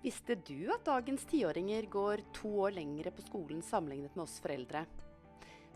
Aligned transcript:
Visste 0.00 0.34
du 0.34 0.70
at 0.72 0.86
dagens 0.88 1.26
tiåringer 1.28 1.84
går 1.92 2.22
to 2.32 2.48
år 2.64 2.72
lengre 2.72 3.10
på 3.12 3.20
skolen 3.26 3.60
sammenlignet 3.60 4.14
med 4.16 4.22
oss 4.24 4.38
foreldre? 4.40 4.86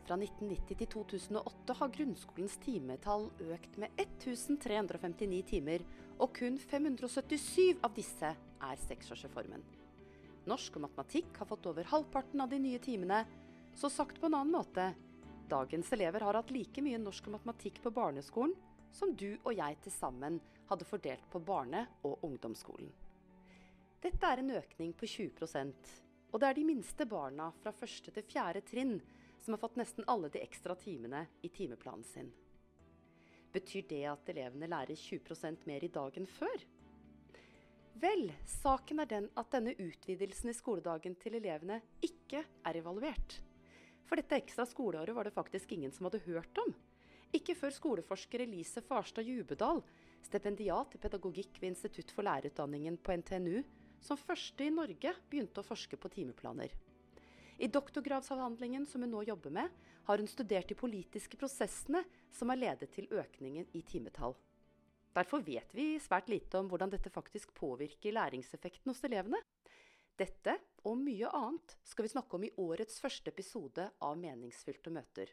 Fra 0.05 0.17
1990 0.17 0.79
til 0.81 0.89
2008 0.95 1.77
har 1.77 1.93
grunnskolens 1.93 2.57
timetall 2.65 3.27
økt 3.53 3.77
med 3.81 4.01
1359 4.01 5.43
timer, 5.53 5.85
og 6.17 6.33
kun 6.41 6.57
577 6.57 7.85
av 7.85 7.93
disse 7.93 8.33
er 8.33 8.83
seksårsreformen. 8.87 9.61
Norsk 10.49 10.81
og 10.81 10.87
matematikk 10.87 11.37
har 11.43 11.53
fått 11.53 11.69
over 11.69 11.93
halvparten 11.93 12.41
av 12.41 12.49
de 12.49 12.65
nye 12.65 12.81
timene, 12.81 13.27
så 13.77 13.93
sagt 13.93 14.21
på 14.23 14.33
en 14.33 14.41
annen 14.41 14.57
måte 14.57 14.91
dagens 15.53 15.93
elever 15.93 16.25
har 16.25 16.41
hatt 16.41 16.53
like 16.55 16.81
mye 16.81 17.01
norsk 17.01 17.29
og 17.29 17.37
matematikk 17.43 17.85
på 17.85 17.93
barneskolen 17.93 18.57
som 18.95 19.13
du 19.13 19.35
og 19.43 19.53
jeg 19.53 19.83
til 19.85 19.93
sammen 19.93 20.41
hadde 20.71 20.89
fordelt 20.89 21.29
på 21.29 21.45
barne- 21.45 21.91
og 22.09 22.25
ungdomsskolen. 22.25 23.04
Dette 24.05 24.29
er 24.29 24.43
en 24.43 24.57
økning 24.61 24.93
på 24.93 25.09
20% 25.09 25.95
og 26.35 26.41
det 26.43 26.49
er 26.49 26.57
de 26.59 26.67
minste 26.67 27.07
barna 27.07 27.47
fra 27.63 27.71
første 27.71 28.11
til 28.11 28.25
fjerde 28.27 28.65
trinn 28.67 28.97
som 29.39 29.55
har 29.55 29.61
fått 29.63 29.77
nesten 29.79 30.07
alle 30.11 30.31
de 30.35 30.41
ekstra 30.43 30.75
timene 30.75 31.21
i 31.47 31.51
timeplanen 31.55 32.03
sin. 32.09 32.31
Betyr 33.55 33.85
det 33.87 34.01
at 34.11 34.31
elevene 34.33 34.67
lærer 34.67 34.99
20% 34.99 35.69
mer 35.71 35.85
i 35.87 35.93
dag 35.95 36.19
enn 36.19 36.27
før? 36.27 36.65
Vel, 38.03 38.33
saken 38.51 39.05
er 39.05 39.11
den 39.13 39.29
at 39.39 39.53
denne 39.55 39.77
utvidelsen 39.79 40.51
i 40.51 40.57
skoledagen 40.59 41.15
til 41.23 41.39
elevene 41.39 41.79
ikke 42.03 42.43
er 42.43 42.81
evaluert. 42.81 43.39
For 44.09 44.19
dette 44.19 44.41
ekstra 44.41 44.67
skoleåret 44.67 45.15
var 45.15 45.29
det 45.29 45.37
faktisk 45.37 45.77
ingen 45.77 45.95
som 45.95 46.09
hadde 46.09 46.25
hørt 46.27 46.63
om. 46.65 46.75
Ikke 47.35 47.55
før 47.55 47.71
skoleforsker 47.79 48.43
Elise 48.43 48.83
Farstad 48.83 49.31
Jubedal, 49.31 49.85
stipendiat 50.27 50.99
i 50.99 51.03
pedagogikk 51.07 51.63
ved 51.63 51.71
Institutt 51.71 52.11
for 52.11 52.27
lærerutdanningen 52.27 52.99
på 52.99 53.15
NTNU, 53.23 53.63
som 54.05 54.21
første 54.21 54.67
i 54.67 54.73
Norge 54.73 55.15
begynte 55.31 55.63
å 55.63 55.67
forske 55.67 55.97
på 55.97 56.11
timeplaner. 56.13 56.73
I 57.59 57.71
doktorgradsavhandlingen 57.71 58.87
som 58.87 59.05
hun 59.05 59.13
nå 59.15 59.23
jobber 59.29 59.53
med, 59.55 59.69
har 60.05 60.21
hun 60.21 60.29
studert 60.29 60.69
de 60.69 60.77
politiske 60.77 61.39
prosessene 61.41 62.03
som 62.35 62.51
har 62.53 62.61
ledet 62.61 62.91
til 62.93 63.07
økningen 63.09 63.71
i 63.73 63.83
timetall. 63.87 64.35
Derfor 65.15 65.45
vet 65.47 65.71
vi 65.73 65.95
svært 66.03 66.29
lite 66.29 66.59
om 66.59 66.69
hvordan 66.69 66.91
dette 66.91 67.13
faktisk 67.15 67.55
påvirker 67.55 68.17
læringseffekten 68.17 68.91
hos 68.91 69.05
elevene. 69.07 69.39
Dette 70.19 70.57
og 70.85 70.99
mye 70.99 71.31
annet 71.31 71.77
skal 71.87 72.07
vi 72.07 72.13
snakke 72.13 72.37
om 72.37 72.45
i 72.47 72.53
årets 72.61 72.99
første 73.03 73.31
episode 73.31 73.87
av 74.03 74.19
Meningsfylte 74.19 74.91
møter. 74.95 75.31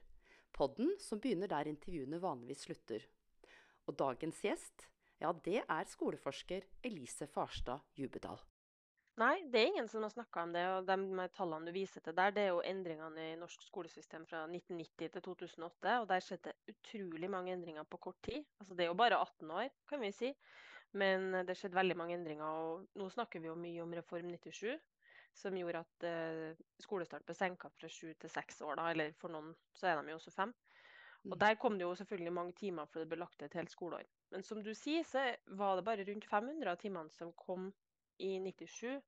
Podden 0.54 0.94
som 1.02 1.20
begynner 1.22 1.50
der 1.50 1.70
intervjuene 1.72 2.22
vanligvis 2.22 2.68
slutter. 2.68 3.04
Og 3.90 3.98
dagens 3.98 4.46
gjest, 4.46 4.88
ja, 5.22 5.34
det 5.34 5.64
er 5.66 5.90
skoleforsker 5.90 6.70
Elise 6.86 7.28
Farstad 7.30 7.82
Jubedal. 7.98 8.42
Nei, 9.20 9.42
det 9.52 9.60
er 9.60 9.68
ingen 9.68 9.88
som 9.92 10.06
har 10.06 10.12
snakka 10.14 10.44
om 10.46 10.54
det. 10.56 10.64
og 10.72 10.86
De 10.88 11.26
tallene 11.36 11.68
du 11.68 11.76
viser 11.76 12.04
til 12.04 12.16
der, 12.16 12.32
det 12.32 12.46
er 12.46 12.54
jo 12.54 12.62
endringene 12.64 13.26
i 13.34 13.40
norsk 13.40 13.66
skolesystem 13.68 14.24
fra 14.30 14.46
1990 14.48 15.12
til 15.12 15.26
2008. 15.26 15.96
og 16.00 16.08
Der 16.10 16.24
skjedde 16.24 16.54
utrolig 16.72 17.30
mange 17.30 17.52
endringer 17.54 17.84
på 17.84 18.00
kort 18.08 18.22
tid. 18.24 18.46
Altså 18.60 18.76
Det 18.76 18.86
er 18.86 18.92
jo 18.94 19.00
bare 19.02 19.20
18 19.20 19.52
år, 19.52 19.68
kan 19.90 20.02
vi 20.02 20.14
si. 20.16 20.32
Men 20.94 21.44
det 21.48 21.58
skjedde 21.58 21.76
veldig 21.76 21.98
mange 21.98 22.16
endringer. 22.16 22.46
og 22.46 22.88
Nå 22.96 23.10
snakker 23.10 23.44
vi 23.44 23.52
jo 23.52 23.60
mye 23.60 23.84
om 23.84 23.94
Reform 24.00 24.32
97, 24.32 24.80
som 25.44 25.60
gjorde 25.60 25.84
at 25.84 26.08
eh, 26.08 26.64
skolestart 26.80 27.28
ble 27.28 27.36
senka 27.36 27.70
fra 27.76 27.92
sju 27.92 28.14
til 28.14 28.32
seks 28.32 28.62
år. 28.64 28.76
da, 28.80 28.90
Eller 28.92 29.14
for 29.20 29.32
noen 29.32 29.54
så 29.76 29.92
er 29.92 30.02
de 30.02 30.16
jo 30.16 30.20
også 30.22 30.32
fem. 30.40 30.56
Og 31.28 31.36
mm. 31.36 31.40
Der 31.40 31.56
kom 31.56 31.78
det 31.78 31.84
jo 31.86 31.96
selvfølgelig 31.96 32.34
mange 32.34 32.54
timer 32.58 32.88
for 32.88 33.04
det 33.04 33.12
ble 33.12 33.20
lagt 33.20 33.38
til 33.40 33.52
et 33.52 33.60
helt 33.60 33.72
skoleår. 33.72 34.08
Men 34.32 34.44
som 34.44 34.64
du 34.64 34.74
sier, 34.74 35.04
så 35.04 35.36
var 35.48 35.76
det 35.76 35.86
bare 35.86 36.08
rundt 36.08 36.26
500 36.26 36.72
av 36.72 36.80
timene 36.80 37.12
som 37.12 37.36
kom 37.36 37.74
i 38.22 38.38
97. 38.40 39.02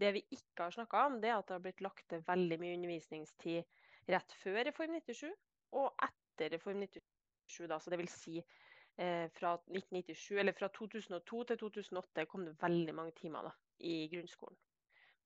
Det 0.00 0.10
vi 0.16 0.24
ikke 0.34 0.66
har 0.66 0.74
snakka 0.74 1.06
om, 1.06 1.20
det 1.22 1.30
er 1.30 1.38
at 1.38 1.48
det 1.48 1.54
har 1.58 1.64
blitt 1.64 1.82
lagt 1.84 2.06
til 2.10 2.24
veldig 2.26 2.58
mye 2.60 2.76
undervisningstid 2.78 3.62
rett 4.10 4.36
før 4.42 4.64
Reform 4.68 4.96
97 4.98 5.30
og 5.78 6.06
etter 6.06 6.54
Reform 6.56 6.82
97. 6.82 7.68
Da. 7.70 7.78
Så 7.78 7.92
det 7.92 8.00
vil 8.00 8.10
si 8.10 8.38
eh, 8.40 9.26
fra 9.36 9.54
1997, 9.70 10.38
eller 10.40 10.56
fra 10.56 10.68
2002 10.74 11.44
til 11.50 11.60
2008 11.62 12.26
kom 12.30 12.46
det 12.48 12.56
veldig 12.62 12.94
mange 12.96 13.14
timer 13.20 13.50
da, 13.50 13.54
i 13.78 14.08
grunnskolen. 14.12 14.58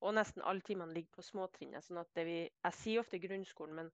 Og 0.07 0.15
nesten 0.15 0.45
alle 0.47 0.63
timene 0.63 0.95
ligger 0.95 1.19
på 1.19 1.27
småtrinnet. 1.27 1.85
sånn 1.85 1.99
at 2.03 2.23
vi, 2.27 2.45
Jeg 2.47 2.79
sier 2.79 3.01
ofte 3.01 3.19
grunnskolen, 3.19 3.75
men, 3.75 3.91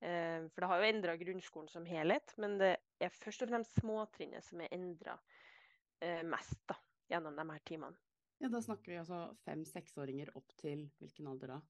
eh, 0.00 0.48
for 0.50 0.64
det 0.64 0.70
har 0.70 0.80
jo 0.80 0.88
endra 0.88 1.16
grunnskolen 1.16 1.68
som 1.70 1.86
helhet. 1.86 2.34
Men 2.38 2.58
det 2.58 2.76
er 3.00 3.14
først 3.14 3.42
og 3.42 3.52
fremst 3.52 3.78
småtrinnet 3.78 4.44
som 4.44 4.60
er 4.60 4.74
endra 4.74 5.18
eh, 6.00 6.22
mest 6.22 6.58
da, 6.66 6.78
gjennom 7.10 7.36
de 7.36 7.46
her 7.52 7.62
timene. 7.64 7.96
Ja, 8.42 8.48
Da 8.48 8.60
snakker 8.60 8.92
vi 8.92 8.98
altså 9.00 9.20
fem-seksåringer 9.44 10.34
opp 10.36 10.54
til 10.60 10.88
hvilken 11.00 11.28
alder 11.30 11.54
da? 11.56 11.60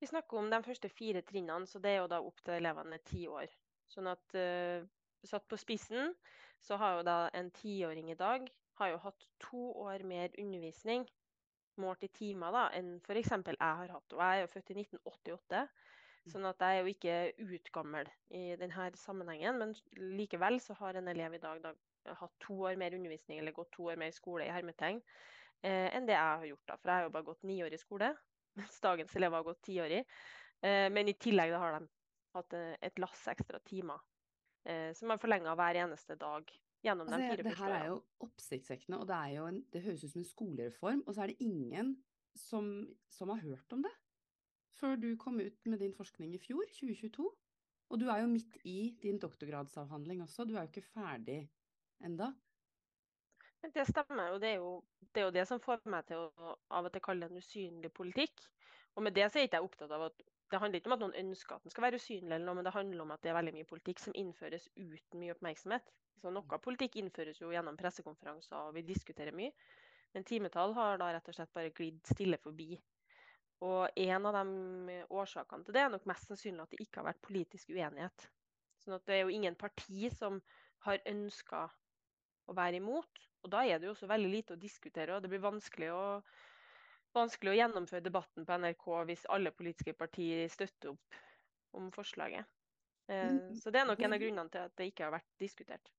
Vi 0.00 0.06
snakker 0.06 0.38
om 0.38 0.50
de 0.52 0.60
første 0.64 0.88
fire 0.92 1.22
trinnene, 1.24 1.66
så 1.66 1.80
det 1.80 1.94
er 1.94 2.02
jo 2.02 2.10
da 2.12 2.20
opp 2.20 2.42
til 2.44 2.58
elevene 2.58 2.98
ti 3.04 3.26
år. 3.28 3.48
Sånn 3.88 4.10
at 4.10 4.36
uh, 4.36 4.84
satt 5.24 5.46
på 5.48 5.58
spissen, 5.60 6.12
så 6.60 6.76
har 6.80 6.98
jo 6.98 7.06
da 7.06 7.18
en 7.36 7.50
tiåring 7.54 8.10
i 8.12 8.18
dag 8.18 8.46
har 8.76 8.92
jo 8.92 9.02
hatt 9.06 9.28
to 9.40 9.62
år 9.86 10.04
mer 10.04 10.34
undervisning 10.38 11.06
målt 11.80 12.04
i 12.04 12.12
timer 12.12 12.54
da, 12.54 12.64
enn 12.76 12.96
f.eks. 13.04 13.32
jeg 13.32 13.56
har 13.60 13.92
hatt. 13.92 14.16
Og 14.16 14.20
jeg 14.20 14.36
er 14.36 14.42
jo 14.42 14.52
født 14.52 14.72
i 14.72 14.78
1988, 14.80 15.62
sånn 16.32 16.48
at 16.48 16.64
jeg 16.64 16.76
er 16.76 16.82
jo 16.82 16.92
ikke 16.92 17.16
utgammel 17.56 18.10
i 18.36 18.44
denne 18.60 18.90
sammenhengen. 19.00 19.60
Men 19.60 19.74
likevel 20.16 20.60
så 20.64 20.76
har 20.80 20.96
en 20.96 21.12
elev 21.12 21.36
i 21.36 21.42
dag 21.42 21.62
da, 21.64 21.74
hatt 22.20 22.36
to 22.42 22.62
år 22.68 22.78
mer 22.80 22.96
undervisning 22.96 23.40
eller 23.40 23.56
gått 23.56 23.72
to 23.76 23.88
år 23.90 24.00
mer 24.00 24.12
skole 24.14 24.46
i 24.46 24.52
hermetegn 24.54 25.02
eh, 25.62 25.88
enn 25.96 26.08
det 26.08 26.16
jeg 26.16 26.40
har 26.40 26.48
gjort. 26.50 26.66
da, 26.66 26.76
For 26.80 26.90
jeg 26.90 27.00
har 27.00 27.06
jo 27.06 27.14
bare 27.14 27.28
gått 27.30 27.46
ni 27.48 27.60
år 27.64 27.76
i 27.76 27.80
skole, 27.80 28.10
mens 28.60 28.80
dagens 28.84 29.16
elever 29.16 29.40
har 29.40 29.48
gått 29.48 29.62
ti 29.68 29.78
år 29.82 29.98
i. 30.00 30.02
Eh, 30.64 30.86
men 30.92 31.08
i 31.08 31.16
tillegg 31.20 31.54
da 31.54 31.62
har 31.62 31.78
de 31.78 31.88
hatt 32.36 32.56
eh, 32.56 32.76
et 32.88 33.02
lass 33.02 33.26
ekstra 33.32 33.60
timer 33.64 34.00
eh, 34.68 34.92
som 34.96 35.12
er 35.12 35.20
forlenga 35.20 35.54
hver 35.58 35.80
eneste 35.84 36.16
dag 36.20 36.48
gjennom 36.84 37.08
altså, 37.08 37.20
de 37.20 37.28
fire 37.30 37.44
første 37.44 37.46
årene. 37.46 37.52
Det 37.52 37.60
her 37.60 37.76
er 37.76 37.90
jo 37.90 38.00
oppsiktsvekkende, 38.28 39.00
og 39.00 39.08
det, 39.10 39.20
jo 39.36 39.46
en, 39.50 39.62
det 39.72 39.84
høres 39.86 40.04
ut 40.04 40.12
som 40.12 40.22
en 40.22 40.32
skolereform. 40.32 41.04
Og 41.06 41.16
så 41.16 41.24
er 41.24 41.32
det 41.32 41.46
ingen 41.46 41.94
som, 42.36 42.68
som 43.12 43.32
har 43.32 43.44
hørt 43.44 43.72
om 43.76 43.84
det 43.84 43.94
før 44.76 44.98
du 45.00 45.10
kom 45.20 45.40
ut 45.40 45.68
med 45.70 45.80
din 45.80 45.94
forskning 45.96 46.34
i 46.36 46.40
fjor, 46.42 46.64
2022. 46.78 47.26
Og 47.86 48.00
du 48.00 48.08
er 48.10 48.22
jo 48.22 48.30
midt 48.30 48.58
i 48.66 48.96
din 49.02 49.18
doktorgradsavhandling 49.22 50.22
også, 50.24 50.44
du 50.44 50.56
er 50.56 50.64
jo 50.64 50.72
ikke 50.72 50.88
ferdig 50.90 51.38
enda. 52.04 52.32
Det 53.74 53.86
stemmer. 53.88 54.30
og 54.32 54.40
det 54.40 54.48
er, 54.48 54.54
jo, 54.62 54.84
det 55.14 55.20
er 55.20 55.26
jo 55.26 55.34
det 55.34 55.46
som 55.48 55.60
får 55.60 55.82
meg 55.90 56.06
til 56.06 56.22
å 56.22 56.54
av 56.70 56.86
og 56.86 56.92
til 56.92 57.02
kalle 57.02 57.26
det 57.26 57.34
en 57.34 57.42
usynlig 57.42 57.92
politikk. 57.92 58.46
Og 58.96 59.04
med 59.04 59.14
det 59.16 59.26
så 59.30 59.40
er 59.40 59.48
ikke 59.48 59.58
jeg 59.60 59.68
opptatt 59.68 59.92
av 59.92 60.06
at 60.08 60.22
det 60.50 60.60
handler 60.62 60.78
ikke 60.78 60.90
om 60.92 60.94
at 60.94 61.02
noen 61.02 61.18
ønsker 61.24 61.56
at 61.56 61.64
den 61.66 61.74
skal 61.74 61.84
være 61.86 61.98
usynlig, 62.00 62.30
eller 62.30 62.46
noe, 62.46 62.56
men 62.58 62.66
det 62.66 62.72
handler 62.76 63.02
om 63.02 63.12
at 63.12 63.22
det 63.24 63.32
er 63.32 63.36
veldig 63.36 63.54
mye 63.56 63.68
politikk 63.68 64.02
som 64.02 64.14
innføres 64.14 64.68
uten 64.76 65.20
mye 65.20 65.34
oppmerksomhet. 65.34 65.90
Så 66.22 66.32
Noe 66.32 66.58
politikk 66.62 66.96
innføres 67.00 67.40
jo 67.42 67.50
gjennom 67.52 67.76
pressekonferanser, 67.76 68.68
og 68.68 68.76
vi 68.76 68.84
diskuterer 68.86 69.34
mye. 69.36 69.50
Men 70.14 70.24
timetall 70.24 70.72
har 70.78 71.00
da 71.02 71.10
rett 71.12 71.28
og 71.28 71.36
slett 71.36 71.52
bare 71.52 71.74
glidd 71.76 71.98
stille 72.08 72.38
forbi. 72.40 72.78
Og 73.66 73.98
en 74.06 74.28
av 74.28 74.38
de 74.38 74.96
årsakene 75.10 75.66
til 75.66 75.76
det 75.76 75.82
er 75.82 75.92
nok 75.92 76.06
mest 76.08 76.30
sannsynlig 76.30 76.62
at 76.62 76.72
det 76.72 76.86
ikke 76.86 77.02
har 77.02 77.08
vært 77.10 77.24
politisk 77.24 77.72
uenighet. 77.72 78.28
Sånn 78.84 78.96
at 78.96 79.04
det 79.08 79.16
er 79.16 79.22
jo 79.24 79.34
ingen 79.34 79.56
parti 79.58 80.08
som 80.14 80.38
har 80.86 81.02
ønska 81.10 81.66
å 82.46 82.56
være 82.56 82.80
imot. 82.80 83.22
Og 83.46 83.52
da 83.54 83.62
er 83.62 83.78
det 83.78 83.86
jo 83.86 83.94
også 83.94 84.10
veldig 84.10 84.32
lite 84.32 84.56
å 84.56 84.60
diskutere, 84.60 85.14
og 85.14 85.22
det 85.22 85.30
blir 85.30 85.44
vanskelig 85.44 85.92
å, 85.94 86.02
vanskelig 87.14 87.52
å 87.52 87.58
gjennomføre 87.60 88.02
debatten 88.02 88.46
på 88.46 88.58
NRK 88.58 88.86
hvis 89.06 89.26
alle 89.32 89.54
politiske 89.54 89.94
partier 89.94 90.50
støtter 90.50 90.96
opp 90.96 91.20
om 91.78 91.92
forslaget. 91.94 92.48
Eh, 93.06 93.38
så 93.54 93.70
det 93.70 93.84
er 93.84 93.86
nok 93.86 94.02
en 94.02 94.16
av 94.16 94.22
grunnene 94.22 94.50
til 94.50 94.66
at 94.66 94.74
det 94.74 94.90
ikke 94.90 95.06
har 95.06 95.14
vært 95.14 95.30
diskutert. 95.38 95.92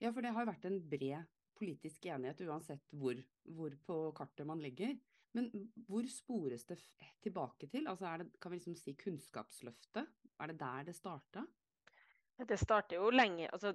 Ja, 0.00 0.10
for 0.10 0.24
det 0.24 0.32
har 0.32 0.48
vært 0.48 0.64
en 0.68 0.80
bred 0.80 1.28
politisk 1.54 2.08
enighet 2.10 2.40
uansett 2.48 2.96
hvor, 2.96 3.18
hvor 3.56 3.76
på 3.86 3.98
kartet 4.16 4.48
man 4.48 4.62
ligger. 4.64 4.96
Men 5.34 5.50
hvor 5.88 6.06
spores 6.08 6.64
det 6.68 6.78
tilbake 7.22 7.68
til? 7.70 7.88
Altså 7.90 8.16
det, 8.22 8.30
kan 8.40 8.52
vi 8.52 8.60
liksom 8.60 8.76
si 8.78 8.94
Kunnskapsløftet? 8.98 10.08
Er 10.40 10.50
det 10.50 10.60
der 10.60 10.88
det 10.88 10.94
starta? 10.96 11.44
Det 12.48 12.58
starter 12.58 12.98
jo 12.98 13.10
lenge. 13.14 13.48
Altså, 13.52 13.74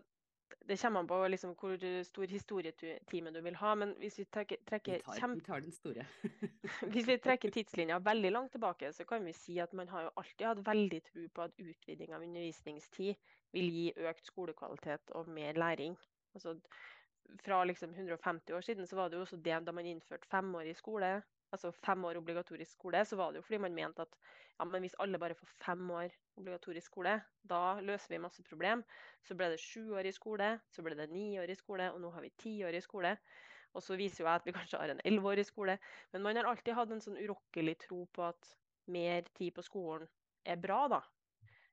det 0.68 0.78
kommer 0.82 1.00
an 1.00 1.08
på 1.08 1.18
liksom 1.28 1.56
hvor 1.58 1.82
stor 2.04 2.32
historietime 2.32 3.32
du 3.34 3.40
vil 3.42 3.56
ha. 3.62 3.74
Men 3.76 3.96
hvis 4.02 4.20
vi 4.20 4.26
trekker, 4.26 4.62
trekker, 4.70 5.00
vi 5.00 5.20
tar, 5.20 5.34
vi 5.34 5.46
tar 5.46 5.66
den 5.66 5.76
store. 5.76 6.06
hvis 6.94 7.08
vi 7.08 7.18
trekker 7.22 7.54
tidslinja 7.54 8.00
veldig 8.06 8.32
langt 8.32 8.54
tilbake, 8.56 8.92
så 8.94 9.06
kan 9.10 9.26
vi 9.26 9.34
si 9.34 9.60
at 9.60 9.74
man 9.74 9.90
har 9.90 10.08
jo 10.08 10.14
alltid 10.22 10.48
hatt 10.48 10.64
veldig 10.68 11.02
tro 11.10 11.26
på 11.34 11.48
at 11.48 11.60
utviding 11.64 12.14
av 12.16 12.26
undervisningstid 12.26 13.16
vil 13.58 13.74
gi 13.74 13.88
økt 14.10 14.30
skolekvalitet 14.30 15.16
og 15.18 15.30
mer 15.34 15.58
læring. 15.58 15.98
Altså, 16.38 16.56
fra 17.44 17.64
liksom 17.64 17.94
150 17.94 18.54
år 18.54 18.62
siden 18.62 18.88
så 18.88 18.96
var 18.96 19.10
det 19.10 19.18
jo 19.18 19.26
også 19.26 19.38
det 19.38 19.60
da 19.66 19.74
man 19.76 19.86
innførte 19.86 20.30
femårig 20.30 20.76
skole, 20.78 21.20
altså 21.52 21.72
fem 21.72 22.06
år 22.06 22.18
obligatorisk 22.22 22.72
skole, 22.72 23.06
så 23.06 23.18
var 23.18 23.32
det 23.32 23.42
jo 23.42 23.48
fordi 23.48 23.62
man 23.66 23.76
mente 23.76 24.06
at 24.06 24.18
ja, 24.60 24.66
men 24.68 24.84
hvis 24.84 24.98
alle 25.00 25.20
bare 25.22 25.38
får 25.40 25.52
fem 25.64 25.92
år 25.96 26.16
obligatorisk 26.40 26.92
skole, 26.92 27.14
da 27.48 27.80
løser 27.80 28.12
vi 28.12 28.20
masse 28.20 28.44
problem. 28.44 28.84
Så 29.24 29.38
ble 29.40 29.48
det 29.54 29.62
sju 29.64 29.94
år 29.96 30.10
i 30.10 30.16
skole, 30.16 30.50
så 30.68 30.84
ble 30.84 30.98
det 31.00 31.08
ni 31.14 31.38
år 31.40 31.52
i 31.52 31.56
skole, 31.56 31.88
og 31.94 32.02
nå 32.04 32.12
har 32.12 32.26
vi 32.26 32.34
ti 32.44 32.58
år 32.68 32.76
i 32.76 32.84
skole. 32.84 33.14
Og 33.78 33.86
så 33.86 33.96
viser 33.96 34.24
jo 34.24 34.28
jeg 34.28 34.42
at 34.42 34.50
vi 34.50 34.56
kanskje 34.58 34.82
har 34.82 34.92
en 34.92 35.04
elleveårig 35.06 35.46
skole. 35.48 35.78
Men 36.12 36.26
man 36.26 36.40
har 36.40 36.50
alltid 36.52 36.76
hatt 36.76 36.92
en 36.92 37.04
sånn 37.06 37.20
urokkelig 37.22 37.78
tro 37.86 38.04
på 38.12 38.28
at 38.28 38.52
mer 38.92 39.24
tid 39.38 39.56
på 39.56 39.64
skolen 39.64 40.10
er 40.44 40.60
bra, 40.60 40.82
da. 40.92 41.02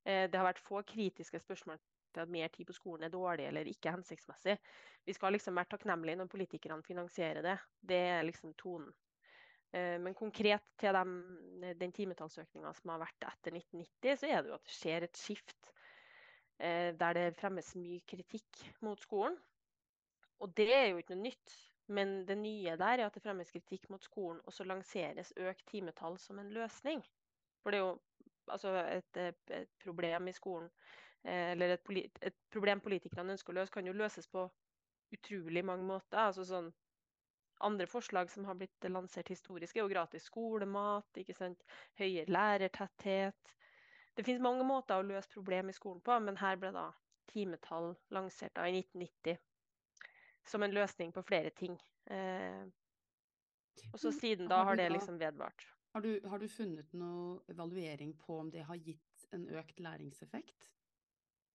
Eh, 0.07 0.27
det 0.31 0.39
har 0.39 0.47
vært 0.47 0.63
få 0.63 0.85
kritiske 0.87 1.41
spørsmål 1.43 1.81
til 2.15 2.23
at 2.23 2.33
mer 2.33 2.53
tid 2.55 2.69
på 2.69 2.77
skolen 2.77 3.09
er 3.09 3.13
dårlig 3.13 3.49
eller 3.49 3.67
ikke 3.67 3.97
hensiktsmessig. 3.97 4.55
Vi 5.07 5.17
skal 5.17 5.35
liksom 5.35 5.59
være 5.59 5.75
takknemlige 5.75 6.21
når 6.21 6.31
politikerne 6.31 6.87
finansierer 6.87 7.43
det. 7.43 7.59
Det 7.83 8.03
er 8.15 8.23
liksom 8.29 8.55
tonen. 8.61 8.95
Eh, 9.75 9.97
men 10.03 10.15
konkret 10.15 10.65
til 10.79 10.95
dem, 10.95 11.17
den 11.81 11.95
timetallsøkninga 11.95 12.73
som 12.79 12.95
har 12.95 13.03
vært 13.03 13.29
etter 13.31 13.57
1990, 13.59 14.21
så 14.21 14.31
er 14.31 14.43
det 14.43 14.53
jo 14.53 14.59
at 14.59 14.69
det 14.69 14.77
skjer 14.77 15.07
et 15.07 15.21
skift 15.21 15.73
eh, 16.61 16.93
der 16.99 17.19
det 17.19 17.27
fremmes 17.41 17.73
mye 17.81 18.03
kritikk 18.09 18.63
mot 18.87 19.01
skolen. 19.03 19.39
Og 20.45 20.53
det 20.57 20.69
er 20.75 20.91
jo 20.91 21.01
ikke 21.01 21.17
noe 21.17 21.31
nytt. 21.31 21.57
Men 21.87 22.25
det 22.27 22.35
nye 22.39 22.75
der 22.77 22.99
er 22.99 23.07
at 23.07 23.15
det 23.15 23.23
fremmes 23.23 23.51
kritikk 23.55 23.87
mot 23.91 24.03
skolen, 24.03 24.41
og 24.45 24.53
så 24.53 24.65
lanseres 24.67 25.33
økt 25.39 25.67
timetall 25.71 26.19
som 26.19 26.41
en 26.43 26.51
løsning. 26.51 27.03
For 27.63 27.71
det 27.71 27.79
er 27.79 27.85
jo 27.85 27.99
altså 28.51 28.73
et, 28.91 29.21
et, 29.51 29.69
problem 29.83 30.29
i 30.29 30.35
skolen, 30.35 30.69
eh, 31.25 31.53
eller 31.53 31.77
et, 31.77 32.11
et, 32.23 32.35
problem 32.51 32.83
politikerne 32.83 33.37
ønsker 33.37 33.55
å 33.55 33.61
løse, 33.61 33.75
kan 33.75 33.87
jo 33.87 33.95
løses 33.95 34.27
på 34.31 34.49
utrolig 35.15 35.63
mange 35.65 35.87
måter. 35.87 36.19
Altså 36.19 36.47
sånn, 36.47 36.73
andre 37.65 37.87
forslag 37.89 38.31
som 38.31 38.45
har 38.45 38.59
blitt 38.59 38.89
lansert 38.91 39.29
historisk, 39.33 39.77
er 39.77 39.85
jo 39.85 39.93
gratis 39.93 40.29
skolemat, 40.31 41.09
ikke 41.17 41.37
sant? 41.37 41.65
høyere 42.01 42.31
lærertetthet. 42.31 43.57
Det 44.17 44.25
finnes 44.25 44.45
mange 44.45 44.65
måter 44.65 45.01
å 45.01 45.07
løse 45.07 45.33
problem 45.33 45.71
i 45.71 45.77
skolen 45.77 46.01
på, 46.05 46.17
men 46.25 46.41
her 46.41 46.57
ble 46.61 46.73
da 46.77 46.91
timetall 47.33 47.95
lansert 48.15 48.55
da 48.57 48.69
i 48.69 48.79
1990 48.79 49.41
som 50.47 50.63
en 50.63 50.75
løsning 50.75 51.13
på 51.13 51.23
flere 51.27 51.51
ting. 51.51 51.75
Eh, 52.07 52.67
og 53.93 53.99
så 54.01 54.13
siden 54.15 54.49
da 54.49 54.63
har 54.65 54.79
det 54.79 54.89
liksom 54.93 55.19
vedvart. 55.19 55.67
Har 55.97 56.05
du, 56.05 56.21
har 56.29 56.39
du, 56.39 56.49
funnet 56.49 56.93
noe 56.93 57.41
evaluering 57.49 58.13
på 58.21 58.39
om 58.43 58.51
det 58.53 58.67
har 58.69 58.77
gitt 58.77 59.27
en 59.33 59.47
økt 59.49 59.81
læringseffekt? 59.81 60.71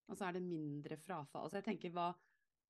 Altså 0.10 0.28
er 0.28 0.38
det 0.38 0.44
mindre 0.44 0.98
frafall? 0.98 1.46
Altså 1.46 1.62
jeg 1.62 1.68
tenker, 1.70 1.94
hva, 1.96 2.10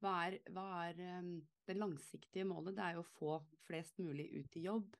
hva 0.01 0.15
er, 0.27 0.39
hva 0.53 0.67
er 0.87 1.01
um, 1.19 1.35
det 1.67 1.77
langsiktige 1.77 2.47
målet? 2.49 2.75
Det 2.77 2.85
er 2.85 2.97
jo 2.97 3.03
å 3.03 3.11
få 3.19 3.35
flest 3.67 4.01
mulig 4.01 4.27
ut 4.33 4.57
i 4.57 4.65
jobb, 4.65 4.95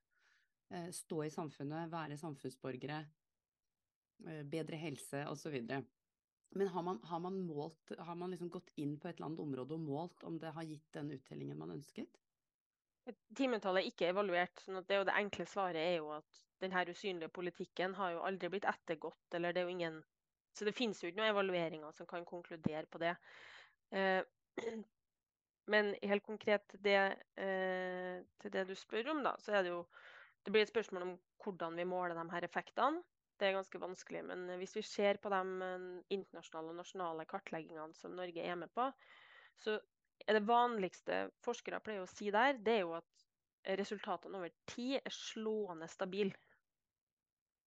uh, 0.73 0.89
stå 0.93 1.23
i 1.25 1.33
samfunnet, 1.33 1.89
være 1.91 2.19
samfunnsborgere, 2.21 3.01
uh, 4.27 4.43
bedre 4.49 4.79
helse 4.81 5.25
osv. 5.31 5.57
Men 6.51 6.67
har 6.67 6.83
man, 6.83 6.99
har 7.07 7.19
man, 7.23 7.39
målt, 7.47 7.93
har 7.97 8.15
man 8.19 8.33
liksom 8.33 8.51
gått 8.51 8.73
inn 8.75 8.97
på 8.99 9.07
et 9.07 9.17
eller 9.17 9.31
annet 9.31 9.45
område 9.45 9.77
og 9.77 9.85
målt 9.85 10.25
om 10.27 10.37
det 10.39 10.51
har 10.53 10.67
gitt 10.67 10.89
den 10.97 11.13
uttellingen 11.15 11.57
man 11.57 11.77
ønsket? 11.77 12.19
Timetallet 13.35 13.81
er 13.81 13.89
ikke 13.89 14.09
evaluert. 14.11 14.59
sånn 14.61 14.83
det, 14.85 14.99
det 15.07 15.15
enkle 15.15 15.45
svaret 15.49 15.81
er 15.81 15.95
jo 16.01 16.11
at 16.13 16.41
denne 16.61 16.83
usynlige 16.91 17.31
politikken 17.33 17.95
har 17.97 18.13
jo 18.13 18.25
aldri 18.27 18.51
blitt 18.51 18.67
ettergått. 18.69 19.33
eller 19.33 19.53
det 19.53 19.63
er 19.63 19.69
jo 19.69 19.77
ingen, 19.77 20.03
Så 20.53 20.65
det 20.67 20.75
finnes 20.75 20.99
jo 21.01 21.07
ikke 21.07 21.21
noen 21.21 21.31
evalueringer 21.31 21.95
som 21.95 22.07
kan 22.07 22.25
konkludere 22.27 22.85
på 22.85 22.99
det. 22.99 23.15
Eh, 23.95 24.21
men 25.71 25.93
helt 26.01 26.25
konkret 26.25 26.73
det, 26.83 26.97
eh, 27.39 28.17
til 28.41 28.53
det 28.53 28.65
du 28.69 28.75
spør 28.75 29.13
om, 29.13 29.23
da, 29.25 29.35
så 29.39 29.55
er 29.57 29.65
det 29.65 29.73
jo 29.73 29.85
det 30.41 30.53
blir 30.53 30.65
et 30.65 30.71
spørsmål 30.71 31.05
om 31.05 31.15
hvordan 31.43 31.77
vi 31.77 31.85
måler 31.85 32.17
de 32.17 32.25
her 32.33 32.45
effektene. 32.47 33.03
Det 33.37 33.47
er 33.47 33.55
ganske 33.57 33.79
vanskelig. 33.81 34.23
Men 34.25 34.45
hvis 34.57 34.75
vi 34.77 34.81
ser 34.85 35.19
på 35.21 35.29
de 35.33 35.41
eh, 35.65 35.87
internasjonale 36.17 36.73
og 36.73 36.79
nasjonale 36.81 37.25
kartleggingene 37.29 37.97
som 37.97 38.15
Norge 38.17 38.41
er 38.41 38.57
med 38.57 38.73
på, 38.73 38.87
så 39.61 39.77
er 40.25 40.37
det 40.37 40.47
vanligste 40.49 41.23
forskere 41.45 41.81
pleier 41.85 42.05
å 42.05 42.09
si 42.09 42.29
der, 42.33 42.57
det 42.57 42.79
er 42.79 42.83
jo 42.83 42.95
at 42.97 43.27
resultatene 43.77 44.41
over 44.41 44.53
tid 44.69 44.97
er 44.99 45.13
slående 45.13 45.89
stabile. 45.89 46.33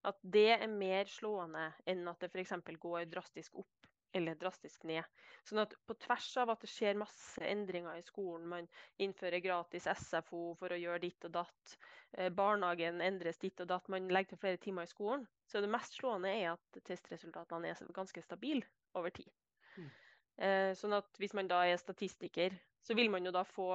At 0.05 0.19
det 0.21 0.51
er 0.57 0.67
mer 0.69 1.07
slående 1.09 1.69
enn 1.87 2.03
at 2.11 2.21
det 2.21 2.29
f.eks. 2.29 2.53
går 2.79 3.07
drastisk 3.11 3.55
opp 3.63 3.87
eller 4.15 4.37
drastisk 4.39 4.85
ned. 4.87 5.03
Sånn 5.45 5.61
at 5.61 5.73
på 5.85 5.95
tvers 6.05 6.29
av 6.41 6.53
at 6.53 6.63
det 6.63 6.69
skjer 6.71 6.97
masse 6.99 7.41
endringer 7.43 7.99
i 7.99 8.05
skolen, 8.05 8.47
man 8.49 8.69
innfører 9.01 9.43
gratis 9.43 9.89
SFO 9.91 10.53
for 10.59 10.73
å 10.73 10.79
gjøre 10.79 11.03
ditt 11.03 11.27
og 11.27 11.35
datt, 11.35 11.75
eh, 12.17 12.31
barnehagen 12.33 13.03
endres 13.03 13.41
ditt 13.41 13.59
og 13.61 13.69
datt, 13.73 13.89
man 13.91 14.07
legger 14.07 14.33
til 14.33 14.41
flere 14.45 14.61
timer 14.61 14.87
i 14.87 14.93
skolen, 14.93 15.27
så 15.45 15.61
det 15.61 15.71
mest 15.71 15.99
slående 15.99 16.31
er 16.31 16.53
at 16.53 16.81
testresultatene 16.87 17.73
er 17.73 17.93
ganske 17.93 18.23
stabile 18.23 18.65
over 18.95 19.13
tid. 19.13 19.29
Mm. 19.75 19.91
Eh, 20.37 20.71
sånn 20.79 20.95
at 20.95 21.21
hvis 21.21 21.35
man 21.35 21.51
da 21.51 21.61
er 21.67 21.77
statistiker, 21.79 22.55
så 22.83 22.95
vil 22.95 23.11
man 23.11 23.27
jo 23.27 23.35
da 23.35 23.43
få 23.47 23.69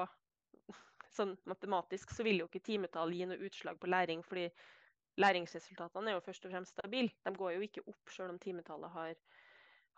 sånn 1.17 1.37
matematisk 1.49 2.13
så 2.15 2.25
vil 2.27 2.43
jo 2.43 2.51
ikke 2.51 2.65
timetall 2.65 3.13
gi 3.13 3.29
noe 3.29 3.41
utslag 3.47 3.81
på 3.81 3.93
læring, 3.93 4.25
fordi 4.27 4.49
læringsresultatene 5.21 6.13
er 6.13 6.19
jo 6.19 6.25
først 6.25 6.45
og 6.47 6.53
fremst 6.55 6.77
stabile. 6.77 7.13
De 7.25 7.33
går 7.37 7.57
jo 7.57 7.65
ikke 7.67 7.85
opp 7.91 8.13
selv 8.15 8.35
om 8.35 8.39
timetallet 8.41 8.93
har 8.95 9.15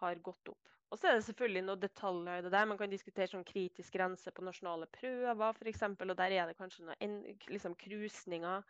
har 0.03 0.23
gått 0.25 0.53
opp. 0.53 0.73
Og 0.93 0.99
så 1.01 1.09
er 1.09 1.17
det 1.17 1.25
selvfølgelig 1.25 1.63
noen 1.65 1.81
detaljer 1.81 2.41
i 2.41 2.45
det 2.45 2.51
der. 2.53 2.67
Man 2.69 2.79
kan 2.81 2.93
diskutere 2.93 3.31
sånn 3.31 3.47
kritisk 3.49 3.95
grense 3.97 4.33
på 4.35 4.45
nasjonale 4.45 4.89
prøver 4.93 5.55
f.eks. 5.57 5.87
Og 5.89 6.17
der 6.19 6.35
er 6.37 6.51
det 6.51 6.59
kanskje 6.59 6.85
noen 6.85 7.15
liksom, 7.49 7.77
krusninger. 7.81 8.67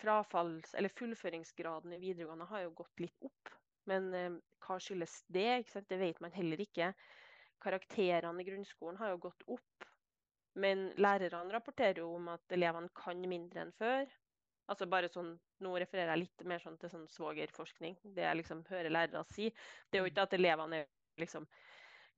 Frafalls- 0.00 0.76
eller 0.78 0.94
fullføringsgraden 0.94 1.96
i 1.96 2.00
videregående 2.00 2.46
har 2.52 2.62
jo 2.64 2.76
gått 2.78 3.02
litt 3.02 3.26
opp. 3.26 3.50
Men 3.90 4.06
eh, 4.14 4.38
hva 4.62 4.78
skyldes 4.78 5.24
det? 5.26 5.64
Det 5.90 5.98
vet 5.98 6.22
man 6.22 6.32
heller 6.36 6.62
ikke. 6.62 6.92
Karakterene 7.60 8.40
i 8.40 8.46
grunnskolen 8.46 9.00
har 9.02 9.10
jo 9.16 9.24
gått 9.26 9.44
opp. 9.58 9.90
Men 10.60 10.92
lærerne 11.02 11.50
rapporterer 11.52 12.02
jo 12.04 12.14
om 12.14 12.30
at 12.32 12.54
elevene 12.54 12.94
kan 12.94 13.26
mindre 13.26 13.66
enn 13.66 13.74
før. 13.74 14.06
Altså 14.70 14.86
bare 14.86 15.10
sånn, 15.10 15.32
Nå 15.64 15.74
refererer 15.82 16.14
jeg 16.14 16.22
litt 16.24 16.44
mer 16.48 16.62
sånn 16.62 16.78
til 16.80 16.92
sånn 16.92 17.08
svogerforskning, 17.10 17.96
det 18.16 18.22
jeg 18.24 18.38
liksom 18.38 18.62
hører 18.70 18.92
lærere 18.92 19.24
si. 19.28 19.50
Det 19.90 19.98
er 19.98 20.04
jo 20.04 20.10
ikke 20.12 20.26
at 20.28 20.36
elevene 20.38 20.82
er 20.84 20.86
liksom 21.20 21.48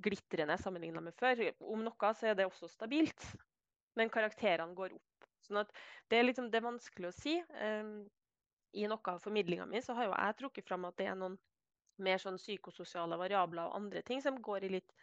glitrende 0.02 0.58
sammenlignet 0.60 1.04
med 1.06 1.16
før. 1.16 1.40
Om 1.60 1.84
noe 1.87 2.12
så 2.19 2.31
er 2.31 2.37
det 2.38 2.46
også 2.49 2.69
stabilt, 2.70 3.25
men 3.99 4.12
karakterene 4.12 4.76
går 4.78 4.96
opp. 4.99 5.28
Sånn 5.43 5.62
at 5.62 5.72
det 6.10 6.20
er, 6.20 6.26
liksom, 6.28 6.50
det 6.52 6.60
er 6.60 6.69
vanskelig 6.69 7.10
å 7.10 7.16
si. 7.16 7.38
Um, 7.58 7.94
I 8.78 8.87
noe 8.88 9.14
av 9.14 9.22
formidlinga 9.25 9.66
mi 9.69 9.82
så 9.84 9.96
har 9.98 10.08
jo 10.08 10.14
jeg 10.14 10.38
trukket 10.38 10.69
fram 10.69 10.87
at 10.88 10.96
det 11.00 11.08
er 11.10 11.19
noen 11.19 11.38
mer 12.02 12.20
sånn 12.22 12.38
psykososiale 12.40 13.19
variabler 13.20 13.69
og 13.69 13.76
andre 13.81 14.02
ting 14.06 14.22
som 14.25 14.38
går 14.43 14.66
i 14.66 14.72
litt 14.78 14.94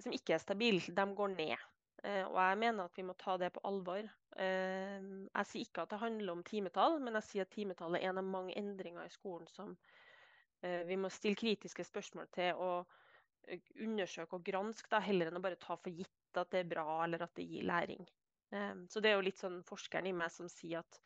som 0.00 0.12
ikke 0.16 0.34
er 0.36 0.42
stabile. 0.42 0.82
De 0.96 1.06
går 1.16 1.34
ned. 1.36 1.70
Eh, 2.04 2.24
og 2.24 2.38
jeg 2.38 2.58
mener 2.60 2.86
at 2.86 2.96
vi 2.96 3.04
må 3.04 3.14
ta 3.18 3.36
det 3.40 3.50
på 3.54 3.62
alvor. 3.68 4.06
Eh, 4.40 5.00
jeg 5.00 5.48
sier 5.50 5.66
ikke 5.66 5.84
at 5.84 5.92
det 5.92 6.00
handler 6.00 6.32
om 6.32 6.44
timetall, 6.46 6.98
men 7.02 7.18
jeg 7.18 7.28
sier 7.28 7.48
at 7.48 7.52
timetall 7.54 7.98
er 7.98 8.06
en 8.08 8.22
av 8.22 8.26
mange 8.26 8.56
endringer 8.58 9.04
i 9.04 9.12
skolen 9.12 9.48
som 9.50 9.74
eh, 10.64 10.82
vi 10.88 10.96
må 11.00 11.10
stille 11.12 11.38
kritiske 11.38 11.84
spørsmål 11.84 12.30
til 12.36 12.60
og 12.60 12.96
undersøke 13.82 14.36
og 14.36 14.44
granske, 14.46 14.88
da, 14.92 15.00
heller 15.02 15.30
enn 15.30 15.40
å 15.40 15.42
bare 15.42 15.58
ta 15.58 15.74
for 15.74 15.90
gitt 15.90 16.38
at 16.38 16.52
det 16.52 16.60
er 16.62 16.70
bra 16.70 17.00
eller 17.02 17.24
at 17.24 17.32
det 17.34 17.48
gir 17.48 17.64
læring. 17.66 18.04
Så 18.90 19.00
det 19.02 19.10
er 19.10 19.16
jo 19.16 19.24
litt 19.24 19.38
sånn 19.38 19.60
forskeren 19.66 20.08
i 20.10 20.12
meg 20.14 20.30
som 20.34 20.48
sier 20.50 20.82
at 20.82 20.98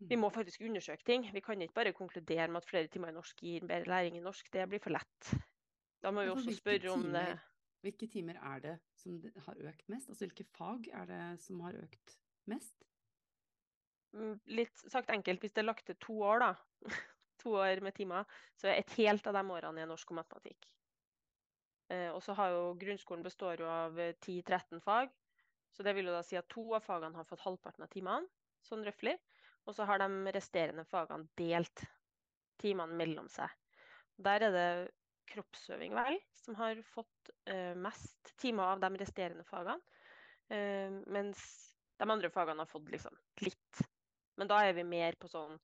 vi 0.00 0.16
må 0.16 0.30
faktisk 0.32 0.64
undersøke 0.64 1.04
ting. 1.06 1.24
Vi 1.32 1.42
kan 1.44 1.60
ikke 1.60 1.76
bare 1.76 1.92
konkludere 1.96 2.48
med 2.50 2.60
at 2.60 2.68
flere 2.68 2.90
timer 2.92 3.12
i 3.12 3.16
norsk 3.16 3.40
gir 3.44 3.64
bedre 3.68 3.92
læring 3.92 4.18
i 4.18 4.24
norsk. 4.24 4.48
Det 4.52 4.66
blir 4.68 4.82
for 4.82 4.92
lett. 4.96 5.30
Da 6.04 6.12
må 6.12 6.24
vi 6.24 6.32
også 6.34 6.56
spørre 6.56 6.92
om 6.92 7.06
det 7.14 7.26
hvilke 7.84 8.08
timer 8.10 8.38
er 8.40 8.62
det 8.64 8.74
som 8.98 9.18
har 9.46 9.60
økt 9.70 9.88
mest? 9.92 10.10
Altså 10.10 10.26
hvilke 10.26 10.46
fag 10.56 10.88
er 10.92 11.08
det 11.10 11.22
som 11.44 11.60
har 11.64 11.76
økt 11.78 12.16
mest? 12.50 12.86
Mm, 14.14 14.36
litt 14.56 14.84
sagt 14.86 15.10
enkelt, 15.10 15.42
hvis 15.42 15.54
det 15.54 15.64
er 15.64 15.68
lagt 15.68 15.86
til 15.88 15.98
to 16.02 16.20
år, 16.22 16.44
da, 16.44 16.52
to 17.42 17.56
år 17.60 17.82
med 17.84 17.96
timer, 17.96 18.28
så 18.56 18.70
er 18.70 18.78
et 18.78 18.96
helt 19.00 19.26
av 19.26 19.36
de 19.36 19.44
årene 19.56 19.82
i 19.82 19.90
norsk 19.90 20.14
og 20.14 20.20
matematikk. 20.20 20.68
Eh, 21.92 22.10
og 22.14 22.22
så 22.24 22.36
har 22.38 22.54
jo 22.54 22.62
grunnskolen 22.80 23.24
består 23.26 23.60
jo 23.60 23.68
av 23.68 23.98
10-13 23.98 24.80
fag. 24.84 25.12
Så 25.74 25.82
det 25.82 25.96
vil 25.96 26.06
jo 26.06 26.14
da 26.14 26.22
si 26.22 26.38
at 26.38 26.48
to 26.52 26.68
av 26.76 26.84
fagene 26.86 27.18
har 27.18 27.26
fått 27.26 27.42
halvparten 27.42 27.84
av 27.84 27.90
timene, 27.90 28.30
sånn 28.64 28.84
røftlig. 28.86 29.16
Og 29.66 29.74
så 29.74 29.86
har 29.88 29.98
de 30.00 30.32
resterende 30.34 30.84
fagene 30.86 31.26
delt 31.40 31.82
timene 32.62 32.94
mellom 32.96 33.26
seg. 33.32 33.50
Der 34.22 34.46
er 34.46 34.54
det 34.54 34.68
kroppsøving, 35.30 35.94
vel, 35.96 36.18
som 36.36 36.56
har 36.58 36.80
fått 36.94 37.30
uh, 37.50 37.74
mest 37.78 38.32
timer 38.40 38.74
av 38.74 38.82
de 38.82 38.90
resterende 39.00 39.44
fagene. 39.48 39.80
Uh, 40.52 41.00
mens 41.12 41.40
de 42.00 42.10
andre 42.10 42.30
fagene 42.32 42.64
har 42.64 42.70
fått 42.70 42.90
liksom 42.92 43.16
litt. 43.44 43.84
Men 44.38 44.50
da 44.50 44.60
er 44.66 44.74
vi 44.76 44.86
mer 44.86 45.16
på 45.20 45.30
sånn 45.30 45.58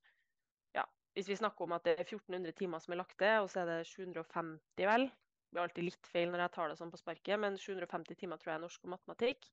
Ja, 0.75 0.85
hvis 1.15 1.29
vi 1.29 1.37
snakker 1.37 1.67
om 1.67 1.75
at 1.75 1.83
det 1.85 1.97
er 1.97 2.05
1400 2.05 2.55
timer 2.57 2.79
som 2.83 2.95
er 2.95 3.01
lagt 3.01 3.17
til, 3.19 3.43
og 3.43 3.49
så 3.51 3.63
er 3.63 3.71
det 3.71 3.79
750, 3.89 4.85
vel. 4.87 5.09
Det 5.11 5.57
blir 5.57 5.65
alltid 5.65 5.87
litt 5.89 6.07
feil 6.07 6.31
når 6.31 6.45
jeg 6.45 6.55
tar 6.55 6.71
det 6.71 6.77
sånn 6.79 6.93
på 6.93 7.01
sparket, 7.01 7.39
men 7.43 7.59
750 7.59 8.21
timer 8.21 8.39
tror 8.39 8.53
jeg 8.53 8.59
er 8.61 8.63
norsk 8.63 8.85
og 8.87 8.93
matematikk. 8.93 9.49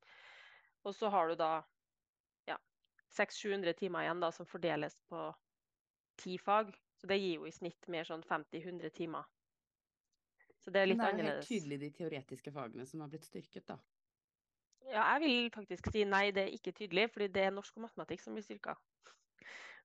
Og 0.87 0.95
så 0.95 1.11
har 1.11 1.29
du 1.29 1.35
da 1.41 1.53
ja, 2.47 2.59
600-700 3.19 3.75
timer 3.81 4.07
igjen 4.07 4.23
da, 4.23 4.31
som 4.33 4.47
fordeles 4.47 4.95
på 5.11 5.25
ti 6.23 6.39
fag. 6.39 6.71
Så 6.99 7.11
det 7.11 7.19
gir 7.19 7.41
jo 7.41 7.49
i 7.49 7.55
snitt 7.55 7.91
mer 7.91 8.07
sånn 8.07 8.23
50-100 8.27 8.95
timer 8.95 9.27
så 10.69 10.75
det 10.75 10.81
er 10.83 10.91
litt 10.91 11.01
annerledes. 11.01 11.17
Men 11.17 11.25
det 11.25 11.33
er 11.33 11.37
helt 11.41 11.49
tydelig 11.49 11.81
de 11.81 11.91
teoretiske 11.97 12.53
fagene 12.53 12.87
som 12.87 13.01
har 13.01 13.09
blitt 13.13 13.25
styrket, 13.25 13.65
da. 13.71 13.79
Ja, 14.89 15.03
jeg 15.15 15.21
vil 15.25 15.51
faktisk 15.53 15.89
si 15.93 16.05
nei, 16.09 16.31
det 16.33 16.45
er 16.47 16.55
ikke 16.57 16.73
tydelig, 16.77 17.11
fordi 17.13 17.29
det 17.33 17.43
er 17.49 17.51
norsk 17.57 17.77
og 17.77 17.85
matematikk 17.89 18.23
som 18.25 18.37
blir 18.37 18.45
styrka. 18.47 18.77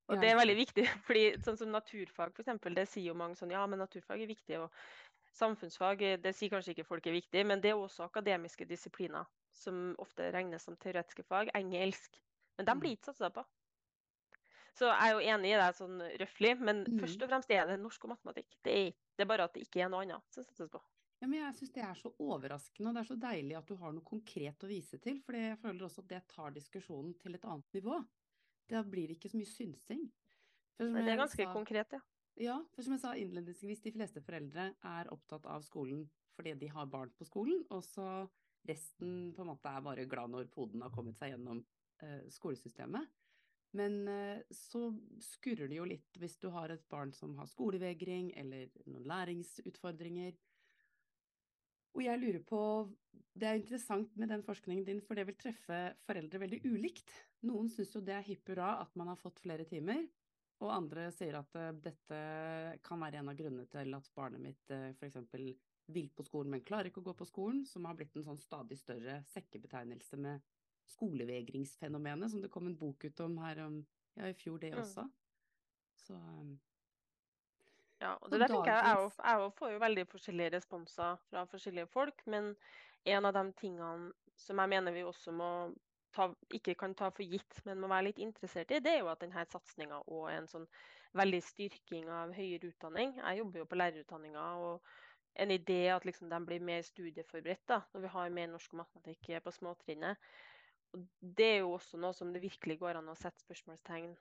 Og 0.07 0.15
Ja, 0.15 0.21
det 0.21 0.29
er 0.31 0.35
veldig 0.39 0.55
viktig, 0.59 0.85
fordi 1.07 1.23
sånn 1.43 1.57
som 1.59 1.71
naturfag 1.71 2.35
eksempel, 2.39 2.75
det 2.75 2.87
sier 2.91 3.09
jo 3.11 3.15
mange 3.17 3.35
sånn 3.39 3.51
ja, 3.55 3.63
men 3.67 3.79
naturfag 3.79 4.21
er 4.21 4.27
viktig. 4.31 4.59
og 4.59 4.71
Samfunnsfag 5.33 6.01
eh, 6.03 6.17
det 6.21 6.35
sier 6.35 6.51
kanskje 6.53 6.75
ikke 6.75 6.87
folk 6.87 7.07
er 7.07 7.15
viktig, 7.17 7.45
men 7.47 7.61
det 7.63 7.71
er 7.71 7.79
også 7.79 8.05
akademiske 8.05 8.67
disipliner 8.69 9.25
som 9.55 9.93
ofte 10.03 10.31
regnes 10.35 10.63
som 10.67 10.77
teoretiske 10.77 11.23
fag. 11.23 11.51
Engelsk. 11.55 12.19
Men 12.57 12.67
de 12.67 12.75
Mm. 12.75 12.79
blir 12.79 12.95
ikke 12.97 13.11
satsa 13.11 13.29
på. 13.33 13.43
Så 14.75 14.87
jeg 14.89 15.09
er 15.09 15.13
jo 15.13 15.19
enig 15.35 15.51
i 15.53 15.57
deg 15.59 15.75
sånn 15.77 16.01
røftlig, 16.21 16.59
men 16.59 16.87
Mm. 16.87 16.97
først 16.99 17.21
og 17.23 17.29
fremst 17.29 17.51
er 17.51 17.65
det 17.69 17.79
norsk 17.79 18.03
og 18.05 18.09
matematikk. 18.15 18.55
Det 18.65 18.73
er, 18.73 18.93
det 19.15 19.23
er 19.25 19.29
bare 19.29 19.45
at 19.47 19.53
det 19.55 19.65
ikke 19.67 19.83
er 19.85 19.91
noe 19.93 20.03
annet 20.05 20.33
som 20.33 20.45
settes 20.45 20.71
på. 20.73 20.81
Ja, 21.21 21.27
men 21.29 21.39
jeg 21.39 21.55
syns 21.55 21.71
det 21.71 21.83
er 21.85 21.95
så 21.95 22.09
overraskende, 22.19 22.89
og 22.89 22.95
det 22.97 23.01
er 23.03 23.07
så 23.07 23.15
deilig 23.21 23.55
at 23.55 23.69
du 23.69 23.77
har 23.79 23.93
noe 23.95 24.03
konkret 24.03 24.65
å 24.65 24.67
vise 24.67 24.97
til. 24.99 25.21
For 25.23 25.37
jeg 25.37 25.59
føler 25.61 25.85
også 25.87 26.03
at 26.03 26.09
det 26.09 26.21
tar 26.33 26.51
diskusjonen 26.55 27.13
til 27.21 27.37
et 27.37 27.45
annet 27.47 27.77
nivå. 27.77 28.01
Da 28.67 28.81
blir 28.83 29.07
det 29.07 29.15
ikke 29.19 29.31
så 29.31 29.39
mye 29.39 29.47
synsing. 29.51 30.03
Det 30.81 30.89
er 31.05 31.19
ganske 31.21 31.45
sa- 31.45 31.53
konkret, 31.53 31.95
ja. 31.95 32.01
Ja, 32.41 32.57
for 32.73 32.81
som 32.81 32.95
jeg 32.95 33.03
sa 33.03 33.13
innledningsvis, 33.13 33.83
de 33.85 33.91
fleste 33.93 34.21
foreldre 34.25 34.71
er 34.89 35.11
opptatt 35.13 35.45
av 35.45 35.61
skolen 35.63 36.07
fordi 36.33 36.55
de 36.57 36.67
har 36.73 36.87
barn 36.89 37.11
på 37.13 37.27
skolen, 37.29 37.59
og 37.69 37.83
så 37.85 38.07
resten 38.67 39.33
på 39.35 39.43
en 39.43 39.51
måte 39.51 39.69
er 39.69 39.83
bare 39.85 40.05
glad 40.09 40.31
når 40.33 40.47
poden 40.49 40.81
har 40.81 40.89
kommet 40.89 41.15
seg 41.19 41.35
gjennom 41.35 41.59
eh, 42.01 42.23
skolesystemet. 42.33 43.05
Men 43.77 44.07
eh, 44.07 44.41
så 44.53 44.87
skurrer 45.33 45.69
det 45.69 45.79
jo 45.79 45.89
litt 45.89 46.19
hvis 46.21 46.37
du 46.41 46.49
har 46.53 46.73
et 46.73 46.83
barn 46.93 47.13
som 47.15 47.33
har 47.39 47.49
skolevegring 47.49 48.31
eller 48.37 48.69
noen 48.85 49.07
læringsutfordringer. 49.09 50.35
Og 51.93 52.01
jeg 52.05 52.21
lurer 52.21 52.41
på, 52.45 52.59
det 53.37 53.49
er 53.49 53.59
interessant 53.59 54.15
med 54.17 54.29
den 54.33 54.43
forskningen 54.45 54.85
din, 54.85 55.01
for 55.05 55.17
det 55.17 55.27
vil 55.29 55.37
treffe 55.37 55.79
foreldre 56.07 56.41
veldig 56.41 56.61
ulikt. 56.65 57.13
Noen 57.49 57.69
syns 57.69 57.93
jo 57.93 58.01
det 58.01 58.15
er 58.17 58.25
hipp 58.25 58.49
hurra 58.49 58.75
at 58.81 58.93
man 58.97 59.11
har 59.11 59.19
fått 59.19 59.41
flere 59.43 59.65
timer, 59.69 60.01
og 60.63 60.73
andre 60.73 61.09
sier 61.13 61.37
at 61.37 61.53
uh, 61.59 61.69
dette 61.83 62.17
kan 62.85 63.01
være 63.01 63.21
en 63.21 63.29
av 63.29 63.37
grunnene 63.37 63.69
til 63.69 63.93
at 63.97 64.09
barnet 64.15 64.41
mitt 64.41 64.73
uh, 64.73 64.89
f.eks. 64.95 65.19
vil 65.93 66.09
på 66.15 66.25
skolen, 66.25 66.53
men 66.53 66.65
klarer 66.65 66.89
ikke 66.89 67.03
å 67.03 67.09
gå 67.09 67.15
på 67.19 67.29
skolen, 67.29 67.61
som 67.69 67.85
har 67.89 67.97
blitt 67.99 68.15
en 68.17 68.25
sånn 68.25 68.41
stadig 68.41 68.79
større 68.79 69.19
sekkebetegnelse 69.33 70.21
med 70.23 70.52
skolevegringsfenomenet, 70.91 72.31
som 72.31 72.41
det 72.41 72.51
kom 72.53 72.67
en 72.67 72.77
bok 72.77 73.05
ut 73.05 73.19
om 73.25 73.37
her 73.43 73.63
om, 73.65 73.79
ja, 74.19 74.29
i 74.29 74.37
fjor 74.37 74.59
det 74.59 74.73
Mm. 74.73 74.79
også. 74.79 75.07
Så 75.95 76.13
um, 76.13 76.59
Ja, 78.01 78.13
og 78.21 78.31
det 78.31 78.39
der 78.41 78.47
tenker 78.51 78.71
jeg, 78.73 78.83
jeg 78.85 79.11
jeg 79.43 79.51
får 79.57 79.71
jo 79.71 79.79
veldig 79.79 80.03
forskjellige 80.11 80.53
responser 80.57 81.15
fra 81.29 81.43
forskjellige 81.45 81.87
folk, 81.87 82.25
men 82.27 82.55
en 83.05 83.25
av 83.25 83.33
de 83.37 83.43
tingene 83.61 84.11
som 84.35 84.59
jeg 84.59 84.69
mener 84.73 84.91
vi 84.95 85.03
også 85.07 85.31
må 85.31 85.49
ta, 86.15 86.27
ikke 86.53 86.75
kan 86.75 86.95
ta 86.95 87.09
for 87.15 87.23
gitt, 87.23 87.61
men 87.65 87.79
må 87.79 87.87
være 87.87 88.09
litt 88.09 88.19
interessert 88.19 88.71
i, 88.71 88.81
det 88.83 88.91
er 88.91 88.99
jo 89.03 89.11
at 89.13 89.21
denne 89.23 89.45
satsinga 89.49 90.01
og 90.07 90.27
en 90.33 90.49
sånn 90.51 90.67
veldig 91.15 91.41
styrking 91.45 92.09
av 92.09 92.33
høyere 92.35 92.73
utdanning. 92.73 93.15
Jeg 93.21 93.39
jobber 93.39 93.63
jo 93.63 93.69
på 93.71 93.79
lærerutdanninga, 93.79 94.45
og 94.67 94.83
en 95.45 95.53
idé 95.55 95.79
at 95.93 96.05
liksom 96.05 96.29
de 96.29 96.39
blir 96.45 96.61
mer 96.61 96.83
studieforberedt 96.85 97.65
da, 97.69 97.81
når 97.93 98.05
vi 98.07 98.13
har 98.17 98.35
mer 98.35 98.51
norsk 98.51 98.73
og 98.75 98.83
matematikk 98.83 99.31
på 99.45 99.53
småtrinnet. 99.55 100.17
Og 100.93 101.05
det 101.37 101.49
er 101.49 101.59
jo 101.63 101.73
også 101.75 101.97
noe 102.01 102.13
som 102.15 102.31
det 102.33 102.43
virkelig 102.43 102.77
går 102.81 102.99
an 102.99 103.09
å 103.09 103.17
sette 103.17 103.41
spørsmålstegn 103.41 104.11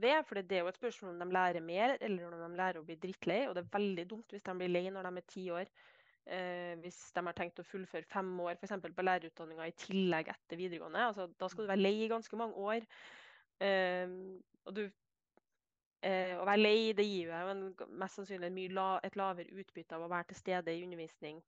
ved. 0.00 0.20
For 0.28 0.40
det 0.40 0.58
er 0.58 0.64
jo 0.64 0.70
et 0.70 0.80
spørsmål 0.80 1.12
om 1.14 1.24
de 1.24 1.36
lærer 1.36 1.64
mer, 1.64 1.96
eller 2.00 2.28
om 2.28 2.44
de 2.46 2.60
lærer 2.60 2.80
å 2.80 2.86
bli 2.86 2.96
drittlei. 3.00 3.42
Og 3.48 3.56
det 3.56 3.64
er 3.64 3.74
veldig 3.74 4.06
dumt 4.14 4.32
hvis 4.32 4.46
de 4.46 4.54
blir 4.58 4.72
lei 4.72 4.86
når 4.90 5.08
de 5.08 5.20
er 5.20 5.28
ti 5.34 5.44
år. 5.52 5.72
Eh, 6.22 6.78
hvis 6.78 7.00
de 7.16 7.24
har 7.26 7.34
tenkt 7.34 7.58
å 7.58 7.66
fullføre 7.66 8.06
fem 8.08 8.30
år 8.44 8.54
eksempel, 8.54 8.94
på 8.94 9.04
lærerutdanninga 9.04 9.68
i 9.68 9.76
tillegg 9.84 10.30
etter 10.32 10.60
videregående. 10.60 11.06
Altså, 11.10 11.28
da 11.38 11.50
skal 11.50 11.66
du 11.66 11.72
være 11.72 11.82
lei 11.82 11.96
i 12.04 12.10
ganske 12.12 12.38
mange 12.38 12.66
år. 12.72 12.86
Eh, 13.62 14.18
og 14.64 14.76
du, 14.78 14.84
eh, 16.06 16.36
å 16.38 16.46
være 16.46 16.62
lei 16.62 16.92
det 16.96 17.06
gir 17.08 17.32
jo 17.32 17.40
en, 17.52 17.64
mest 18.00 18.20
sannsynlig 18.20 18.70
la, 18.72 18.94
et 19.04 19.18
lavere 19.18 19.60
utbytte 19.60 19.98
av 19.98 20.06
å 20.06 20.12
være 20.12 20.30
til 20.30 20.40
stede 20.40 20.74
i 20.74 20.84
undervisning 20.86 21.42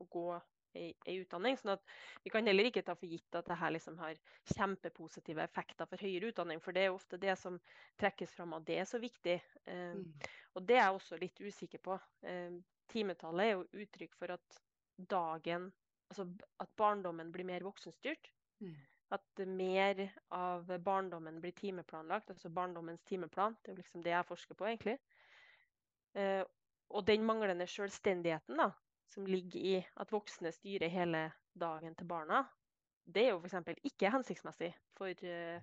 og 0.00 0.08
gå 0.12 0.28
i, 0.76 0.90
i 1.10 1.16
utdanning. 1.22 1.56
sånn 1.58 1.74
at 1.74 1.84
vi 2.24 2.32
kan 2.32 2.46
heller 2.46 2.68
ikke 2.68 2.84
ta 2.86 2.94
for 2.98 3.10
gitt 3.10 3.38
at 3.38 3.48
dette 3.48 3.70
liksom 3.74 3.98
har 4.02 4.18
kjempepositive 4.52 5.44
effekter 5.44 5.88
for 5.90 6.02
høyere 6.02 6.32
utdanning. 6.32 6.60
For 6.62 6.76
det 6.76 6.86
er 6.86 6.94
ofte 6.94 7.20
det 7.20 7.36
som 7.40 7.58
trekkes 8.00 8.36
fram, 8.36 8.56
og 8.58 8.66
det 8.68 8.80
er 8.82 8.88
så 8.88 9.00
viktig. 9.02 9.38
Eh, 9.72 10.28
og 10.54 10.68
det 10.68 10.78
er 10.78 10.84
jeg 10.84 11.00
også 11.00 11.20
litt 11.20 11.42
usikker 11.42 11.82
på. 11.84 11.98
Eh, 12.26 12.60
timetallet 12.92 13.46
er 13.48 13.56
jo 13.56 13.84
uttrykk 13.86 14.14
for 14.20 14.36
at 14.36 14.62
dagen 14.96 15.72
Altså 16.06 16.22
at 16.62 16.68
barndommen 16.78 17.32
blir 17.34 17.42
mer 17.48 17.64
voksenstyrt. 17.66 18.28
Mm. 18.62 18.74
At 19.10 19.40
mer 19.46 20.02
av 20.34 20.68
barndommen 20.82 21.40
blir 21.42 21.54
timeplanlagt, 21.58 22.30
altså 22.30 22.50
barndommens 22.50 23.02
timeplan. 23.02 23.56
Det 23.62 23.70
er 23.70 23.74
jo 23.74 23.80
liksom 23.80 24.04
det 24.04 24.12
jeg 24.12 24.28
forsker 24.28 24.58
på, 24.58 24.68
egentlig. 24.70 24.96
Eh, 26.14 26.42
og 26.94 27.06
den 27.06 27.24
manglende 27.26 27.66
selvstendigheten 27.66 28.58
da, 28.60 28.70
som 29.12 29.26
ligger 29.26 29.60
i 29.60 29.74
at 29.96 30.12
voksne 30.12 30.52
styrer 30.52 30.92
hele 30.92 31.26
dagen 31.56 31.94
til 31.96 32.08
barna, 32.08 32.44
det 33.06 33.24
er 33.24 33.34
jo 33.34 33.40
f.eks. 33.40 33.82
ikke 33.86 34.10
hensiktsmessig 34.10 34.72
for, 34.98 35.26
uh, 35.26 35.60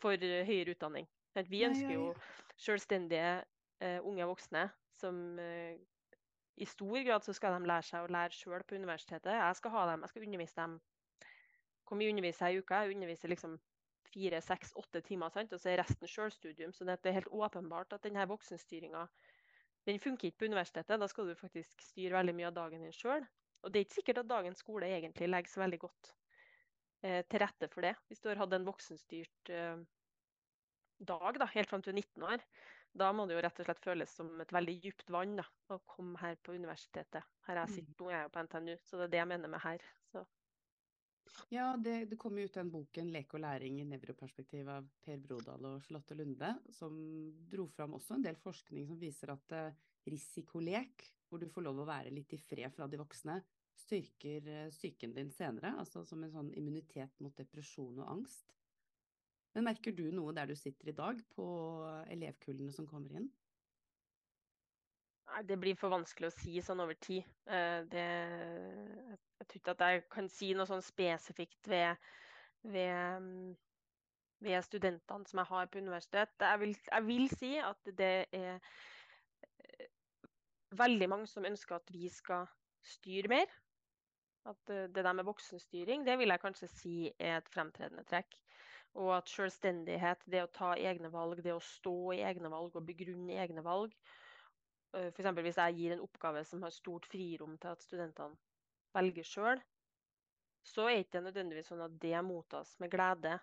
for 0.00 0.18
uh, 0.18 0.40
høyere 0.46 0.74
utdanning. 0.74 1.06
Vi 1.50 1.64
ønsker 1.66 1.92
jo 1.94 2.08
selvstendige 2.56 3.42
uh, 3.82 4.00
unge 4.06 4.26
voksne 4.30 4.68
som 4.94 5.36
i 6.54 6.66
stor 6.70 7.02
grad 7.02 7.24
så 7.26 7.32
skal 7.34 7.56
de 7.56 7.66
lære 7.66 7.82
seg 7.82 8.04
å 8.04 8.12
lære 8.14 8.34
sjøl 8.36 8.62
på 8.62 8.76
universitetet. 8.78 9.32
Jeg 9.34 9.56
skal 9.58 9.72
ha 9.74 9.86
dem, 9.90 10.04
jeg 10.04 10.12
skal 10.12 10.26
undervise 10.26 10.58
dem. 10.60 10.76
Hvor 11.84 11.98
mye 11.98 12.12
underviser 12.14 12.46
jeg 12.46 12.54
i 12.54 12.62
uka? 12.62 12.82
Jeg 12.84 12.94
underviser 12.94 13.32
liksom 13.32 13.56
fire, 14.14 14.40
seks, 14.44 14.70
åtte 14.78 15.02
timer, 15.02 15.32
sant? 15.34 15.52
og 15.52 15.60
så 15.60 15.72
er 15.72 15.80
resten 15.82 16.10
sjølstudium. 16.10 16.72
Så 16.72 16.86
det 16.86 16.98
er 17.02 17.18
helt 17.18 17.32
åpenbart 17.34 17.96
at 17.96 18.06
denne 18.06 18.26
voksenstyringa 18.30 19.02
den 19.88 20.00
funker 20.00 20.30
ikke 20.30 20.42
på 20.44 20.48
universitetet. 20.50 21.00
Da 21.00 21.08
skal 21.10 21.28
du 21.28 21.34
faktisk 21.38 21.82
styre 21.84 22.16
veldig 22.18 22.34
mye 22.38 22.50
av 22.50 22.56
dagen 22.56 22.84
din 22.86 22.94
sjøl. 22.94 23.26
Og 23.64 23.72
det 23.72 23.80
er 23.80 23.86
ikke 23.86 23.98
sikkert 24.00 24.22
at 24.24 24.30
dagens 24.30 24.60
skole 24.64 24.88
egentlig 24.92 25.28
legger 25.30 25.52
så 25.52 25.62
veldig 25.64 25.80
godt 25.86 26.12
eh, 27.04 27.20
til 27.28 27.40
rette 27.42 27.68
for 27.72 27.84
det. 27.86 27.94
Hvis 28.08 28.20
du 28.24 28.30
har 28.30 28.40
hatt 28.42 28.56
en 28.56 28.66
voksenstyrt 28.68 29.52
eh, 29.52 29.84
dag 31.04 31.38
da, 31.40 31.48
helt 31.52 31.70
fram 31.70 31.82
til 31.84 31.96
19 31.96 32.26
år, 32.28 32.44
da 32.94 33.08
må 33.16 33.24
det 33.26 33.34
jo 33.36 33.42
rett 33.42 33.60
og 33.60 33.66
slett 33.66 33.82
føles 33.82 34.12
som 34.14 34.28
et 34.44 34.52
veldig 34.54 34.76
dypt 34.84 35.08
vann 35.10 35.34
da, 35.40 35.46
å 35.74 35.80
komme 35.90 36.20
her 36.20 36.36
på 36.44 36.54
universitetet. 36.54 37.24
Her 37.48 37.60
jeg 37.64 37.68
Mm. 37.70 37.74
sitter, 37.74 37.94
Nå 37.98 38.10
er 38.10 38.16
jeg 38.18 38.28
jo 38.28 38.34
på 38.36 38.44
NTNU, 38.46 38.74
så 38.84 38.96
det 39.00 39.04
er 39.08 39.12
det 39.14 39.18
jeg 39.22 39.28
mener 39.32 39.48
med 39.48 39.60
her. 39.64 39.84
Så. 40.12 40.24
Ja, 41.52 41.74
det, 41.76 42.04
det 42.10 42.18
kom 42.20 42.38
jo 42.38 42.46
ut 42.48 42.56
den 42.56 42.70
boken 42.72 43.10
'Lek 43.12 43.34
og 43.36 43.42
læring 43.44 43.80
i 43.80 43.86
nevroperspektiv' 43.88 44.70
av 44.70 44.86
Per 45.04 45.20
Brodal 45.22 45.66
og 45.68 45.82
Charlotte 45.84 46.16
Lunde, 46.18 46.50
som 46.72 46.96
dro 47.50 47.66
fram 47.70 47.94
også 47.98 48.16
en 48.16 48.24
del 48.26 48.38
forskning 48.40 48.86
som 48.88 49.00
viser 49.00 49.32
at 49.34 49.54
eh, 49.56 49.76
risikolek, 50.10 51.06
hvor 51.28 51.40
du 51.42 51.48
får 51.50 51.66
lov 51.66 51.82
å 51.82 51.88
være 51.88 52.12
litt 52.14 52.34
i 52.36 52.40
fred 52.40 52.74
fra 52.74 52.88
de 52.90 53.00
voksne, 53.00 53.38
styrker 53.84 54.50
eh, 54.50 54.72
psyken 54.72 55.14
din 55.16 55.30
senere, 55.34 55.74
altså 55.80 56.04
som 56.08 56.24
en 56.24 56.34
sånn 56.34 56.52
immunitet 56.58 57.22
mot 57.24 57.36
depresjon 57.38 58.02
og 58.02 58.10
angst. 58.18 58.54
Men 59.54 59.68
merker 59.68 59.94
du 59.94 60.08
noe 60.10 60.34
der 60.34 60.50
du 60.50 60.56
sitter 60.58 60.90
i 60.90 60.98
dag, 60.98 61.20
på 61.34 61.46
elevkullene 62.10 62.74
som 62.74 62.88
kommer 62.90 63.14
inn? 63.14 63.30
Det 65.48 65.56
blir 65.58 65.76
for 65.78 65.92
vanskelig 65.92 66.28
å 66.28 66.34
si 66.36 66.60
sånn 66.62 66.82
over 66.84 66.96
tid. 67.00 67.24
Eh, 67.48 67.80
det, 67.90 68.04
jeg 69.40 69.48
tror 69.48 69.60
ikke 69.60 69.74
at 69.74 69.84
jeg 69.86 70.02
kan 70.12 70.28
si 70.30 70.50
noe 70.54 70.68
sånn 70.68 70.84
spesifikt 70.84 71.70
ved, 71.70 72.08
ved, 72.62 73.24
mm, 73.24 73.54
ved 74.44 74.66
studentene 74.66 75.30
som 75.30 75.40
jeg 75.40 75.50
har 75.50 75.70
på 75.72 75.80
universitet. 75.82 76.34
Jeg 76.40 76.60
vil, 76.62 76.76
jeg 76.90 77.06
vil 77.08 77.26
si 77.32 77.52
at 77.58 77.92
det 77.98 78.12
er 78.36 78.52
eh, 78.52 79.88
veldig 80.78 81.10
mange 81.10 81.30
som 81.30 81.48
ønsker 81.48 81.78
at 81.80 81.92
vi 81.94 82.08
skal 82.12 82.46
styre 82.94 83.32
mer. 83.32 83.58
At 84.44 84.70
eh, 84.70 84.86
det 84.92 85.04
der 85.06 85.16
med 85.16 85.26
voksenstyring, 85.28 86.04
det 86.06 86.18
vil 86.20 86.34
jeg 86.34 86.42
kanskje 86.42 86.70
si 86.70 86.96
er 87.18 87.38
et 87.38 87.48
fremtredende 87.52 88.04
trekk. 88.10 88.36
Og 89.00 89.16
at 89.16 89.30
selvstendighet, 89.32 90.20
det 90.30 90.44
å 90.44 90.52
ta 90.54 90.74
egne 90.78 91.10
valg, 91.10 91.40
det 91.42 91.56
å 91.56 91.64
stå 91.64 91.96
i 92.14 92.22
egne 92.28 92.52
valg 92.52 92.76
og 92.76 92.86
begrunne 92.86 93.40
egne 93.42 93.64
valg, 93.66 93.96
F.eks. 94.94 95.30
hvis 95.42 95.60
jeg 95.60 95.78
gir 95.78 95.94
en 95.94 96.04
oppgave 96.04 96.44
som 96.46 96.62
har 96.62 96.74
stort 96.74 97.06
frirom 97.10 97.56
til 97.58 97.72
at 97.74 97.82
studentene 97.82 98.38
velger 98.94 99.26
sjøl, 99.26 99.62
så 100.64 100.86
er 100.88 100.96
det 100.96 101.06
ikke 101.08 101.24
nødvendigvis 101.24 101.72
sånn 101.72 101.82
at 101.84 101.96
det 102.00 102.20
mottas 102.24 102.76
med 102.80 102.92
glede. 102.92 103.34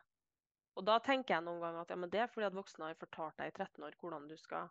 Og 0.79 0.86
da 0.88 0.98
tenker 1.03 1.36
jeg 1.36 1.46
noen 1.46 1.60
ganger 1.62 1.84
at 1.84 1.91
ja, 1.91 1.98
det 2.13 2.22
er 2.24 2.29
fordi 2.31 2.48
at 2.48 2.55
voksne 2.55 2.88
har 2.88 3.00
fortalt 3.00 3.36
deg 3.41 3.51
i 3.51 3.58
13 3.58 3.84
år 3.86 3.98
hvordan 4.00 4.29
du 4.29 4.38
skal 4.39 4.70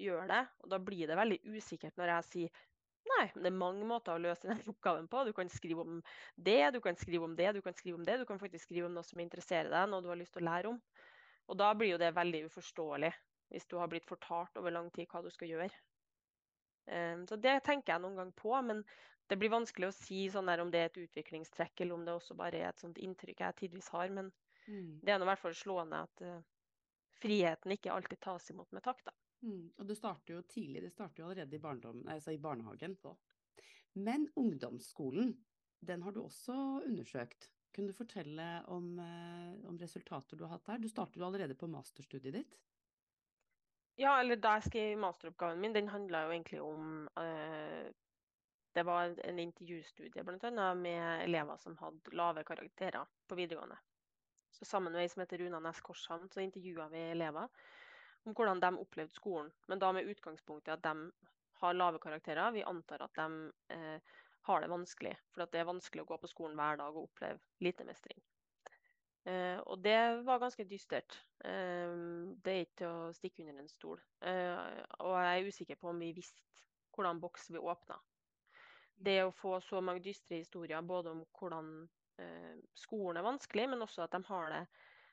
gjøre 0.00 0.28
det. 0.28 0.42
Og 0.62 0.74
da 0.74 0.78
blir 0.82 1.08
det 1.08 1.16
veldig 1.18 1.40
usikkert 1.48 1.96
når 1.98 2.12
jeg 2.16 2.28
sier 2.28 2.60
nei, 3.08 3.24
men 3.34 3.42
det 3.42 3.50
er 3.50 3.62
mange 3.64 3.86
måter 3.88 4.14
å 4.14 4.22
løse 4.22 4.46
den 4.46 4.60
oppgaven 4.72 5.08
på. 5.10 5.24
Du 5.26 5.32
kan 5.36 5.50
skrive 5.52 5.86
om 5.86 6.02
det, 6.36 6.60
du 6.76 6.80
kan 6.84 6.98
skrive 7.00 7.26
om 7.26 7.36
det, 7.38 7.48
du 7.56 7.62
kan 7.64 7.76
skrive 7.78 7.98
om 7.98 8.04
det. 8.06 8.20
Du 8.20 8.26
kan 8.28 8.40
faktisk 8.42 8.68
skrive 8.68 8.90
om 8.90 8.94
noe 8.98 9.06
som 9.06 9.24
interesserer 9.24 9.72
deg, 9.72 9.88
noe 9.90 10.04
du 10.04 10.12
har 10.12 10.20
lyst 10.20 10.36
til 10.36 10.44
å 10.44 10.50
lære 10.50 10.74
om. 10.74 10.78
Og 11.50 11.58
da 11.58 11.72
blir 11.74 11.94
jo 11.94 12.02
det 12.02 12.12
veldig 12.14 12.44
uforståelig 12.50 13.10
hvis 13.52 13.66
du 13.68 13.76
har 13.80 13.90
blitt 13.92 14.06
fortalt 14.08 14.56
over 14.60 14.72
lang 14.72 14.86
tid 14.94 15.10
hva 15.10 15.20
du 15.24 15.32
skal 15.32 15.50
gjøre. 15.50 15.72
Um, 16.86 17.26
så 17.30 17.38
det 17.38 17.60
tenker 17.66 17.94
jeg 17.94 18.02
noen 18.02 18.18
gang 18.18 18.32
på, 18.36 18.54
men 18.66 18.82
det 19.30 19.38
blir 19.40 19.52
vanskelig 19.52 19.88
å 19.88 19.96
si 19.96 20.24
sånn 20.32 20.50
der, 20.50 20.60
om 20.60 20.70
det 20.72 20.80
er 20.80 20.90
et 20.90 21.02
utviklingstrekk 21.04 21.84
eller 21.84 21.96
om 21.96 22.06
det 22.06 22.16
også 22.16 22.36
bare 22.36 22.58
er 22.58 22.72
et 22.72 22.82
sånt 22.82 22.98
inntrykk 23.00 23.44
jeg 23.44 23.58
tidvis 23.60 23.88
har. 23.94 24.10
Men 24.12 24.32
mm. 24.66 24.98
det 25.04 25.14
er 25.14 25.22
i 25.22 25.28
hvert 25.30 25.42
fall 25.42 25.56
slående 25.56 26.02
at 26.08 26.24
uh, 26.26 26.40
friheten 27.22 27.76
ikke 27.76 27.94
alltid 27.94 28.20
tas 28.20 28.50
imot 28.52 28.72
med 28.74 28.84
takk. 28.84 29.04
da. 29.06 29.14
Mm. 29.46 29.70
Og 29.78 29.88
det 29.88 29.96
starter 29.98 30.36
jo 30.36 30.42
tidlig, 30.50 30.82
det 30.84 30.92
starter 30.92 31.22
jo 31.22 31.30
allerede 31.30 31.56
i, 31.56 31.62
altså 32.16 32.34
i 32.34 32.42
barnehagen. 32.42 32.98
Så. 32.98 33.14
Men 33.94 34.28
ungdomsskolen, 34.38 35.32
den 35.80 36.02
har 36.02 36.14
du 36.14 36.22
også 36.24 36.58
undersøkt. 36.86 37.48
Kunne 37.72 37.88
du 37.88 37.96
fortelle 37.96 38.48
om, 38.68 38.98
uh, 39.00 39.68
om 39.70 39.78
resultater 39.80 40.36
du 40.36 40.44
har 40.44 40.58
hatt 40.58 40.68
der? 40.68 40.82
Du 40.82 40.90
startet 40.92 41.22
jo 41.22 41.26
allerede 41.30 41.56
på 41.56 41.70
masterstudiet 41.72 42.36
ditt. 42.36 42.58
Ja, 44.00 44.14
eller 44.20 44.38
da 44.40 44.56
jeg 44.56 44.70
skrev 44.70 44.98
masteroppgaven 44.98 45.60
min, 45.60 45.74
den 45.74 45.90
handla 45.92 46.24
jo 46.24 46.32
egentlig 46.32 46.62
om 46.64 47.08
uh, 47.18 47.90
det 48.72 48.82
var 48.88 49.12
en 49.28 49.38
intervjustudie 49.38 50.24
blant 50.24 50.44
annet, 50.48 50.76
med 50.76 51.24
elever 51.26 51.56
som 51.60 51.76
hadde 51.76 52.16
lave 52.16 52.44
karakterer 52.44 53.04
på 53.28 53.36
videregående. 53.36 53.76
Så 54.52 54.64
Sammen 54.64 54.92
med 54.92 55.02
ei 55.02 55.10
som 55.12 55.20
heter 55.20 55.38
Runa 55.38 55.60
Næss 55.60 55.80
Korshavn, 55.84 56.28
så 56.32 56.40
intervjua 56.40 56.88
vi 56.88 57.04
elever 57.10 57.48
om 58.24 58.34
hvordan 58.36 58.60
de 58.60 58.70
opplevde 58.78 59.14
skolen. 59.14 59.50
Men 59.68 59.78
da 59.78 59.92
med 59.92 60.08
utgangspunkt 60.08 60.68
i 60.68 60.74
at 60.74 60.82
de 60.84 61.12
har 61.62 61.74
lave 61.74 61.98
karakterer. 61.98 62.52
Vi 62.52 62.62
antar 62.62 63.02
at 63.02 63.14
de 63.16 63.52
eh, 63.74 64.12
har 64.48 64.60
det 64.60 64.70
vanskelig. 64.70 65.16
For 65.32 65.46
det 65.46 65.60
er 65.60 65.68
vanskelig 65.68 66.04
å 66.04 66.10
gå 66.12 66.18
på 66.22 66.30
skolen 66.30 66.56
hver 66.58 66.78
dag 66.80 66.96
og 66.96 67.08
oppleve 67.08 67.40
lite 67.64 67.86
mestring. 67.88 68.20
Eh, 69.24 69.58
og 69.70 69.78
det 69.84 69.98
var 70.26 70.40
ganske 70.42 70.64
dystert. 70.66 71.20
Eh, 71.44 71.92
det 72.42 72.52
er 72.52 72.64
ikke 72.64 72.78
til 72.80 72.88
å 72.90 73.12
stikke 73.14 73.44
under 73.44 73.62
en 73.62 73.70
stol. 73.70 74.00
Eh, 74.26 74.80
og 74.98 75.14
jeg 75.22 75.42
er 75.42 75.50
usikker 75.50 75.78
på 75.78 75.92
om 75.92 76.00
vi 76.02 76.10
visste 76.16 76.42
hvordan 76.92 77.20
boks 77.22 77.50
vi 77.54 77.62
åpna 77.62 77.96
det 79.02 79.22
å 79.24 79.34
få 79.34 79.56
så 79.64 79.80
mange 79.82 80.02
dystre 80.04 80.42
historier 80.42 80.82
både 80.86 81.10
om 81.10 81.22
hvordan 81.34 81.70
skolen 82.78 83.16
er 83.18 83.24
vanskelig, 83.24 83.64
men 83.72 83.80
også 83.82 84.04
at 84.04 84.12
de 84.12 84.20
har 84.28 84.50
det 84.52 84.60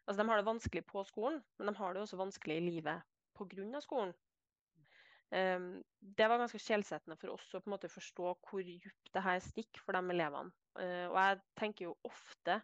altså 0.04 0.20
de 0.20 0.26
har 0.30 0.38
det 0.38 0.46
vanskelig 0.46 0.84
på 0.86 1.02
skolen, 1.08 1.40
men 1.58 1.72
de 1.72 1.74
har 1.80 1.96
det 1.96 2.02
også 2.04 2.20
vanskelig 2.20 2.58
i 2.60 2.66
livet 2.68 3.08
pga. 3.40 3.82
skolen. 3.82 4.14
Det 5.32 6.28
var 6.30 6.38
ganske 6.38 6.60
skjellsettende 6.62 7.18
for 7.18 7.34
oss 7.34 7.48
å 7.56 7.64
på 7.64 7.72
en 7.72 7.76
måte 7.78 7.90
forstå 7.90 8.36
hvor 8.36 8.62
dypt 8.68 9.10
det 9.16 9.26
her 9.26 9.40
stikker 9.48 9.82
for 9.82 9.96
de 9.96 10.14
elevene. 10.14 10.54
Uh, 10.78 11.08
og 11.10 11.18
jeg 11.18 11.42
tenker 11.60 11.86
jo 11.86 11.98
ofte 12.04 12.60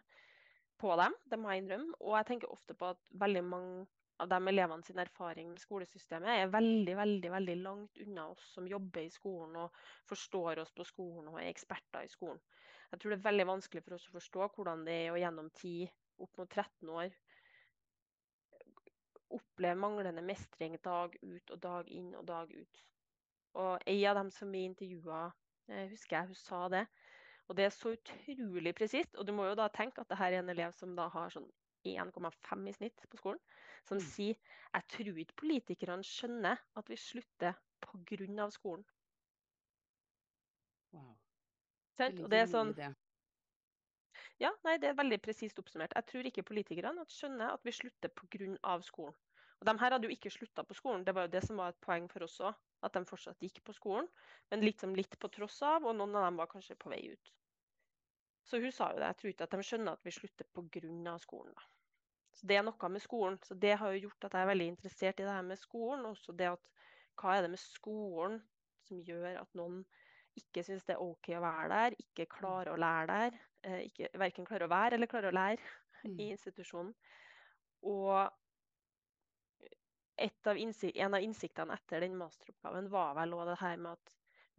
på 0.80 0.94
dem, 1.00 1.14
det 1.30 1.38
må 1.40 1.52
jeg 1.52 1.64
innrømme. 1.64 1.96
Og 2.00 2.16
jeg 2.18 2.28
tenker 2.30 2.52
ofte 2.52 2.76
på 2.78 2.90
at 2.94 3.12
veldig 3.22 3.44
mange 3.44 3.86
av 4.22 4.30
de 4.30 4.38
elevene 4.48 4.84
sin 4.86 4.98
erfaring 4.98 5.50
med 5.50 5.60
skolesystemet 5.60 6.30
er 6.32 6.52
veldig 6.52 6.94
veldig, 6.96 7.30
veldig 7.34 7.56
langt 7.60 7.98
unna 8.00 8.30
oss 8.32 8.46
som 8.54 8.68
jobber 8.68 9.02
i 9.04 9.12
skolen 9.12 9.58
og 9.60 9.82
forstår 10.08 10.62
oss 10.62 10.72
på 10.72 10.86
skolen 10.88 11.28
og 11.32 11.40
er 11.42 11.50
eksperter 11.50 12.06
i 12.06 12.12
skolen. 12.12 12.40
Jeg 12.92 13.02
tror 13.02 13.12
det 13.12 13.18
er 13.18 13.28
veldig 13.28 13.48
vanskelig 13.50 13.84
for 13.84 13.98
oss 13.98 14.08
å 14.08 14.16
forstå 14.16 14.48
hvordan 14.54 14.86
det 14.86 14.96
er 15.02 15.12
å 15.12 15.20
gjennom 15.20 15.50
10, 15.60 15.90
opp 16.24 16.40
mot 16.40 16.48
13 16.48 16.94
år 16.96 17.16
oppleve 19.34 19.74
manglende 19.74 20.22
mestring 20.22 20.76
dag 20.84 21.16
ut 21.22 21.50
og 21.50 21.60
dag 21.62 21.90
inn 21.90 22.12
og 22.14 22.26
dag 22.28 22.52
ut. 22.52 22.82
Og 23.56 23.88
ei 23.88 23.98
av 24.06 24.18
dem 24.18 24.30
som 24.30 24.52
vi 24.52 24.64
intervjua, 24.68 25.32
eh, 25.68 25.88
husker 25.90 26.18
jeg 26.18 26.26
hun 26.30 26.40
sa 26.40 26.68
det. 26.68 26.86
Og 27.46 27.56
det 27.56 27.66
er 27.66 27.74
så 27.74 27.94
utrolig 27.94 28.74
presist. 28.74 29.14
Og 29.16 29.26
du 29.26 29.32
må 29.36 29.46
jo 29.46 29.58
da 29.58 29.68
tenke 29.72 30.02
at 30.02 30.10
det 30.10 30.18
her 30.18 30.34
er 30.34 30.42
en 30.42 30.52
elev 30.52 30.74
som 30.74 30.96
da 30.98 31.08
har 31.12 31.30
sånn 31.34 31.46
1,5 31.86 32.66
i 32.66 32.74
snitt 32.74 33.04
på 33.10 33.20
skolen, 33.20 33.40
som 33.86 34.00
mm. 34.00 34.06
sier 34.08 34.34
jeg 34.74 34.86
tror 34.90 35.20
ikke 35.22 35.40
politikerne 35.42 36.06
skjønner 36.06 36.58
at 36.76 36.90
vi 36.90 36.98
slutter 36.98 37.54
pga. 37.84 38.48
skolen. 38.50 38.84
Wow. 40.90 41.14
Og 42.00 42.30
det 42.32 42.40
er 42.42 42.48
sånn 42.50 42.74
ja, 44.40 44.50
nei, 44.64 44.76
Det 44.76 44.90
er 44.90 44.98
veldig 44.98 45.18
presist 45.24 45.58
oppsummert. 45.58 45.94
Jeg 45.96 46.06
tror 46.10 46.26
ikke 46.28 46.44
politikerne 46.44 47.06
skjønner 47.08 47.54
at 47.54 47.62
vi 47.64 47.72
slutter 47.72 48.12
pga. 48.12 48.80
skolen. 48.82 49.14
Og 49.60 49.66
De 49.66 49.78
her 49.80 49.94
hadde 49.94 50.04
jo 50.04 50.12
ikke 50.12 50.30
slutta 50.30 50.64
på 50.64 50.74
skolen, 50.76 51.04
det 51.06 51.14
var 51.14 51.24
jo 51.24 51.32
det 51.32 51.40
som 51.46 51.56
var 51.56 51.72
et 51.72 51.80
poeng 51.80 52.10
for 52.12 52.26
oss 52.26 52.40
òg. 52.44 52.58
At 52.84 52.96
de 52.96 53.06
fortsatt 53.08 53.40
gikk 53.40 53.62
på 53.64 53.72
skolen, 53.72 54.08
men 54.50 54.64
liksom 54.64 54.94
litt 54.94 55.16
på 55.18 55.30
tross 55.32 55.62
av, 55.64 55.86
og 55.86 55.96
noen 55.96 56.16
av 56.18 56.26
dem 56.28 56.40
var 56.40 56.50
kanskje 56.50 56.76
på 56.78 56.92
vei 56.92 57.00
ut. 57.12 57.32
Så 58.46 58.60
hun 58.62 58.72
sa 58.72 58.92
jo 58.92 59.00
det. 59.00 59.08
Jeg 59.10 59.18
tror 59.20 59.32
ikke 59.32 59.46
at 59.48 59.54
de 59.56 59.66
skjønner 59.66 59.96
at 59.96 60.04
vi 60.06 60.14
slutter 60.14 60.46
pga. 60.54 61.18
skolen. 61.18 61.54
da. 61.54 61.62
Så 62.36 62.46
Det 62.46 62.56
er 62.56 62.62
noe 62.62 62.88
med 62.88 63.02
skolen. 63.02 63.38
Så 63.42 63.54
Det 63.54 63.76
har 63.78 63.92
jo 63.92 64.06
gjort 64.06 64.24
at 64.24 64.32
jeg 64.32 64.42
er 64.42 64.52
veldig 64.52 64.66
interessert 64.66 65.20
i 65.20 65.24
det 65.24 65.32
her 65.32 65.42
med 65.42 65.58
skolen. 65.58 66.04
Og 66.04 66.10
Også 66.10 66.32
det 66.32 66.52
at 66.52 66.68
hva 67.16 67.36
er 67.36 67.42
det 67.42 67.50
med 67.50 67.58
skolen 67.58 68.42
som 68.86 69.00
gjør 69.02 69.40
at 69.40 69.54
noen 69.54 69.84
ikke 70.36 70.62
syns 70.62 70.84
det 70.84 70.94
er 70.94 71.02
OK 71.02 71.30
å 71.32 71.40
være 71.40 71.68
der, 71.72 71.94
ikke 71.98 72.28
klarer 72.28 72.74
å 72.74 72.80
lære 72.80 73.06
der. 73.08 73.38
Eh, 73.64 73.86
ikke, 73.88 74.10
verken 74.20 74.46
klarer 74.46 74.66
å 74.66 74.72
være 74.72 74.98
eller 74.98 75.10
klarer 75.10 75.32
å 75.32 75.36
lære 75.36 75.62
mm. 76.04 76.18
i 76.20 76.28
institusjonen. 76.34 76.92
Og 77.88 78.12
av 80.18 80.58
en 80.58 81.14
av 81.14 81.22
innsiktene 81.22 81.74
etter 81.76 82.00
den 82.00 82.16
masteroppgaven 82.16 82.88
var 82.92 83.14
vel 83.18 83.34
òg 83.36 83.50
det 83.50 83.60
her 83.60 83.76
med 83.76 83.92
at 83.98 84.14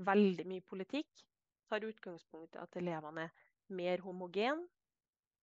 veldig 0.07 0.45
mye 0.49 0.65
politikk 0.69 1.23
tar 1.69 1.85
utgangspunkt 1.87 2.55
i 2.55 2.61
at 2.61 2.77
elevene 2.79 3.27
er 3.27 3.45
mer 3.79 4.03
homogen 4.05 4.63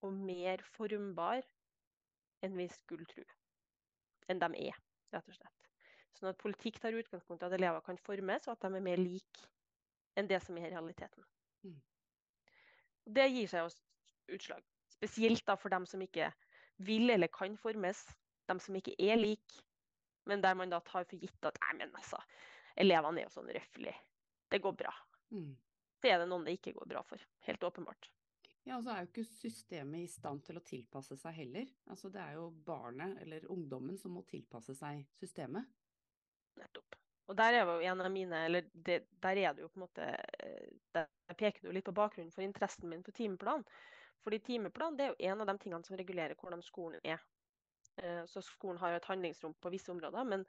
og 0.04 0.12
mer 0.14 0.62
formbar 0.76 1.42
enn 2.44 2.56
vi 2.58 2.68
skulle 2.72 3.08
tro. 3.10 3.24
Enn 4.28 4.40
de 4.40 4.50
er, 4.68 4.78
rett 5.12 5.28
og 5.28 5.36
slett. 5.36 5.68
Sånn 6.14 6.30
at 6.30 6.40
politikk 6.40 6.78
tar 6.80 6.96
utgangspunkt 6.96 7.42
i 7.42 7.48
at 7.48 7.56
elever 7.56 7.82
kan 7.84 7.98
formes, 8.00 8.46
og 8.46 8.54
at 8.54 8.64
de 8.64 8.78
er 8.78 8.84
mer 8.84 9.00
like 9.00 9.48
enn 10.14 10.30
det 10.30 10.40
som 10.44 10.56
er 10.60 10.70
realiteten. 10.70 11.26
Mm. 11.66 11.80
Det 13.18 13.26
gir 13.32 13.50
seg 13.50 13.66
jo 13.66 14.36
utslag. 14.36 14.62
Spesielt 14.94 15.50
for 15.60 15.72
dem 15.74 15.86
som 15.90 16.02
ikke 16.04 16.30
vil 16.86 17.10
eller 17.10 17.32
kan 17.32 17.56
formes. 17.58 18.04
De 18.48 18.56
som 18.60 18.76
ikke 18.78 18.94
er 19.00 19.18
like. 19.18 19.64
Men 20.30 20.42
der 20.44 20.56
man 20.56 20.72
da 20.72 20.80
tar 20.80 21.06
for 21.08 21.20
gitt 21.20 21.46
at 21.48 21.60
nei, 21.66 21.76
men 21.82 21.94
altså, 21.94 22.20
elevene 22.80 23.22
er 23.22 23.28
jo 23.28 23.34
sånn 23.36 23.52
røffelig. 23.54 23.94
Det 24.50 24.60
går 24.64 24.76
bra. 24.84 24.92
Mm. 25.34 25.52
Så 26.00 26.10
er 26.10 26.20
det 26.20 26.28
noen 26.30 26.46
det 26.46 26.58
ikke 26.58 26.74
går 26.78 26.90
bra 26.90 27.02
for. 27.06 27.22
Helt 27.46 27.64
åpenbart. 27.64 28.10
Ja, 28.64 28.78
og 28.78 28.84
så 28.86 28.94
er 28.94 29.04
jo 29.04 29.10
ikke 29.10 29.26
systemet 29.28 30.06
i 30.06 30.08
stand 30.08 30.40
til 30.46 30.56
å 30.56 30.64
tilpasse 30.64 31.16
seg 31.20 31.36
heller. 31.36 31.68
Altså 31.92 32.08
det 32.12 32.22
er 32.22 32.38
jo 32.38 32.48
barnet 32.64 33.18
eller 33.20 33.44
ungdommen 33.52 33.98
som 34.00 34.14
må 34.16 34.24
tilpasse 34.28 34.76
seg 34.78 35.02
systemet. 35.20 35.68
Nettopp. 36.56 36.96
Og 37.28 37.36
der 37.36 37.56
er 37.56 37.68
jo 37.68 37.76
en 37.88 38.04
av 38.04 38.12
mine, 38.12 38.40
eller 38.46 38.66
det, 38.72 39.02
der 39.24 39.40
er 39.40 39.56
det 39.56 39.64
jo 39.64 39.70
på 39.72 39.78
en 39.80 39.84
måte 39.86 40.08
eh, 40.44 40.72
Der 40.92 41.36
peker 41.36 41.64
du 41.64 41.72
litt 41.72 41.86
på 41.86 41.96
bakgrunnen 41.96 42.32
for 42.32 42.44
interessen 42.44 42.88
min 42.88 43.04
for 43.04 43.16
timeplan. 43.16 43.64
Fordi 44.24 44.40
timeplan 44.44 44.96
det 44.96 45.06
er 45.06 45.12
jo 45.12 45.30
en 45.32 45.44
av 45.44 45.48
de 45.48 45.56
tingene 45.60 45.84
som 45.84 45.96
regulerer 45.96 46.36
hvordan 46.40 46.64
skolen 46.64 47.00
er. 47.04 47.20
Eh, 47.96 48.24
så 48.26 48.42
skolen 48.42 48.80
har 48.82 48.94
jo 48.94 49.00
et 49.00 49.10
handlingsrom 49.10 49.54
på 49.62 49.70
visse 49.70 49.92
områder, 49.92 50.26
men 50.26 50.46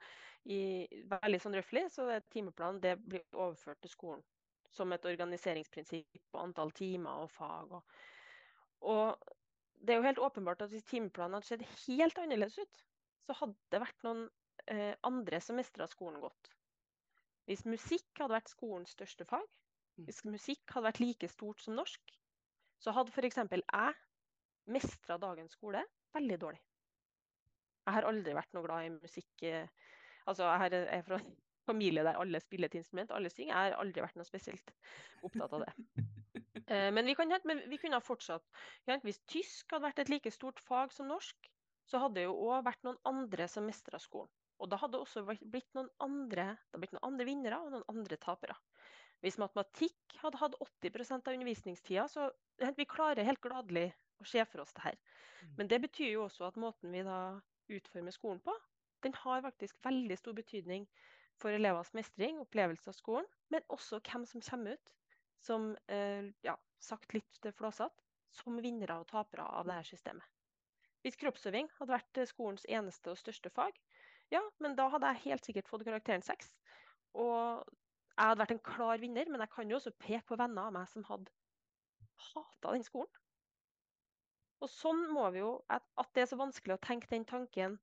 i 0.50 0.86
veldig 1.10 1.40
sånn 1.42 1.54
røftlig 1.58 1.86
så 1.94 2.08
er 2.16 2.24
timeplanen 2.32 2.82
det 2.82 2.96
blir 3.02 3.22
overført 3.34 3.80
til 3.84 3.92
skolen 3.92 4.24
som 4.76 4.92
et 4.92 5.06
organiseringsprinsipp 5.08 6.18
på 6.32 6.42
antall 6.42 6.72
timer 6.76 7.22
og 7.24 7.30
fag. 7.32 7.76
Og, 7.78 8.00
og, 8.90 9.32
det 9.80 9.94
er 9.94 10.00
jo 10.00 10.08
helt 10.08 10.24
åpenbart 10.26 10.64
at 10.64 10.72
hvis 10.72 10.88
timeplanen 10.88 11.38
hadde 11.38 11.48
sett 11.48 11.86
helt 11.86 12.18
annerledes 12.18 12.58
ut, 12.58 12.82
så 13.26 13.36
hadde 13.40 13.56
det 13.72 13.82
vært 13.82 14.06
noen 14.06 14.26
eh, 14.72 14.94
andre 15.06 15.40
som 15.42 15.58
mestra 15.58 15.86
skolen 15.90 16.20
godt. 16.22 16.52
Hvis 17.46 17.62
musikk 17.68 18.08
hadde 18.18 18.34
vært 18.34 18.50
skolens 18.50 18.94
største 18.96 19.26
fag, 19.28 19.44
mm. 19.46 20.06
hvis 20.08 20.24
musikk 20.26 20.74
hadde 20.74 20.88
vært 20.88 21.02
like 21.04 21.30
stort 21.30 21.62
som 21.62 21.78
norsk, 21.78 22.16
så 22.82 22.92
hadde 22.96 23.14
f.eks. 23.14 23.38
jeg 23.38 23.94
mestra 24.66 25.18
dagens 25.22 25.54
skole 25.54 25.84
veldig 26.16 26.40
dårlig. 26.42 26.65
Jeg 27.86 27.94
har 27.94 28.06
aldri 28.08 28.34
vært 28.34 28.54
noe 28.56 28.66
glad 28.66 28.86
i 28.86 28.92
musikk. 28.94 29.32
Eh, 29.46 29.66
altså, 30.26 30.48
jeg 30.66 30.86
er 30.90 31.04
fra 31.06 31.20
familie 31.70 32.04
der 32.06 32.18
alle 32.20 32.40
spiller 32.42 32.70
et 32.70 32.78
instrument, 32.78 33.12
alle 33.14 33.30
synger. 33.32 33.52
Jeg 33.52 33.72
har 33.72 33.80
aldri 33.82 34.04
vært 34.04 34.18
noe 34.18 34.28
spesielt 34.28 34.72
opptatt 35.26 35.54
av 35.58 35.66
det. 35.66 36.06
Eh, 36.66 36.88
men 36.96 37.06
vi, 37.06 37.14
kan, 37.18 37.30
men 37.48 37.62
vi 37.70 37.78
kunne 37.82 38.00
ha 38.00 38.04
fortsatt. 38.04 38.46
Hvis 39.06 39.22
tysk 39.30 39.74
hadde 39.74 39.86
vært 39.88 40.02
et 40.02 40.12
like 40.12 40.34
stort 40.34 40.62
fag 40.62 40.94
som 40.94 41.10
norsk, 41.10 41.50
så 41.86 42.02
hadde 42.02 42.18
det 42.18 42.26
jo 42.26 42.34
òg 42.48 42.64
vært 42.66 42.82
noen 42.86 42.98
andre 43.06 43.46
som 43.50 43.66
mestra 43.66 44.00
skolen. 44.02 44.30
Og 44.62 44.70
da 44.72 44.78
hadde 44.80 44.96
det 44.96 45.04
også 45.04 45.22
blitt 45.26 45.68
noen 45.76 45.90
andre, 46.02 46.54
blitt 46.80 46.94
noen 46.96 47.04
andre 47.10 47.26
vinnere 47.28 47.58
og 47.60 47.74
noen 47.74 47.84
andre 47.92 48.16
tapere. 48.18 48.56
Hvis 49.24 49.38
matematikk 49.40 50.16
hadde 50.20 50.40
hatt 50.40 50.56
80% 50.60 51.28
av 51.28 51.36
undervisningstida, 51.36 52.06
så 52.08 52.30
vi 52.76 52.88
klarer 52.88 53.26
helt 53.26 53.42
gladelig 53.44 53.90
å 54.20 54.26
se 54.28 54.42
for 54.48 54.64
oss 54.64 54.74
det 54.76 54.84
her. 54.86 54.96
Mm. 55.42 55.52
Men 55.58 55.70
det 55.72 55.80
betyr 55.84 56.10
jo 56.14 56.24
også 56.26 56.48
at 56.48 56.58
måten 56.60 56.92
vi 56.92 57.04
da 57.04 57.18
utformer 57.72 58.14
skolen 58.14 58.40
på, 58.44 58.54
den 59.04 59.14
har 59.14 59.44
faktisk 59.44 59.78
veldig 59.84 60.16
stor 60.18 60.36
betydning 60.36 60.86
for 61.40 61.52
elevers 61.52 61.92
mestring, 61.96 62.40
opplevelse 62.40 62.90
av 62.90 62.96
skolen, 62.96 63.26
men 63.52 63.64
også 63.72 64.00
hvem 64.06 64.24
som 64.28 64.44
kommer 64.44 64.76
ut 64.76 64.92
som, 65.44 65.76
eh, 65.88 66.32
ja, 66.42 66.56
sagt 66.80 67.14
litt 67.14 67.50
flåsete, 67.58 68.02
som 68.32 68.56
vinnere 68.62 69.00
og 69.00 69.08
tapere 69.08 69.44
av 69.44 69.66
dette 69.68 69.92
systemet. 69.92 70.24
Hvis 71.04 71.18
kroppsøving 71.20 71.68
hadde 71.78 71.92
vært 71.92 72.18
eh, 72.18 72.26
skolens 72.26 72.66
eneste 72.68 73.12
og 73.12 73.20
største 73.20 73.50
fag, 73.50 73.76
ja, 74.34 74.42
men 74.58 74.74
da 74.76 74.88
hadde 74.90 75.12
jeg 75.12 75.24
helt 75.28 75.46
sikkert 75.46 75.68
fått 75.70 75.84
karakteren 75.86 76.24
seks. 76.24 76.50
Og 77.14 77.62
jeg 78.16 78.24
hadde 78.24 78.40
vært 78.40 78.56
en 78.56 78.64
klar 78.66 78.98
vinner, 78.98 79.28
men 79.30 79.44
jeg 79.44 79.52
kan 79.52 79.70
jo 79.70 79.76
også 79.78 79.92
peke 80.00 80.24
på 80.26 80.40
venner 80.40 80.66
av 80.66 80.74
meg 80.74 80.88
som 80.90 81.04
hadde 81.06 81.30
hata 82.32 82.72
den 82.72 82.84
skolen. 82.86 83.12
Og 84.64 84.70
sånn 84.72 85.02
må 85.12 85.26
vi 85.34 85.42
jo, 85.42 85.50
at, 85.72 85.84
at 86.00 86.08
det 86.16 86.24
er 86.24 86.30
så 86.30 86.38
vanskelig 86.40 86.76
å 86.76 86.82
tenke 86.82 87.10
den 87.10 87.26
tanken 87.28 87.76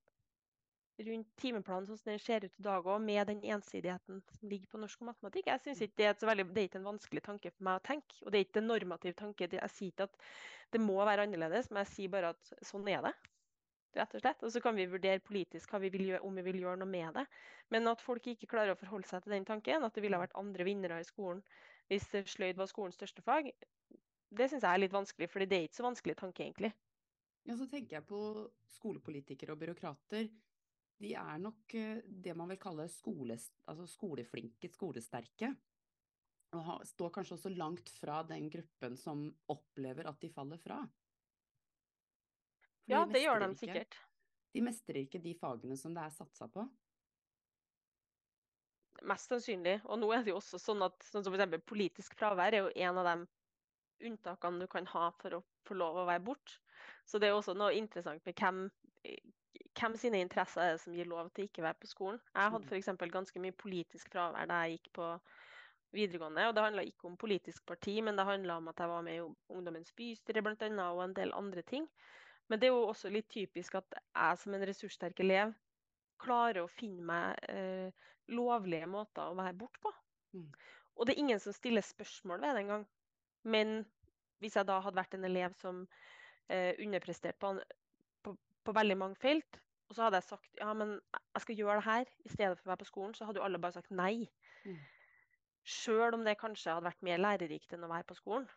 rundt 1.01 1.29
timeplanen 1.41 1.88
sånn 1.89 1.97
som 1.97 2.12
den 2.12 2.21
ser 2.21 2.45
ut 2.45 2.57
i 2.59 2.63
dag 2.65 2.86
òg, 2.86 3.01
med 3.01 3.27
den 3.29 3.41
ensidigheten 3.55 4.21
som 4.36 4.49
ligger 4.49 4.69
på 4.69 4.81
norsk 4.81 5.01
og 5.01 5.09
matematikk. 5.09 5.49
Jeg 5.49 5.62
synes 5.63 5.81
ikke 5.81 5.99
det 5.99 6.07
er, 6.09 6.17
veldig, 6.29 6.47
det 6.53 6.62
er 6.62 6.69
ikke 6.69 6.81
en 6.81 6.89
vanskelig 6.91 7.23
tanke 7.25 7.51
for 7.53 7.67
meg 7.67 7.79
å 7.79 7.86
tenke. 7.88 8.17
Og 8.21 8.31
det 8.31 8.39
er 8.39 8.47
ikke 8.47 8.62
en 8.62 8.69
normativ 8.69 9.15
tanke. 9.19 9.49
Jeg 9.49 9.73
sier 9.73 9.93
ikke 9.93 10.09
at 10.09 10.27
det 10.75 10.81
må 10.81 10.99
være 11.01 11.25
annerledes, 11.27 11.71
men 11.71 11.81
jeg 11.83 11.93
sier 11.95 12.13
bare 12.13 12.33
at 12.36 12.53
sånn 12.65 12.89
er 12.93 13.05
det. 13.07 13.13
Rett 13.97 14.15
og 14.17 14.23
slett. 14.23 14.45
Og 14.45 14.53
så 14.53 14.62
kan 14.62 14.77
vi 14.77 14.89
vurdere 14.89 15.21
politisk 15.25 15.73
vi 15.81 15.91
gjøre, 15.93 16.23
om 16.25 16.38
vi 16.38 16.45
vil 16.45 16.62
gjøre 16.62 16.81
noe 16.81 16.89
med 16.89 17.13
det. 17.17 17.25
Men 17.73 17.89
at 17.89 18.01
folk 18.01 18.29
ikke 18.29 18.49
klarer 18.53 18.73
å 18.73 18.79
forholde 18.79 19.09
seg 19.09 19.25
til 19.25 19.38
den 19.38 19.45
tanken, 19.49 19.86
at 19.86 19.93
det 19.93 20.05
ville 20.05 20.21
vært 20.21 20.38
andre 20.38 20.65
vinnere 20.65 21.01
i 21.01 21.09
skolen 21.09 21.41
hvis 21.91 22.07
sløyd 22.31 22.57
var 22.57 22.69
skolens 22.71 22.95
største 22.95 23.21
fag, 23.25 23.49
det 24.38 24.50
syns 24.50 24.65
jeg 24.65 24.69
er 24.72 24.82
litt 24.82 24.96
vanskelig. 24.96 25.30
For 25.32 25.46
det 25.46 25.58
er 25.60 25.67
ikke 25.67 25.80
så 25.80 25.86
vanskelig 25.88 26.17
tanke, 26.19 26.48
egentlig. 26.48 26.74
Ja, 27.43 27.58
så 27.60 27.67
tenker 27.67 28.00
jeg 28.00 28.08
på 28.08 28.24
skolepolitikere 28.78 29.54
og 29.54 29.62
byråkrater 29.62 30.30
de 31.04 31.13
er 31.19 31.39
nok 31.41 31.76
eh, 31.78 32.02
det 32.06 32.36
man 32.38 32.52
vil 32.54 32.60
kalle 32.62 32.88
skole, 32.91 33.38
altså 33.69 33.88
skoleflinke, 33.89 34.69
skolesterke. 34.72 35.52
Og 36.54 36.84
står 36.86 37.10
kanskje 37.15 37.36
også 37.39 37.52
langt 37.58 37.89
fra 37.98 38.22
den 38.30 38.46
gruppen 38.54 38.96
som 39.00 39.26
opplever 39.50 40.08
at 40.10 40.19
de 40.22 40.30
faller 40.30 40.62
fra. 40.62 40.84
For 42.84 42.93
ja, 42.93 43.02
de 43.08 43.15
det 43.15 43.24
gjør 43.24 43.41
de 43.41 43.50
sikkert. 43.58 43.98
de 44.54 44.62
mestrer 44.62 45.02
ikke 45.02 45.22
de 45.24 45.34
fagene 45.39 45.78
som 45.80 45.96
det 45.96 46.04
er 46.04 46.13
satsa 46.13 46.48
på. 46.52 46.67
Mest 49.10 49.34
sannsynlig. 49.34 49.80
Og 49.89 49.98
nå 50.00 50.12
er 50.13 50.22
det 50.24 50.32
jo 50.32 50.38
også 50.38 50.62
sånn 50.62 50.86
at 50.86 51.08
sånn 51.10 51.26
som 51.26 51.34
f.eks. 51.34 51.65
politisk 51.65 52.13
fravær 52.19 52.54
er 52.54 52.67
jo 52.67 52.76
en 52.86 53.02
av 53.02 53.10
de 53.10 53.15
unntakene 54.07 54.63
du 54.63 54.67
kan 54.71 54.87
ha 54.93 55.09
for 55.21 55.39
å 55.39 55.43
få 55.67 55.77
lov 55.79 56.01
å 56.01 56.07
være 56.09 56.23
borte. 56.25 56.59
Så 57.07 57.19
det 57.19 57.29
er 57.29 57.37
også 57.37 57.55
noe 57.57 57.75
interessant 57.75 58.23
med 58.27 58.35
hvem, 58.39 58.65
hvem 59.79 59.97
sine 59.99 60.21
interesser 60.23 60.63
er 60.63 60.75
det 60.75 60.83
som 60.83 60.95
gir 60.95 61.09
lov 61.09 61.31
til 61.33 61.47
ikke 61.47 61.65
være 61.65 61.79
på 61.81 61.91
skolen. 61.91 62.21
Jeg 62.35 62.53
hadde 62.55 62.69
f.eks. 62.69 62.91
ganske 63.13 63.43
mye 63.43 63.55
politisk 63.63 64.13
fravær 64.13 64.49
da 64.49 64.63
jeg 64.63 64.77
gikk 64.77 64.93
på 64.99 65.09
videregående. 65.93 66.47
og 66.47 66.55
Det 66.55 66.65
handla 66.65 66.85
ikke 66.87 67.09
om 67.09 67.17
politisk 67.19 67.65
parti, 67.69 67.99
men 68.01 68.17
det 68.17 68.27
handla 68.27 68.57
om 68.57 68.69
at 68.71 68.79
jeg 68.79 68.89
var 68.89 69.05
med 69.05 69.19
i 69.19 69.25
Ungdommens 69.53 69.93
bystyre 69.97 70.43
annet, 70.43 70.79
og 70.87 71.03
en 71.03 71.17
del 71.17 71.33
andre 71.33 71.61
ting. 71.61 71.87
Men 72.49 72.59
det 72.59 72.67
er 72.67 72.73
jo 72.75 72.87
også 72.89 73.09
litt 73.09 73.29
typisk 73.31 73.75
at 73.79 73.99
jeg 73.99 74.39
som 74.41 74.53
en 74.53 74.65
ressurssterk 74.67 75.19
elev 75.23 75.53
klarer 76.23 76.63
å 76.63 76.71
finne 76.71 77.03
meg 77.07 77.39
eh, 77.49 78.09
lovlige 78.31 78.87
måter 78.87 79.29
å 79.29 79.37
være 79.37 79.57
borte 79.59 79.81
på. 79.83 79.91
Mm. 80.35 80.49
Og 80.95 81.07
det 81.07 81.15
er 81.15 81.23
ingen 81.23 81.41
som 81.41 81.55
stiller 81.55 81.85
spørsmål 81.85 82.41
ved 82.41 82.55
det 82.55 82.63
engang. 82.63 82.85
Men 83.43 83.84
hvis 84.43 84.58
jeg 84.60 84.67
da 84.67 84.79
hadde 84.84 84.99
vært 84.99 85.15
en 85.17 85.27
elev 85.27 85.56
som 85.60 85.84
eh, 86.51 86.73
underpresterte 86.84 87.39
på, 87.39 87.53
på, 88.23 88.36
på, 88.63 88.75
veldig 88.75 88.97
mange 88.99 89.19
felt, 89.19 89.60
og 89.89 89.95
så 89.95 90.08
hadde 90.08 90.21
jeg 90.21 90.29
sagt 90.32 90.60
ja, 90.60 90.71
men 90.77 90.95
jeg 90.95 91.45
skal 91.45 91.60
gjøre 91.60 91.77
det 91.79 91.88
her 91.88 92.12
i 92.25 92.34
stedet 92.34 92.58
for 92.58 92.67
å 92.67 92.73
være 92.73 92.84
på 92.84 92.91
skolen, 92.91 93.15
så 93.15 93.27
hadde 93.27 93.41
jo 93.41 93.45
alle 93.47 93.62
bare 93.62 93.77
sagt 93.77 93.93
nei. 93.93 94.27
Mm. 94.65 94.79
Sjøl 95.63 96.17
om 96.17 96.25
det 96.27 96.39
kanskje 96.39 96.73
hadde 96.73 96.89
vært 96.89 97.06
mer 97.06 97.21
lærerikt 97.21 97.75
enn 97.75 97.86
å 97.86 97.91
være 97.91 98.08
på 98.10 98.17
skolen. 98.19 98.47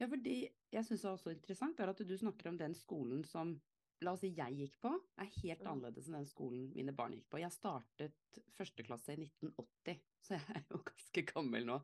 Ja, 0.00 0.08
fordi 0.10 0.36
jeg 0.72 0.86
syns 0.88 1.04
også 1.06 1.30
interessant 1.30 1.80
er 1.80 1.92
at 1.92 2.00
du 2.02 2.16
snakker 2.18 2.50
om 2.50 2.58
den 2.58 2.74
skolen 2.74 3.22
som 3.28 3.54
la 4.02 4.14
oss 4.16 4.24
si 4.24 4.32
jeg 4.34 4.56
gikk 4.58 4.78
på, 4.82 4.92
er 5.22 5.28
helt 5.38 5.62
mm. 5.62 5.68
annerledes 5.70 6.08
enn 6.08 6.18
den 6.18 6.28
skolen 6.28 6.64
mine 6.74 6.94
barn 6.96 7.14
gikk 7.14 7.28
på. 7.30 7.40
Jeg 7.42 7.54
startet 7.54 8.40
første 8.56 8.84
klasse 8.86 9.14
i 9.14 9.20
1980, 9.22 10.00
så 10.26 10.34
jeg 10.36 10.56
er 10.56 10.64
jo 10.66 10.80
ganske 10.90 11.24
gammel 11.30 11.68
nå. 11.68 11.78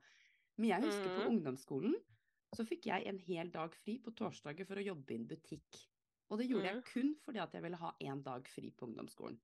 Men 0.59 0.73
jeg 0.73 0.87
husker 0.89 1.13
på 1.15 1.25
mm. 1.25 1.29
ungdomsskolen 1.33 1.97
så 2.57 2.65
fikk 2.67 2.89
jeg 2.89 3.05
en 3.07 3.19
hel 3.27 3.51
dag 3.53 3.75
fri 3.85 3.99
på 4.03 4.13
torsdager 4.17 4.67
for 4.69 4.81
å 4.81 4.85
jobbe 4.85 5.15
i 5.15 5.19
en 5.21 5.27
butikk. 5.29 5.83
Og 6.29 6.41
det 6.41 6.49
gjorde 6.49 6.71
jeg 6.71 6.81
mm. 6.81 6.87
kun 6.91 7.13
fordi 7.25 7.43
at 7.43 7.55
jeg 7.57 7.65
ville 7.65 7.81
ha 7.81 7.93
én 8.05 8.23
dag 8.25 8.49
fri 8.53 8.71
på 8.75 8.89
ungdomsskolen. 8.89 9.39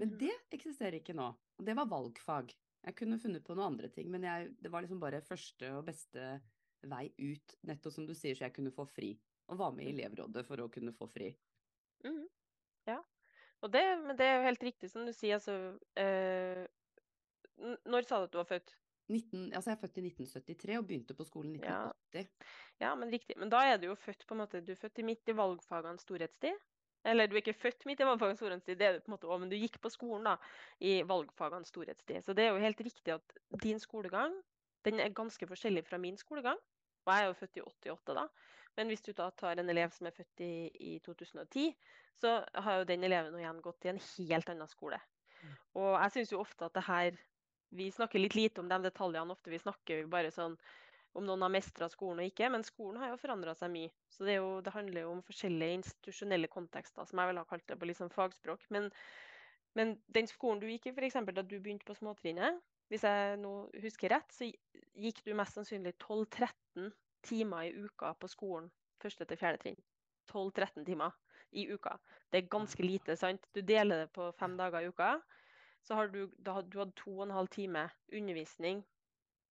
Men 0.00 0.12
mm. 0.12 0.18
det 0.20 0.34
eksisterer 0.56 1.00
ikke 1.00 1.16
nå. 1.16 1.28
Og 1.58 1.66
det 1.66 1.76
var 1.78 1.90
valgfag. 1.90 2.52
Jeg 2.82 2.98
kunne 2.98 3.20
funnet 3.22 3.44
på 3.46 3.54
noen 3.54 3.74
andre 3.74 3.90
ting, 3.94 4.08
men 4.10 4.24
jeg, 4.26 4.50
det 4.62 4.72
var 4.72 4.84
liksom 4.84 5.00
bare 5.02 5.22
første 5.24 5.68
og 5.76 5.86
beste 5.86 6.36
vei 6.90 7.06
ut, 7.20 7.56
nettopp 7.68 7.94
som 7.94 8.06
du 8.08 8.14
sier, 8.18 8.34
så 8.34 8.48
jeg 8.48 8.56
kunne 8.56 8.74
få 8.74 8.86
fri. 8.90 9.12
Og 9.52 9.58
var 9.60 9.74
med 9.76 9.86
i 9.86 9.92
elevrådet 9.92 10.44
for 10.48 10.62
å 10.62 10.70
kunne 10.72 10.94
få 10.96 11.06
fri. 11.12 11.30
Mm. 12.06 12.24
Ja. 12.88 12.98
Og 13.62 13.70
det, 13.70 13.82
men 14.02 14.18
det 14.18 14.26
er 14.26 14.40
jo 14.40 14.46
helt 14.48 14.64
riktig 14.66 14.90
som 14.90 15.06
du 15.06 15.12
sier, 15.14 15.38
altså 15.38 15.76
eh, 16.00 16.64
Når 17.86 18.08
sa 18.08 18.18
du 18.18 18.26
at 18.26 18.32
du 18.32 18.40
var 18.40 18.48
født? 18.50 18.74
19, 19.12 19.52
altså 19.52 19.70
jeg 19.70 19.76
er 19.76 19.80
født 19.80 19.98
i 20.00 20.04
1973 20.08 20.78
og 20.80 20.86
begynte 20.88 21.16
på 21.18 21.26
skolen 21.28 21.54
i 21.54 21.60
1980. 21.60 22.28
Ja. 22.28 22.86
ja, 22.86 22.92
men 22.98 23.12
riktig. 23.12 23.38
Men 23.38 23.52
da 23.52 23.62
er 23.68 23.80
du 23.80 23.88
jo 23.90 23.96
født 23.98 24.26
på 24.26 24.36
en 24.36 24.42
måte, 24.42 24.62
du 24.64 24.72
er 24.74 24.80
født 24.80 25.02
midt 25.06 25.32
i 25.32 25.36
valgfagenes 25.36 26.06
storhetstid. 26.06 26.60
Eller 27.04 27.26
du 27.26 27.34
er 27.34 27.42
ikke 27.42 27.58
født 27.58 27.86
midt 27.88 28.00
i 28.00 28.06
valgfagenes 28.06 28.38
storhetstid, 28.38 28.78
det 28.78 28.86
er 28.86 28.96
du 28.96 29.02
på 29.02 29.10
en 29.10 29.16
måte 29.16 29.30
òg, 29.30 29.40
men 29.42 29.50
du 29.50 29.56
gikk 29.58 29.80
på 29.82 29.90
skolen 29.90 30.28
da, 30.30 30.36
i 30.78 31.00
valgfagenes 31.06 31.72
storhetstid. 31.74 32.22
Så 32.22 32.34
det 32.38 32.46
er 32.46 32.52
jo 32.54 32.62
helt 32.62 32.82
riktig 32.86 33.16
at 33.16 33.38
din 33.64 33.82
skolegang 33.82 34.36
den 34.86 35.00
er 35.02 35.14
ganske 35.14 35.46
forskjellig 35.46 35.84
fra 35.86 35.98
min 36.02 36.18
skolegang. 36.18 36.58
Og 37.02 37.10
jeg 37.10 37.22
er 37.22 37.30
jo 37.30 37.38
født 37.38 37.58
i 37.58 37.64
88 37.66 38.14
da. 38.18 38.26
Men 38.78 38.88
hvis 38.88 39.02
du 39.04 39.12
da 39.12 39.28
tar 39.36 39.58
en 39.60 39.70
elev 39.70 39.90
som 39.92 40.06
er 40.08 40.14
født 40.16 40.44
i, 40.46 40.52
i 40.80 40.92
2010, 41.04 41.74
så 42.22 42.38
har 42.54 42.78
jo 42.78 42.88
den 42.88 43.04
eleven 43.04 43.36
igjen 43.38 43.60
gått 43.64 43.84
i 43.84 43.92
en 43.92 44.00
helt 44.00 44.52
annen 44.52 44.70
skole. 44.70 44.98
Mm. 45.42 45.54
Og 45.82 45.90
jeg 45.96 46.14
syns 46.16 46.32
jo 46.32 46.40
ofte 46.40 46.68
at 46.68 46.76
det 46.78 46.86
her 46.86 47.18
vi 47.72 47.90
snakker 47.92 48.20
litt 48.20 48.34
lite 48.36 48.60
om 48.60 48.68
de 48.68 48.78
detaljene 48.84 49.32
ofte. 49.32 49.50
Vi 49.50 49.60
snakker 49.62 50.06
bare 50.12 50.32
sånn 50.34 50.56
om 51.16 51.24
noen 51.28 51.44
har 51.44 51.52
mestra 51.52 51.88
skolen 51.92 52.22
og 52.22 52.30
ikke. 52.30 52.48
Men 52.52 52.64
skolen 52.66 53.00
har 53.00 53.12
jo 53.12 53.20
forandra 53.20 53.54
seg 53.56 53.72
mye. 53.72 53.92
Så 54.12 54.26
det, 54.28 54.38
jo, 54.38 54.58
det, 54.64 54.74
handler 54.74 55.06
jo 55.06 55.14
om 55.14 55.22
forskjellige 55.26 55.78
institusjonelle 55.80 56.50
kontekster, 56.52 57.06
som 57.08 57.20
jeg 57.20 57.30
ville 57.30 57.44
ha 57.44 57.48
kalt 57.48 57.66
det 57.68 57.78
på 57.80 57.88
liksom 57.88 58.12
fagspråk. 58.12 58.66
Men, 58.74 58.90
men, 59.78 59.96
den 60.12 60.28
skolen 60.30 60.60
du 60.62 60.68
gikk 60.68 60.90
i, 60.90 60.94
f.eks. 60.96 61.20
da 61.32 61.44
du 61.44 61.56
begynte 61.58 61.88
på 61.88 61.96
småtrinnet, 61.96 62.60
hvis 62.92 63.06
jeg 63.08 63.40
nå 63.40 63.54
husker 63.80 64.12
rett, 64.12 64.34
så 64.36 64.48
gikk 65.00 65.22
du 65.24 65.32
mest 65.36 65.56
sannsynlig 65.56 65.94
12-13 65.96 66.90
timer 67.24 67.70
i 67.70 67.86
uka 67.86 68.12
på 68.20 68.28
skolen 68.28 68.68
første 69.00 69.24
til 69.28 69.40
fjerde 69.40 69.62
trinn. 69.62 69.78
12-13 70.28 70.84
timer 70.86 71.16
i 71.56 71.66
uka. 71.72 71.96
Det 72.30 72.42
er 72.42 72.52
ganske 72.52 72.84
lite, 72.84 73.16
sant? 73.16 73.48
Du 73.56 73.62
deler 73.64 74.04
det 74.04 74.12
på 74.12 74.28
fem 74.36 74.58
dager 74.60 74.84
i 74.84 74.92
uka 74.92 75.16
så 75.82 75.98
har 75.98 76.10
du, 76.12 76.26
da, 76.38 76.60
du 76.62 76.78
hadde 76.78 76.96
to 76.98 77.12
og 77.18 77.26
en 77.26 77.36
halv 77.36 77.50
time 77.52 77.88
undervisning 78.12 78.82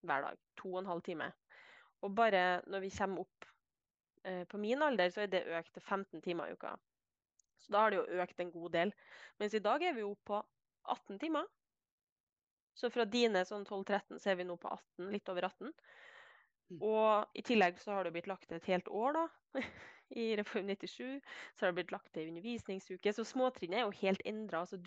hver 0.07 0.25
dag. 0.25 0.37
To 0.61 0.73
og 0.73 0.81
en 0.81 0.91
halv 0.91 1.03
time. 1.05 1.31
Og 2.01 2.15
bare 2.15 2.61
når 2.67 2.85
vi 2.85 2.93
kommer 2.97 3.25
opp 3.25 3.49
eh, 4.25 4.43
på 4.49 4.57
min 4.57 4.81
alder, 4.81 5.11
så 5.11 5.25
er 5.25 5.33
det 5.33 5.43
økt 5.59 5.73
til 5.75 5.83
15 5.83 6.21
timer 6.21 6.49
i 6.49 6.55
uka. 6.57 6.75
Så 7.61 7.73
da 7.73 7.83
har 7.83 7.91
det 7.91 7.99
jo 7.99 8.21
økt 8.23 8.39
en 8.39 8.51
god 8.51 8.69
del. 8.73 8.93
Mens 9.39 9.53
i 9.53 9.63
dag 9.63 9.83
er 9.83 9.93
vi 9.93 10.05
jo 10.05 10.15
på 10.25 10.39
18 10.89 11.19
timer. 11.19 11.45
Så 12.73 12.89
fra 12.89 13.05
dine 13.05 13.43
sånn 13.45 13.65
12-13 13.67 14.17
så 14.21 14.31
er 14.31 14.39
vi 14.39 14.47
nå 14.47 14.55
på 14.57 14.71
18, 14.71 15.11
litt 15.11 15.29
over 15.29 15.49
18. 15.51 15.73
Mm. 16.71 16.83
Og 16.87 17.37
i 17.37 17.43
tillegg 17.45 17.79
så 17.81 17.97
har 17.97 18.07
det 18.07 18.13
blitt 18.15 18.29
lagt 18.31 18.51
et 18.55 18.69
helt 18.71 18.87
år, 18.87 19.17
da. 19.17 19.25
i 20.21 20.35
Reform 20.35 20.67
97. 20.67 21.21
Så 21.55 21.65
har 21.65 21.71
det 21.71 21.79
blitt 21.79 21.91
lagt 21.91 22.13
til 22.13 22.29
undervisningsuke. 22.31 23.13
Så 23.13 23.25
småtrinnet 23.27 23.79
er 23.79 23.85
jo 23.85 23.97
helt 24.01 24.21
endra. 24.27 24.63
Altså, 24.65 24.79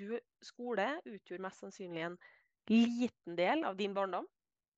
skole 0.45 0.89
utgjorde 1.05 1.45
mest 1.45 1.65
sannsynlig 1.65 2.07
en 2.07 2.19
liten 2.71 3.37
del 3.37 3.65
av 3.65 3.77
din 3.77 3.95
barndom. 3.97 4.29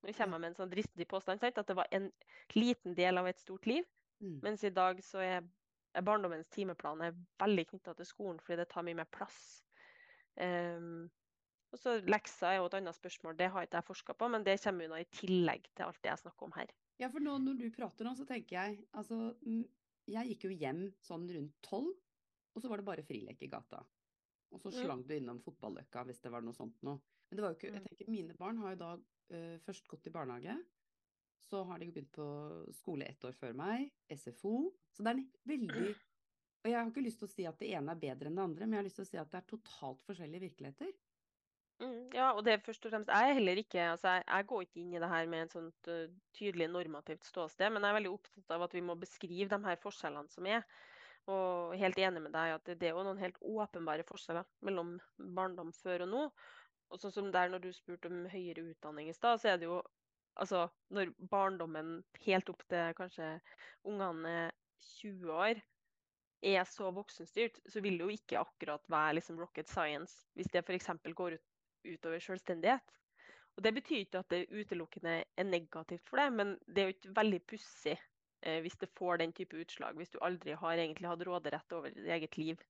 Nå 0.05 0.13
kommer 0.15 0.37
jeg 0.37 0.43
med 0.45 0.51
en 0.53 0.59
sånn 0.59 0.71
dristig 0.71 1.07
påstand, 1.11 1.43
sant? 1.43 1.59
at 1.59 1.69
det 1.69 1.77
var 1.79 1.89
en 1.95 2.11
liten 2.55 2.95
del 2.95 3.19
av 3.19 3.27
et 3.27 3.41
stort 3.43 3.67
liv. 3.67 3.87
Mm. 4.23 4.41
Mens 4.45 4.65
i 4.65 4.71
dag 4.71 5.01
så 5.05 5.23
er, 5.25 5.47
er 5.97 6.07
barndommens 6.07 6.51
timeplan 6.53 7.03
er 7.03 7.17
veldig 7.43 7.67
knytta 7.73 7.97
til 7.99 8.09
skolen, 8.09 8.41
fordi 8.43 8.61
det 8.63 8.69
tar 8.71 8.87
mye 8.87 9.01
mer 9.01 9.09
plass. 9.11 9.41
Um, 10.37 11.09
og 11.73 11.81
så 11.81 11.97
Lekser 12.07 12.51
er 12.51 12.59
jo 12.61 12.69
et 12.69 12.77
annet 12.79 12.97
spørsmål, 12.97 13.39
det 13.39 13.51
har 13.53 13.67
ikke 13.67 13.81
jeg 13.81 13.89
forska 13.89 14.15
på, 14.17 14.29
men 14.33 14.45
det 14.47 14.61
kommer 14.63 14.87
jo 14.87 15.01
i 15.01 15.09
tillegg 15.17 15.67
til 15.75 15.89
alt 15.89 15.99
det 16.05 16.13
jeg 16.13 16.23
snakker 16.23 16.47
om 16.47 16.55
her. 16.57 16.71
Ja, 17.01 17.11
for 17.13 17.21
nå, 17.21 17.37
når 17.43 17.59
du 17.61 17.67
prater 17.75 18.09
nå, 18.09 18.15
så 18.17 18.25
tenker 18.29 18.57
jeg 18.57 18.87
altså 18.97 19.35
jeg 20.07 20.31
gikk 20.31 20.47
jo 20.47 20.55
hjem 20.55 20.87
sånn 21.03 21.27
rundt 21.35 21.57
tolv, 21.67 21.93
og 22.55 22.63
så 22.63 22.71
var 22.71 22.81
det 22.81 22.87
bare 22.89 23.05
frilek 23.05 23.43
i 23.45 23.51
gata. 23.53 23.83
Og 24.55 24.63
så 24.63 24.71
slang 24.73 25.03
du 25.05 25.13
innom 25.17 25.43
fotballøkka 25.45 26.07
hvis 26.07 26.23
det 26.23 26.33
var 26.33 26.45
noe 26.47 26.57
sånt 26.57 26.79
noe. 26.87 27.01
Men 27.27 27.39
det 27.39 27.45
var 27.45 27.53
jo 27.53 27.59
ikke, 27.59 27.73
jeg 27.73 27.83
mm. 27.83 27.87
tenker 27.91 28.11
mine 28.13 28.37
barn 28.39 28.61
har 28.63 28.75
jo 28.75 28.81
da 28.81 28.91
uh, 28.97 29.57
først 29.67 29.89
gått 29.91 30.07
i 30.07 30.15
barnehage. 30.15 30.55
Så 31.47 31.63
har 31.67 31.79
de 31.79 31.89
begynt 31.91 32.13
på 32.15 32.27
skole 32.75 33.07
ett 33.07 33.25
år 33.27 33.35
før 33.39 33.55
meg, 33.59 33.91
SFO. 34.11 34.71
Så 34.95 35.05
det 35.07 35.13
er 35.13 35.25
veldig 35.47 35.91
Og 36.65 36.71
jeg 36.71 36.79
har 36.79 36.89
ikke 36.91 37.05
lyst 37.05 37.21
til 37.23 37.29
å 37.29 37.35
si 37.35 37.45
at 37.47 37.59
det 37.61 37.69
ene 37.79 37.93
er 37.93 38.01
bedre 38.03 38.31
enn 38.31 38.39
det 38.39 38.47
andre, 38.47 38.67
men 38.67 38.75
jeg 38.75 38.81
har 38.81 38.87
lyst 38.89 38.99
til 38.99 39.07
å 39.07 39.11
si 39.11 39.21
at 39.21 39.31
det 39.31 39.39
er 39.43 39.51
totalt 39.51 40.07
forskjellige 40.07 40.47
virkeligheter. 40.49 40.95
Mm, 41.77 42.09
ja, 42.17 42.31
og 42.33 42.41
det 42.47 42.55
er 42.55 42.63
først 42.65 42.87
og 42.89 42.93
fremst 42.95 43.11
Jeg 43.13 43.29
er 43.29 43.35
heller 43.37 43.59
ikke 43.61 43.83
altså 43.85 44.15
jeg, 44.15 44.23
jeg 44.31 44.47
går 44.49 44.63
ikke 44.65 44.79
inn 44.81 44.95
i 44.95 45.01
det 45.03 45.09
her 45.11 45.27
med 45.29 45.43
et 45.45 45.57
sånt 45.57 45.91
uh, 45.93 46.07
tydelig 46.33 46.69
normativt 46.73 47.27
ståsted, 47.29 47.69
men 47.73 47.85
jeg 47.85 47.93
er 47.93 47.99
veldig 47.99 48.13
opptatt 48.15 48.55
av 48.57 48.65
at 48.65 48.77
vi 48.77 48.85
må 48.87 48.97
beskrive 48.97 49.51
de 49.53 49.59
her 49.69 49.81
forskjellene 49.83 50.33
som 50.33 50.49
er. 50.49 50.65
Og 51.29 51.75
helt 51.77 51.99
enig 52.01 52.23
med 52.23 52.33
deg 52.33 52.55
at 52.55 52.65
det, 52.69 52.79
det 52.81 52.89
er 52.89 52.97
jo 52.97 53.05
noen 53.05 53.21
helt 53.21 53.37
åpenbare 53.43 54.07
forskjeller 54.09 54.47
mellom 54.65 54.95
barndom 55.37 55.75
før 55.77 56.07
og 56.07 56.13
nå. 56.15 56.25
Og 56.95 57.03
sånn 57.03 57.13
som 57.13 57.31
der 57.35 57.51
når 57.53 57.65
du 57.67 57.71
spurte 57.75 58.09
om 58.09 58.25
høyere 58.31 58.65
utdanning 58.71 59.11
i 59.11 59.17
stad, 59.17 59.43
så 59.43 59.53
er 59.53 59.61
det 59.61 59.69
jo 59.69 59.81
altså 60.41 60.67
når 60.95 61.13
barndommen 61.33 61.99
helt 62.25 62.53
opp 62.53 62.63
til 62.71 62.97
kanskje 62.97 63.35
ungene 63.89 64.37
er 64.47 64.55
20 65.01 65.33
år 65.33 65.65
er 66.47 66.65
så 66.69 66.91
voksenstyrt, 66.95 67.59
så 67.69 67.81
vil 67.83 67.99
det 67.99 68.07
jo 68.07 68.15
ikke 68.15 68.41
akkurat 68.41 68.85
være 68.93 69.17
liksom 69.19 69.39
rocket 69.41 69.69
science 69.73 70.27
hvis 70.37 70.51
det 70.53 70.63
f.eks. 70.63 70.91
går 71.17 71.39
ut, 71.39 71.56
utover 71.95 72.23
selvstendighet. 72.23 72.97
Og 73.57 73.65
Det 73.65 73.73
betyr 73.75 74.03
ikke 74.05 74.21
at 74.21 74.31
det 74.31 74.47
utelukkende 74.53 75.17
er 75.25 75.49
negativt 75.49 76.05
for 76.09 76.21
deg, 76.21 76.33
men 76.33 76.57
det 76.69 76.83
er 76.83 76.91
jo 76.91 76.97
ikke 76.97 77.17
veldig 77.17 77.41
pussig 77.49 77.95
eh, 77.97 78.61
hvis 78.61 78.77
det 78.83 78.93
får 78.99 79.23
den 79.23 79.33
type 79.33 79.57
utslag, 79.57 79.97
hvis 79.97 80.13
du 80.13 80.19
aldri 80.21 80.53
har 80.53 80.77
egentlig 80.77 81.09
hatt 81.09 81.25
råderett 81.25 81.73
over 81.73 81.95
ditt 81.95 82.11
eget 82.19 82.37
liv. 82.37 82.61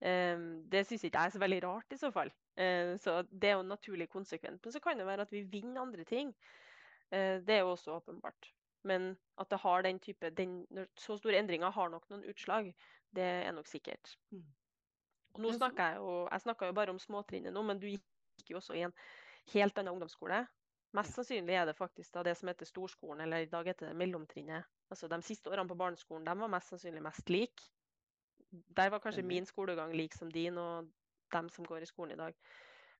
Eh, 0.00 0.34
det 0.72 0.82
syns 0.86 1.06
ikke 1.06 1.22
jeg 1.22 1.30
er 1.30 1.36
så 1.36 1.42
veldig 1.44 1.62
rart, 1.62 1.94
i 1.94 2.00
så 2.00 2.10
fall. 2.10 2.32
Eh, 2.58 2.96
så 2.98 3.22
Det 3.30 3.50
er 3.50 3.54
jo 3.54 3.64
en 3.64 3.74
naturlig 3.76 4.08
konsekvent. 4.10 4.64
Men 4.64 4.72
så 4.72 4.80
kan 4.80 4.98
det 4.98 5.06
være 5.06 5.28
at 5.28 5.32
vi 5.32 5.46
vinner 5.46 5.82
andre 5.82 6.04
ting. 6.04 6.34
Uh, 7.06 7.38
det 7.46 7.54
er 7.54 7.60
jo 7.62 7.70
også 7.70 8.00
åpenbart. 8.00 8.50
Men 8.82 9.16
at 9.38 9.50
det 9.50 9.58
har 9.62 9.82
den 9.82 9.98
type 10.00 10.30
den, 10.30 10.66
Så 10.96 11.16
store 11.16 11.38
endringer 11.38 11.70
har 11.70 11.88
nok 11.88 12.10
noen 12.10 12.24
utslag. 12.24 12.74
Det 13.14 13.22
er 13.22 13.52
nok 13.52 13.66
sikkert. 13.66 14.16
Mm. 14.30 14.42
Og 15.34 15.40
nå 15.40 15.52
snakker 15.52 15.84
Jeg 15.84 15.96
jo, 15.96 16.28
jeg 16.32 16.40
snakka 16.40 16.66
jo 16.66 16.72
bare 16.72 16.90
om 16.90 16.98
småtrinnet 16.98 17.52
nå, 17.52 17.62
men 17.62 17.78
du 17.78 17.86
gikk 17.86 18.04
jo 18.54 18.60
også 18.60 18.76
i 18.76 18.84
en 18.86 18.94
helt 19.52 19.78
annen 19.78 19.94
ungdomsskole. 19.94 20.44
Mest 20.96 21.16
sannsynlig 21.16 21.56
er 21.58 21.66
det 21.68 21.76
faktisk 21.76 22.14
da 22.14 22.22
det 22.24 22.36
som 22.38 22.48
heter 22.48 22.68
storskolen, 22.68 23.24
eller 23.24 23.44
i 23.44 23.50
dag 23.50 23.66
heter 23.68 23.90
det 23.90 23.96
mellomtrinnet. 23.98 24.68
Altså 24.90 25.08
De 25.10 25.18
siste 25.22 25.50
årene 25.50 25.68
på 25.68 25.78
barneskolen 25.78 26.26
de 26.26 26.36
var 26.38 26.52
mest 26.52 26.72
sannsynlig 26.72 27.02
mest 27.02 27.30
like. 27.30 27.70
Der 28.50 28.90
var 28.90 29.02
kanskje 29.02 29.26
min 29.26 29.46
skolegang 29.46 29.92
lik 29.92 30.14
som 30.14 30.30
din 30.32 30.58
og 30.58 30.88
dem 31.32 31.48
som 31.50 31.66
går 31.66 31.82
i 31.82 31.90
skolen 31.90 32.14
i 32.14 32.20
dag. 32.20 32.34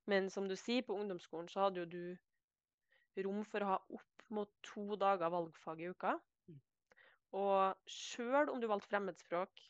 Men 0.06 0.30
som 0.30 0.48
du 0.48 0.56
sier, 0.56 0.82
på 0.82 0.94
ungdomsskolen 0.94 1.48
så 1.48 1.66
hadde 1.66 1.84
jo 1.84 1.86
du 1.86 3.22
rom 3.26 3.44
for 3.48 3.62
å 3.62 3.70
ha 3.74 3.78
opp 3.96 4.26
mot 4.34 4.50
to 4.66 4.98
dager 5.00 5.30
valgfag 5.32 5.80
i 5.80 5.88
uka. 5.90 6.16
Mm. 6.50 6.60
Og 7.38 7.90
sjøl 7.90 8.50
om 8.52 8.60
du 8.60 8.68
valgte 8.70 8.90
fremmedspråk, 8.90 9.62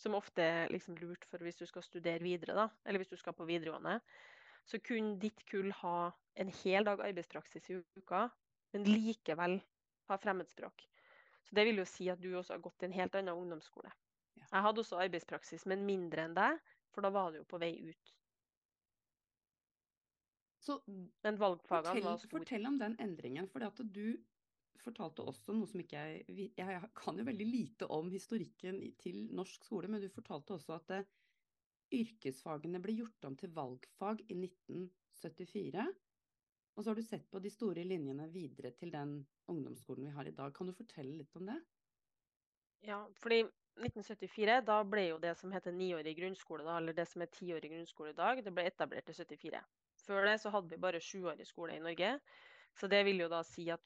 som 0.00 0.16
ofte 0.16 0.42
er 0.42 0.72
liksom 0.72 0.96
lurt 1.00 1.26
for 1.28 1.42
hvis 1.44 1.60
du 1.60 1.66
skal 1.68 1.84
studere 1.84 2.22
videre, 2.22 2.56
da, 2.56 2.68
eller 2.84 3.02
hvis 3.02 3.12
du 3.12 3.18
skal 3.20 3.36
på 3.36 3.46
videregående, 3.48 3.98
så 4.64 4.80
kunne 4.84 5.18
ditt 5.22 5.42
kull 5.50 5.72
ha 5.80 6.10
en 6.40 6.52
hel 6.62 6.86
dag 6.86 7.02
arbeidspraksis 7.04 7.70
i 7.70 7.80
uka, 7.98 8.28
men 8.72 8.86
likevel 8.86 9.58
ha 10.10 10.18
fremmedspråk. 10.18 10.86
Så 11.44 11.56
Det 11.56 11.64
vil 11.66 11.82
jo 11.82 11.88
si 11.88 12.08
at 12.10 12.20
du 12.22 12.30
også 12.34 12.54
har 12.54 12.62
gått 12.62 12.78
til 12.78 12.90
en 12.90 12.98
helt 12.98 13.16
annen 13.18 13.34
ungdomsskole. 13.34 13.90
Jeg 14.40 14.64
hadde 14.64 14.82
også 14.82 15.00
arbeidspraksis, 15.02 15.66
men 15.70 15.86
mindre 15.86 16.26
enn 16.26 16.34
deg, 16.36 16.58
for 16.94 17.06
da 17.06 17.10
var 17.14 17.30
du 17.30 17.40
jo 17.40 17.46
på 17.48 17.58
vei 17.62 17.72
ut. 17.86 18.14
Så 20.60 20.76
fortell. 21.64 22.04
Fortell 22.30 22.66
om 22.68 22.76
den 22.78 22.96
endringen. 23.00 23.48
For 23.48 23.64
du 23.82 24.18
fortalte 24.80 25.24
også 25.24 25.54
noe 25.56 25.68
som 25.68 25.80
ikke 25.82 26.00
jeg 26.00 26.50
Jeg 26.56 26.90
kan 26.96 27.18
jo 27.18 27.24
veldig 27.24 27.46
lite 27.46 27.88
om 27.92 28.10
historikken 28.12 28.80
til 29.00 29.28
norsk 29.36 29.64
skole, 29.64 29.88
men 29.88 30.02
du 30.02 30.08
fortalte 30.12 30.56
også 30.56 30.76
at 30.76 30.86
det, 30.92 31.00
yrkesfagene 31.94 32.80
ble 32.82 32.94
gjort 33.00 33.26
om 33.28 33.36
til 33.38 33.52
valgfag 33.56 34.22
i 34.28 34.36
1974. 34.38 35.86
Og 36.76 36.84
så 36.84 36.90
har 36.90 36.96
du 36.96 37.04
sett 37.04 37.26
på 37.30 37.42
de 37.42 37.50
store 37.52 37.84
linjene 37.84 38.28
videre 38.32 38.70
til 38.78 38.92
den 38.94 39.18
ungdomsskolen 39.50 40.06
vi 40.06 40.14
har 40.14 40.28
i 40.28 40.34
dag. 40.34 40.54
Kan 40.56 40.70
du 40.70 40.76
fortelle 40.76 41.16
litt 41.18 41.34
om 41.36 41.50
det? 41.50 41.58
Ja, 42.86 43.02
fordi 43.20 43.42
1974 43.80 44.60
da 44.66 44.78
ble 44.88 45.08
jo 45.10 45.18
det 45.20 45.34
som 45.36 45.52
heter 45.52 45.74
niårig 45.76 46.14
grunnskole, 46.16 46.64
da, 46.64 46.78
eller 46.80 46.96
det 46.96 47.06
som 47.10 47.22
er 47.22 47.32
tiårig 47.34 47.70
grunnskole 47.72 48.14
i 48.14 48.16
dag, 48.16 48.40
det 48.44 48.52
ble 48.54 48.64
etablert 48.70 49.10
i 49.12 49.16
74. 49.18 49.60
Før 50.06 50.26
det 50.26 50.38
så 50.40 50.52
hadde 50.54 50.72
vi 50.72 50.80
bare 50.80 51.02
sjuårig 51.04 51.46
skole 51.48 51.76
i 51.76 51.82
Norge. 51.82 52.14
Så 52.78 52.88
det 52.88 53.02
vil 53.04 53.20
jo 53.20 53.28
da 53.28 53.42
si 53.44 53.66
at 53.72 53.84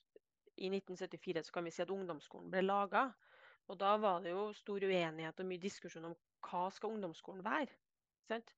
i 0.55 0.69
1974 0.71 1.49
så 1.49 1.57
kan 1.57 1.67
vi 1.67 1.73
si 1.75 1.83
at 1.83 1.91
ungdomsskolen 1.91 2.51
ble 2.53 2.63
laga. 2.63 3.09
Og 3.73 3.79
da 3.81 3.97
var 3.99 4.23
det 4.23 4.35
jo 4.35 4.51
stor 4.55 4.85
uenighet 4.85 5.41
og 5.41 5.49
mye 5.49 5.63
diskusjon 5.63 6.11
om 6.11 6.15
hva 6.45 6.69
skal 6.71 6.95
ungdomsskolen 6.95 7.43
være. 7.45 7.73
Sant? 8.29 8.55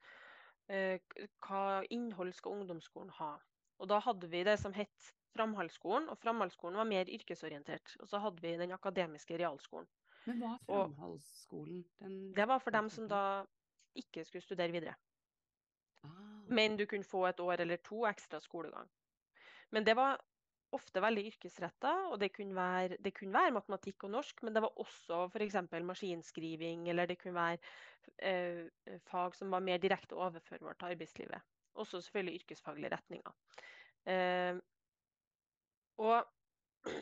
Eh, 0.68 0.98
hva 1.46 1.82
innhold 1.94 2.34
skal 2.34 2.60
ungdomsskolen 2.60 3.12
ha? 3.18 3.36
Og 3.78 3.90
da 3.90 4.00
hadde 4.02 4.28
vi 4.32 4.42
det 4.46 4.56
som 4.60 4.74
het 4.76 5.12
Framhaldsskolen, 5.36 6.08
og 6.08 6.18
Framhaldsskolen 6.18 6.78
var 6.80 6.88
mer 6.88 7.10
yrkesorientert. 7.12 7.96
Og 8.00 8.08
så 8.08 8.20
hadde 8.22 8.42
vi 8.42 8.54
den 8.56 8.72
akademiske 8.72 9.36
realskolen. 9.36 9.88
Men 10.26 10.40
hva 10.42 10.54
er 10.56 10.62
framhaldsskolen? 10.66 11.82
Den... 12.00 12.14
Det 12.34 12.46
var 12.48 12.62
for 12.62 12.74
dem 12.74 12.88
som 12.90 13.08
da 13.10 13.20
ikke 13.96 14.24
skulle 14.24 14.44
studere 14.44 14.72
videre. 14.74 14.96
Ah. 16.06 16.14
Men 16.48 16.78
du 16.78 16.86
kunne 16.86 17.06
få 17.06 17.26
et 17.28 17.40
år 17.40 17.62
eller 17.66 17.82
to 17.84 18.06
ekstra 18.08 18.40
skolegang. 18.40 18.88
Men 19.70 19.86
det 19.86 19.96
var 19.96 20.18
ofte 20.74 21.00
veldig 21.02 21.24
yrkesretta, 21.30 21.92
og 22.10 22.18
det 22.20 22.32
kunne, 22.34 22.54
være, 22.56 22.98
det 23.02 23.12
kunne, 23.14 23.34
være, 23.34 23.54
matematikk 23.54 24.06
og 24.06 24.12
norsk, 24.16 24.42
men 24.42 24.56
det 24.56 24.62
var 24.64 24.80
også 24.82 25.26
f.eks. 25.30 25.58
maskinskriving, 25.86 26.88
eller 26.90 27.06
det 27.06 27.18
kunne 27.20 27.34
være 27.34 27.58
eh, 28.18 28.98
fag 29.06 29.36
som 29.38 29.54
var 29.54 29.64
mer 29.64 29.78
direkte 29.82 30.18
overførbart 30.18 30.80
til 30.80 30.96
arbeidslivet. 30.96 31.46
Også 31.74 32.00
selvfølgelig 32.00 32.40
yrkesfaglige 32.40 32.92
retninger. 32.96 33.36
Eh, 34.06 34.58
og 35.96 36.94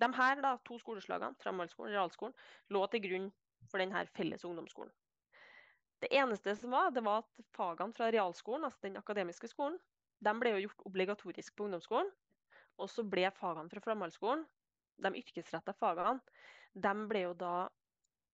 de 0.00 0.10
her 0.16 0.42
da, 0.42 0.56
to 0.66 0.78
skoleslagene, 0.78 1.36
Framhaldsskolen 1.42 1.92
og 1.92 1.98
realskolen, 1.98 2.36
lå 2.74 2.86
til 2.90 3.02
grunn 3.08 3.32
for 3.70 3.82
denne 3.82 4.06
felles 4.16 4.44
ungdomsskolen. 4.44 4.92
Det 6.02 6.10
eneste 6.12 6.52
som 6.58 6.74
var, 6.74 6.90
det 6.92 7.04
var 7.04 7.22
at 7.22 7.44
fagene 7.56 7.94
fra 7.96 8.10
realskolen, 8.12 8.66
altså 8.66 8.82
den 8.82 8.98
akademiske 9.00 9.48
skolen, 9.48 9.78
de 10.24 10.32
ble 10.40 10.54
jo 10.54 10.66
gjort 10.66 10.84
obligatorisk 10.90 11.56
på 11.56 11.66
ungdomsskolen. 11.68 12.10
Og 12.82 12.90
så 12.90 13.04
ble 13.06 13.28
fagene 13.36 13.70
fra 13.70 13.82
Framhaldsskolen, 13.84 14.44
de 15.04 15.10
yrkesretta 15.20 15.74
fagene, 15.78 16.20
de 16.74 16.92
ble 17.10 17.24
jo 17.26 17.34
da 17.38 17.54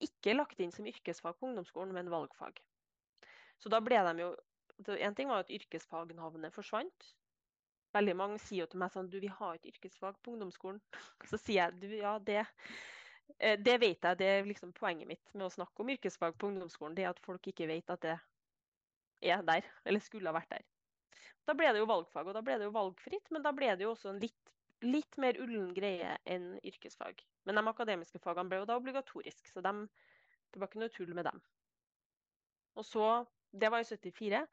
ikke 0.04 0.34
lagt 0.34 0.60
inn 0.60 0.72
som 0.72 0.88
yrkesfag 0.88 1.36
på 1.36 1.50
ungdomsskolen, 1.50 1.92
men 1.96 2.12
valgfag. 2.12 2.60
Så 3.60 3.68
da 3.72 3.82
ble 3.84 4.00
de 4.10 4.24
jo 4.24 4.36
En 4.80 5.12
ting 5.12 5.28
var 5.28 5.42
at 5.42 5.50
yrkesfagnavnet 5.52 6.54
forsvant. 6.56 7.08
Veldig 7.92 8.14
mange 8.16 8.38
sier 8.40 8.62
jo 8.62 8.68
til 8.72 8.80
meg 8.80 8.94
sånn 8.94 9.10
Du, 9.12 9.18
vi 9.20 9.28
har 9.28 9.58
ikke 9.58 9.74
yrkesfag 9.74 10.16
på 10.24 10.32
ungdomsskolen. 10.32 10.78
Så 11.28 11.36
sier 11.36 11.66
jeg 11.66 11.74
du, 11.82 11.88
ja, 11.98 12.14
det, 12.16 12.46
eh, 13.36 13.58
det 13.60 13.74
vet 13.82 14.08
jeg. 14.08 14.20
Det 14.22 14.30
er 14.38 14.48
liksom 14.48 14.72
poenget 14.72 15.10
mitt 15.10 15.34
med 15.34 15.50
å 15.50 15.52
snakke 15.52 15.84
om 15.84 15.92
yrkesfag 15.92 16.38
på 16.40 16.48
ungdomsskolen. 16.48 16.96
Det 16.96 17.04
er 17.04 17.10
at 17.12 17.20
folk 17.26 17.50
ikke 17.52 17.68
vet 17.68 17.92
at 17.92 18.06
det 18.06 18.16
er 19.20 19.44
der, 19.44 19.68
eller 19.84 20.00
skulle 20.00 20.32
ha 20.32 20.38
vært 20.38 20.54
der. 20.54 20.64
Da 21.48 21.56
ble 21.56 21.70
det 21.72 21.80
jo 21.82 21.88
valgfag, 21.90 22.28
og 22.28 22.36
da 22.36 22.42
ble 22.44 22.58
det 22.60 22.68
jo 22.68 22.74
valgfritt, 22.74 23.30
men 23.34 23.44
da 23.44 23.52
ble 23.56 23.72
det 23.76 23.86
jo 23.86 23.94
også 23.94 24.12
en 24.12 24.20
litt, 24.22 24.52
litt 24.84 25.16
mer 25.20 25.38
ullen 25.40 25.72
greie 25.76 26.16
enn 26.28 26.52
yrkesfag. 26.66 27.22
Men 27.48 27.58
de 27.58 27.64
akademiske 27.72 28.20
fagene 28.22 28.50
ble 28.50 28.60
jo 28.60 28.68
da 28.68 28.76
obligatoriske, 28.80 29.50
så 29.52 29.64
de, 29.64 29.72
det 30.52 30.60
var 30.60 30.70
ikke 30.70 30.82
noe 30.82 30.94
tull 30.94 31.14
med 31.16 31.28
dem. 31.30 31.40
Og 32.78 32.86
så, 32.86 33.06
Det 33.50 33.66
var 33.66 33.82
i 33.82 33.84
74. 33.84 34.44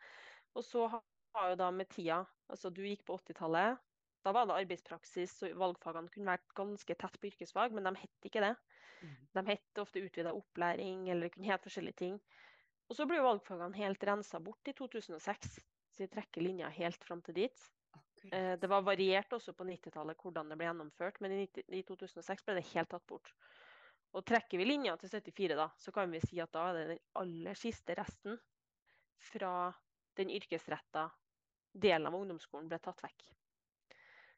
Og 0.57 0.63
så 0.65 0.87
har 0.89 1.51
jo 1.51 1.57
da 1.59 1.67
med 1.71 1.89
tida 1.93 2.23
Altså, 2.49 2.71
du 2.71 2.81
gikk 2.81 3.03
på 3.05 3.17
80-tallet. 3.19 3.77
Da 4.25 4.31
var 4.33 4.47
det 4.47 4.55
arbeidspraksis, 4.55 5.33
og 5.43 5.59
valgfagene 5.61 6.11
kunne 6.11 6.31
vært 6.31 6.53
ganske 6.55 6.95
tett 6.95 7.17
på 7.19 7.29
yrkesfag, 7.29 7.75
men 7.75 7.85
de 7.85 7.93
het 7.99 8.27
ikke 8.29 8.41
det. 8.43 8.53
Mm. 9.01 9.15
De 9.35 9.43
het 9.51 9.81
ofte 9.83 10.01
utvida 10.01 10.33
opplæring, 10.33 11.09
eller 11.11 11.27
det 11.27 11.35
kunne 11.35 11.49
hete 11.51 11.67
forskjellige 11.67 11.99
ting. 12.01 12.17
Og 12.87 12.95
så 12.97 13.05
ble 13.07 13.19
valgfagene 13.23 13.77
helt 13.77 14.03
rensa 14.07 14.39
bort 14.43 14.71
i 14.71 14.73
2006, 14.75 15.59
så 15.97 16.03
vi 16.03 16.11
trekker 16.13 16.43
linja 16.45 16.69
helt 16.69 17.03
fram 17.03 17.23
til 17.25 17.33
dit. 17.33 17.61
Eh, 18.29 18.53
det 18.61 18.69
var 18.69 18.85
variert 18.85 19.33
også 19.33 19.55
på 19.57 19.65
90-tallet 19.65 20.19
hvordan 20.21 20.51
det 20.51 20.57
ble 20.59 20.67
gjennomført, 20.67 21.17
men 21.25 21.33
i 21.41 21.81
2006 21.87 22.45
ble 22.45 22.59
det 22.59 22.67
helt 22.69 22.91
tatt 22.91 23.07
bort. 23.09 23.31
Og 24.13 24.25
trekker 24.25 24.61
vi 24.61 24.67
linja 24.67 24.93
til 25.01 25.09
74, 25.09 25.55
da, 25.57 25.67
så 25.81 25.93
kan 25.95 26.13
vi 26.13 26.21
si 26.21 26.37
at 26.41 26.53
da 26.53 26.67
er 26.69 26.77
det 26.77 26.85
den 26.91 27.01
aller 27.21 27.57
siste 27.57 27.97
resten 27.97 28.37
fra 29.31 29.71
den 30.17 30.29
yrkesretta 30.37 31.07
delen 31.73 32.07
av 32.09 32.15
ungdomsskolen 32.17 32.69
ble 32.69 32.79
tatt 32.81 33.01
vekk. 33.03 33.25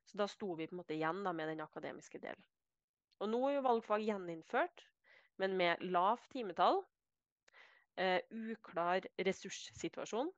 Så 0.08 0.18
da 0.18 0.28
sto 0.32 0.56
vi 0.56 0.68
på 0.68 0.78
en 0.78 0.82
måte 0.82 0.96
igjen 0.96 1.22
da, 1.28 1.36
med 1.36 1.52
den 1.52 1.64
akademiske 1.64 2.24
delen. 2.24 2.48
Og 3.20 3.28
nå 3.30 3.44
er 3.50 3.58
jo 3.58 3.68
valgfag 3.68 4.08
gjeninnført, 4.08 4.88
men 5.44 5.60
med 5.60 5.84
lavt 5.84 6.32
timetall, 6.32 6.82
eh, 8.00 8.24
uklar 8.32 9.04
ressurssituasjon. 9.28 10.32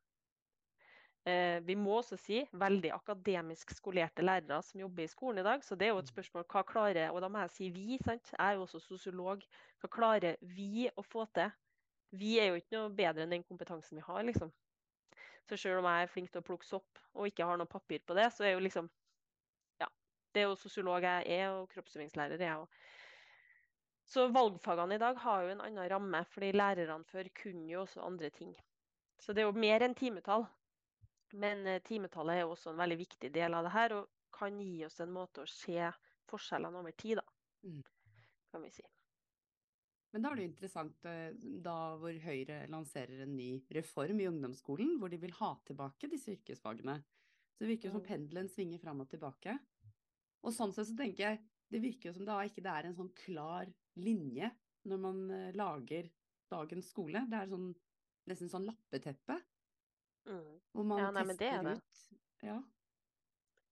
Eh, 1.21 1.59
vi 1.61 1.75
må 1.77 1.99
også 1.99 2.17
si 2.17 2.39
veldig 2.57 2.89
akademisk 2.95 3.75
skolerte 3.77 4.23
lærere 4.25 4.57
som 4.65 4.79
jobber 4.81 5.03
i 5.03 5.11
skolen 5.11 5.41
i 5.41 5.45
dag. 5.45 5.63
Så 5.63 5.75
det 5.77 5.85
er 5.87 5.91
jo 5.93 5.99
et 6.01 6.07
mm. 6.09 6.13
spørsmål 6.15 6.45
hva 6.49 6.63
klarer 6.65 7.11
Og 7.11 7.21
da 7.21 7.29
må 7.29 7.43
jeg 7.43 7.53
si 7.53 7.69
vi, 7.69 7.99
sant? 8.01 8.31
Jeg 8.31 8.41
er 8.41 8.57
jo 8.57 8.63
også 8.65 8.81
sosiolog. 8.81 9.43
Hva 9.81 9.89
klarer 9.91 10.39
vi 10.41 10.87
å 10.95 11.03
få 11.05 11.27
til? 11.35 11.51
Vi 12.11 12.39
er 12.41 12.49
jo 12.49 12.57
ikke 12.59 12.75
noe 12.75 12.89
bedre 12.95 13.23
enn 13.23 13.37
den 13.37 13.45
kompetansen 13.45 13.99
vi 13.99 14.03
har, 14.03 14.23
liksom. 14.27 14.49
Så 15.47 15.57
selv 15.57 15.79
om 15.79 15.87
jeg 15.87 16.03
er 16.03 16.09
flink 16.09 16.31
til 16.31 16.41
å 16.41 16.47
plukke 16.47 16.67
sopp 16.67 16.99
og 17.13 17.27
ikke 17.29 17.45
har 17.45 17.59
noe 17.59 17.69
papir 17.69 18.01
på 18.07 18.17
det, 18.17 18.27
så 18.33 18.47
er 18.47 18.55
jo 18.55 18.65
liksom 18.65 18.89
Ja. 19.79 19.87
Det 20.33 20.41
er 20.41 20.49
jo 20.49 20.57
sosiolog 20.57 21.03
jeg 21.03 21.27
er, 21.27 21.51
og 21.51 21.69
kroppsøvingslærer 21.69 22.41
er 22.41 22.47
jeg 22.47 22.65
òg. 22.65 22.81
Så 24.11 24.25
valgfagene 24.27 24.97
i 24.97 24.99
dag 24.99 25.17
har 25.21 25.43
jo 25.43 25.53
en 25.53 25.61
annen 25.61 25.89
ramme, 25.91 26.25
fordi 26.33 26.51
lærerne 26.51 27.05
før 27.05 27.29
kunne 27.43 27.69
jo 27.69 27.81
også 27.85 28.01
andre 28.01 28.29
ting. 28.29 28.55
Så 29.19 29.33
det 29.33 29.43
er 29.43 29.51
jo 29.51 29.63
mer 29.63 29.85
enn 29.85 29.95
timetall. 29.95 30.47
Men 31.33 31.65
eh, 31.67 31.81
timetallet 31.83 32.35
er 32.35 32.41
jo 32.45 32.53
også 32.55 32.73
en 32.73 32.81
veldig 32.81 32.97
viktig 32.99 33.31
del 33.33 33.53
av 33.55 33.63
det 33.67 33.73
her, 33.75 33.93
og 33.99 34.09
kan 34.35 34.57
gi 34.59 34.83
oss 34.85 34.99
en 35.03 35.13
måte 35.13 35.43
å 35.43 35.49
se 35.49 35.91
forskjellene 36.31 36.79
over 36.79 36.91
tid, 36.97 37.17
da, 37.21 37.27
Mm. 37.63 37.83
kan 38.51 38.63
vi 38.63 38.69
si. 38.71 38.83
Men 40.11 40.23
da 40.23 40.31
er 40.31 40.35
det 40.35 40.45
interessant 40.49 41.05
eh, 41.05 41.31
da 41.63 41.95
hvor 41.95 42.15
Høyre 42.23 42.67
lanserer 42.67 43.21
en 43.23 43.35
ny 43.37 43.61
reform 43.71 44.19
i 44.19 44.27
ungdomsskolen, 44.27 44.97
hvor 44.99 45.09
de 45.09 45.17
vil 45.21 45.31
ha 45.37 45.51
tilbake 45.67 46.09
disse 46.11 46.33
yrkesfagene. 46.33 46.97
Så 47.53 47.63
det 47.63 47.69
virker 47.69 47.89
jo 47.89 47.93
som 47.93 48.01
Mm. 48.01 48.07
pendelen 48.07 48.49
svinger 48.49 48.79
fram 48.81 48.99
og 49.01 49.09
tilbake. 49.09 49.59
Og 50.43 50.51
sånn 50.51 50.73
sett 50.73 50.87
så 50.87 50.97
tenker 50.97 51.23
jeg, 51.23 51.39
det 51.71 51.81
virker 51.81 52.09
jo 52.09 52.13
som 52.13 52.25
da 52.25 52.39
ikke 52.43 52.63
det 52.65 52.73
er 52.73 52.85
en 52.89 52.95
sånn 52.95 53.13
klar 53.15 53.71
linje 53.95 54.51
når 54.85 54.99
man 54.99 55.31
eh, 55.31 55.51
lager 55.53 56.09
dagens 56.51 56.89
skole. 56.89 57.21
Det 57.29 57.37
er 57.37 57.47
sånn, 57.47 57.75
nesten 58.27 58.49
sånn 58.49 58.65
lappeteppe, 58.65 59.37
Mm. 60.27 60.59
hvor 60.71 60.83
man 60.85 60.99
Ja, 60.99 61.11
nei, 61.11 61.23
tester 61.25 61.63
det 61.63 61.63
det. 61.63 61.77
ut. 61.77 62.19
Ja. 62.41 62.61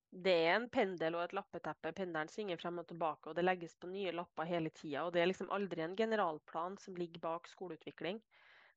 Det 0.10 0.34
er 0.34 0.56
en 0.56 0.70
pendel 0.74 1.16
og 1.16 1.24
et 1.28 1.34
lappeteppe. 1.38 1.92
Pendelen 1.94 2.30
svinger 2.32 2.58
frem 2.58 2.80
og 2.82 2.88
tilbake, 2.90 3.30
og 3.30 3.36
det 3.38 3.46
legges 3.46 3.76
på 3.78 3.88
nye 3.92 4.12
lapper 4.12 4.48
hele 4.50 4.72
tida. 4.74 5.04
Og 5.06 5.14
det 5.14 5.22
er 5.22 5.30
liksom 5.30 5.52
aldri 5.54 5.84
en 5.86 5.96
generalplan 5.96 6.78
som 6.82 6.98
ligger 6.98 7.22
bak 7.22 7.48
skoleutvikling. 7.48 8.22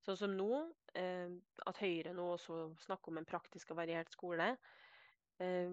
Sånn 0.05 0.19
som 0.19 0.35
nå, 0.37 0.51
eh, 0.99 1.31
at 1.67 1.79
Høyre 1.79 2.13
nå 2.13 2.27
også 2.35 2.77
snakker 2.85 3.13
om 3.13 3.19
en 3.19 3.29
praktisk 3.29 3.71
og 3.71 3.79
variert 3.81 4.13
skole. 4.13 4.59
Eh, 5.41 5.71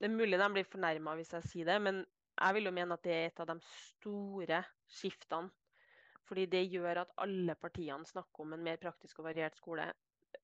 det 0.00 0.08
er 0.08 0.16
mulig 0.16 0.38
de 0.38 0.48
blir 0.54 0.64
fornærma 0.64 1.14
hvis 1.18 1.34
jeg 1.36 1.48
sier 1.50 1.66
det, 1.66 1.80
men 1.82 2.06
jeg 2.40 2.54
vil 2.54 2.64
jo 2.70 2.72
mene 2.72 2.94
at 2.96 3.02
det 3.04 3.12
er 3.12 3.26
et 3.26 3.42
av 3.42 3.50
de 3.50 3.58
store 3.66 4.62
skiftene. 4.88 5.50
Fordi 6.24 6.46
det 6.46 6.62
gjør 6.70 7.02
at 7.02 7.12
alle 7.20 7.54
partiene 7.58 8.06
snakker 8.06 8.44
om 8.46 8.54
en 8.54 8.64
mer 8.64 8.78
praktisk 8.80 9.18
og 9.20 9.26
variert 9.26 9.58
skole. 9.58 9.90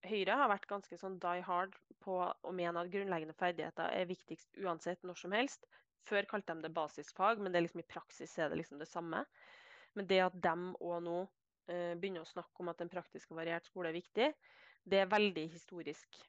Høyre 0.06 0.36
har 0.38 0.50
vært 0.52 0.68
ganske 0.70 0.96
sånn 1.00 1.18
die 1.22 1.42
hard 1.42 1.74
på 2.04 2.20
å 2.22 2.52
mene 2.54 2.84
at 2.84 2.90
grunnleggende 2.92 3.34
ferdigheter 3.38 3.90
er 3.90 4.06
viktigst 4.06 4.60
uansett 4.62 5.02
når 5.06 5.18
som 5.22 5.34
helst. 5.34 5.66
Før 6.06 6.28
kalte 6.30 6.54
de 6.54 6.64
det 6.64 6.74
basisfag, 6.76 7.40
men 7.42 7.52
det 7.52 7.60
er 7.60 7.66
liksom 7.66 7.82
i 7.82 7.90
praksis 7.90 8.36
er 8.38 8.52
det 8.52 8.60
liksom 8.60 8.78
det 8.80 8.88
samme. 8.88 9.24
Men 9.98 10.06
det 10.08 10.20
at 10.22 10.38
de 10.44 10.54
òg 10.78 11.02
nå 11.04 11.18
eh, 11.68 11.94
begynner 11.98 12.22
å 12.22 12.30
snakke 12.30 12.62
om 12.62 12.70
at 12.72 12.80
en 12.84 12.92
praktisk 12.92 13.32
og 13.34 13.40
variert 13.40 13.66
skole 13.66 13.90
er 13.90 13.98
viktig, 13.98 14.30
det 14.88 15.02
er 15.02 15.10
veldig 15.10 15.44
historisk 15.52 16.20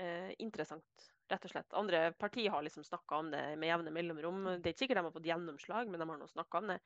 eh, 0.00 0.32
interessant, 0.42 1.08
rett 1.30 1.44
og 1.44 1.52
slett. 1.52 1.76
Andre 1.76 2.02
partier 2.18 2.50
har 2.54 2.64
liksom 2.64 2.86
snakka 2.86 3.20
om 3.22 3.30
det 3.34 3.44
med 3.60 3.70
jevne 3.70 3.92
mellomrom. 3.94 4.44
Det 4.56 4.72
er 4.72 4.74
ikke 4.74 4.86
sikkert 4.86 5.02
de 5.02 5.06
har 5.10 5.16
fått 5.18 5.28
gjennomslag, 5.28 5.92
men 5.92 6.00
de 6.00 6.08
har 6.08 6.22
nå 6.22 6.30
snakka 6.32 6.62
om 6.62 6.72
det. 6.72 6.78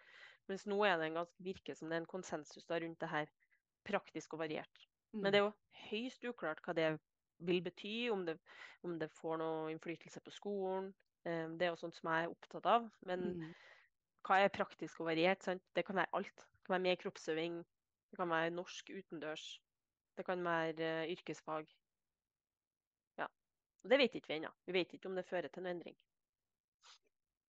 Mens 0.51 0.67
nå 0.69 0.83
er 0.89 0.99
det 0.99 1.09
en 1.09 1.21
ganske 1.23 1.47
virker 1.47 1.79
som 1.79 1.89
det 1.89 2.01
er 2.01 2.03
en 2.03 2.15
konsensus 2.17 2.67
da 2.67 2.83
rundt 2.83 3.01
det 3.01 3.13
her 3.13 3.31
praktisk 3.87 4.35
og 4.35 4.43
variert. 4.43 4.89
Men 5.13 5.33
det 5.33 5.41
er 5.41 5.45
jo 5.45 5.53
høyst 5.91 6.25
uklart 6.25 6.61
hva 6.65 6.75
det 6.75 7.01
vil 7.39 7.63
bety, 7.63 8.11
om 8.11 8.25
det, 8.27 8.39
om 8.83 8.99
det 8.99 9.11
får 9.11 9.39
noe 9.39 9.71
innflytelse 9.73 10.21
på 10.21 10.31
skolen. 10.31 10.95
Eh, 11.25 11.49
Det 11.59 11.63
er 11.67 11.71
jo 11.75 11.77
sånt 11.77 11.95
som 11.97 12.11
jeg 12.11 12.25
er 12.25 12.31
opptatt 12.31 12.67
av. 12.67 12.91
Men 13.07 13.21
Mm. 13.35 13.55
hva 14.25 14.39
er 14.45 14.49
praktisk 14.49 15.01
og 15.01 15.07
variert? 15.07 15.43
Sant? 15.43 15.63
Det 15.75 15.85
kan 15.85 15.97
være 15.97 16.15
alt. 16.15 16.37
Det 16.37 16.65
kan 16.67 16.75
være 16.75 16.83
mer 16.89 16.97
kroppsøving. 16.97 17.65
Det 18.11 18.17
kan 18.19 18.29
være 18.29 18.51
norsk 18.51 18.91
utendørs. 18.91 19.61
Det 20.17 20.25
kan 20.27 20.45
være 20.45 20.81
eh, 20.81 21.13
yrkesfag. 21.13 21.67
Ja. 23.19 23.27
Og 23.85 23.91
Det 23.91 23.99
vet 23.99 24.15
ikke 24.15 24.29
vi 24.29 24.35
ennå. 24.41 24.53
Vi 24.67 24.73
vet 24.73 24.93
ikke 24.93 25.09
om 25.09 25.15
det 25.17 25.27
fører 25.27 25.49
til 25.49 25.67
en 25.67 25.77
endring. 25.77 25.97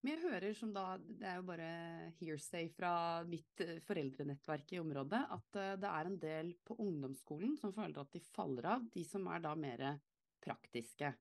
Men 0.04 0.18
jeg 0.18 0.24
hører 0.26 0.56
som 0.58 0.72
da, 0.76 0.98
det 1.00 1.28
er 1.30 1.38
jo 1.40 1.46
bare 1.48 1.68
hearsay 2.18 2.68
fra 2.76 2.94
mitt 3.24 3.62
eh, 3.64 3.78
foreldrenettverk 3.88 4.74
i 4.76 4.82
området, 4.82 5.22
at 5.32 5.60
eh, 5.62 5.76
det 5.80 5.92
er 5.92 6.10
en 6.10 6.18
del 6.20 6.50
på 6.68 6.76
ungdomsskolen 6.84 7.54
som 7.62 7.72
føler 7.76 8.02
at 8.02 8.12
de 8.12 8.20
faller 8.34 8.68
av, 8.74 8.84
de 8.92 9.04
som 9.08 9.30
er 9.32 9.46
da 9.46 9.54
mer 9.56 9.86
praktiske. 10.44 11.14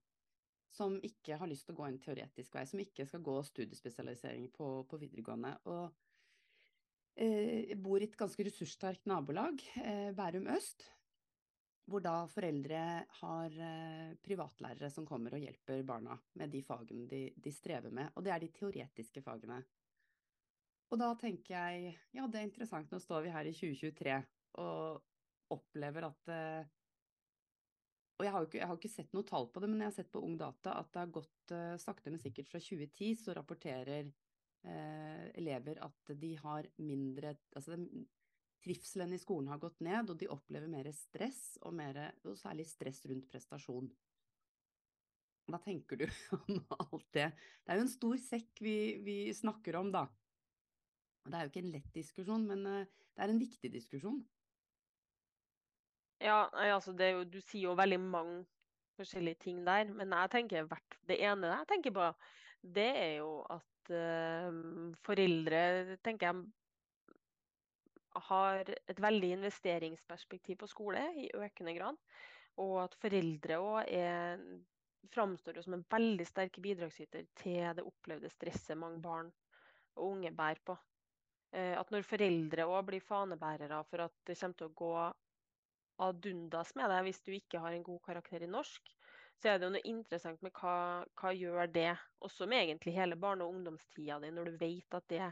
Som 0.75 0.97
ikke 1.07 1.39
har 1.39 1.51
lyst 1.51 1.69
til 1.69 1.77
å 1.77 1.79
gå 1.79 1.87
en 1.87 2.01
teoretisk 2.03 2.57
vei, 2.59 2.65
som 2.67 2.83
ikke 2.83 3.07
skal 3.07 3.23
gå 3.23 3.37
studiespesialisering 3.47 4.49
på, 4.57 4.73
på 4.91 4.99
videregående. 4.99 5.53
Og 5.71 7.23
eh, 7.23 7.77
bor 7.79 8.03
i 8.03 8.09
et 8.11 8.19
ganske 8.19 8.49
ressurssterkt 8.51 9.07
nabolag, 9.07 9.63
eh, 9.79 10.11
Bærum 10.17 10.51
øst, 10.57 10.89
hvor 11.91 12.03
da 12.03 12.15
foreldre 12.31 12.81
har 13.19 13.55
eh, 13.59 14.13
privatlærere 14.23 14.91
som 14.93 15.07
kommer 15.09 15.35
og 15.35 15.43
hjelper 15.43 15.83
barna 15.87 16.17
med 16.39 16.53
de 16.53 16.63
fagene 16.65 17.09
de, 17.11 17.25
de 17.35 17.53
strever 17.55 17.95
med, 17.95 18.13
og 18.15 18.25
det 18.25 18.35
er 18.35 18.43
de 18.45 18.53
teoretiske 18.55 19.23
fagene. 19.25 19.59
Og 20.93 21.01
da 21.01 21.09
tenker 21.19 21.57
jeg, 21.57 21.97
ja 22.13 22.29
det 22.29 22.39
er 22.39 22.47
interessant, 22.47 22.93
nå 22.93 23.01
står 23.01 23.27
vi 23.27 23.35
her 23.35 23.49
i 23.49 23.55
2023 23.57 24.21
og 24.63 25.03
opplever 25.53 26.07
at 26.09 26.33
eh, 26.33 26.71
Og 28.21 28.27
jeg 28.27 28.33
har 28.33 28.45
jo 28.45 28.49
ikke, 28.51 28.67
ikke 28.77 28.93
sett 28.93 29.15
noe 29.17 29.27
tall 29.27 29.49
på 29.51 29.61
det, 29.63 29.71
men 29.73 29.81
jeg 29.83 29.91
har 29.91 29.97
sett 29.97 30.13
på 30.13 30.23
Ung 30.23 30.37
Data 30.39 30.77
at 30.79 30.93
det 30.93 31.01
har 31.01 31.15
gått 31.17 31.55
eh, 31.57 31.79
sakte, 31.81 32.13
men 32.13 32.23
sikkert 32.23 32.53
fra 32.53 32.61
2010 32.63 33.17
så 33.25 33.35
rapporterer 33.37 34.13
eh, 34.69 35.25
elever 35.41 35.81
at 35.83 36.13
de 36.21 36.35
har 36.45 36.69
mindre 36.79 37.35
Altså 37.57 37.81
trivselen 38.63 39.13
i 39.15 39.21
skolen 39.21 39.51
har 39.53 39.61
gått 39.63 39.83
ned, 39.85 40.11
og 40.13 40.19
de 40.21 40.31
opplever 40.33 40.71
mer 40.71 40.89
stress, 40.97 41.59
og, 41.63 41.75
mer, 41.77 41.99
og 42.25 42.39
særlig 42.39 42.67
stress 42.71 43.03
rundt 43.11 43.29
prestasjon. 43.31 43.91
Hva 45.51 45.59
tenker 45.63 46.05
du 46.05 46.07
om 46.39 46.61
alt 46.79 47.09
det? 47.17 47.31
Det 47.63 47.75
er 47.75 47.81
jo 47.81 47.87
en 47.87 47.97
stor 47.97 48.21
sekk 48.23 48.63
vi, 48.63 48.77
vi 49.03 49.17
snakker 49.35 49.79
om, 49.81 49.91
da. 49.95 50.07
Det 51.27 51.39
er 51.39 51.47
jo 51.47 51.53
ikke 51.53 51.65
en 51.65 51.75
lett 51.75 51.91
diskusjon, 51.95 52.47
men 52.49 52.65
eh, 52.67 53.03
det 53.13 53.25
er 53.25 53.33
en 53.33 53.43
viktig 53.43 53.71
diskusjon. 53.75 54.23
Ja, 56.23 56.47
altså 56.71 56.95
jo, 56.95 57.25
du 57.27 57.41
sier 57.43 57.69
jo 57.69 57.79
veldig 57.79 57.99
mange 58.03 58.43
forskjellige 58.99 59.41
ting 59.47 59.63
der, 59.67 59.91
men 59.91 60.15
jeg 60.15 60.31
tenker 60.31 60.67
hvert, 60.71 60.99
det 61.09 61.19
ene 61.25 61.51
jeg 61.51 61.69
tenker 61.71 61.95
på, 61.97 62.09
det 62.63 62.91
er 62.95 63.15
jo 63.17 63.31
at 63.51 63.91
uh, 63.91 64.93
foreldre, 65.03 65.63
tenker 66.05 66.29
jeg, 66.29 66.45
har 68.29 68.69
et 68.71 69.01
veldig 69.01 69.33
investeringsperspektiv 69.39 70.61
på 70.63 70.69
skole 70.71 71.03
i 71.17 71.31
økende 71.35 71.75
grad. 71.79 71.99
Og 72.61 72.77
at 72.85 72.97
foreldre 73.01 73.59
òg 73.63 73.93
framstår 75.13 75.59
jo 75.59 75.65
som 75.65 75.75
en 75.77 75.87
veldig 75.91 76.27
sterk 76.29 76.59
bidragsyter 76.63 77.27
til 77.39 77.65
det 77.77 77.85
opplevde 77.85 78.31
stresset 78.31 78.79
mange 78.79 79.01
barn 79.03 79.33
og 79.97 80.09
unge 80.13 80.33
bærer 80.37 80.63
på. 80.65 80.77
Eh, 81.53 81.75
At 81.79 81.91
når 81.93 82.07
foreldre 82.07 82.69
òg 82.69 82.87
blir 82.89 83.05
fanebærere 83.05 83.83
for 83.91 84.07
at 84.07 84.15
det 84.27 84.39
kommer 84.39 84.59
til 84.59 84.71
å 84.71 84.77
gå 84.83 84.95
ad 86.03 86.27
undas 86.27 86.75
med 86.79 86.91
deg 86.91 87.07
hvis 87.07 87.23
du 87.23 87.33
ikke 87.37 87.61
har 87.61 87.75
en 87.77 87.85
god 87.87 88.01
karakter 88.07 88.45
i 88.45 88.51
norsk, 88.51 88.95
så 89.37 89.51
er 89.51 89.59
det 89.59 89.67
jo 89.67 89.75
noe 89.75 89.91
interessant 89.91 90.43
med 90.45 90.55
hva, 90.57 91.05
hva 91.19 91.33
gjør 91.35 91.69
det, 91.73 91.91
også 92.23 92.47
med 92.49 92.63
egentlig 92.63 92.95
hele 92.97 93.19
barne- 93.21 93.45
og 93.45 93.57
ungdomstida 93.57 94.21
di, 94.23 94.31
når 94.31 94.51
du 94.51 94.57
vet 94.61 94.97
at 94.97 95.09
det, 95.11 95.29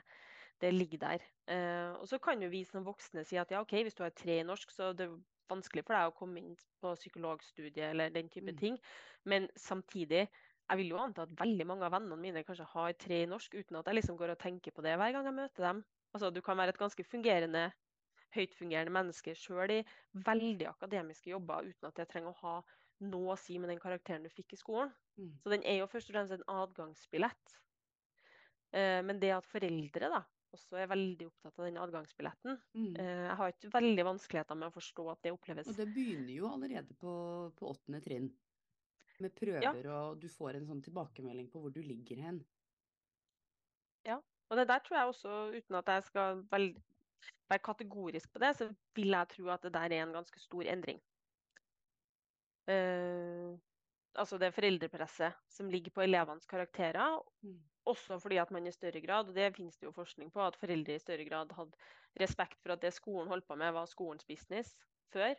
det 0.61 0.71
ligger 0.75 1.01
der. 1.03 1.25
Eh, 1.51 1.93
og 1.99 2.07
så 2.09 2.19
kan 2.23 2.43
jo 2.43 2.51
vi 2.53 2.65
som 2.69 2.85
voksne 2.87 3.25
si 3.27 3.39
at 3.41 3.51
ja, 3.53 3.61
OK, 3.65 3.73
hvis 3.87 3.97
du 3.99 4.05
har 4.05 4.15
tre 4.17 4.41
i 4.41 4.47
norsk, 4.47 4.71
så 4.75 4.93
det 4.97 5.07
er 5.09 5.19
vanskelig 5.51 5.83
for 5.87 5.97
deg 5.97 6.11
å 6.11 6.17
komme 6.17 6.41
inn 6.43 6.57
på 6.83 6.93
psykologstudiet 6.95 7.91
eller 7.91 8.13
den 8.15 8.29
type 8.31 8.53
Mm. 8.53 8.59
ting. 8.61 8.79
Men 9.25 9.49
samtidig, 9.57 10.29
jeg 10.71 10.79
vil 10.79 10.93
jo 10.93 10.99
anta 11.03 11.23
at 11.23 11.35
veldig 11.41 11.67
mange 11.67 11.85
av 11.85 11.93
vennene 11.93 12.17
mine 12.21 12.45
kanskje 12.45 12.69
har 12.71 12.93
tre 12.93 13.23
i 13.25 13.27
norsk, 13.27 13.55
uten 13.55 13.77
at 13.81 13.87
jeg 13.87 13.99
liksom 13.99 14.17
går 14.17 14.31
og 14.37 14.39
tenker 14.39 14.71
på 14.73 14.83
det 14.83 14.97
hver 14.97 15.13
gang 15.13 15.25
jeg 15.27 15.35
møter 15.35 15.67
dem. 15.67 15.85
Altså, 16.15 16.31
du 16.31 16.41
kan 16.43 16.57
være 16.57 16.69
et 16.75 16.79
ganske 16.79 17.05
fungerende, 17.05 17.73
høytfungerende 18.35 18.93
menneske 18.95 19.35
sjøl 19.35 19.71
i 19.71 19.85
veldig 20.15 20.69
akademiske 20.71 21.33
jobber 21.33 21.67
uten 21.67 21.89
at 21.89 21.97
det 21.97 22.09
trenger 22.09 22.31
å 22.31 22.41
ha 22.45 22.55
noe 23.01 23.33
å 23.35 23.39
si 23.39 23.59
med 23.59 23.71
den 23.71 23.81
karakteren 23.81 24.23
du 24.23 24.31
fikk 24.31 24.53
i 24.55 24.61
skolen. 24.61 24.93
Mm. 25.19 25.33
Så 25.43 25.51
den 25.51 25.65
er 25.65 25.81
jo 25.81 25.89
først 25.91 26.11
og 26.11 26.15
fremst 26.15 26.33
en 26.37 26.47
adgangsbillett. 26.47 27.57
Eh, 28.73 29.01
men 29.03 29.19
det 29.19 29.33
at 29.35 29.49
foreldre 29.51 30.11
da, 30.13 30.21
også 30.57 30.79
er 30.81 30.91
veldig 30.91 31.27
opptatt 31.31 31.59
av 31.59 31.67
den 31.69 31.81
adgangsbilletten 31.81 32.57
Mm. 32.75 32.95
eh, 32.99 33.25
Jeg 33.29 33.37
har 33.41 33.53
ikke 33.53 33.73
veldig 33.75 34.05
vanskeligheter 34.11 34.59
med 34.59 34.69
å 34.71 34.75
forstå 34.75 35.07
at 35.13 35.23
det 35.23 35.33
oppleves 35.35 35.69
Og 35.69 35.77
det 35.77 35.89
begynner 35.95 36.33
jo 36.35 36.49
allerede 36.51 36.97
på, 37.01 37.13
på 37.57 37.71
åttende 37.71 38.01
trinn. 38.05 38.31
Med 39.21 39.35
prøver, 39.37 39.87
og 39.93 40.21
du 40.21 40.29
får 40.33 40.57
en 40.57 40.67
sånn 40.67 40.83
tilbakemelding 40.83 41.51
på 41.53 41.61
hvor 41.61 41.73
du 41.75 41.83
ligger 41.85 42.23
hen. 42.25 42.41
Ja, 44.09 44.17
Og 44.51 44.57
det 44.57 44.67
der 44.71 44.81
tror 44.81 44.97
jeg 44.97 45.11
også, 45.13 45.35
uten 45.55 45.77
at 45.77 45.91
jeg 45.93 46.03
skal 46.09 46.41
være 46.51 47.59
kategorisk 47.63 48.33
på 48.33 48.41
det, 48.43 48.57
så 48.57 48.71
vil 48.97 49.13
jeg 49.13 49.29
tro 49.35 49.51
at 49.53 49.63
det 49.63 49.75
der 49.75 49.93
er 49.93 50.03
en 50.07 50.15
ganske 50.17 50.41
stor 50.41 50.65
endring. 50.65 51.01
Eh, 52.71 53.59
altså 54.21 54.39
det 54.41 54.53
foreldrepresset 54.55 55.37
som 55.51 55.71
ligger 55.73 55.95
på 55.97 56.05
elevenes 56.05 56.47
karakterer, 56.51 57.19
Mm. 57.43 57.59
også 57.87 58.21
fordi 58.21 58.37
at 58.39 58.51
man 58.51 58.67
i 58.67 58.73
større 58.73 59.01
grad, 59.01 59.29
og 59.29 59.35
det 59.35 59.55
finnes 59.57 59.79
det 59.79 59.87
jo 59.87 59.93
forskning 59.97 60.31
på, 60.33 60.43
at 60.45 60.57
foreldre 60.61 60.95
i 60.95 61.03
større 61.03 61.25
grad 61.25 61.53
hadde 61.57 61.77
respekt 62.21 62.61
for 62.63 62.73
at 62.75 62.83
det 62.83 62.93
skolen 62.95 63.29
holdt 63.29 63.47
på 63.49 63.57
med, 63.57 63.73
var 63.73 63.87
skolens 63.87 64.25
business 64.29 64.77
før. 65.13 65.35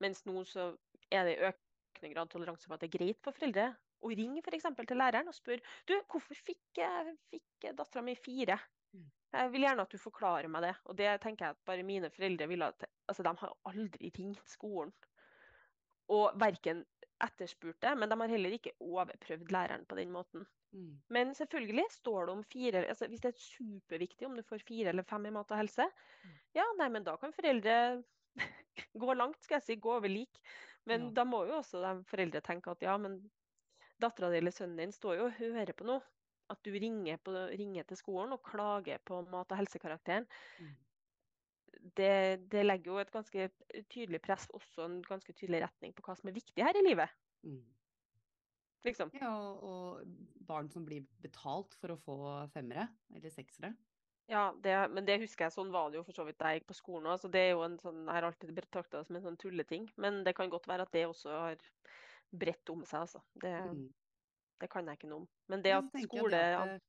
Mens 0.00 0.24
nå 0.26 0.44
så 0.48 0.72
er 1.12 1.24
det 1.28 1.36
i 1.36 1.50
økende 1.50 2.14
grad 2.14 2.30
toleranse 2.32 2.66
for 2.66 2.74
at 2.74 2.80
det 2.80 2.90
er 2.90 2.98
greit 2.98 3.20
for 3.22 3.36
foreldre 3.36 3.68
å 4.04 4.10
ringe 4.12 4.42
f.eks. 4.44 4.66
til 4.76 4.98
læreren 5.00 5.28
og 5.28 5.36
spørre 5.36 5.62
du, 5.88 5.94
hvorfor 6.10 6.34
fikk, 6.34 6.80
fikk 7.30 7.68
dattera 7.76 8.02
mi 8.04 8.16
fire? 8.18 8.58
Mm. 8.94 9.06
Jeg 9.34 9.50
vil 9.50 9.64
gjerne 9.66 9.82
at 9.86 9.94
du 9.94 9.98
forklarer 9.98 10.48
meg 10.48 10.62
det. 10.62 10.74
Og 10.86 10.96
det 10.96 11.08
tenker 11.22 11.46
jeg 11.46 11.56
at 11.56 11.64
bare 11.66 11.86
mine 11.86 12.10
foreldre 12.10 12.48
ville 12.50 12.72
at 12.72 12.84
Altså, 13.04 13.22
de 13.22 13.36
har 13.36 13.50
aldri 13.68 14.08
ringt 14.16 14.48
skolen. 14.48 14.92
Og 16.08 16.32
verken 16.40 16.78
etterspurt 17.22 17.80
det, 17.80 17.92
men 17.98 18.08
de 18.10 18.18
har 18.20 18.28
heller 18.28 18.56
ikke 18.56 18.72
overprøvd 18.82 19.52
læreren 19.54 19.84
på 19.86 19.96
den 19.98 20.10
måten. 20.14 20.46
Mm. 20.74 21.02
Men 21.14 21.34
selvfølgelig 21.34 21.84
står 21.90 22.26
det 22.26 22.32
om 22.32 22.42
fire 22.42 22.80
altså 22.88 23.06
Hvis 23.06 23.20
det 23.22 23.30
er 23.30 23.38
superviktig 23.38 24.26
om 24.26 24.34
du 24.34 24.42
får 24.42 24.64
fire 24.66 24.88
eller 24.90 25.06
fem 25.06 25.26
i 25.26 25.30
mat 25.30 25.50
og 25.54 25.60
helse, 25.60 25.86
Mm. 26.24 26.30
ja, 26.54 26.64
nei, 26.78 26.88
men 26.88 27.04
da 27.04 27.16
kan 27.16 27.32
foreldre 27.32 28.02
gå 29.04 29.14
langt, 29.14 29.42
skal 29.44 29.56
jeg 29.60 29.62
si, 29.62 29.76
gå 29.76 29.92
over 29.94 30.08
lik. 30.08 30.40
Men 30.86 31.08
Ja. 31.08 31.10
da 31.20 31.24
må 31.24 31.44
jo 31.46 31.58
også 31.60 31.80
de 31.84 32.04
foreldre 32.04 32.40
tenke 32.40 32.70
at 32.70 32.82
ja, 32.82 32.96
men 32.98 33.30
dattera 34.00 34.30
di 34.30 34.38
eller 34.38 34.50
sønnen 34.50 34.76
din 34.76 34.92
står 34.92 35.16
jo 35.16 35.24
og 35.28 35.38
hører 35.38 35.72
på 35.72 35.84
noe. 35.86 36.02
At 36.50 36.60
du 36.62 36.72
ringer, 36.72 37.16
på, 37.24 37.32
ringer 37.56 37.84
til 37.88 37.96
skolen 37.96 38.32
og 38.32 38.42
klager 38.44 38.98
på 38.98 39.22
mat- 39.30 39.52
og 39.52 39.56
helsekarakteren. 39.62 40.26
Mm. 40.60 40.74
Det, 41.84 42.40
det 42.48 42.62
legger 42.64 42.92
jo 42.94 43.00
et 43.02 43.12
ganske 43.12 43.48
tydelig 43.92 44.22
press, 44.24 44.46
også 44.56 44.86
en 44.86 45.00
ganske 45.04 45.34
tydelig 45.36 45.66
retning 45.66 45.92
på 45.92 46.04
hva 46.06 46.14
som 46.16 46.30
er 46.30 46.36
viktig 46.38 46.64
her 46.64 46.78
i 46.80 46.84
livet. 46.86 47.12
Mm. 47.44 47.64
Liksom. 48.84 49.10
Ja, 49.16 49.32
og, 49.36 49.64
og 49.64 50.46
barn 50.48 50.70
som 50.72 50.84
blir 50.88 51.04
betalt 51.24 51.76
for 51.80 51.92
å 51.94 52.00
få 52.00 52.16
femmere 52.52 52.86
eller 53.14 53.32
seksere. 53.32 53.74
Ja, 54.28 54.46
det, 54.64 54.72
men 54.92 55.04
det 55.04 55.18
husker 55.20 55.46
jeg, 55.46 55.52
sånn 55.52 55.72
var 55.72 55.90
det 55.92 55.98
jo 55.98 56.06
for 56.06 56.16
så 56.16 56.24
vidt 56.24 56.38
da 56.40 56.52
jeg 56.52 56.62
gikk 56.62 56.70
på 56.70 56.76
skolen 56.78 57.10
òg. 57.12 57.18
Så 57.20 57.28
det 57.32 57.42
er 57.44 57.50
jo 57.52 57.64
en 57.66 57.76
sånn, 57.80 58.02
jeg 58.06 58.16
har 58.16 58.26
alltid 58.28 58.54
betrakta 58.56 59.00
det 59.02 59.08
som 59.08 59.18
en 59.18 59.24
sånn 59.26 59.36
tulleting. 59.40 59.90
Men 60.00 60.22
det 60.24 60.32
kan 60.36 60.52
godt 60.52 60.68
være 60.70 60.86
at 60.86 60.94
det 60.96 61.04
også 61.10 61.32
har 61.32 61.66
bredt 62.32 62.72
om 62.72 62.84
seg, 62.88 63.04
altså. 63.04 63.20
Det, 63.36 63.52
Mm. 63.68 63.88
det 64.60 64.70
kan 64.72 64.88
jeg 64.88 64.96
ikke 64.96 65.10
noe 65.10 65.24
om. 65.24 65.28
Men 65.52 65.62
det 65.64 65.74
at 65.76 65.92
skole 66.06 66.40
at, 66.40 66.72
eh, 66.72 66.80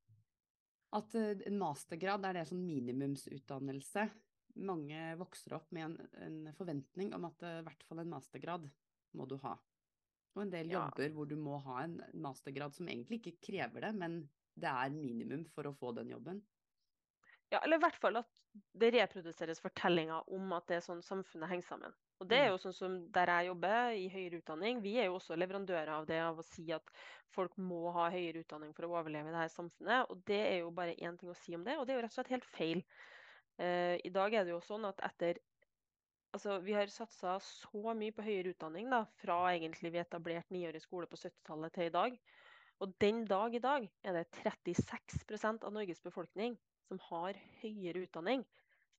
at 0.96 1.16
eh, 1.20 1.44
en 1.52 1.60
mastergrad 1.60 2.26
er 2.26 2.40
det 2.40 2.48
sånn 2.48 2.64
minimumsutdannelse. 2.64 4.08
Mange 4.56 5.16
vokser 5.20 5.54
opp 5.58 5.72
med 5.76 5.84
en, 5.86 5.96
en 6.26 6.54
forventning 6.56 7.14
om 7.18 7.26
at 7.28 7.44
eh, 7.44 7.60
i 7.60 7.66
hvert 7.68 7.84
fall 7.88 8.00
en 8.04 8.12
mastergrad 8.14 8.70
må 9.16 9.28
du 9.28 9.38
ha. 9.44 9.56
Og 10.36 10.44
en 10.46 10.52
del 10.54 10.72
Ja. 10.72 10.80
jobber 10.80 11.12
hvor 11.16 11.28
du 11.30 11.36
må 11.40 11.60
ha 11.68 11.82
en 11.84 11.98
mastergrad 12.26 12.76
som 12.76 12.88
egentlig 12.92 13.22
ikke 13.22 13.38
krever 13.52 13.88
det, 13.88 13.94
men 13.96 14.20
det 14.56 14.72
er 14.72 14.96
minimum 14.96 15.46
for 15.56 15.68
å 15.68 15.76
få 15.76 15.92
den 15.98 16.12
jobben. 16.16 16.44
Ja, 17.54 17.60
eller 17.64 17.78
i 17.78 17.84
hvert 17.84 17.98
fall 18.02 18.18
at 18.20 18.30
det 18.80 18.90
reproduseres 18.96 19.60
fortellinger 19.64 20.30
om 20.34 20.52
at 20.56 20.68
det 20.70 20.78
er 20.80 20.84
sånn 20.86 21.02
samfunnet 21.04 21.50
henger 21.52 21.68
sammen. 21.68 21.96
Og 22.24 22.30
det 22.32 22.38
er 22.40 22.46
Mm. 22.46 22.54
jo 22.54 22.60
sånn 22.64 22.76
som 22.76 22.94
der 23.12 23.28
jeg 23.32 23.50
jobber, 23.50 23.90
i 24.00 24.06
høyere 24.12 24.40
utdanning, 24.40 24.80
vi 24.84 24.94
er 25.02 25.10
jo 25.10 25.18
også 25.18 25.36
leverandører 25.38 25.92
av 25.98 26.06
det, 26.08 26.20
av 26.24 26.40
å 26.40 26.46
si 26.48 26.64
at 26.72 26.94
folk 27.36 27.58
må 27.60 27.92
ha 27.98 28.08
høyere 28.14 28.46
utdanning 28.46 28.72
for 28.76 28.88
å 28.88 28.94
overleve 28.96 29.28
i 29.30 29.36
det 29.36 29.42
her 29.44 29.52
samfunnet. 29.52 30.10
Og 30.10 30.24
det 30.30 30.40
er 30.46 30.58
jo 30.62 30.72
bare 30.72 30.96
én 30.96 31.20
ting 31.20 31.30
å 31.34 31.36
si 31.38 31.56
om 31.58 31.66
det, 31.68 31.76
og 31.78 31.86
det 31.86 31.96
er 31.96 32.00
jo 32.00 32.06
rett 32.08 32.16
og 32.16 32.20
slett 32.22 32.34
helt 32.38 32.48
feil. 32.56 32.86
Eh, 33.62 33.96
I 34.04 34.12
dag 34.12 34.34
er 34.36 34.48
det 34.48 34.52
jo 34.56 34.64
sånn 34.64 34.88
at 34.90 35.04
etter 35.12 35.42
Altså, 36.36 36.58
vi 36.60 36.74
har 36.76 36.90
satsa 36.92 37.38
så 37.40 37.94
mye 37.96 38.12
på 38.12 38.24
høyere 38.26 38.52
utdanning 38.52 38.90
da, 38.92 39.06
fra 39.22 39.38
egentlig 39.54 39.94
vi 39.94 40.02
etablerte 40.02 40.52
niårig 40.52 40.82
skole 40.84 41.08
på 41.08 41.16
70-tallet 41.16 41.72
til 41.78 41.88
i 41.88 41.94
dag. 41.96 42.18
Og 42.84 42.92
den 43.00 43.22
dag 43.30 43.54
i 43.56 43.62
dag 43.64 43.86
er 44.04 44.18
det 44.18 44.26
36% 44.42 45.64
av 45.64 45.72
Norges 45.72 46.04
befolkning 46.04 46.58
som 46.90 47.00
har 47.08 47.40
høyere 47.62 48.04
utdanning. 48.04 48.44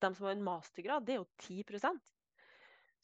De 0.00 0.10
som 0.14 0.30
har 0.30 0.32
en 0.32 0.46
mastergrad, 0.46 1.04
det 1.04 1.18
er 1.18 1.20
jo 1.20 1.28
10 1.44 2.00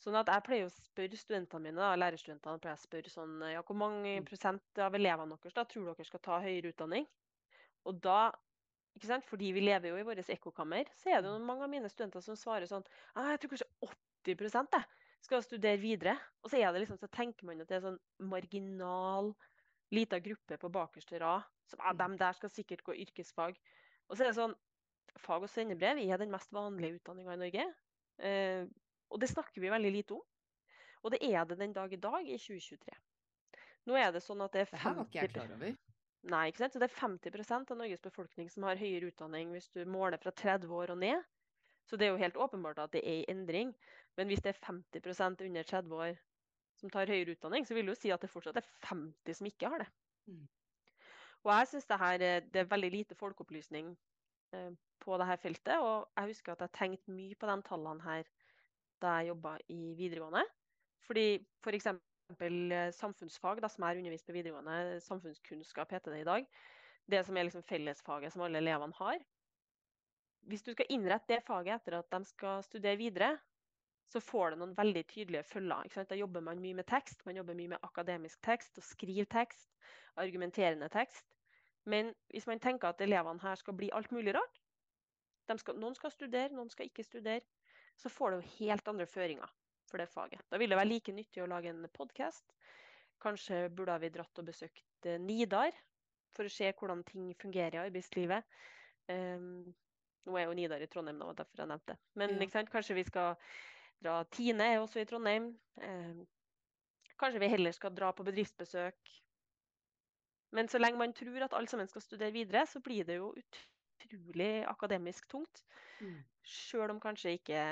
Sånn 0.03 0.17
at 0.19 0.33
jeg 0.33 0.45
pleier 0.47 0.67
å 0.67 0.73
spørre 0.73 1.19
studentene 1.21 1.63
mine, 1.69 1.79
da, 1.79 1.93
lærerstudentene 2.01 2.63
pleier 2.63 2.81
å 2.81 2.83
spørre 2.83 3.13
sånn 3.13 3.37
ja, 3.53 3.61
Hvor 3.63 3.77
mange 3.79 4.17
Mm. 4.19 4.25
prosent 4.27 4.79
av 4.79 4.95
elevene 4.97 5.37
deres 5.37 5.55
da 5.55 5.65
tror 5.65 5.93
dere 5.93 6.09
skal 6.09 6.21
ta 6.25 6.41
høyere 6.41 6.73
utdanning? 6.73 7.07
Og 7.85 8.01
da 8.01 8.33
ikke 8.97 9.09
sant? 9.09 9.27
Fordi 9.29 9.53
vi 9.57 9.63
lever 9.65 9.93
jo 9.93 10.01
i 10.01 10.07
vårt 10.07 10.29
ekkokammer, 10.33 10.91
så 10.99 11.13
er 11.13 11.23
det 11.23 11.31
jo 11.33 11.39
mange 11.45 11.65
av 11.67 11.73
mine 11.73 11.89
studenter 11.91 12.25
som 12.25 12.37
svarer 12.39 12.69
sånn 12.71 12.85
«Ah, 13.15 13.33
Jeg 13.33 13.41
tror 13.43 13.55
kanskje 13.55 13.71
80% 14.27 14.77
jeg, 14.77 14.85
skal 15.23 15.43
studere 15.43 15.79
videre. 15.81 16.17
Og 16.43 16.51
så 16.51 16.59
det 16.59 16.83
liksom, 16.83 16.99
så 16.99 17.09
tenker 17.09 17.47
man 17.47 17.61
at 17.63 17.69
det 17.71 17.79
er 17.79 17.87
sånn 17.87 18.01
marginal 18.19 19.33
lita 19.93 20.19
gruppe 20.19 20.59
på 20.59 20.71
bakerste 20.73 21.21
rad. 21.21 21.45
Som, 21.67 21.81
ah, 21.81 21.93
Mm. 21.93 21.99
dem 21.99 22.17
der 22.19 22.33
skal 22.33 22.51
sikkert 22.51 22.83
gå 22.83 22.95
yrkesfag. 22.95 23.57
Og 24.09 24.17
så 24.17 24.25
er 24.25 24.33
det 24.33 24.37
sånn 24.37 24.55
Fag 25.19 25.43
og 25.43 25.51
svennebrev 25.51 25.99
er 26.01 26.17
den 26.17 26.31
mest 26.31 26.51
vanlige 26.51 26.97
utdanninga 26.97 27.35
i 27.35 27.37
Norge. 27.37 27.75
Eh, 28.19 28.65
og 29.11 29.21
det 29.21 29.29
snakker 29.29 29.61
vi 29.61 29.69
veldig 29.69 29.93
lite 29.93 30.15
om. 30.15 30.23
Og 31.03 31.11
det 31.11 31.23
er 31.23 31.45
det 31.45 31.59
den 31.59 31.73
dag 31.73 31.93
i 31.93 31.97
dag, 32.01 32.27
i 32.27 32.39
2023. 32.39 32.97
Nå 33.87 33.97
er 33.99 34.13
det 34.15 34.23
sånn 34.23 34.41
at 34.45 34.53
det 34.53 34.63
er 34.63 34.71
Det 34.71 34.81
her 34.81 34.95
var 34.95 35.05
ikke 35.05 35.21
jeg 35.21 35.33
klar 35.35 35.53
over. 35.53 35.77
Nei, 36.31 36.47
ikke 36.51 36.63
sant? 36.63 36.75
Så 36.75 36.79
det 36.79 36.87
er 36.87 36.99
50% 37.01 37.73
av 37.75 37.79
Norges 37.81 38.03
befolkning 38.03 38.51
som 38.51 38.67
har 38.69 38.79
høyere 38.79 39.11
utdanning 39.11 39.51
hvis 39.55 39.71
du 39.75 39.83
måler 39.91 40.21
fra 40.23 40.31
30 40.31 40.71
år 40.71 40.93
og 40.95 41.01
ned. 41.03 41.25
Så 41.89 41.99
det 41.99 42.07
er 42.07 42.13
jo 42.13 42.21
helt 42.21 42.39
åpenbart 42.39 42.79
at 42.79 42.93
det 42.95 43.03
er 43.03 43.23
i 43.23 43.31
endring. 43.31 43.73
Men 44.17 44.31
hvis 44.31 44.43
det 44.45 44.53
er 44.53 44.61
50% 44.63 45.43
under 45.49 45.67
30 45.67 45.97
år 45.99 46.21
som 46.79 46.91
tar 46.91 47.11
høyere 47.11 47.35
utdanning, 47.35 47.67
så 47.67 47.75
vil 47.75 47.89
det 47.89 47.97
jo 47.97 48.01
si 48.05 48.13
at 48.15 48.23
det 48.23 48.31
fortsatt 48.31 48.61
er 48.61 48.69
50 48.87 49.39
som 49.39 49.51
ikke 49.51 49.73
har 49.73 49.83
det. 49.83 49.89
Mm. 50.31 50.47
Og 51.43 51.51
jeg 51.51 51.69
syns 51.73 51.91
det 51.91 51.99
her 51.99 52.25
er, 52.29 52.47
det 52.47 52.63
er 52.63 52.71
veldig 52.71 52.91
lite 52.93 53.19
folkeopplysning 53.19 53.91
eh, 54.55 54.71
på 55.03 55.19
dette 55.19 55.39
feltet. 55.43 55.75
Og 55.83 56.07
jeg 56.17 56.31
husker 56.31 56.55
at 56.55 56.65
jeg 56.67 56.77
tenkte 56.79 57.17
mye 57.17 57.35
på 57.35 57.51
de 57.51 57.59
tallene 57.67 58.07
her 58.07 58.31
da 59.03 59.19
jeg 59.19 59.33
jobba 59.33 59.57
i 59.75 59.81
videregående. 59.99 60.45
Fordi 61.03 61.27
f.eks. 61.65 61.91
For 61.91 62.12
samfunnsfag, 62.31 63.61
da, 63.63 63.69
som 63.69 63.85
er 63.85 63.99
undervist 64.01 64.27
på 64.27 64.33
videregående, 64.33 65.01
samfunnskunnskap 65.01 65.93
heter 65.93 66.13
det 66.13 66.21
i 66.23 66.29
dag, 66.29 66.47
det 67.11 67.23
som 67.27 67.37
er 67.37 67.49
liksom 67.49 67.63
fellesfaget 67.63 68.33
som 68.33 68.43
alle 68.43 68.59
elevene 68.59 68.95
har. 68.97 69.19
Hvis 70.49 70.63
du 70.63 70.73
skal 70.73 70.91
innrette 70.91 71.35
det 71.35 71.45
faget 71.47 71.81
etter 71.81 71.99
at 71.99 72.11
de 72.11 72.25
skal 72.27 72.63
studere 72.67 72.99
videre, 72.99 73.39
så 74.11 74.21
får 74.21 74.51
det 74.53 74.59
noen 74.61 74.75
veldig 74.77 75.05
tydelige 75.09 75.45
følger. 75.47 76.05
Da 76.09 76.19
jobber 76.19 76.43
man 76.45 76.61
mye 76.61 76.75
med 76.75 76.87
tekst, 76.87 77.23
man 77.27 77.37
jobber 77.37 77.57
mye 77.57 77.75
med 77.75 77.87
akademisk 77.87 78.43
tekst, 78.43 78.77
og 78.79 78.85
skriver 78.85 79.29
tekst, 79.31 79.71
argumenterende 80.17 80.89
tekst. 80.93 81.27
Men 81.85 82.13
hvis 82.31 82.47
man 82.47 82.61
tenker 82.61 82.89
at 82.91 83.01
elevene 83.01 83.43
her 83.43 83.55
skal 83.59 83.75
bli 83.75 83.91
alt 83.95 84.13
mulig 84.13 84.35
rart, 84.35 84.61
skal, 85.59 85.77
noen 85.77 85.95
skal 85.95 86.13
studere, 86.15 86.53
noen 86.55 86.71
skal 86.71 86.87
ikke 86.87 87.05
studere, 87.05 87.43
så 87.99 88.09
får 88.09 88.31
det 88.31 88.37
jo 88.39 88.53
helt 88.59 88.89
andre 88.89 89.07
føringer 89.07 89.51
for 89.93 90.01
det 90.01 90.09
faget. 90.11 90.41
Da 90.49 90.59
vil 90.61 90.73
det 90.73 90.79
være 90.81 90.89
like 90.89 91.13
nyttig 91.15 91.43
å 91.45 91.49
lage 91.51 91.71
en 91.71 91.85
podkast. 91.93 92.55
Kanskje 93.23 93.67
burde 93.77 93.99
vi 94.03 94.11
dratt 94.15 94.41
og 94.41 94.49
besøkt 94.49 95.09
eh, 95.09 95.21
Nidar 95.21 95.77
for 96.33 96.49
å 96.49 96.53
se 96.53 96.71
hvordan 96.73 97.05
ting 97.07 97.29
fungerer 97.39 97.77
i 97.77 97.83
arbeidslivet. 97.85 98.47
Um, 99.13 99.75
nå 100.25 100.39
er 100.39 100.47
jo 100.47 100.57
Nidar 100.57 100.83
i 100.83 100.89
Trondheim, 100.89 101.21
da, 101.21 101.35
derfor 101.43 101.61
jeg 101.61 101.71
nevnte 101.71 101.93
det. 101.93 101.99
Men 102.17 102.39
Ja. 102.41 102.63
kanskje 102.71 102.97
vi 102.97 103.05
skal 103.05 103.37
dra 104.03 104.23
Tine 104.33 104.71
er 104.73 104.81
også 104.81 105.03
i 105.03 105.09
Trondheim. 105.11 105.53
Um, 105.77 106.25
kanskje 107.21 107.43
vi 107.45 107.53
heller 107.53 107.77
skal 107.77 107.95
dra 107.95 108.15
på 108.17 108.25
bedriftsbesøk. 108.25 109.13
Men 110.57 110.69
så 110.69 110.81
lenge 110.81 111.01
man 111.01 111.13
tror 111.17 111.45
at 111.45 111.53
alle 111.53 111.69
sammen 111.69 111.89
skal 111.89 112.05
studere 112.05 112.33
videre, 112.33 112.65
så 112.67 112.81
blir 112.81 113.05
det 113.05 113.21
jo 113.21 113.35
utrolig 113.37 114.65
akademisk 114.69 115.29
tungt. 115.29 115.63
Mm. 116.01 116.19
Sjøl 116.45 116.91
om 116.91 117.01
kanskje 117.01 117.37
ikke 117.39 117.63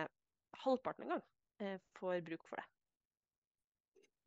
halvparten 0.63 1.09
engang 1.09 1.25
får 1.99 2.21
bruk 2.27 2.45
for 2.49 2.61
det. 2.61 2.67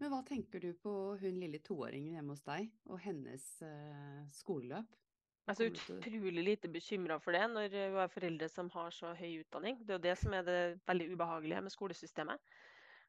Men 0.01 0.11
hva 0.11 0.19
tenker 0.27 0.59
du 0.59 0.73
på 0.83 0.91
hun 1.21 1.39
lille 1.39 1.61
toåringen 1.63 2.17
hjemme 2.17 2.35
hos 2.35 2.43
deg 2.43 2.67
og 2.91 2.99
hennes 3.03 3.45
eh, 3.63 4.19
skoleløp? 4.35 4.99
Jeg 5.43 5.51
er 5.51 5.57
så 5.59 5.67
utrolig 5.67 6.43
lite 6.43 6.69
bekymra 6.71 7.17
for 7.19 7.35
det 7.35 7.43
når 7.51 7.73
hun 7.75 7.97
har 7.99 8.11
foreldre 8.11 8.47
som 8.51 8.69
har 8.71 8.93
så 8.95 9.11
høy 9.15 9.41
utdanning. 9.41 9.81
Det 9.83 9.91
er 9.91 9.97
jo 9.99 10.05
det 10.05 10.15
som 10.21 10.35
er 10.37 10.45
det 10.47 10.59
veldig 10.87 11.07
ubehagelige 11.13 11.63
med 11.65 11.73
skolesystemet. 11.73 12.53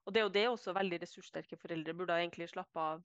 Og 0.04 0.12
det 0.14 0.20
er 0.20 0.26
jo 0.26 0.32
det 0.34 0.44
også 0.50 0.74
veldig 0.76 0.98
ressurssterke 1.02 1.58
foreldre 1.58 1.94
burde 1.96 2.16
egentlig 2.18 2.50
slappe 2.50 2.80
av 2.80 3.04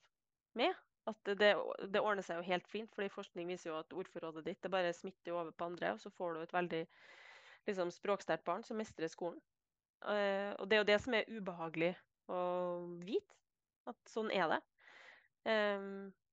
med. 0.58 0.74
At 1.08 1.22
det, 1.26 1.38
det, 1.42 1.52
det 1.94 2.02
ordner 2.02 2.26
seg 2.26 2.42
jo 2.42 2.50
helt 2.50 2.68
fint, 2.70 2.92
fordi 2.94 3.10
forskning 3.14 3.50
viser 3.50 3.72
jo 3.72 3.78
at 3.80 3.94
ordforrådet 3.96 4.46
ditt 4.46 4.62
det 4.66 4.74
bare 4.74 4.94
smitter 4.94 5.38
over 5.38 5.54
på 5.56 5.70
andre, 5.70 5.94
og 5.96 6.02
så 6.02 6.12
får 6.14 6.34
du 6.34 6.42
et 6.42 6.54
veldig 6.54 6.82
liksom, 7.70 7.94
språksterkt 7.94 8.46
barn 8.46 8.66
som 8.66 8.78
mestrer 8.82 9.10
skolen. 9.10 9.40
Eh, 10.08 10.52
og 10.56 10.70
det 10.70 10.78
er 10.78 10.84
jo 10.84 10.90
det 10.92 11.00
som 11.04 11.18
er 11.18 11.30
ubehagelig 11.32 11.94
å 12.32 12.40
vite, 13.04 13.36
at 13.90 14.00
sånn 14.12 14.32
er 14.36 14.54
det. 14.54 14.62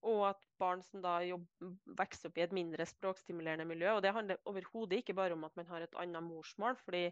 Og 0.07 0.21
at 0.29 0.43
barn 0.61 0.83
som 0.85 1.01
da 1.01 1.17
jobber, 1.25 1.71
vokser 1.99 2.29
opp 2.29 2.39
i 2.39 2.45
et 2.45 2.53
mindre 2.55 2.85
språkstimulerende 2.87 3.65
miljø. 3.67 3.95
Og 3.97 4.03
det 4.05 4.13
handler 4.13 4.43
overhodet 4.47 5.01
ikke 5.01 5.17
bare 5.17 5.35
om 5.35 5.47
at 5.49 5.57
man 5.57 5.69
har 5.71 5.87
et 5.87 5.97
annet 5.99 6.27
morsmål. 6.27 6.77
fordi 6.85 7.09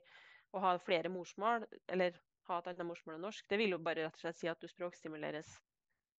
å 0.55 0.63
ha 0.63 0.75
flere 0.79 1.11
morsmål, 1.13 1.67
eller 1.91 2.17
ha 2.49 2.59
et 2.61 2.71
annet 2.71 2.87
morsmål 2.87 3.17
enn 3.17 3.27
norsk, 3.27 3.47
det 3.51 3.59
vil 3.61 3.75
jo 3.75 3.83
bare 3.83 4.07
rett 4.07 4.19
og 4.19 4.25
slett 4.25 4.41
si 4.41 4.51
at 4.51 4.61
du 4.63 4.69
språkstimuleres 4.71 5.51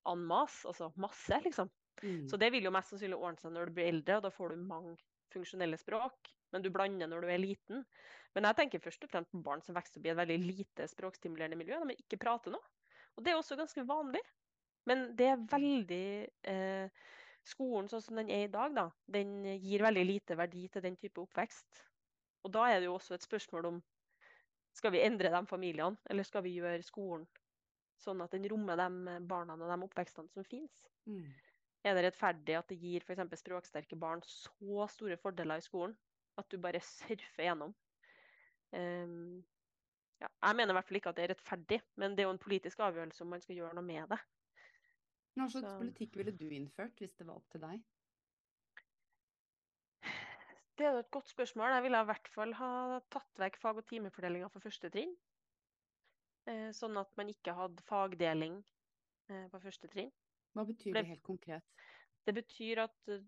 en 0.10 0.24
masse, 0.28 0.66
altså 0.68 0.92
masse, 1.02 1.40
liksom. 1.46 1.72
Mm. 2.04 2.26
Så 2.30 2.38
det 2.42 2.52
vil 2.54 2.68
jo 2.68 2.74
mest 2.76 2.92
sannsynlig 2.92 3.18
ordne 3.18 3.42
seg 3.42 3.54
når 3.56 3.70
du 3.70 3.78
blir 3.78 3.94
eldre, 3.94 4.20
og 4.20 4.26
da 4.28 4.34
får 4.34 4.54
du 4.54 4.66
mange 4.68 4.98
funksjonelle 5.36 5.80
språk. 5.82 6.32
Men 6.54 6.64
du 6.64 6.72
blander 6.72 7.10
når 7.12 7.26
du 7.26 7.34
er 7.34 7.42
liten. 7.42 7.84
Men 8.36 8.48
jeg 8.50 8.60
tenker 8.60 8.84
først 8.84 9.04
og 9.06 9.12
fremst 9.12 9.32
på 9.32 9.44
barn 9.44 9.64
som 9.64 9.76
vokser 9.76 10.00
opp 10.00 10.08
i 10.08 10.14
et 10.14 10.20
veldig 10.20 10.40
lite 10.44 10.88
språkstimulerende 10.92 11.60
miljø. 11.60 11.82
De 11.84 11.98
ikke 12.00 12.22
prater 12.22 12.56
noe. 12.56 12.74
Og 13.16 13.24
det 13.24 13.32
er 13.32 13.40
også 13.40 13.58
ganske 13.60 13.84
vanlig. 13.88 14.24
Men 14.86 15.10
det 15.18 15.30
er 15.32 15.46
veldig 15.52 16.08
eh, 16.52 17.06
Skolen 17.46 17.90
sånn 17.90 18.02
som 18.02 18.18
den 18.18 18.32
er 18.34 18.48
i 18.48 18.52
dag, 18.52 18.74
da, 18.74 18.88
den 19.06 19.44
gir 19.62 19.84
veldig 19.86 20.04
lite 20.08 20.38
verdi 20.38 20.64
til 20.74 20.82
den 20.82 20.96
type 20.98 21.22
oppvekst. 21.22 21.84
Og 22.46 22.54
da 22.54 22.64
er 22.72 22.80
det 22.80 22.88
jo 22.88 22.96
også 22.96 23.14
et 23.14 23.26
spørsmål 23.26 23.68
om 23.70 23.82
skal 24.76 24.92
vi 24.92 25.04
endre 25.06 25.30
de 25.32 25.42
familiene, 25.48 26.00
eller 26.10 26.26
skal 26.28 26.44
vi 26.46 26.56
gjøre 26.58 26.82
skolen 26.84 27.28
sånn 28.02 28.24
at 28.26 28.34
den 28.34 28.48
rommer 28.52 28.82
de 28.82 29.20
barna 29.30 29.56
og 29.56 29.70
de 29.70 29.78
oppvekstene 29.88 30.34
som 30.34 30.48
finnes? 30.50 30.82
Mm. 31.06 31.30
Er 31.86 31.94
det 31.94 32.08
rettferdig 32.08 32.56
at 32.58 32.70
det 32.72 32.80
gir 32.82 33.04
f.eks. 33.06 33.22
språksterke 33.40 33.98
barn 34.02 34.24
så 34.26 34.88
store 34.90 35.18
fordeler 35.22 35.62
i 35.62 35.66
skolen 35.66 35.94
at 36.40 36.48
du 36.50 36.58
bare 36.62 36.82
surfer 36.82 37.46
gjennom? 37.46 37.76
Um, 38.76 39.44
ja, 40.20 40.30
jeg 40.32 40.58
mener 40.58 40.74
i 40.74 40.78
hvert 40.80 40.88
fall 40.88 41.00
ikke 41.00 41.12
at 41.12 41.20
det 41.20 41.26
er 41.28 41.34
rettferdig, 41.36 41.82
men 42.02 42.16
det 42.16 42.24
er 42.24 42.30
jo 42.30 42.34
en 42.34 42.42
politisk 42.42 42.82
avgjørelse 42.82 43.24
om 43.24 43.36
man 43.36 43.44
skal 43.44 43.60
gjøre 43.60 43.78
noe 43.78 43.86
med 43.86 44.10
det. 44.16 44.20
Hva 45.36 45.50
slags 45.52 45.68
så... 45.68 45.76
politikk 45.84 46.18
ville 46.20 46.34
du 46.34 46.48
innført 46.56 47.04
hvis 47.04 47.14
det 47.20 47.28
var 47.28 47.38
opp 47.38 47.54
til 47.54 47.64
deg? 47.64 47.84
Det 50.76 50.84
er 50.90 50.98
et 51.00 51.12
godt 51.12 51.30
spørsmål. 51.32 51.72
Jeg 51.72 51.84
ville 51.86 52.02
i 52.04 52.08
hvert 52.10 52.28
fall 52.34 52.54
ha 52.60 52.72
tatt 53.14 53.40
vekk 53.40 53.62
fag- 53.62 53.78
og 53.80 53.86
timefordelinga 53.88 54.50
for 54.52 54.64
første 54.64 54.90
trinn. 54.92 55.14
Eh, 56.52 56.70
sånn 56.76 56.98
at 57.00 57.14
man 57.16 57.32
ikke 57.32 57.54
hadde 57.56 57.86
fagdeling 57.88 58.58
eh, 59.32 59.46
på 59.54 59.62
første 59.64 59.88
trinn. 59.92 60.12
Hva 60.56 60.66
betyr 60.68 60.96
det 60.96 61.06
helt 61.10 61.24
konkret? 61.26 61.64
Det 62.26 62.34
betyr 62.34 62.86
at 62.86 63.12
eh, 63.12 63.24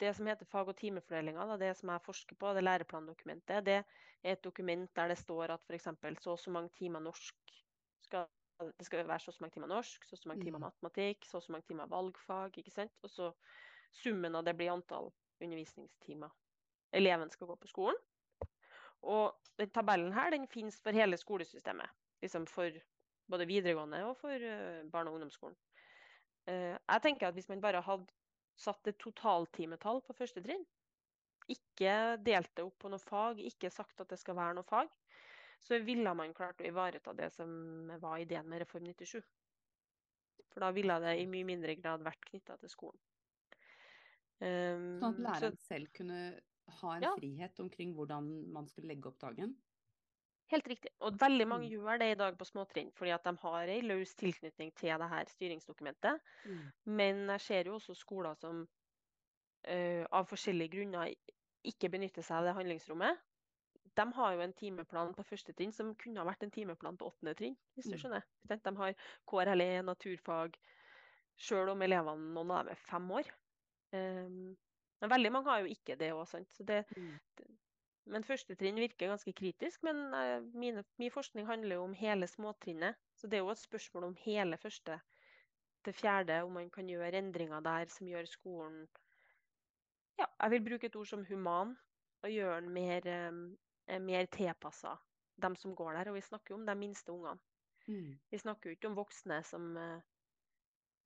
det 0.00 0.12
som 0.16 0.28
heter 0.28 0.48
fag- 0.48 0.72
og 0.72 0.76
timefordelinga, 0.76 1.46
det 1.60 1.74
som 1.78 1.92
jeg 1.92 2.04
forsker 2.04 2.36
på, 2.36 2.52
det 2.56 2.64
læreplandokumentet, 2.64 3.64
det 3.66 3.78
er 3.80 4.34
et 4.34 4.44
dokument 4.44 4.90
der 4.96 5.12
det 5.12 5.18
står 5.20 5.56
at 5.56 5.64
f.eks. 5.68 5.88
så 6.20 6.34
og 6.34 6.38
så 6.38 6.52
mange 6.52 6.72
timer 6.76 7.00
norsk 7.00 7.56
skal 8.04 8.28
det 8.60 8.84
skal 8.84 9.06
være 9.08 9.18
så 9.18 9.30
og 9.30 9.34
så 9.34 9.40
mange 9.40 9.54
timer 9.54 9.70
norsk, 9.70 10.04
så 10.04 10.14
og 10.14 10.18
så 10.18 10.28
mange 10.28 10.44
timer 10.44 10.58
mm. 10.58 10.64
matematikk, 10.66 11.24
så 11.24 11.38
og 11.38 11.42
så 11.42 11.52
mange 11.52 11.66
timer 11.68 11.86
valgfag. 11.88 12.58
ikke 12.58 12.70
sant? 12.70 12.92
Og 13.02 13.10
så 13.10 13.32
summen 14.02 14.36
av 14.36 14.44
det 14.44 14.56
blir 14.56 14.72
antall 14.72 15.08
undervisningstimer 15.40 16.28
eleven 16.92 17.30
skal 17.30 17.46
gå 17.46 17.56
på 17.56 17.70
skolen. 17.70 17.96
Og 19.02 19.32
den 19.58 19.70
tabellen 19.70 20.12
her 20.12 20.30
den 20.34 20.46
finnes 20.48 20.80
for 20.82 20.92
hele 20.92 21.16
skolesystemet. 21.16 21.88
Liksom 22.22 22.46
for 22.46 22.70
både 23.30 23.46
videregående 23.46 24.02
og 24.04 24.16
for 24.20 24.34
uh, 24.34 24.90
barne- 24.90 25.10
og 25.10 25.14
ungdomsskolen. 25.14 25.56
Uh, 26.50 26.74
jeg 26.74 27.02
tenker 27.04 27.28
at 27.28 27.36
Hvis 27.36 27.48
man 27.50 27.62
bare 27.62 27.82
hadde 27.86 28.10
satt 28.60 28.90
et 28.90 28.98
totaltimetall 29.00 30.02
på 30.04 30.16
første 30.18 30.42
trinn, 30.44 30.66
ikke 31.50 31.92
delt 32.22 32.50
det 32.56 32.64
opp 32.66 32.76
på 32.82 32.90
noe 32.92 33.00
fag, 33.00 33.38
ikke 33.40 33.70
sagt 33.72 34.02
at 34.02 34.10
det 34.12 34.18
skal 34.20 34.36
være 34.36 34.58
noe 34.58 34.66
fag, 34.68 34.90
så 35.64 35.78
ville 35.84 36.12
man 36.16 36.34
klart 36.36 36.60
å 36.60 36.66
ivareta 36.68 37.14
det 37.16 37.30
som 37.34 37.88
var 38.02 38.20
ideen 38.20 38.48
med 38.48 38.62
Reform 38.62 38.84
97. 38.88 39.22
For 40.50 40.64
da 40.64 40.70
ville 40.76 40.98
det 41.04 41.16
i 41.22 41.26
mye 41.30 41.46
mindre 41.48 41.76
grad 41.78 42.04
vært 42.04 42.24
knytta 42.28 42.58
til 42.60 42.72
skolen. 42.72 43.00
Um, 44.40 44.96
sånn 45.00 45.10
at 45.10 45.24
læreren 45.26 45.58
så, 45.58 45.66
selv 45.68 45.90
kunne 45.96 46.20
ha 46.80 46.94
en 46.96 47.04
ja. 47.04 47.10
frihet 47.18 47.60
omkring 47.60 47.92
hvordan 47.96 48.28
man 48.54 48.68
skulle 48.70 48.92
legge 48.92 49.10
opp 49.10 49.20
dagen? 49.20 49.52
Helt 50.50 50.66
riktig. 50.66 50.90
Og 51.06 51.14
veldig 51.20 51.46
mange 51.46 51.68
mm. 51.68 51.72
gjør 51.76 52.00
det 52.02 52.10
i 52.10 52.18
dag 52.18 52.36
på 52.38 52.46
småtrinn, 52.48 52.90
fordi 52.96 53.12
at 53.14 53.26
de 53.26 53.36
har 53.42 53.72
en 53.74 53.88
løs 53.92 54.14
tilknytning 54.18 54.72
til 54.78 55.02
det 55.02 55.08
her 55.12 55.28
styringsdokumentet. 55.30 56.22
Mm. 56.44 56.62
Men 56.98 57.20
jeg 57.36 57.40
ser 57.40 57.70
jo 57.70 57.76
også 57.78 57.94
skoler 57.94 58.34
som 58.40 58.64
uh, 58.64 60.04
av 60.10 60.26
forskjellige 60.30 60.74
grunner 60.74 61.14
ikke 61.70 61.90
benytter 61.92 62.26
seg 62.26 62.40
av 62.40 62.48
det 62.48 62.56
handlingsrommet. 62.58 63.22
De 64.00 64.06
har 64.16 64.34
jo 64.34 64.42
en 64.42 64.56
timeplan 64.56 65.14
på 65.14 65.26
første 65.26 65.54
trinn 65.54 65.74
som 65.74 65.94
kunne 65.98 66.22
ha 66.22 66.26
vært 66.26 66.42
en 66.46 66.54
timeplan 66.54 66.98
på 66.98 67.10
åttende 67.10 67.36
trinn. 67.38 67.56
hvis 67.74 67.90
du 67.90 67.94
mm. 67.94 68.00
skjønner. 68.02 68.26
De 68.50 68.74
har 68.82 69.06
KRLE, 69.30 69.70
naturfag, 69.86 70.58
sjøl 71.40 71.72
om 71.74 71.82
elevene, 71.82 72.34
noen 72.34 72.50
av 72.50 72.64
dem 72.64 72.74
er 72.74 72.84
fem 72.90 73.10
år. 73.20 73.30
Um, 73.94 74.56
men 75.00 75.10
veldig 75.14 75.32
mange 75.32 75.50
har 75.50 75.62
jo 75.62 75.72
ikke 75.72 75.96
det 76.00 76.12
òg, 76.12 76.26
sant. 76.28 76.58
Det, 76.66 76.82
mm. 76.96 77.14
Men 78.08 78.24
første 78.24 78.56
trinn 78.58 78.78
virker 78.80 79.10
ganske 79.10 79.32
kritisk. 79.36 79.82
Men 79.86 80.02
uh, 80.14 80.40
mine, 80.56 80.84
min 80.98 81.12
forskning 81.12 81.46
handler 81.46 81.76
jo 81.76 81.84
om 81.84 81.96
hele 81.96 82.26
småtrinnet. 82.30 82.98
Så 83.16 83.28
det 83.28 83.38
er 83.38 83.44
jo 83.44 83.52
et 83.52 83.60
spørsmål 83.60 84.10
om 84.10 84.16
hele 84.24 84.56
første 84.60 85.00
til 85.84 85.96
fjerde, 85.96 86.42
om 86.44 86.52
man 86.52 86.70
kan 86.70 86.88
gjøre 86.88 87.18
endringer 87.18 87.62
der 87.64 87.88
som 87.88 88.08
gjør 88.08 88.26
skolen 88.28 88.82
Ja, 90.20 90.26
jeg 90.42 90.50
vil 90.50 90.64
bruke 90.64 90.86
et 90.90 90.96
ord 90.96 91.06
som 91.08 91.24
human, 91.24 91.76
og 92.22 92.30
gjøre 92.30 92.60
den 92.60 92.74
mer, 92.74 93.06
um, 93.28 93.56
mer 94.04 94.26
tilpassa 94.26 94.98
dem 95.40 95.56
som 95.56 95.74
går 95.76 95.92
der. 95.96 96.10
Og 96.10 96.18
vi 96.18 96.20
snakker 96.20 96.54
jo 96.54 96.60
om 96.60 96.66
de 96.66 96.74
minste 96.74 97.12
ungene. 97.12 97.40
Mm. 97.86 98.18
Vi 98.30 98.38
snakker 98.38 98.70
jo 98.70 98.76
ikke 98.76 98.90
om 98.90 98.96
voksne 98.98 99.40
som 99.42 99.76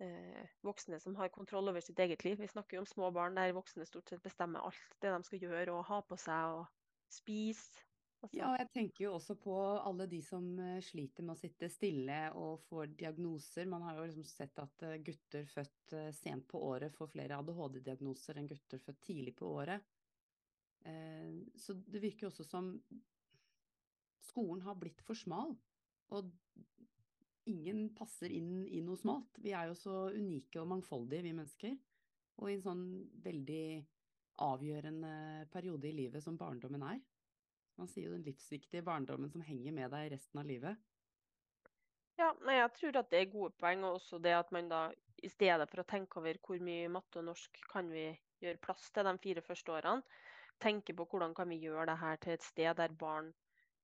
eh, 0.02 0.46
voksne 0.66 1.00
som 1.00 1.16
har 1.16 1.28
kontroll 1.28 1.68
over 1.70 1.80
sitt 1.80 1.98
eget 1.98 2.24
liv. 2.24 2.38
Vi 2.40 2.48
snakker 2.50 2.76
jo 2.76 2.82
om 2.82 2.86
små 2.86 3.10
barn 3.14 3.36
der 3.38 3.54
voksne 3.56 3.86
stort 3.86 4.10
sett 4.10 4.22
bestemmer 4.22 4.64
alt 4.66 4.96
det 5.00 5.12
de 5.12 5.22
skal 5.28 5.46
gjøre 5.46 5.76
og 5.76 5.86
ha 5.90 6.00
på 6.08 6.18
seg 6.20 6.58
og 6.58 6.66
spise. 7.14 7.84
Altså. 8.24 8.38
Ja, 8.38 8.50
og 8.54 8.60
jeg 8.62 8.70
tenker 8.72 9.04
jo 9.04 9.14
også 9.18 9.34
på 9.36 9.54
alle 9.84 10.06
de 10.08 10.20
som 10.24 10.46
eh, 10.62 10.78
sliter 10.84 11.26
med 11.26 11.34
å 11.34 11.40
sitte 11.40 11.68
stille 11.68 12.18
og 12.40 12.62
får 12.70 12.94
diagnoser. 12.96 13.68
Man 13.68 13.84
har 13.84 13.98
jo 13.98 14.06
liksom 14.08 14.24
sett 14.24 14.60
at 14.62 14.84
eh, 14.86 15.00
gutter 15.04 15.44
født 15.50 15.96
eh, 15.98 16.08
sent 16.16 16.46
på 16.48 16.62
året 16.64 16.94
får 16.96 17.10
flere 17.12 17.36
ADHD-diagnoser 17.42 18.40
enn 18.40 18.48
gutter 18.48 18.80
født 18.80 19.02
tidlig 19.04 19.36
på 19.40 19.50
året. 19.60 19.90
Så 21.56 21.72
det 21.80 22.02
virker 22.02 22.26
jo 22.26 22.28
også 22.28 22.44
som 22.44 22.66
skolen 24.20 24.60
har 24.66 24.76
blitt 24.76 24.98
for 25.06 25.16
smal. 25.16 25.54
Og 26.12 26.28
ingen 27.48 27.86
passer 27.96 28.32
inn 28.32 28.66
i 28.68 28.82
noe 28.84 29.00
smalt. 29.00 29.40
Vi 29.40 29.54
er 29.56 29.70
jo 29.70 29.78
så 29.78 29.94
unike 30.12 30.60
og 30.60 30.68
mangfoldige, 30.74 31.24
vi 31.24 31.32
mennesker. 31.32 31.78
Og 32.42 32.50
i 32.50 32.58
en 32.58 32.66
sånn 32.66 32.84
veldig 33.24 33.64
avgjørende 34.42 35.46
periode 35.52 35.88
i 35.88 35.94
livet 35.94 36.24
som 36.24 36.38
barndommen 36.38 36.82
er. 36.86 37.00
Man 37.78 37.90
sier 37.90 38.08
jo 38.08 38.16
den 38.16 38.26
livsviktige 38.26 38.84
barndommen 38.86 39.30
som 39.30 39.42
henger 39.42 39.74
med 39.74 39.90
deg 39.94 40.12
resten 40.14 40.40
av 40.40 40.46
livet. 40.48 40.78
Ja, 42.18 42.28
nei, 42.46 42.60
jeg 42.60 42.70
tror 42.76 43.00
at 43.00 43.10
det 43.10 43.20
er 43.20 43.32
gode 43.32 43.50
poeng. 43.58 43.82
Og 43.86 43.98
også 43.98 44.20
det 44.22 44.34
at 44.36 44.52
man 44.54 44.70
da, 44.70 44.84
i 45.22 45.30
stedet 45.30 45.66
for 45.70 45.82
å 45.82 45.88
tenke 45.88 46.20
over 46.20 46.38
hvor 46.46 46.62
mye 46.62 46.90
matte 46.92 47.20
og 47.20 47.28
norsk 47.30 47.62
kan 47.70 47.90
vi 47.90 48.06
gjøre 48.44 48.62
plass 48.62 48.86
til 48.94 49.08
de 49.08 49.14
fire 49.22 49.42
første 49.42 49.74
årene, 49.74 50.22
tenke 50.62 50.94
på 50.94 51.06
hvordan 51.10 51.34
kan 51.34 51.50
vi 51.50 51.58
gjøre 51.64 51.88
det 51.90 51.98
her 51.98 52.20
til 52.22 52.36
et 52.36 52.46
sted 52.46 52.78
der 52.78 52.94
barn 52.98 53.32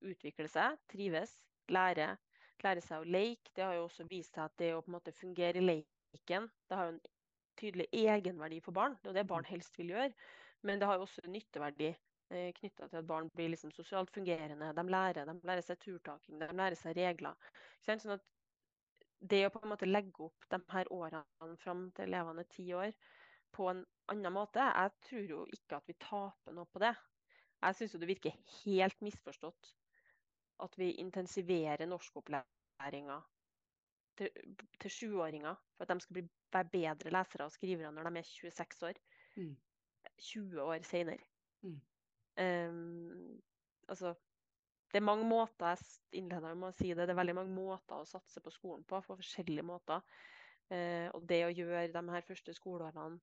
utvikler 0.07 0.49
seg, 0.49 0.79
trives, 0.93 1.33
lærer, 1.69 2.15
lære 2.63 2.85
seg 2.85 3.03
å 3.03 3.09
leke. 3.11 3.51
Det 3.57 3.67
har 3.67 3.75
jo 3.79 3.89
også 3.89 4.07
vist 4.11 4.37
seg 4.37 4.47
at 4.47 4.61
det 4.63 4.75
å 4.77 4.85
på 4.85 4.93
en 4.93 4.99
måte 5.01 5.17
fungere 5.17 5.59
i 5.59 5.67
leken 5.67 6.47
det 6.69 6.77
har 6.77 6.89
jo 6.89 6.95
en 6.95 7.03
tydelig 7.61 7.87
egenverdi 7.93 8.61
for 8.65 8.77
barn. 8.77 8.97
Det 9.03 9.13
er 9.13 9.21
det 9.21 9.29
barn 9.29 9.45
mm. 9.47 9.51
helst 9.53 9.79
vil 9.79 9.93
gjøre. 9.95 10.13
Men 10.67 10.81
det 10.81 10.89
har 10.89 10.99
jo 10.99 11.07
også 11.07 11.25
nytteverdi 11.31 11.89
eh, 11.91 12.51
knytta 12.57 12.89
til 12.89 13.01
at 13.01 13.09
barn 13.09 13.31
blir 13.33 13.53
liksom 13.53 13.73
sosialt 13.73 14.13
fungerende. 14.15 14.73
De 14.77 14.85
lærer, 14.93 15.29
de 15.29 15.49
lærer 15.49 15.65
seg 15.65 15.81
turtaking, 15.81 16.41
de 16.41 16.51
lærer 16.53 16.79
seg 16.79 16.97
regler. 16.99 17.51
Sånn 17.87 18.17
at 18.17 18.27
det 19.21 19.45
å 19.47 19.53
på 19.53 19.61
en 19.65 19.73
måte 19.75 19.89
legge 19.89 20.25
opp 20.25 20.47
de 20.53 20.61
her 20.73 20.89
årene 20.97 21.57
fram 21.61 21.89
til 21.97 22.09
elevene 22.09 22.45
er 22.45 22.53
ti 22.53 22.71
år 22.73 22.95
på 23.53 23.67
en 23.71 23.83
annen 24.13 24.33
måte, 24.33 24.63
jeg 24.63 24.93
tror 25.07 25.33
jo 25.35 25.41
ikke 25.55 25.81
at 25.81 25.89
vi 25.91 25.97
taper 26.01 26.55
noe 26.55 26.69
på 26.71 26.83
det. 26.83 26.93
Jeg 27.61 27.77
syns 27.77 27.97
det 28.01 28.09
virker 28.09 28.37
helt 28.63 29.03
misforstått 29.05 29.75
at 30.65 30.77
vi 30.81 30.93
intensiverer 31.03 31.89
norskopplæringa 31.89 33.19
til, 34.21 34.57
til 34.81 34.93
sjuåringer 34.93 35.57
for 35.77 35.85
at 35.85 35.93
de 35.93 36.05
skal 36.05 36.19
bli, 36.19 36.25
være 36.53 36.73
bedre 36.73 37.13
lesere 37.15 37.49
og 37.49 37.55
skrivere 37.55 37.93
når 37.93 38.09
de 38.09 38.23
er 38.23 38.29
26 38.29 38.87
år. 38.89 39.01
Mm. 39.37 39.55
20 40.21 40.63
år 40.63 40.85
senere. 40.87 41.25
Mm. 41.63 41.81
Um, 42.41 43.43
altså, 43.89 44.15
det 44.91 44.99
er 45.01 45.07
mange 45.07 45.27
måter 45.29 45.75
jeg 45.75 46.21
innleder 46.23 46.55
med 46.55 46.71
å 46.71 46.77
si 46.77 46.91
det, 46.91 47.07
det 47.07 47.15
er 47.15 47.21
veldig 47.21 47.37
mange 47.39 47.55
måter 47.55 48.01
å 48.01 48.09
satse 48.09 48.43
på 48.43 48.53
skolen 48.55 48.85
på, 48.89 49.01
på 49.07 49.19
forskjellige 49.21 49.67
måter. 49.67 50.03
Uh, 50.71 51.09
og 51.17 51.25
det 51.29 51.45
å 51.47 51.53
gjøre 51.55 51.89
de 51.93 52.03
her 52.15 52.27
første 52.27 52.55
skoleårene, 52.55 53.19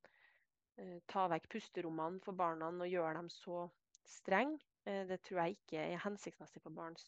uh, 0.81 0.97
ta 1.07 1.27
vekk 1.31 1.49
pusterommene 1.55 2.23
for 2.23 2.35
barna 2.37 2.71
og 2.71 2.91
gjøre 2.91 3.15
dem 3.19 3.31
så 3.31 3.65
strenge, 4.07 4.59
uh, 4.87 5.03
det 5.07 5.21
tror 5.23 5.43
jeg 5.43 5.57
ikke 5.57 5.83
er 5.83 6.03
hensiktsmessig 6.03 6.63
for 6.63 6.75
barns 6.75 7.07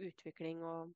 utvikling 0.00 0.64
og 0.64 0.94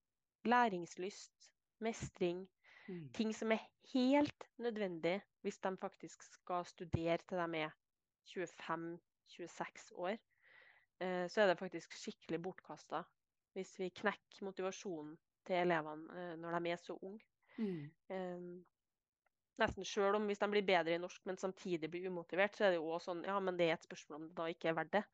læringslyst, 0.49 1.51
mestring. 1.85 2.45
Mm. 2.89 3.09
Ting 3.17 3.33
som 3.37 3.53
er 3.53 3.65
helt 3.93 4.49
nødvendig 4.61 5.19
hvis 5.45 5.59
de 5.59 5.77
faktisk 5.81 6.23
skal 6.23 6.65
studere 6.69 7.19
til 7.29 7.41
de 7.41 7.65
er 7.65 7.73
25-26 8.31 9.93
år. 10.01 10.17
Eh, 11.03 11.25
så 11.31 11.43
er 11.43 11.51
det 11.51 11.61
faktisk 11.61 11.97
skikkelig 11.99 12.41
bortkasta 12.43 13.05
hvis 13.55 13.77
vi 13.79 13.91
knekker 13.95 14.47
motivasjonen 14.49 15.15
til 15.47 15.61
elevene 15.63 16.21
eh, 16.21 16.37
når 16.41 16.59
de 16.59 16.73
er 16.73 16.81
så 16.81 16.97
unge. 16.97 17.23
Mm. 17.55 17.85
Um, 18.11 18.55
nesten 19.63 19.87
sjøl 19.87 20.19
om 20.19 20.27
hvis 20.27 20.41
de 20.43 20.49
blir 20.51 20.67
bedre 20.67 20.97
i 20.97 21.01
norsk, 21.03 21.23
men 21.29 21.39
samtidig 21.39 21.91
blir 21.91 22.09
umotivert, 22.11 22.57
så 22.57 22.67
er 22.67 22.75
det 22.75 22.81
jo 22.81 22.89
også 22.91 23.13
sånn 23.13 23.23
ja, 23.29 23.37
men 23.39 23.59
det 23.59 23.69
er 23.69 23.77
et 23.77 23.87
spørsmål 23.87 24.19
om 24.19 24.29
det 24.29 24.39
da 24.41 24.49
ikke 24.51 24.73
er 24.73 24.79
verdt 24.81 24.97
det. 24.97 25.05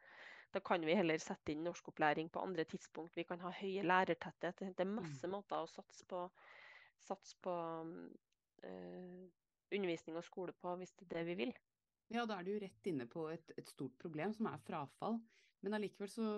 Da 0.50 0.62
kan 0.66 0.82
vi 0.82 0.96
heller 0.98 1.20
sette 1.22 1.52
inn 1.52 1.62
norskopplæring 1.62 2.30
på 2.32 2.42
andre 2.42 2.64
tidspunkt. 2.66 3.14
Vi 3.14 3.26
kan 3.28 3.42
ha 3.44 3.52
høye 3.54 3.84
lærertetthet. 3.86 4.64
Det 4.64 4.82
er 4.82 4.88
masse 4.88 5.28
mm. 5.28 5.34
måter 5.36 5.60
å 5.62 5.68
satse 5.70 6.06
på, 6.10 6.24
satse 7.04 7.36
på 7.44 7.54
uh, 7.84 9.20
undervisning 9.70 10.18
og 10.18 10.26
skole 10.26 10.56
på, 10.56 10.72
hvis 10.80 10.96
det 10.98 11.06
er 11.06 11.20
det 11.20 11.26
vi 11.28 11.36
vil. 11.44 11.54
Ja, 12.10 12.24
da 12.26 12.40
er 12.40 12.46
du 12.46 12.56
rett 12.58 12.88
inne 12.90 13.06
på 13.06 13.28
et, 13.30 13.52
et, 13.56 13.68
stort 13.70 13.94
problem, 14.02 14.32
som 14.34 14.48
er 14.50 14.62
frafall. 14.66 15.20
Men 15.62 15.76
allikevel 15.76 16.10
så 16.10 16.30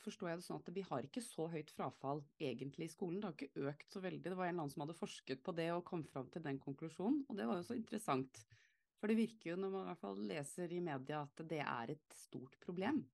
forstår 0.00 0.30
jeg 0.30 0.40
det 0.40 0.46
sånn 0.46 0.60
at 0.60 0.70
vi 0.76 0.84
har 0.84 1.04
ikke 1.04 1.22
så 1.24 1.48
høyt 1.52 1.72
frafall 1.72 2.22
egentlig 2.40 2.88
i 2.88 2.92
skolen. 2.92 3.20
Det 3.20 3.28
har 3.28 3.36
ikke 3.36 3.68
økt 3.68 3.92
så 3.92 4.02
veldig. 4.04 4.24
Det 4.24 4.38
var 4.38 4.48
en 4.48 4.54
eller 4.54 4.64
annen 4.64 4.72
som 4.72 4.84
hadde 4.84 4.96
forsket 4.96 5.42
på 5.44 5.54
det 5.56 5.68
og 5.74 5.84
kom 5.88 6.04
fram 6.08 6.28
til 6.32 6.44
den 6.44 6.60
konklusjonen, 6.62 7.22
og 7.28 7.36
det 7.36 7.48
var 7.48 7.60
jo 7.60 7.68
så 7.68 7.76
interessant. 7.76 8.40
For 8.98 9.10
det 9.10 9.18
virker 9.20 9.52
jo 9.52 9.60
når 9.60 9.72
man 9.74 9.84
i 9.84 9.90
hvert 9.90 10.02
fall 10.02 10.24
leser 10.32 10.74
i 10.74 10.82
media 10.82 11.22
at 11.22 11.44
det 11.52 11.60
er 11.62 11.94
et 11.94 12.18
stort 12.18 12.56
problem. 12.64 13.04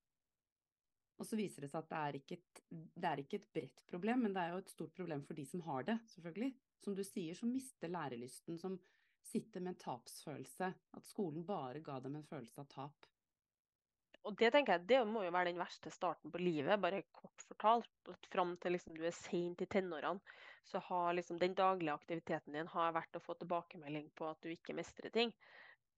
Og 1.20 1.26
så 1.28 1.38
viser 1.38 1.64
det 1.64 1.70
seg 1.70 1.84
at 1.84 1.90
det 1.90 1.98
er, 1.98 2.18
ikke 2.18 2.38
et, 2.38 2.62
det 2.70 3.10
er 3.10 3.22
ikke 3.22 3.38
et 3.38 3.50
bredt 3.54 3.84
problem, 3.90 4.24
men 4.26 4.34
det 4.34 4.42
er 4.42 4.54
jo 4.54 4.62
et 4.62 4.72
stort 4.72 4.94
problem 4.96 5.22
for 5.26 5.38
de 5.38 5.44
som 5.46 5.62
har 5.68 5.86
det, 5.86 5.98
selvfølgelig. 6.14 6.50
Som 6.82 6.96
du 6.98 7.04
sier, 7.06 7.36
som 7.38 7.52
mister 7.54 7.90
lærelysten, 7.90 8.58
som 8.58 8.78
sitter 9.24 9.64
med 9.64 9.74
en 9.74 9.82
tapsfølelse. 9.82 10.70
At 10.96 11.08
skolen 11.08 11.44
bare 11.48 11.82
ga 11.84 11.98
dem 12.04 12.16
en 12.18 12.26
følelse 12.28 12.64
av 12.64 12.70
tap. 12.72 13.10
Og 14.24 14.36
det 14.40 14.48
tenker 14.54 14.78
jeg, 14.78 14.86
det 14.88 15.00
må 15.04 15.20
jo 15.26 15.32
være 15.34 15.50
den 15.50 15.60
verste 15.60 15.90
starten 15.92 16.32
på 16.32 16.40
livet, 16.40 16.80
bare 16.80 17.02
kort 17.12 17.44
fortalt. 17.44 17.90
At 18.08 18.28
fram 18.32 18.54
til 18.60 18.72
liksom, 18.72 18.96
du 18.96 19.04
er 19.04 19.16
sent 19.16 19.60
i 19.60 19.68
tenårene, 19.68 20.22
så 20.64 20.80
har 20.86 21.12
liksom, 21.18 21.38
den 21.40 21.56
daglige 21.56 21.92
aktiviteten 21.92 22.56
din 22.56 22.70
har 22.72 22.94
vært 22.96 23.18
å 23.18 23.22
få 23.24 23.36
tilbakemelding 23.36 24.08
på 24.16 24.30
at 24.30 24.40
du 24.40 24.48
ikke 24.54 24.76
mestrer 24.76 25.12
ting. 25.12 25.34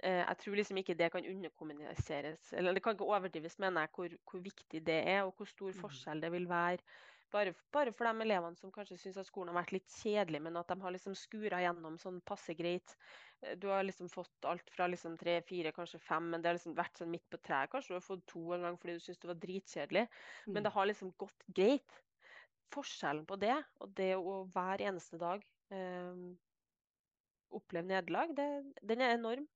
Eh, 0.03 0.25
jeg 0.25 0.39
tror 0.43 0.59
liksom 0.59 0.81
ikke 0.83 0.99
det 0.99 1.13
kan 1.15 1.29
underkommuniseres, 1.31 2.51
eller 2.53 2.75
det 2.75 2.83
kan 2.83 2.99
ikke 2.99 3.07
overdrives, 3.07 3.61
mener 3.63 3.87
jeg, 3.87 3.95
hvor, 3.95 4.17
hvor 4.33 4.43
viktig 4.51 4.83
det 4.91 4.99
er, 5.07 5.23
og 5.23 5.39
hvor 5.39 5.53
stor 5.53 5.71
mm. 5.71 5.79
forskjell 5.85 6.27
det 6.27 6.33
vil 6.35 6.51
være 6.51 6.83
bare, 7.33 7.53
bare, 7.75 7.93
for 7.97 8.09
de 8.09 8.25
elevene 8.25 8.59
som 8.59 8.73
kanskje 8.75 8.99
syns 9.01 9.19
at 9.21 9.29
skolen 9.29 9.53
har 9.53 9.61
vært 9.63 9.75
litt 9.77 9.97
kjedelig, 10.01 10.41
men 10.47 10.59
at 10.61 10.71
de 10.71 10.77
har 10.83 10.95
liksom 10.95 11.17
skura 11.19 11.61
gjennom 11.65 11.99
sånn 12.01 12.21
passe 12.29 12.55
greit. 12.59 12.95
Eh, 13.43 13.57
du 13.61 13.69
har 13.73 13.85
liksom 13.87 14.11
fått 14.13 14.49
alt 14.49 14.71
fra 14.75 14.89
liksom 14.91 15.17
tre, 15.21 15.39
fire, 15.49 15.73
kanskje 15.77 16.03
fem, 16.03 16.31
men 16.33 16.43
det 16.43 16.51
har 16.51 16.59
liksom 16.59 16.77
vært 16.79 17.03
sånn 17.03 17.13
midt 17.13 17.27
på 17.33 17.41
treet. 17.43 17.73
Kanskje 17.73 17.95
du 17.95 17.99
har 17.99 18.07
fått 18.07 18.27
to 18.31 18.45
en 18.57 18.67
gang 18.69 18.79
fordi 18.81 18.97
du 18.99 19.05
syns 19.07 19.23
det 19.23 19.31
var 19.33 19.41
dritkjedelig, 19.43 20.07
mm. 20.47 20.55
men 20.55 20.67
det 20.67 20.75
har 20.77 20.91
liksom 20.91 21.13
gått 21.25 21.49
greit. 21.61 22.01
Forskjellen 22.75 23.27
på 23.29 23.39
det 23.39 23.55
og 23.79 23.93
det 23.99 24.13
å 24.19 24.41
hver 24.55 24.83
eneste 24.83 25.21
dag 25.23 25.45
eh, 25.75 26.25
oppleve 27.55 27.87
nederlag, 27.87 28.33
den 28.35 29.03
er 29.05 29.15
enorm. 29.15 29.47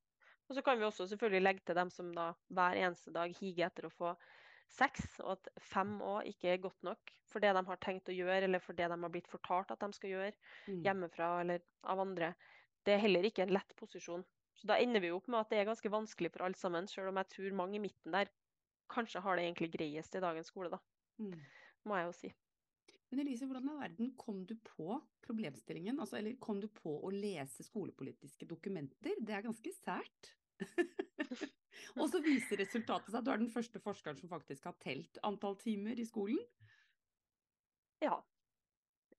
Og 0.50 0.56
så 0.56 0.62
kan 0.66 0.78
vi 0.78 0.86
også 0.86 1.06
selvfølgelig 1.06 1.42
legge 1.44 1.62
til 1.66 1.76
dem 1.78 1.90
som 1.94 2.08
da 2.14 2.32
hver 2.50 2.78
eneste 2.82 3.12
dag 3.14 3.30
higer 3.38 3.68
etter 3.68 3.86
å 3.86 3.92
få 3.94 4.14
seks, 4.70 5.18
og 5.24 5.34
at 5.36 5.50
fem 5.70 5.96
òg 6.02 6.28
ikke 6.30 6.54
er 6.54 6.62
godt 6.62 6.86
nok 6.86 7.14
for 7.30 7.42
det 7.42 7.52
de 7.54 7.62
har 7.66 7.80
tenkt 7.82 8.10
å 8.10 8.16
gjøre, 8.16 8.42
eller 8.48 8.62
for 8.62 8.76
det 8.76 8.88
de 8.90 8.98
har 9.04 9.12
blitt 9.12 9.30
fortalt 9.30 9.70
at 9.72 9.82
de 9.84 9.96
skal 9.96 10.14
gjøre 10.14 10.32
mm. 10.34 10.82
hjemmefra 10.86 11.30
eller 11.44 11.64
av 11.92 12.02
andre, 12.02 12.34
det 12.86 12.96
er 12.96 13.02
heller 13.04 13.28
ikke 13.28 13.44
en 13.46 13.54
lett 13.54 13.74
posisjon. 13.78 14.24
Så 14.58 14.68
da 14.68 14.76
ender 14.82 15.02
vi 15.04 15.12
opp 15.14 15.28
med 15.30 15.40
at 15.40 15.52
det 15.52 15.60
er 15.60 15.70
ganske 15.70 15.92
vanskelig 15.92 16.32
for 16.34 16.44
alle 16.46 16.58
sammen, 16.58 16.88
selv 16.90 17.12
om 17.12 17.20
jeg 17.20 17.30
tror 17.34 17.58
mange 17.62 17.78
i 17.78 17.82
midten 17.82 18.16
der 18.16 18.30
kanskje 18.90 19.22
har 19.22 19.38
det 19.38 19.46
egentlig 19.46 19.70
greiest 19.76 20.16
i 20.18 20.22
dagens 20.24 20.50
skole, 20.50 20.72
da. 20.72 20.80
Mm. 21.22 21.36
Må 21.86 22.00
jeg 22.00 22.08
jo 22.08 22.16
si. 22.18 22.32
Men 23.10 23.22
Elise, 23.22 23.46
hvordan 23.46 23.70
i 23.70 23.78
verden 23.78 24.10
kom 24.18 24.42
du 24.46 24.56
på 24.66 24.98
problemstillingen? 25.24 25.98
Altså, 26.02 26.18
eller 26.18 26.36
kom 26.42 26.60
du 26.62 26.68
på 26.70 26.92
å 27.06 27.10
lese 27.14 27.64
skolepolitiske 27.66 28.46
dokumenter? 28.50 29.16
Det 29.18 29.34
er 29.34 29.46
ganske 29.46 29.72
sært. 29.80 30.34
Og 31.96 32.08
så 32.12 32.20
viser 32.24 32.60
resultatet 32.60 33.10
seg 33.10 33.20
at 33.20 33.26
du 33.26 33.30
er 33.32 33.40
den 33.42 33.52
første 33.52 33.80
forskeren 33.82 34.18
som 34.18 34.30
faktisk 34.30 34.68
har 34.68 34.76
telt 34.82 35.20
antall 35.26 35.56
timer 35.60 35.98
i 35.98 36.06
skolen. 36.08 36.40
Ja. 38.04 38.20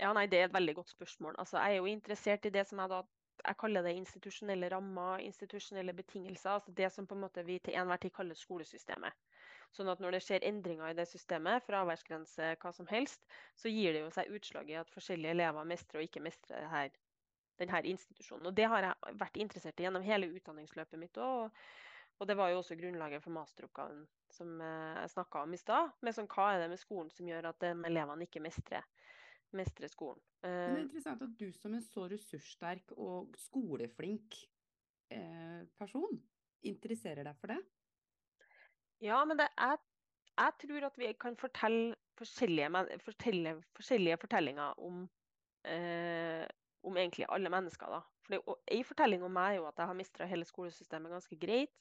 Ja, 0.02 0.14
nei, 0.18 0.26
det 0.32 0.40
er 0.40 0.48
et 0.50 0.56
veldig 0.56 0.80
godt 0.80 0.94
spørsmål. 0.94 1.36
Altså, 1.38 1.60
jeg 1.62 1.76
er 1.76 1.84
jo 1.84 1.90
interessert 1.92 2.48
i 2.48 2.54
det 2.54 2.64
som 2.70 2.80
jeg 2.82 2.90
da 2.90 3.04
jeg 3.42 3.58
kaller 3.58 3.86
det 3.86 3.96
institusjonelle 3.98 4.70
rammer, 4.70 5.22
institusjonelle 5.26 5.94
betingelser. 5.98 6.50
altså 6.50 6.72
Det 6.72 6.92
som 6.94 7.08
på 7.08 7.16
en 7.16 7.22
måte 7.22 7.44
vi 7.46 7.60
til 7.60 7.74
enhver 7.74 7.98
tid 7.98 8.14
kaller 8.14 8.38
skolesystemet. 8.38 9.14
Sånn 9.72 9.90
at 9.90 10.02
når 10.04 10.18
det 10.18 10.24
skjer 10.26 10.46
endringer 10.46 10.92
i 10.92 10.98
det 10.98 11.08
systemet, 11.08 11.64
fraværsgrense, 11.64 12.56
hva 12.62 12.74
som 12.76 12.90
helst, 12.92 13.24
så 13.56 13.72
gir 13.72 13.96
det 13.96 14.04
jo 14.04 14.10
seg 14.12 14.34
utslag 14.36 14.70
i 14.70 14.76
at 14.82 14.92
forskjellige 14.92 15.32
elever 15.38 15.68
mestrer 15.68 16.02
og 16.02 16.10
ikke 16.10 16.24
mestrer 16.26 16.92
denne 17.62 17.82
institusjonen. 17.94 18.50
Og 18.52 18.54
Det 18.58 18.68
har 18.68 18.84
jeg 18.90 19.16
vært 19.22 19.40
interessert 19.40 19.80
i 19.80 19.88
gjennom 19.88 20.04
hele 20.06 20.30
utdanningsløpet 20.36 21.00
mitt. 21.00 21.18
Og, 21.18 21.50
og 22.22 22.28
det 22.30 22.38
var 22.38 22.52
jo 22.52 22.60
også 22.62 22.78
grunnlaget 22.78 23.24
for 23.24 23.34
masteroppgaven 23.34 24.04
som 24.32 24.60
eh, 24.62 25.00
jeg 25.02 25.14
snakka 25.16 25.42
om 25.42 25.56
i 25.56 25.60
stad. 25.60 25.96
Med 26.06 26.16
sånn, 26.16 26.30
hva 26.30 26.52
er 26.54 26.64
det 26.64 26.70
med 26.72 26.82
skolen 26.82 27.10
som 27.14 27.28
gjør 27.28 27.50
at 27.50 27.66
elevene 27.72 28.28
ikke 28.28 28.44
mestrer, 28.46 28.86
mestrer 29.58 29.90
skolen. 29.92 30.22
Men 30.46 30.54
det 30.54 30.62
er 30.62 30.78
eh, 30.78 30.86
interessant 30.86 31.26
at 31.26 31.34
du 31.38 31.48
som 31.58 31.74
en 31.78 31.86
så 31.86 32.06
ressurssterk 32.12 32.94
og 32.98 33.34
skoleflink 33.42 34.38
eh, 35.14 35.64
person 35.82 36.22
interesserer 36.68 37.26
deg 37.26 37.38
for 37.42 37.54
det? 37.54 37.60
Ja, 39.02 39.24
men 39.26 39.40
det, 39.40 39.50
jeg, 39.58 39.82
jeg, 40.38 40.58
tror 40.66 40.88
at 40.92 41.02
vi 41.02 41.12
kan 41.18 41.38
fortelle 41.42 41.96
forskjellige, 42.22 42.86
fortelle, 43.06 43.56
forskjellige 43.78 44.20
fortellinger 44.22 44.82
om, 44.86 45.04
eh, 45.66 46.46
om 46.84 46.98
egentlig 46.98 47.28
alle 47.30 47.50
mennesker. 47.50 47.88
da. 47.88 48.02
For 48.26 48.58
En 48.68 48.84
fortelling 48.84 49.24
om 49.24 49.34
meg 49.34 49.56
er 49.56 49.60
jo 49.60 49.68
at 49.70 49.78
jeg 49.78 49.88
har 49.88 49.98
mistra 49.98 50.28
hele 50.30 50.46
skolesystemet 50.46 51.12
ganske 51.12 51.38
greit. 51.40 51.74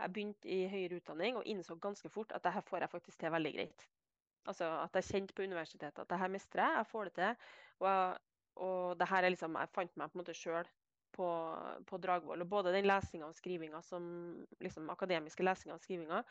Jeg 0.00 0.12
begynte 0.12 0.48
i 0.48 0.66
høyere 0.68 1.00
utdanning 1.00 1.36
og 1.36 1.46
innså 1.46 1.76
ganske 1.76 2.08
fort 2.08 2.32
at 2.32 2.44
dette 2.44 2.62
får 2.68 2.84
jeg 2.84 2.90
faktisk 2.90 3.20
til 3.20 3.32
veldig 3.32 3.52
greit. 3.56 3.86
Altså 4.48 4.64
At 4.80 4.94
jeg 4.96 5.04
kjente 5.04 5.34
på 5.36 5.44
universitetet 5.44 5.98
at 5.98 6.08
dette 6.08 6.28
mestrer 6.32 6.64
jeg, 6.64 6.76
jeg 6.76 6.86
får 6.92 7.04
det 7.04 7.14
til. 7.18 7.48
Og, 7.80 7.88
jeg, 7.88 8.14
og 8.56 8.98
det 9.00 9.08
her 9.08 9.24
er 9.24 9.34
liksom, 9.34 9.58
jeg 9.60 9.74
fant 9.74 9.96
meg 9.96 10.10
på 10.10 10.18
en 10.18 10.22
måte 10.22 10.36
sjøl 10.36 10.70
på, 11.12 11.28
på, 11.86 12.00
Dragvoll. 12.00 12.40
Og 12.40 12.48
både 12.48 12.72
den 12.72 12.88
lesinga 12.88 13.28
og 13.28 13.36
skrivinga 13.36 13.82
som 13.84 14.08
liksom 14.64 14.88
akademiske 14.94 15.44
lesinga 15.44 15.76
og 15.76 15.84
skrivinga 15.84 16.22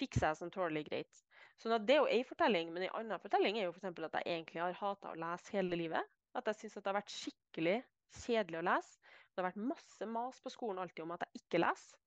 fikser 0.00 0.32
jeg 0.32 0.40
som 0.40 0.50
tålelig 0.50 0.88
greit. 0.88 1.22
Sånn 1.62 1.76
at 1.76 1.86
Det 1.86 1.94
er 1.94 2.02
jo 2.02 2.10
én 2.10 2.26
fortelling, 2.26 2.72
men 2.74 2.88
en 2.88 2.96
annen 2.98 3.22
fortelling 3.22 3.60
er 3.60 3.68
jo 3.68 3.74
for 3.76 3.86
at 3.86 4.18
jeg 4.18 4.26
egentlig 4.26 4.62
har 4.62 4.78
hata 4.80 5.12
å 5.12 5.18
lese 5.18 5.54
hele 5.54 5.78
livet. 5.78 6.14
At 6.34 6.48
jeg 6.50 6.60
syns 6.60 6.78
det 6.78 6.88
har 6.90 6.98
vært 6.98 7.14
skikkelig 7.14 7.76
kjedelig 8.24 8.60
å 8.60 8.66
lese. 8.68 8.98
Det 9.34 9.42
har 9.42 9.48
vært 9.50 9.68
masse 9.72 10.06
mas 10.06 10.40
på 10.42 10.52
skolen 10.52 10.80
alltid 10.82 11.04
om 11.04 11.14
at 11.14 11.24
jeg 11.26 11.42
ikke 11.42 11.62
leser. 11.62 12.00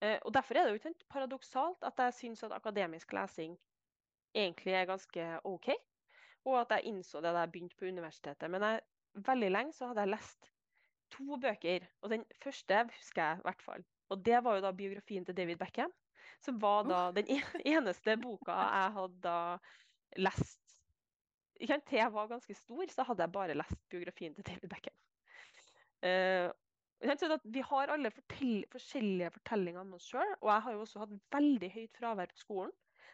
Eh, 0.00 0.18
og 0.22 0.32
Derfor 0.34 0.58
er 0.58 0.66
det 0.66 0.76
jo 0.76 0.80
ikke 0.80 1.10
paradoksalt 1.10 1.86
at 1.86 2.04
jeg 2.04 2.16
syns 2.20 2.44
at 2.46 2.54
akademisk 2.54 3.12
lesing 3.16 3.56
egentlig 4.36 4.76
er 4.78 4.86
ganske 4.90 5.26
OK. 5.48 5.72
Og 6.46 6.60
at 6.60 6.76
jeg 6.76 6.92
innså 6.92 7.22
det 7.22 7.32
da 7.34 7.42
jeg 7.42 7.52
begynte 7.54 7.78
på 7.78 7.90
universitetet. 7.90 8.50
Men 8.50 8.64
jeg, 8.64 8.84
veldig 9.26 9.50
lenge 9.50 9.74
så 9.74 9.90
hadde 9.90 10.04
jeg 10.06 10.14
lest 10.14 10.50
to 11.14 11.38
bøker. 11.42 11.88
Og 12.02 12.12
den 12.14 12.24
første 12.42 12.84
husker 12.92 13.24
jeg 13.24 13.40
i 13.40 13.46
hvert 13.48 13.64
fall. 13.64 13.84
Og 14.08 14.22
det 14.24 14.38
var 14.44 14.56
jo 14.56 14.64
da 14.64 14.72
biografien 14.72 15.26
til 15.26 15.36
David 15.36 15.58
Beckham. 15.60 15.92
Som 16.44 16.60
var 16.62 16.86
da 16.86 17.00
den 17.16 17.26
eneste 17.74 18.16
boka 18.22 18.54
jeg 18.54 18.94
hadde 19.00 19.36
lest. 20.22 20.67
Til 21.58 21.98
jeg 21.98 22.12
var 22.14 22.30
ganske 22.30 22.54
stor, 22.54 22.86
så 22.92 23.04
hadde 23.08 23.24
jeg 23.24 23.34
bare 23.34 23.56
lest 23.58 23.80
biografien 23.90 24.34
til 24.34 24.46
David 24.46 24.68
Beckham. 24.70 24.98
Uh, 26.06 26.50
vi 27.44 27.62
har 27.62 27.90
alle 27.94 28.10
fortell 28.10 28.64
forskjellige 28.70 29.30
fortellinger 29.34 29.80
om 29.80 29.94
oss 29.94 30.06
sjøl. 30.10 30.34
Og 30.40 30.50
jeg 30.52 30.64
har 30.64 30.74
jo 30.74 30.84
også 30.84 31.02
hatt 31.02 31.16
veldig 31.34 31.70
høyt 31.74 31.98
fravær 31.98 32.30
på 32.32 32.42
skolen. 32.42 32.72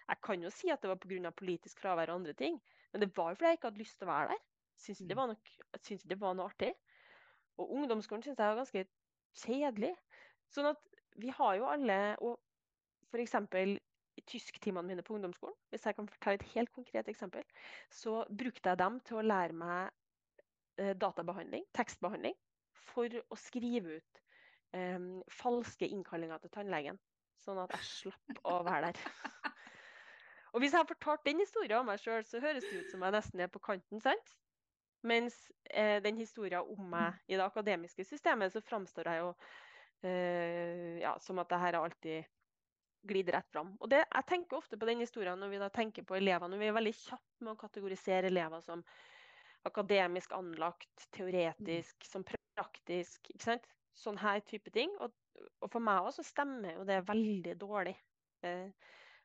Jeg 0.08 0.20
kan 0.24 0.42
jo 0.44 0.50
si 0.52 0.70
at 0.72 0.82
det 0.82 0.90
var 0.90 1.00
pga. 1.00 1.30
politisk 1.32 1.80
fravær 1.80 2.12
og 2.12 2.20
andre 2.20 2.32
ting, 2.32 2.60
men 2.92 3.00
det 3.00 3.16
var 3.16 3.30
jo 3.30 3.38
fordi 3.38 3.48
jeg 3.48 3.58
ikke 3.58 3.70
hadde 3.70 3.80
lyst 3.80 3.98
til 3.98 4.08
å 4.08 4.12
være 4.12 4.28
der. 4.34 4.42
Syns 4.76 5.00
ikke 5.00 5.08
det 5.08 5.16
var, 5.16 5.36
det 6.10 6.20
var 6.20 6.34
noe 6.34 6.50
artig. 6.50 6.72
Og 7.56 7.72
ungdomsskolen 7.78 8.22
syns 8.22 8.38
jeg 8.38 8.50
var 8.50 8.60
ganske 8.60 8.84
kjedelig. 9.44 9.94
Sånn 10.52 10.68
at 10.68 10.80
vi 11.16 11.30
har 11.30 11.54
jo 11.56 11.68
alle 11.70 11.98
Og 12.26 12.40
f.eks. 13.14 13.36
tysktimene 14.22 14.86
mine 14.86 15.04
på 15.04 15.16
ungdomsskolen, 15.16 15.56
hvis 15.72 15.86
jeg 15.86 15.96
kan 15.96 16.08
fortelle 16.08 16.40
et 16.40 16.50
helt 16.54 16.72
konkret 16.74 17.08
eksempel, 17.10 17.44
så 17.90 18.22
brukte 18.28 18.70
jeg 18.70 18.80
dem 18.80 19.00
til 19.06 19.20
å 19.20 19.26
lære 19.26 19.56
meg 19.58 19.90
eh, 20.78 20.94
databehandling, 21.00 21.66
tekstbehandling, 21.76 22.36
for 22.84 23.10
å 23.32 23.38
skrive 23.40 23.98
ut 23.98 24.22
um, 24.76 25.22
falske 25.32 25.88
innkallinger 25.88 26.42
til 26.42 26.52
tannlegen. 26.54 27.00
Sånn 27.42 27.58
at 27.60 27.72
jeg 27.74 27.88
slapp 27.90 28.40
å 28.46 28.60
være 28.66 28.92
der. 28.92 29.52
Og 30.54 30.62
hvis 30.62 30.70
jeg 30.70 30.78
har 30.78 30.86
fortalt 30.86 31.24
den 31.26 31.42
historien 31.42 31.80
om 31.80 31.88
meg 31.90 31.98
sjøl, 31.98 32.22
så 32.22 32.38
høres 32.42 32.66
det 32.68 32.84
ut 32.84 32.92
som 32.92 33.02
jeg 33.02 33.14
nesten 33.16 33.42
er 33.42 33.50
på 33.50 33.62
kanten. 33.62 34.00
sant? 34.00 34.34
Mens 35.04 35.34
eh, 35.68 35.98
den 36.04 36.16
historien 36.16 36.62
om 36.62 36.86
meg 36.94 37.18
i 37.26 37.34
det 37.34 37.44
akademiske 37.44 38.06
systemet, 38.06 38.54
så 38.54 38.62
framstår 38.64 39.10
jeg 39.10 39.20
jo 39.24 39.32
eh, 40.06 41.02
ja, 41.02 41.16
som 41.20 41.42
at 41.42 41.50
det 41.50 41.58
her 41.60 41.74
er 41.74 41.80
alltid 41.82 42.30
glidd 43.08 43.30
rett 43.34 43.50
fram. 43.52 43.74
Og 43.80 43.90
det, 43.92 44.04
Jeg 44.04 44.26
tenker 44.28 44.58
ofte 44.58 44.78
på 44.80 44.88
den 44.88 45.02
historien 45.04 45.40
når 45.40 45.52
vi 45.52 45.60
da 45.62 45.68
tenker 45.72 46.06
på 46.06 46.16
elever. 46.16 46.48
Når 46.48 46.62
Vi 46.62 46.70
er 46.70 46.78
veldig 46.78 46.94
kjappe 46.98 47.44
med 47.44 47.52
å 47.54 47.60
kategorisere 47.60 48.30
elever 48.32 48.64
som 48.64 48.84
akademisk 49.64 50.32
anlagt, 50.36 51.06
teoretisk, 51.16 52.04
som 52.04 52.24
praktisk. 52.24 53.30
ikke 53.30 53.44
sant? 53.44 53.68
Sånn 53.94 54.18
her 54.18 54.42
type 54.44 54.72
ting. 54.74 54.92
Og, 55.00 55.14
og 55.62 55.70
for 55.72 55.84
meg 55.84 56.08
også 56.08 56.24
stemmer 56.26 56.78
jo 56.78 56.88
det 56.88 57.04
veldig 57.08 57.54
dårlig. 57.60 57.94
Eh, 58.44 58.68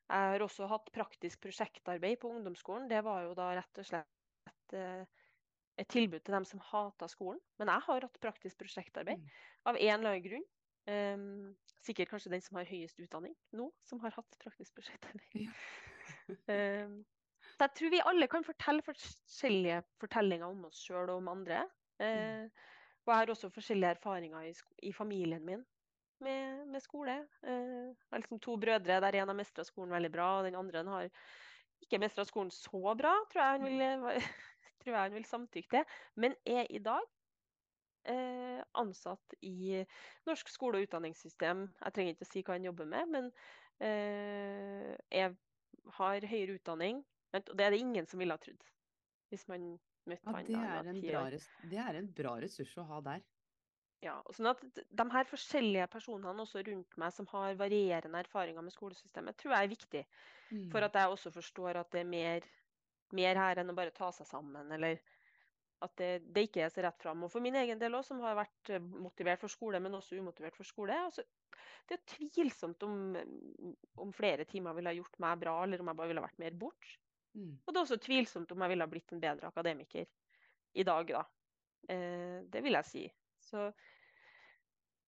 jeg 0.09 0.29
har 0.33 0.41
også 0.41 0.67
hatt 0.69 0.89
praktisk 0.93 1.41
prosjektarbeid 1.43 2.17
på 2.21 2.31
ungdomsskolen. 2.33 2.87
Det 2.89 3.01
var 3.05 3.27
jo 3.27 3.35
da 3.37 3.51
rett 3.59 3.81
og 3.81 3.85
slett 3.85 4.49
et, 4.49 4.77
eh, 4.77 5.25
et 5.83 5.89
tilbud 5.91 6.23
til 6.23 6.37
dem 6.37 6.47
som 6.49 6.63
hata 6.71 7.09
skolen. 7.11 7.41
Men 7.61 7.73
jeg 7.73 7.85
har 7.89 8.07
hatt 8.07 8.21
praktisk 8.23 8.61
prosjektarbeid 8.63 9.21
mm. 9.21 9.35
av 9.69 9.77
en 9.77 9.93
eller 9.99 10.15
annen 10.15 10.25
grunn. 10.25 10.47
Um, 10.87 11.55
sikkert 11.85 12.09
kanskje 12.09 12.31
den 12.33 12.41
som 12.41 12.57
har 12.57 12.67
høyest 12.69 12.99
utdanning 13.03 13.35
nå, 13.55 13.67
som 13.85 13.99
har 14.03 14.13
hatt 14.15 14.37
praktisk 14.41 14.79
prosjekt 14.79 15.05
Ja. 15.37 15.51
um, 16.49 17.01
jeg 17.59 17.73
tror 17.75 17.91
vi 17.91 17.99
alle 18.07 18.27
kan 18.31 18.45
fortelle 18.45 18.83
forskjellige 18.85 19.81
fortellinger 19.99 20.47
om 20.47 20.63
oss 20.69 20.79
sjøl 20.85 21.09
og 21.09 21.19
om 21.19 21.27
andre. 21.33 21.65
Uh, 21.99 22.47
og 23.05 23.11
jeg 23.11 23.19
har 23.19 23.33
også 23.33 23.51
forskjellige 23.53 23.97
erfaringer 23.97 24.47
i, 24.47 24.53
i 24.89 24.93
familien 24.95 25.43
min 25.45 25.65
med, 26.23 26.65
med 26.71 26.83
skole. 26.83 27.17
Uh, 27.43 27.91
jeg 27.91 28.11
har 28.13 28.23
liksom 28.23 28.41
to 28.43 28.55
brødre 28.61 28.99
der 29.03 29.19
en 29.19 29.33
har 29.33 29.37
mestra 29.37 29.65
skolen 29.67 29.93
veldig 29.93 30.11
bra, 30.13 30.29
og 30.39 30.47
den 30.47 30.57
andre 30.59 30.83
har 30.87 31.09
ikke 31.83 31.99
mestra 32.01 32.25
skolen 32.27 32.51
så 32.51 32.95
bra, 32.97 33.13
tror 33.31 33.43
jeg 33.43 33.51
han 33.51 33.65
vil, 33.67 34.21
tror 34.81 34.93
jeg 34.93 35.01
han 35.01 35.17
vil 35.17 35.25
samtykke 35.27 35.69
til. 35.75 35.97
Men 36.15 36.35
er 36.45 36.65
i 36.69 36.81
dag 36.83 37.05
eh, 38.11 38.61
ansatt 38.81 39.35
i 39.45 39.83
norsk 40.29 40.49
skole- 40.51 40.81
og 40.81 40.87
utdanningssystem. 40.87 41.65
Jeg 41.83 41.95
trenger 41.95 42.15
ikke 42.15 42.27
å 42.27 42.31
si 42.31 42.43
hva 42.45 42.57
han 42.57 42.67
jobber 42.69 42.89
med, 42.89 43.13
men 43.15 43.31
eh, 43.83 44.95
jeg 45.13 45.37
har 45.99 46.29
høyere 46.33 46.57
utdanning. 46.59 47.03
Og 47.33 47.53
det 47.55 47.65
er 47.67 47.75
det 47.75 47.83
ingen 47.83 48.09
som 48.09 48.19
ville 48.21 48.35
ha 48.35 48.41
trodd. 48.41 48.63
Hvis 49.29 49.47
man 49.51 49.75
møtte 50.09 50.25
Ja, 50.27 50.33
han 50.35 50.49
det 50.49 50.59
er, 50.59 50.87
en 50.91 51.01
bra, 51.09 51.23
det 51.73 51.81
er 51.85 51.99
en 51.99 52.09
bra 52.21 52.37
ressurs 52.45 52.75
å 52.81 52.87
ha 52.93 53.01
der. 53.11 53.27
Ja, 54.03 54.13
sånn 54.31 54.47
at 54.53 54.61
De 54.63 55.05
her 55.11 55.27
forskjellige 55.27 55.89
personene 55.91 56.43
også 56.45 56.61
rundt 56.67 56.95
meg 57.01 57.11
som 57.15 57.27
har 57.33 57.57
varierende 57.59 58.21
erfaringer 58.23 58.63
med 58.63 58.71
skolesystemet, 58.75 59.35
tror 59.41 59.55
jeg 59.55 59.67
er 59.67 59.73
viktig. 59.73 60.03
For 60.71 60.79
Mm. 60.79 60.87
at 60.87 60.95
jeg 60.95 61.11
også 61.15 61.31
forstår 61.35 61.81
at 61.81 61.91
det 61.95 62.03
er 62.05 62.09
mer, 62.13 62.47
mer 63.19 63.41
her 63.41 63.61
enn 63.63 63.73
å 63.73 63.77
bare 63.77 63.91
ta 63.95 64.11
seg 64.15 64.29
sammen. 64.29 64.71
Eller 64.75 65.01
at 65.85 65.93
det, 65.99 66.09
det 66.35 66.45
ikke 66.47 66.63
er 66.65 66.71
så 66.73 66.83
rett 66.83 67.01
fram. 67.01 67.23
Og 67.23 67.31
for 67.31 67.43
min 67.43 67.55
egen 67.59 67.79
del 67.79 67.95
òg, 67.95 68.05
som 68.07 68.19
har 68.23 68.37
vært 68.37 68.71
eh, 68.75 68.83
motivert 69.05 69.43
for 69.43 69.51
skole, 69.51 69.79
men 69.83 69.95
også 69.95 70.19
umotivert 70.19 70.57
for 70.57 70.67
skole. 70.67 70.95
Altså, 71.07 71.23
det 71.89 71.97
er 71.97 72.07
tvilsomt 72.15 72.83
om, 72.85 72.95
om 74.03 74.11
flere 74.15 74.45
timer 74.49 74.75
ville 74.77 74.91
ha 74.91 74.97
gjort 74.97 75.19
meg 75.23 75.39
bra, 75.41 75.55
eller 75.63 75.81
om 75.81 75.91
jeg 75.91 75.99
bare 76.01 76.11
ville 76.11 76.25
vært 76.25 76.41
mer 76.43 76.57
bort. 76.59 76.95
Mm. 77.37 77.53
Og 77.63 77.71
det 77.71 77.77
er 77.77 77.85
også 77.85 77.99
tvilsomt 78.03 78.51
om 78.53 78.65
jeg 78.65 78.73
ville 78.73 78.87
ha 78.87 78.91
blitt 78.91 79.13
en 79.15 79.23
bedre 79.23 79.51
akademiker 79.51 80.07
i 80.79 80.85
dag, 80.87 81.13
da. 81.15 81.23
Eh, 81.89 82.39
det 82.51 82.63
vil 82.65 82.77
jeg 82.77 82.89
si. 82.89 83.05
Så, 83.49 83.69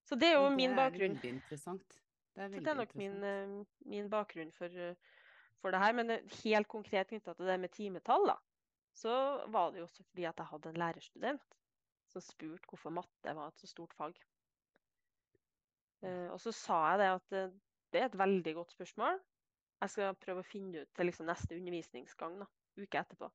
så 0.07 0.17
det 0.17 0.31
er 0.31 0.39
jo 0.39 0.47
det 0.49 0.57
min 0.57 0.73
er 0.73 0.79
bakgrunn. 0.85 1.17
veldig 1.17 1.33
interessant. 1.37 1.99
Det 2.31 2.45
er 2.45 2.53
det 2.55 2.71
er 2.71 2.79
nok 2.79 2.93
min, 2.95 3.17
eh, 3.27 3.57
min 3.91 4.07
bakgrunn 4.09 4.53
for, 4.55 4.71
eh, 4.71 4.95
for 5.59 5.73
det 5.73 5.83
her. 5.83 5.97
Men 5.97 6.15
helt 6.43 6.71
konkret 6.71 7.11
knytta 7.11 7.35
til 7.35 7.51
det 7.51 7.59
med 7.59 7.75
timetall, 7.75 8.31
da, 8.31 8.37
så 9.01 9.15
var 9.53 9.71
det 9.71 9.81
jo 9.81 9.87
også 9.87 10.05
fordi 10.05 10.27
at 10.29 10.37
jeg 10.37 10.51
hadde 10.51 10.71
en 10.71 10.79
lærerstudent 10.81 11.57
som 12.11 12.23
spurte 12.23 12.69
hvorfor 12.69 12.93
matte 12.93 13.35
var 13.35 13.49
et 13.49 13.61
så 13.61 13.69
stort 13.69 13.93
fag. 13.97 14.17
Eh, 16.05 16.27
og 16.33 16.39
så 16.43 16.53
sa 16.55 16.79
jeg 16.91 17.01
det 17.01 17.09
at 17.15 17.37
eh, 17.37 17.53
det 17.93 18.01
er 18.01 18.09
et 18.09 18.19
veldig 18.19 18.53
godt 18.57 18.75
spørsmål. 18.75 19.19
Jeg 19.81 19.93
skal 19.93 20.17
prøve 20.21 20.43
å 20.43 20.47
finne 20.47 20.83
ut 20.83 20.93
til 20.95 21.09
liksom 21.09 21.27
neste 21.29 21.57
undervisningsgang, 21.57 22.37
da, 22.43 22.47
uke 22.77 23.01
etterpå. 23.01 23.31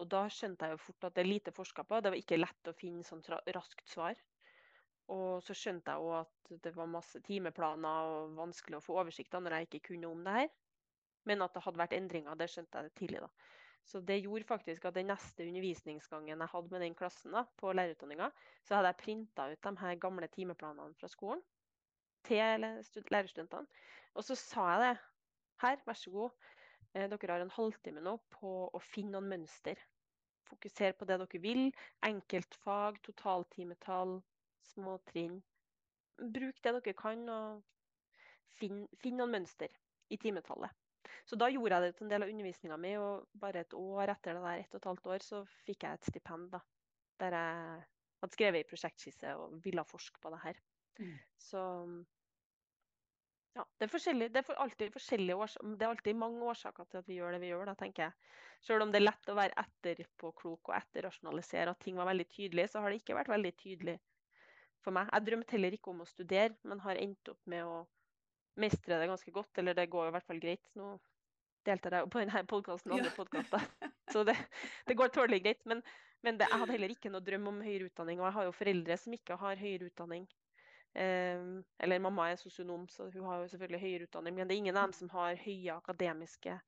Og 0.00 0.08
da 0.08 0.22
skjønte 0.32 0.66
jeg 0.68 0.76
jo 0.76 0.84
fort 0.86 1.06
at 1.08 1.16
det 1.16 1.24
er 1.24 1.28
lite 1.28 1.52
forska 1.52 1.84
på. 1.84 2.00
Det 2.00 2.12
var 2.12 2.20
ikke 2.20 2.40
lett 2.40 2.70
å 2.70 2.76
finne 2.76 3.04
sånn 3.04 3.20
raskt 3.52 3.92
svar. 3.92 4.16
Og 5.12 5.42
så 5.44 5.56
skjønte 5.58 5.92
jeg 5.92 6.06
òg 6.06 6.14
at 6.22 6.52
det 6.64 6.72
var 6.76 6.88
masse 6.88 7.20
timeplaner 7.26 8.12
og 8.14 8.36
vanskelig 8.38 8.78
å 8.78 8.84
få 8.84 8.96
oversikt 9.02 9.34
av 9.36 9.44
når 9.44 9.58
jeg 9.58 9.68
ikke 9.68 9.88
kunne 9.90 10.08
om 10.08 10.22
det 10.24 10.36
her. 10.38 10.48
Men 11.28 11.44
at 11.44 11.52
det 11.54 11.64
hadde 11.66 11.82
vært 11.82 11.98
endringer, 11.98 12.38
det 12.38 12.48
skjønte 12.50 12.86
jeg 12.86 12.94
tidlig. 13.02 13.20
da. 13.26 13.61
Så 13.84 14.00
det 14.06 14.20
gjorde 14.22 14.46
faktisk 14.46 14.84
at 14.86 14.94
den 14.94 15.10
neste 15.10 15.44
undervisningsgangen 15.44 16.38
jeg 16.44 16.52
hadde 16.52 16.70
med 16.70 16.84
den 16.84 16.94
klassen 16.94 17.34
da, 17.34 17.42
på 17.58 17.72
lærerutdanninga, 17.74 18.30
så 18.62 18.78
hadde 18.78 18.92
jeg 18.92 19.00
printa 19.02 19.48
ut 19.50 19.64
de 19.66 19.72
her 19.80 19.98
gamle 20.00 20.28
timeplanene 20.30 20.94
fra 21.00 21.10
skolen 21.10 21.42
til 22.26 22.62
lærerstudentene. 23.10 23.66
Og 24.14 24.24
så 24.24 24.36
sa 24.38 24.68
jeg 24.70 24.82
det. 24.84 24.92
Her, 25.62 25.80
vær 25.86 25.98
så 25.98 26.10
god. 26.10 26.30
Eh, 26.94 27.08
Dere 27.10 27.32
har 27.32 27.42
en 27.42 27.56
halvtime 27.56 28.02
nå 28.04 28.16
på 28.34 28.52
å 28.70 28.82
finne 28.82 29.16
noen 29.16 29.30
mønster. 29.34 29.78
Fokuser 30.48 30.94
på 30.98 31.08
det 31.08 31.18
dere 31.22 31.42
vil. 31.42 31.62
Enkeltfag, 32.06 33.00
totaltimetall, 33.06 34.18
små 34.72 34.98
trinn. 35.10 35.40
Bruk 36.18 36.62
det 36.62 36.74
dere 36.78 36.94
kan, 36.98 37.24
og 37.28 37.62
finn, 38.58 38.84
finn 39.02 39.18
noen 39.18 39.38
mønster 39.38 39.72
i 40.12 40.18
timetallet. 40.20 40.81
Så 41.28 41.38
da 41.40 41.48
gjorde 41.52 41.78
jeg 41.78 41.84
det 41.86 41.96
til 41.96 42.06
en 42.06 42.12
del 42.12 42.26
av 42.26 42.32
undervisninga 42.32 42.78
mi, 42.80 42.92
og 43.00 43.26
bare 43.42 43.64
et 43.64 43.76
år 43.78 44.14
etter 44.14 44.38
det 44.38 44.44
der, 44.44 44.62
ett 44.64 44.74
og 44.76 44.80
et 44.80 44.90
halvt 44.90 45.10
år, 45.14 45.26
så 45.26 45.42
fikk 45.66 45.86
jeg 45.86 45.98
et 45.98 46.10
stipend 46.10 46.50
da, 46.54 46.62
der 47.22 47.36
jeg 47.38 47.84
hadde 48.22 48.36
skrevet 48.36 48.64
i 48.64 48.70
prosjektskisse 48.70 49.36
og 49.38 49.56
ville 49.64 49.84
forske 49.86 50.22
på 50.22 50.32
det 50.34 50.42
her. 50.44 50.60
Mm. 51.00 51.14
Så 51.40 51.62
ja, 53.52 53.64
det 53.78 53.88
er, 53.88 54.28
det 54.32 54.40
er 54.40 54.60
alltid 54.64 54.92
forskjellige 54.94 55.36
årsaker. 55.36 55.74
det 55.76 55.84
er 55.84 55.90
alltid 55.90 56.16
mange 56.16 56.44
årsaker 56.48 56.88
til 56.88 57.02
at 57.02 57.08
vi 57.08 57.18
gjør 57.18 57.34
det 57.34 57.40
vi 57.42 57.50
gjør, 57.50 57.66
da, 57.68 57.74
tenker 57.76 58.06
jeg. 58.06 58.30
Selv 58.64 58.84
om 58.84 58.92
det 58.92 59.00
er 59.02 59.08
lett 59.08 59.28
å 59.28 59.36
være 59.36 59.64
etterpåklok 59.64 60.70
og 60.70 60.76
etterrasjonalisere 60.78 61.74
at 61.74 61.82
ting 61.82 61.98
var 61.98 62.08
veldig 62.08 62.28
tydelig, 62.32 62.70
så 62.72 62.80
har 62.80 62.92
det 62.92 63.02
ikke 63.02 63.18
vært 63.18 63.32
veldig 63.32 63.52
tydelig 63.60 63.98
for 64.82 64.96
meg. 64.96 65.10
Jeg 65.12 65.26
drømte 65.26 65.56
heller 65.56 65.76
ikke 65.76 65.92
om 65.92 66.00
å 66.04 66.08
studere, 66.08 66.54
men 66.68 66.80
har 66.86 67.00
endt 67.02 67.32
opp 67.34 67.50
med 67.50 67.66
å 67.66 67.82
mestre 68.60 68.98
det 69.00 69.08
ganske 69.10 69.32
godt. 69.34 69.58
Eller 69.58 69.76
det 69.78 69.88
går 69.92 70.10
i 70.10 70.14
hvert 70.16 70.28
fall 70.28 70.40
greit. 70.42 70.64
Nå 70.78 70.94
deltar 71.66 71.96
jeg 71.96 72.06
jo 72.06 72.10
på 72.12 72.22
denne 72.22 72.44
podkasten 72.50 72.92
og 72.92 72.98
andre 72.98 73.10
Ja. 73.12 73.16
podkaster, 73.16 73.66
så 74.12 74.24
det, 74.26 74.34
det 74.88 74.96
går 74.98 75.12
tålelig 75.14 75.42
greit. 75.44 75.60
Men, 75.66 75.82
men 76.22 76.38
det, 76.38 76.48
jeg 76.50 76.58
hadde 76.58 76.74
heller 76.74 76.94
ikke 76.94 77.12
noe 77.12 77.22
drøm 77.24 77.46
om 77.52 77.60
høyere 77.62 77.90
utdanning, 77.90 78.20
og 78.20 78.26
jeg 78.28 78.36
har 78.38 78.48
jo 78.48 78.56
foreldre 78.56 78.96
som 78.98 79.14
ikke 79.14 79.38
har 79.38 79.60
høyere 79.62 79.90
utdanning. 79.90 80.26
Um, 80.92 81.62
eller 81.80 82.02
mamma 82.04 82.26
er 82.28 82.36
sosionom, 82.36 82.84
så 82.92 83.06
hun 83.14 83.24
har 83.24 83.40
jo 83.40 83.48
selvfølgelig 83.48 83.80
høyere 83.80 84.08
utdanning. 84.10 84.36
Men 84.36 84.48
det 84.48 84.56
er 84.56 84.62
ingen 84.64 84.76
av 84.76 84.90
dem 84.90 84.96
som 84.98 85.12
har 85.14 85.38
høye 85.40 85.78
akademiske, 85.78 86.58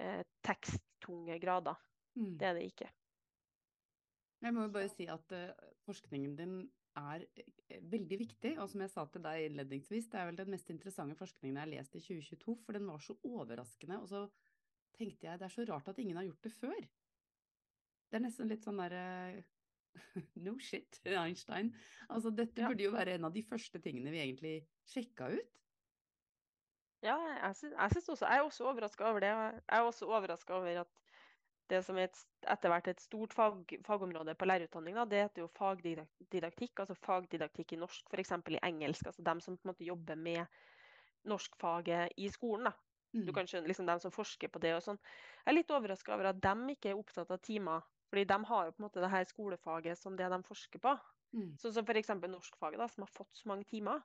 eh, 0.00 0.22
teksttunge 0.42 1.38
grader. 1.38 1.78
Mm. 2.18 2.32
Det 2.40 2.48
er 2.48 2.58
det 2.58 2.64
ikke. 2.72 2.88
Jeg 4.42 4.54
må 4.56 4.64
jo 4.66 4.72
bare 4.74 4.90
si 4.90 5.06
at 5.06 5.36
uh, 5.36 5.52
forskningen 5.86 6.34
din 6.40 6.56
er 6.98 7.24
eh, 7.36 7.82
veldig 7.92 8.18
viktig, 8.20 8.54
og 8.60 8.68
som 8.70 8.84
jeg 8.84 8.92
sa 8.92 9.04
til 9.10 9.24
deg 9.24 9.46
innledningsvis, 9.46 10.08
det 10.12 10.20
er 10.20 10.28
vel 10.28 10.40
den 10.40 10.52
mest 10.52 10.70
interessante 10.72 11.16
forskningen 11.18 11.58
jeg 11.58 11.64
har 11.64 11.72
lest 11.72 11.96
i 11.96 12.02
2022, 12.04 12.56
for 12.64 12.78
den 12.78 12.88
var 12.90 13.02
så 13.04 13.16
overraskende, 13.28 14.00
og 14.02 14.10
så 14.10 14.26
tenkte 14.96 15.28
jeg 15.28 15.40
det 15.40 15.48
er 15.48 15.54
så 15.54 15.66
rart 15.68 15.88
at 15.88 16.02
ingen 16.02 16.20
har 16.20 16.28
gjort 16.28 16.44
det 16.48 16.52
før. 16.58 16.84
Det 18.12 18.18
er 18.18 18.24
nesten 18.26 18.50
litt 18.50 18.66
sånn 18.66 18.80
derre 18.82 19.04
No 20.44 20.54
shit, 20.60 21.00
Einstein. 21.04 21.72
Altså 22.12 22.32
dette 22.32 22.64
burde 22.64 22.84
jo 22.84 22.94
være 22.94 23.16
en 23.16 23.28
av 23.28 23.34
de 23.34 23.42
første 23.44 23.80
tingene 23.84 24.12
vi 24.12 24.22
egentlig 24.24 24.54
sjekka 24.88 25.28
ut. 25.32 25.58
Ja, 27.02 27.16
jeg 27.18 27.56
syns, 27.58 27.74
jeg 27.74 27.94
syns 27.96 28.10
også 28.14 28.28
Jeg 28.30 28.38
er 28.38 28.46
også 28.46 28.66
overraska 28.70 29.08
over 29.08 29.24
det. 29.24 29.30
Jeg 29.32 29.62
er 29.74 29.88
også 29.88 30.06
overraska 30.06 30.54
over 30.54 30.84
at 30.84 31.01
det 31.72 31.80
som 31.86 31.98
er 31.98 32.08
et, 32.10 32.20
etter 32.52 32.72
hvert 32.72 32.88
et 32.92 33.00
stort 33.02 33.34
fag, 33.36 33.74
fagområde 33.86 34.34
på 34.38 34.48
lærerutdanning, 34.48 34.96
da, 34.98 35.06
det 35.08 35.22
heter 35.24 35.44
jo 35.44 35.48
fagdidaktikk, 35.56 36.74
altså 36.84 36.96
fagdidaktikk 36.98 37.74
i 37.76 37.80
norsk, 37.80 38.06
f.eks. 38.12 38.32
i 38.52 38.60
engelsk. 38.68 39.08
Altså 39.10 39.24
dem 39.26 39.40
som 39.44 39.56
på 39.58 39.66
en 39.66 39.72
måte 39.72 39.88
jobber 39.88 40.20
med 40.20 40.46
norskfaget 41.28 42.12
i 42.20 42.28
skolen. 42.32 42.64
da. 42.70 42.72
Du 43.22 43.30
Mm. 43.30 43.34
kan 43.36 43.46
skjønne 43.46 43.68
liksom 43.70 43.86
dem 43.86 44.00
som 44.00 44.10
forsker 44.14 44.48
på 44.48 44.60
det 44.62 44.74
og 44.74 44.82
sånn. 44.82 44.98
Jeg 45.44 45.52
er 45.52 45.56
litt 45.58 45.70
overraska 45.70 46.14
over 46.14 46.30
at 46.32 46.40
dem 46.42 46.64
ikke 46.72 46.90
er 46.90 46.98
opptatt 46.98 47.30
av 47.30 47.42
timer. 47.44 47.82
Fordi 48.10 48.24
de 48.28 48.38
har 48.44 48.64
jo 48.66 48.72
på 48.72 48.82
en 48.82 48.86
måte 48.88 49.00
det 49.00 49.10
her 49.12 49.24
skolefaget 49.24 49.98
som 49.98 50.16
det 50.16 50.28
de 50.32 50.42
forsker 50.44 50.80
på. 50.82 50.94
Mm. 51.34 51.58
Sånn 51.60 51.72
som 51.72 51.84
f.eks. 51.88 52.08
norskfaget, 52.28 52.78
da, 52.78 52.88
som 52.88 53.04
har 53.06 53.12
fått 53.12 53.36
så 53.36 53.48
mange 53.48 53.64
timer. 53.68 54.02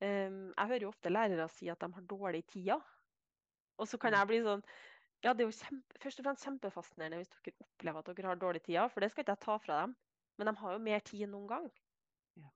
Um, 0.00 0.54
jeg 0.56 0.66
hører 0.70 0.82
jo 0.86 0.88
ofte 0.88 1.12
lærere 1.12 1.48
si 1.52 1.68
at 1.68 1.80
de 1.80 1.92
har 1.92 2.02
dårlig 2.08 2.46
tida. 2.48 2.80
Og 3.78 3.86
så 3.88 3.98
kan 4.00 4.12
Mm. 4.12 4.18
jeg 4.18 4.26
bli 4.28 4.40
sånn 4.44 4.64
Ja, 5.24 5.34
det 5.36 5.44
er 5.44 5.50
jo 5.50 5.56
kjempe, 5.56 5.98
først 6.00 6.20
og 6.22 6.26
fremst 6.26 6.46
kjempefascinerende 6.46 7.20
hvis 7.20 7.32
dere 7.34 7.66
opplever 7.66 8.00
at 8.00 8.10
dere 8.16 8.30
har 8.32 8.40
dårlig 8.40 8.62
tida, 8.64 8.86
for 8.88 9.04
det 9.04 9.10
skal 9.12 9.24
ikke 9.26 9.36
jeg 9.36 9.44
ta 9.44 9.56
fra 9.60 9.80
dem. 9.82 9.96
Men 10.40 10.48
de 10.48 10.56
har 10.62 10.72
jo 10.76 10.84
mer 10.84 11.02
tid 11.04 11.26
enn 11.26 11.34
noen 11.36 11.50
gang. 11.50 11.66
Ja. 12.40 12.48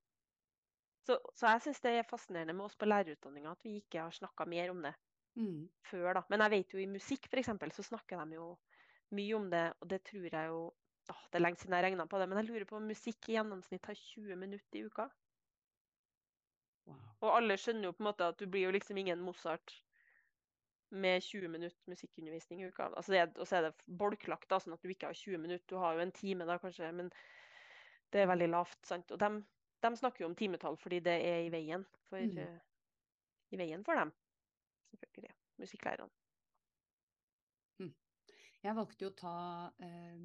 Så, 1.04 1.18
så 1.36 1.50
jeg 1.52 1.64
syns 1.66 1.82
det 1.84 1.92
er 1.98 2.08
fascinerende 2.08 2.56
med 2.56 2.64
oss 2.70 2.78
på 2.80 2.88
lærerutdanninga 2.88 3.52
at 3.52 3.66
vi 3.66 3.76
ikke 3.82 4.06
har 4.06 4.16
snakka 4.16 4.48
mer 4.48 4.72
om 4.72 4.80
det 4.86 4.94
Mm. 5.36 5.68
før, 5.82 6.14
da. 6.14 6.22
Men 6.30 6.44
jeg 6.44 6.50
vet 6.50 6.74
jo 6.74 6.78
i 6.78 6.86
musikk 6.90 7.26
f.eks. 7.30 7.50
så 7.74 7.82
snakker 7.82 8.22
de 8.22 8.38
jo 8.38 8.48
mye 9.14 9.34
om 9.36 9.50
det, 9.50 9.64
og 9.80 9.88
det 9.90 10.02
tror 10.06 10.28
jeg 10.30 10.48
jo 10.52 10.60
åh, 11.10 11.22
Det 11.30 11.36
er 11.36 11.42
lenge 11.44 11.60
siden 11.60 11.74
jeg 11.76 11.84
regna 11.84 12.06
på 12.06 12.18
det, 12.18 12.28
men 12.28 12.38
jeg 12.38 12.48
lurer 12.48 12.64
på 12.64 12.76
om 12.76 12.86
musikk 12.88 13.28
i 13.28 13.34
gjennomsnitt 13.36 13.86
har 13.86 13.94
20 13.94 14.36
minutter 14.40 14.78
i 14.78 14.84
uka. 14.86 15.08
Wow. 16.86 17.00
Og 17.20 17.34
alle 17.36 17.56
skjønner 17.60 17.90
jo 17.90 17.92
på 17.96 18.04
en 18.04 18.08
måte 18.08 18.28
at 18.28 18.38
du 18.40 18.46
blir 18.48 18.68
jo 18.68 18.72
liksom 18.72 18.96
ingen 19.00 19.20
Mozart 19.20 19.83
med 20.94 21.22
20 21.22 21.48
minutter 21.52 21.90
musikkundervisning 21.90 22.62
i 22.62 22.68
uka. 22.70 22.90
Altså 22.94 23.14
det 23.14 23.24
og 23.38 23.48
så 23.48 23.58
er 23.58 23.68
det 23.68 23.98
bolklagt, 24.00 24.48
da, 24.50 24.60
sånn 24.62 24.76
at 24.76 24.82
du 24.84 24.92
ikke 24.92 25.10
har 25.10 25.18
20 25.18 25.42
minutter. 25.42 25.66
Du 25.70 25.76
har 25.82 25.96
jo 25.96 26.04
en 26.04 26.14
time 26.14 26.46
da, 26.48 26.58
kanskje, 26.62 26.90
men 26.94 27.10
det 28.14 28.22
er 28.22 28.30
veldig 28.30 28.50
lavt. 28.52 28.80
sant? 28.86 29.14
Og 29.14 29.20
de, 29.20 29.32
snakker 30.00 30.24
jo 30.24 30.30
om 30.30 30.36
timetall 30.38 30.78
fordi 30.80 31.02
det 31.04 31.16
er 31.20 31.40
i 31.44 31.52
veien 31.52 31.86
for, 32.08 32.18
Mm. 32.18 32.38
eh, 32.38 32.60
i 33.52 33.56
veien 33.60 33.84
for 33.84 33.94
dem. 34.00 34.12
Selvfølgelig. 34.96 35.34
Musikklærerne. 35.58 36.10
Jeg 38.64 38.72
valgte 38.78 39.04
jo 39.04 39.10
å 39.10 39.16
ta, 39.18 39.72
eh, 39.84 40.20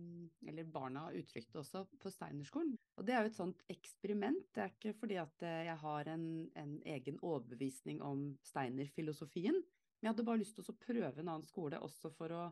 eller 0.48 0.64
barna 0.72 1.10
uttrykte 1.12 1.60
også, 1.60 1.82
på 2.00 2.12
Steinerskolen. 2.14 2.78
Og 2.96 3.06
det 3.06 3.14
er 3.14 3.26
jo 3.26 3.32
et 3.34 3.36
sånt 3.36 3.64
eksperiment. 3.68 4.46
Det 4.56 4.64
er 4.64 4.72
ikke 4.72 4.94
fordi 4.96 5.18
at 5.20 5.44
eh, 5.44 5.66
jeg 5.68 5.76
har 5.82 6.08
en, 6.14 6.24
en 6.56 6.78
egen 6.88 7.20
overbevisning 7.20 8.00
om 8.02 8.38
Steiner-filosofien, 8.48 9.60
men 10.00 10.08
jeg 10.08 10.14
hadde 10.14 10.28
bare 10.30 10.42
lyst 10.42 10.56
til 10.56 10.72
å 10.72 10.80
prøve 10.80 11.20
en 11.20 11.28
annen 11.28 11.48
skole 11.48 11.80
også 11.84 12.12
for 12.16 12.32
å 12.32 12.44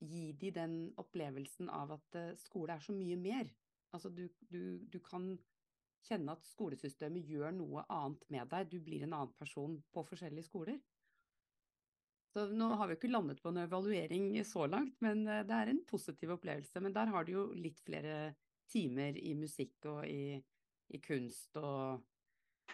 gi 0.00 0.30
de 0.40 0.50
den 0.56 0.74
opplevelsen 1.00 1.70
av 1.72 1.94
at 1.96 2.18
eh, 2.18 2.34
skole 2.40 2.76
er 2.76 2.84
så 2.84 2.92
mye 2.96 3.16
mer. 3.20 3.48
Altså 3.96 4.12
du, 4.12 4.26
du, 4.52 4.78
du 4.88 4.98
kan 5.04 5.32
kjenne 6.06 6.36
at 6.36 6.46
skolesystemet 6.48 7.28
gjør 7.28 7.52
noe 7.56 7.84
annet 7.92 8.24
med 8.32 8.48
deg. 8.52 8.70
Du 8.72 8.78
blir 8.84 9.04
en 9.04 9.16
annen 9.16 9.34
person 9.40 9.76
på 9.92 10.04
forskjellige 10.08 10.48
skoler. 10.48 10.78
Så 12.30 12.46
nå 12.54 12.68
har 12.78 12.86
vi 12.86 12.94
ikke 12.94 13.10
landet 13.10 13.40
på 13.42 13.50
en 13.50 13.64
evaluering 13.64 14.28
så 14.46 14.68
langt, 14.70 14.94
men 15.02 15.24
eh, 15.26 15.42
det 15.46 15.56
er 15.56 15.72
en 15.72 15.82
positiv 15.88 16.36
opplevelse. 16.36 16.80
Men 16.84 16.94
der 16.96 17.10
har 17.10 17.26
du 17.26 17.34
jo 17.34 17.48
litt 17.56 17.80
flere 17.84 18.34
timer 18.70 19.16
i 19.18 19.34
musikk 19.34 19.88
og 19.90 20.04
i, 20.06 20.38
i 20.94 21.00
kunst 21.02 21.56
og, 21.58 22.04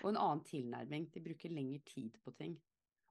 og, 0.02 0.08
en 0.10 0.20
annen 0.20 0.44
tilnærming. 0.44 1.08
De 1.14 1.24
bruker 1.24 1.54
lengre 1.54 1.80
tid 1.88 2.18
på 2.22 2.34
ting. 2.36 2.58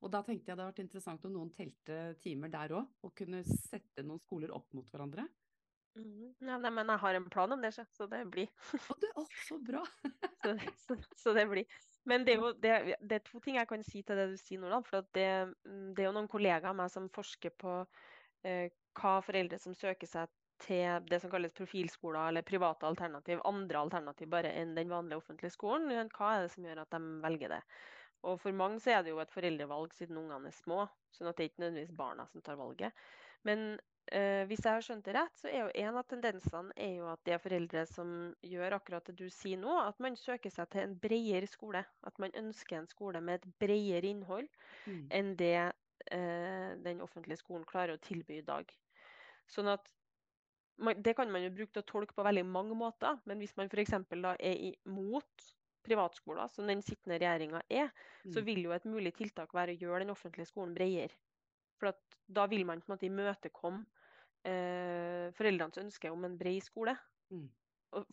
Og 0.05 0.11
da 0.13 0.21
tenkte 0.21 0.51
jeg 0.51 0.53
det 0.53 0.61
hadde 0.61 0.69
vært 0.69 0.83
interessant 0.83 1.25
om 1.25 1.33
noen 1.33 1.49
telte 1.57 1.97
timer 2.21 2.51
der 2.53 2.75
òg, 2.77 2.91
og 3.01 3.15
kunne 3.17 3.41
sette 3.49 4.05
noen 4.05 4.21
skoler 4.21 4.53
opp 4.53 4.69
mot 4.77 4.89
hverandre. 4.93 5.25
Mm. 5.95 6.33
Ja, 6.43 6.57
nei, 6.59 6.71
men 6.75 6.91
jeg 6.91 7.01
har 7.01 7.17
en 7.17 7.27
plan 7.31 7.55
om 7.55 7.61
det, 7.63 7.71
så 7.73 8.07
det 8.11 8.21
blir. 8.29 8.49
Å, 8.75 8.97
det, 9.01 9.09
er 9.15 9.27
så 9.47 9.57
bra! 9.63 9.81
så, 10.43 10.55
så, 10.83 10.97
så, 11.15 11.33
det 11.33 11.47
blir. 11.49 11.77
Men 12.05 12.27
det 12.27 12.35
er 12.35 12.41
jo 12.43 12.51
det, 12.61 12.73
det 13.01 13.19
er 13.19 13.25
to 13.25 13.41
ting 13.41 13.57
jeg 13.57 13.69
kan 13.69 13.85
si 13.87 14.03
til 14.05 14.19
det 14.19 14.27
du 14.33 14.37
sier 14.37 14.61
Nordland. 14.61 14.85
For 14.89 15.07
det, 15.15 15.29
mm, 15.63 15.93
det, 15.95 16.03
er 16.03 16.09
jo 16.09 16.15
noen 16.19 16.29
kollegaer 16.31 16.69
av 16.73 16.77
meg 16.77 16.91
som 16.93 17.07
forsker 17.15 17.55
på 17.57 17.77
eh, 18.45 18.67
hva 18.99 19.17
foreldre 19.25 19.57
som 19.61 19.73
søker 19.73 20.09
seg 20.11 20.29
til 20.61 21.07
det 21.09 21.19
som 21.19 21.31
kalles 21.31 21.55
profilskoler 21.55 22.29
eller 22.29 22.45
private 22.47 22.87
alternativ, 22.87 23.41
andre 23.47 23.81
alternativ 23.81 24.29
bare 24.31 24.53
enn 24.55 24.75
den 24.77 24.91
vanlige 24.91 25.19
offentlige 25.19 25.55
skolen. 25.55 25.89
Hva 26.15 26.35
er 26.35 26.45
det 26.45 26.53
som 26.53 26.67
gjør 26.67 26.83
at 26.85 26.95
de 26.95 27.01
velger 27.25 27.57
det? 27.57 27.63
Og 28.25 28.39
for 28.41 28.55
mange 28.57 28.81
så 28.83 28.95
er 28.95 29.03
det 29.05 29.13
jo 29.13 29.21
et 29.21 29.33
foreldrevalg 29.33 29.93
siden 29.93 30.17
ungene 30.21 30.49
er 30.49 30.57
små, 30.57 30.85
sånn 31.13 31.29
at 31.29 31.37
det 31.37 31.45
er 31.45 31.51
ikke 31.51 31.63
nødvendigvis 31.63 31.97
barna 31.97 32.25
som 32.31 32.43
tar 32.45 32.57
valget. 32.59 33.05
Men 33.45 33.75
Eh, 34.13 34.43
hvis 34.45 34.61
jeg 34.61 34.69
har 34.69 34.83
skjønt 34.85 35.07
det 35.07 35.15
rett, 35.15 35.33
så 35.39 35.47
er 35.49 35.63
jo 35.63 35.69
en 35.81 35.95
av 35.97 36.05
tendensene 36.05 36.73
er 36.77 36.91
jo 36.99 37.07
at 37.09 37.21
det 37.25 37.33
er 37.33 37.41
foreldre 37.41 37.85
som 37.89 38.09
gjør 38.45 38.75
akkurat 38.77 39.07
det 39.09 39.15
du 39.17 39.25
sier 39.33 39.57
nå, 39.57 39.71
at 39.81 39.97
man 40.03 40.17
søker 40.19 40.53
seg 40.53 40.69
til 40.69 40.83
en 40.83 40.93
bredere 41.01 41.49
skole. 41.49 41.81
At 42.05 42.21
man 42.21 42.35
ønsker 42.37 42.77
en 42.77 42.89
skole 42.91 43.21
med 43.25 43.39
et 43.39 43.57
bredere 43.63 44.11
innhold 44.11 44.45
mm. 44.85 45.07
enn 45.09 45.33
det 45.39 45.57
eh, 45.57 46.71
den 46.85 47.01
offentlige 47.01 47.41
skolen 47.41 47.65
klarer 47.65 47.97
å 47.97 48.03
tilby 48.05 48.43
i 48.43 48.45
dag. 48.45 48.69
Sånn 49.49 49.73
at 49.73 49.89
man, 50.77 51.01
Det 51.01 51.15
kan 51.17 51.31
man 51.31 51.41
jo 51.41 51.53
bruke 51.55 51.71
til 51.73 51.81
å 51.81 51.89
tolke 51.89 52.13
på 52.13 52.25
veldig 52.27 52.45
mange 52.45 52.77
måter, 52.77 53.17
men 53.25 53.41
hvis 53.41 53.55
man 53.57 53.71
f.eks. 53.71 53.95
da 54.11 54.35
er 54.37 54.57
imot 54.69 55.49
privatskoler, 55.85 56.49
som 56.51 56.67
den 56.69 56.81
sittende 56.85 57.19
regjeringa 57.21 57.61
er, 57.69 57.91
mm. 58.25 58.33
så 58.33 58.43
vil 58.45 58.65
jo 58.65 58.73
et 58.75 58.87
mulig 58.89 59.13
tiltak 59.17 59.53
være 59.55 59.75
å 59.75 59.81
gjøre 59.83 60.03
den 60.03 60.13
offentlige 60.15 60.49
skolen 60.49 60.75
bredere. 60.75 61.13
For 61.79 61.93
da 62.31 62.47
vil 62.49 62.65
man 62.67 62.81
på 62.81 62.89
en 62.89 62.95
måte 62.95 63.07
imøtekomme 63.09 63.83
eh, 64.47 65.31
foreldrenes 65.35 65.81
ønske 65.83 66.11
om 66.11 66.25
en 66.27 66.37
bred 66.39 66.63
skole. 66.63 66.95
Mm. 67.33 67.47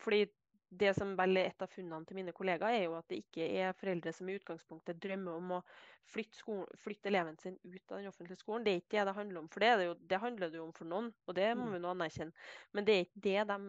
Fordi 0.03 0.25
det 0.73 0.93
som 0.97 1.13
vel 1.19 1.37
er 1.37 1.51
et 1.51 1.65
av 1.65 1.69
funnene 1.69 2.09
til 2.09 2.17
mine 2.17 2.33
kollegaer, 2.35 2.79
er 2.79 2.87
jo 2.87 2.95
at 2.97 3.09
det 3.11 3.21
ikke 3.23 3.49
er 3.61 3.75
foreldre 3.77 4.13
som 4.17 4.29
i 4.29 4.37
utgangspunktet 4.39 5.01
drømmer 5.03 5.37
om 5.37 5.57
å 5.59 5.61
flytte, 6.09 6.39
skolen, 6.39 6.79
flytte 6.81 7.11
eleven 7.11 7.37
sin 7.43 7.59
ut 7.61 7.93
av 7.93 7.99
den 7.99 8.09
offentlige 8.09 8.41
skolen. 8.41 8.65
Det 8.65 8.73
er 8.73 8.81
ikke 8.81 8.97
det 8.97 9.05
det 9.09 9.17
handler 9.19 9.43
om. 9.43 9.51
For 9.53 9.65
det, 9.65 9.73
det, 9.81 9.89
jo, 9.91 9.99
det 10.09 10.23
handler 10.23 10.53
det 10.53 10.61
jo 10.61 10.69
om 10.69 10.73
for 10.77 10.89
noen, 10.89 11.11
og 11.27 11.37
det 11.37 11.51
må 11.59 11.69
mm. 11.69 11.75
vi 11.75 11.83
nå 11.83 11.93
anerkjenne. 11.93 12.49
Men 12.73 12.89
det 12.89 12.97
er 12.97 13.07
ikke 13.07 13.25
det 13.29 13.45
de 13.53 13.61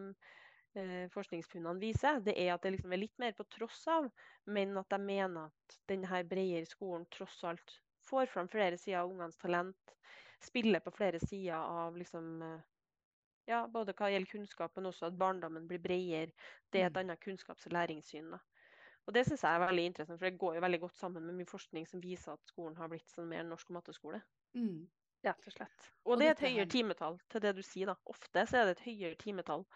forskningsfunnene 1.13 1.81
viser. 1.81 2.19
Det 2.25 2.33
er 2.39 2.53
at 2.53 2.63
det 2.65 2.73
liksom 2.75 2.93
er 2.93 3.03
litt 3.03 3.17
mer 3.21 3.33
på 3.37 3.45
tross 3.55 3.83
av, 3.91 4.09
men 4.45 4.77
at 4.79 4.89
de 4.89 4.99
mener 5.01 5.49
at 5.49 5.79
denne 5.89 6.23
bredere 6.29 6.69
skolen 6.69 7.05
tross 7.13 7.43
alt 7.47 7.79
får 8.07 8.29
fram 8.31 8.49
flere 8.51 8.77
sider 8.77 9.03
av 9.03 9.11
ungenes 9.11 9.37
talent. 9.37 9.95
Spiller 10.43 10.83
på 10.83 10.91
flere 10.91 11.19
sider 11.23 11.55
av 11.55 11.97
liksom 11.97 12.41
eh, 12.41 12.63
ja, 13.47 13.61
både 13.67 13.95
hva 13.95 14.09
gjelder 14.11 14.31
kunnskap, 14.31 14.73
men 14.75 14.89
også 14.89 15.07
at 15.09 15.19
barndommen 15.19 15.67
blir 15.67 15.81
bredere. 15.83 16.33
Det 16.71 16.81
er 16.81 16.89
et 16.89 16.97
mm. 16.97 17.03
annet 17.03 17.23
kunnskaps- 17.23 17.67
og 17.69 17.77
læringssyn. 17.77 18.33
Da. 18.33 18.41
Og 19.05 19.15
Det 19.15 19.25
syns 19.27 19.43
jeg 19.43 19.55
er 19.55 19.63
veldig 19.65 19.85
interessant, 19.91 20.19
for 20.19 20.29
det 20.29 20.39
går 20.39 20.57
jo 20.57 20.65
veldig 20.65 20.81
godt 20.85 20.99
sammen 20.99 21.25
med 21.27 21.37
mye 21.39 21.49
forskning 21.49 21.87
som 21.87 22.03
viser 22.03 22.35
at 22.35 22.51
skolen 22.51 22.77
har 22.79 22.91
blitt 22.91 23.09
sånn 23.11 23.27
mer 23.31 23.43
norsk 23.47 23.71
og 23.71 23.79
matteskole. 23.79 24.21
Mm. 24.55 24.85
Rett 25.23 25.47
og 25.47 25.55
slett. 25.55 25.89
Og, 26.03 26.13
og 26.13 26.19
det 26.19 26.27
er 26.27 26.35
et 26.35 26.45
høyere 26.47 26.71
timetall 26.71 27.19
til 27.31 27.43
det 27.43 27.53
du 27.55 27.61
sier. 27.63 27.91
da. 27.91 27.97
Ofte 28.11 28.45
så 28.47 28.59
er 28.59 28.69
det 28.69 28.77
et 28.77 28.87
høyere 28.87 29.19
timetall 29.19 29.67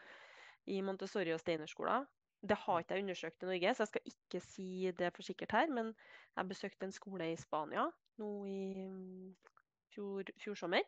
i 0.68 0.82
Montessori- 0.86 1.34
og 1.34 1.42
Steinerskoler 1.42 2.06
det 2.46 2.58
har 2.64 2.82
ikke 2.82 2.96
jeg 2.96 3.04
undersøkt 3.04 3.44
i 3.44 3.50
Norge, 3.50 3.74
så 3.74 3.84
jeg 3.84 3.92
skal 3.92 4.12
ikke 4.12 4.42
si 4.46 4.92
det 4.98 5.14
for 5.16 5.26
sikkert 5.26 5.56
her. 5.56 5.70
Men 5.74 5.94
jeg 6.36 6.50
besøkte 6.50 6.86
en 6.86 6.94
skole 6.96 7.32
i 7.32 7.40
Spania 7.40 7.88
nå 8.22 8.30
i 8.50 8.60
mm, 8.90 9.32
fjor, 9.94 10.30
fjor 10.42 10.60
sommer. 10.60 10.86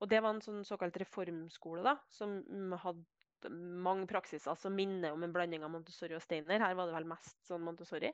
Og 0.00 0.10
det 0.10 0.22
var 0.22 0.34
en 0.34 0.42
sånn 0.44 0.64
såkalt 0.66 0.96
reformskole 1.00 1.84
da, 1.84 1.94
som 2.12 2.40
hadde 2.82 3.52
mange 3.84 4.08
praksiser 4.08 4.56
som 4.56 4.74
minner 4.74 5.12
om 5.12 5.22
en 5.24 5.32
blanding 5.32 5.64
av 5.64 5.72
Montessori 5.72 6.16
og 6.16 6.24
Steiner. 6.24 6.60
Her 6.60 6.74
var 6.76 6.88
det 6.88 6.96
vel 6.96 7.08
mest 7.12 7.36
sånn 7.46 7.64
Montessori, 7.64 8.10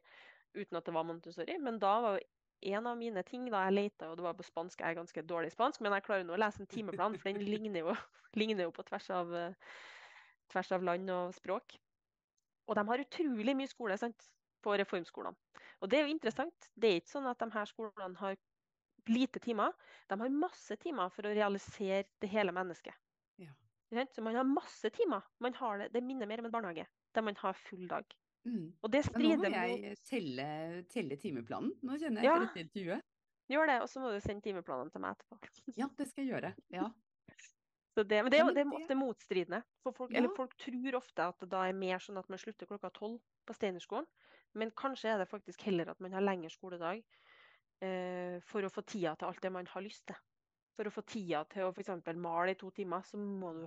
uten 0.58 0.78
at 0.78 0.86
det 0.86 0.94
var 0.94 1.06
Montessori. 1.06 1.56
Men 1.62 1.78
da 1.82 1.94
var 2.04 2.20
en 2.60 2.86
av 2.90 2.98
mine 2.98 3.22
ting 3.24 3.46
da 3.48 3.62
jeg 3.68 3.76
leta, 3.76 4.10
og 4.10 4.18
det 4.18 4.26
var 4.26 4.36
på 4.36 4.44
spansk, 4.44 4.82
jeg 4.82 4.90
er 4.90 4.98
ganske 4.98 5.24
dårlig 5.24 5.52
i 5.52 5.54
spansk, 5.54 5.80
men 5.80 5.94
jeg 5.96 6.04
klarer 6.04 6.26
nå 6.28 6.34
å 6.36 6.42
lese 6.42 6.60
en 6.60 6.68
timeplan, 6.68 7.16
for 7.16 7.30
den 7.30 7.46
ligner 7.46 7.86
jo, 7.86 7.94
ligner 8.40 8.66
jo 8.66 8.74
på 8.74 8.84
tvers 8.90 9.08
av, 9.16 9.32
tvers 10.50 10.72
av 10.76 10.84
land 10.86 11.10
og 11.14 11.34
språk. 11.36 11.76
Og 12.70 12.76
de 12.78 12.84
har 12.86 13.02
utrolig 13.02 13.56
mye 13.58 13.70
skole 13.70 13.96
sant, 13.98 14.28
på 14.60 14.76
reformskolene. 14.76 15.36
Og 15.80 15.90
det 15.90 15.98
er 15.98 16.06
jo 16.06 16.14
interessant. 16.14 16.70
Det 16.76 16.90
er 16.90 17.00
ikke 17.00 17.14
sånn 17.14 17.28
at 17.30 17.40
de 17.40 17.48
her 17.54 17.68
skolene 17.68 18.20
har 18.20 18.36
lite 19.08 19.40
timer. 19.42 19.72
De 20.10 20.18
har 20.20 20.34
masse 20.34 20.76
timer 20.82 21.12
for 21.14 21.26
å 21.26 21.34
realisere 21.34 22.04
det 22.20 22.30
hele 22.30 22.52
mennesket. 22.54 22.96
Ja. 23.40 23.54
Så 24.14 24.22
man 24.22 24.36
har 24.38 24.46
masse 24.46 24.90
timer. 24.94 25.24
Man 25.42 25.56
har 25.58 25.84
det, 25.84 25.90
det 25.96 26.04
minner 26.04 26.28
mer 26.30 26.42
om 26.42 26.50
en 26.50 26.54
barnehage, 26.54 26.86
der 27.16 27.26
man 27.26 27.38
har 27.40 27.56
full 27.58 27.88
dag. 27.90 28.04
Mm. 28.48 28.72
Og 28.80 28.92
det 28.92 29.04
strider 29.04 29.36
mot 29.36 29.44
Nå 29.44 29.52
må 29.52 29.64
jeg 29.64 29.96
telle, 30.08 30.50
telle, 30.92 31.16
timeplanen. 31.20 31.72
Nå 31.84 31.98
kjenner 32.00 32.24
jeg 32.24 32.30
etter 32.30 32.46
ja. 32.46 32.50
et 32.52 32.62
intervjuet. 32.64 33.08
Gjør 33.50 33.66
det, 33.66 33.78
og 33.82 33.88
så 33.90 34.02
må 34.02 34.12
du 34.14 34.20
sende 34.22 34.44
timeplanen 34.46 34.92
til 34.94 35.02
meg 35.02 35.16
etterpå. 35.16 35.40
ja, 35.80 35.88
det 35.98 36.06
skal 36.08 36.24
jeg 36.24 36.36
gjøre. 36.36 36.52
Ja. 36.76 36.90
Det, 37.94 38.22
men 38.22 38.30
det, 38.30 38.40
det, 38.54 38.62
er 38.62 38.74
ofte 38.76 38.96
motstridende. 38.96 39.60
For 39.82 39.96
folk, 39.96 40.12
ja. 40.14 40.22
folk, 40.36 40.54
tror 40.62 40.96
ofte 41.00 41.26
at 41.26 41.42
det 41.42 41.50
da 41.52 41.64
er 41.66 41.76
mer 41.76 42.02
sånn 42.02 42.20
at 42.20 42.28
man 42.30 42.40
slutter 42.40 42.68
klokka 42.70 42.92
tolv 42.94 43.18
på 43.48 43.56
Steinerskolen. 43.56 44.06
Men 44.58 44.72
kanskje 44.78 45.12
er 45.12 45.20
det 45.20 45.28
faktisk 45.30 45.62
heller 45.66 45.90
at 45.92 46.00
man 46.02 46.14
har 46.14 46.24
lengre 46.24 46.50
skoledag 46.50 47.02
eh, 47.84 48.38
for 48.46 48.66
å 48.66 48.72
få 48.72 48.82
tida 48.86 49.14
til 49.18 49.30
alt 49.30 49.42
det 49.42 49.52
man 49.54 49.68
har 49.70 49.84
lyst 49.84 50.06
til. 50.10 50.18
For 50.78 50.88
å 50.88 50.94
få 50.94 51.04
tida 51.06 51.42
til 51.50 51.66
å 51.66 51.74
f.eks. 51.74 51.92
male 52.16 52.54
i 52.54 52.58
to 52.58 52.70
timer, 52.74 53.04
så 53.06 53.18
må 53.20 53.52
du, 53.58 53.66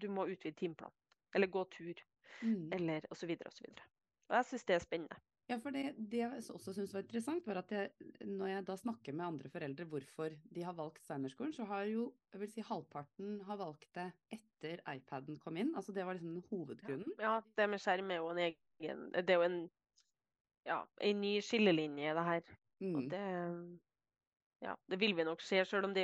du 0.00 0.08
må 0.10 0.26
utvide 0.30 0.56
timeplanen. 0.58 0.96
Eller 1.34 1.50
gå 1.50 1.64
tur. 1.72 2.02
Mm. 2.42 2.70
Eller 2.72 3.06
osv. 3.12 3.34
osv. 3.46 3.68
Og 4.30 4.38
jeg 4.38 4.48
syns 4.48 4.66
det 4.68 4.78
er 4.78 4.84
spennende. 4.86 5.18
Ja, 5.50 5.58
for 5.60 5.74
det, 5.74 5.94
det 5.98 6.20
jeg 6.20 6.44
også 6.54 6.72
syns 6.72 6.94
var 6.94 7.02
interessant, 7.02 7.46
var 7.46 7.58
at 7.60 7.72
jeg, 7.74 7.90
når 8.24 8.46
jeg 8.52 8.66
da 8.68 8.76
snakker 8.78 9.16
med 9.16 9.26
andre 9.26 9.50
foreldre 9.52 9.86
hvorfor 9.90 10.36
de 10.54 10.64
har 10.64 10.76
valgt 10.78 11.02
Steinerskolen, 11.02 11.52
så 11.52 11.66
har 11.68 11.84
jo 11.90 12.06
jeg 12.32 12.40
vil 12.40 12.52
si 12.52 12.64
halvparten 12.66 13.40
har 13.48 13.58
valgt 13.60 13.88
det 13.98 14.08
etter 14.32 14.82
iPaden 14.94 15.38
kom 15.42 15.58
inn. 15.58 15.74
Altså 15.76 15.92
det 15.92 16.06
var 16.06 16.16
liksom 16.16 16.42
hovedgrunnen. 16.50 17.14
Ja, 17.18 17.34
ja 17.34 17.40
det 17.58 17.68
med 17.68 17.82
skjerm 17.82 18.10
er 18.10 18.22
jo 18.22 18.30
en 18.32 18.42
egen 18.46 19.08
Det 19.14 19.30
er 19.30 19.40
jo 19.40 19.46
en, 19.46 19.58
ja, 20.66 20.80
en 21.10 21.20
ny 21.20 21.36
skillelinje, 21.44 22.14
det 22.18 22.28
her. 22.30 22.54
Mm. 22.82 22.94
Og 22.94 23.10
det 23.10 23.26
ja, 24.62 24.74
det 24.90 25.00
vil 25.00 25.16
vi 25.18 25.24
nok 25.26 25.42
se, 25.42 25.64
selv 25.66 25.88
om 25.88 25.94
det 25.94 26.02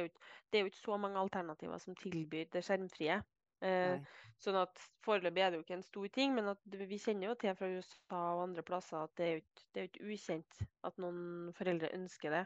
er 0.52 0.64
jo 0.64 0.66
ikke 0.66 0.80
så 0.82 0.96
mange 0.98 1.18
alternativer 1.18 1.78
som 1.78 1.94
tilbyr 1.96 2.50
det 2.52 2.64
skjermfrie. 2.66 3.20
Eh, 3.64 3.98
sånn 4.38 4.58
at 4.60 4.80
Foreløpig 5.02 5.42
er 5.42 5.50
det 5.50 5.58
jo 5.58 5.64
ikke 5.64 5.78
en 5.78 5.86
stor 5.86 6.08
ting, 6.14 6.34
men 6.36 6.50
vi 6.68 6.98
kjenner 7.00 7.30
jo 7.30 7.36
til 7.40 7.54
fra 7.58 7.70
USA 7.72 8.22
og 8.36 8.42
andre 8.44 8.64
plasser 8.66 9.00
at 9.00 9.14
det 9.18 9.24
er 9.26 9.32
jo 9.32 9.40
ikke, 9.42 9.86
ikke 9.88 10.10
ukjent 10.12 10.60
at 10.86 11.00
noen 11.02 11.54
foreldre 11.58 11.90
ønsker 11.96 12.36
det. 12.36 12.44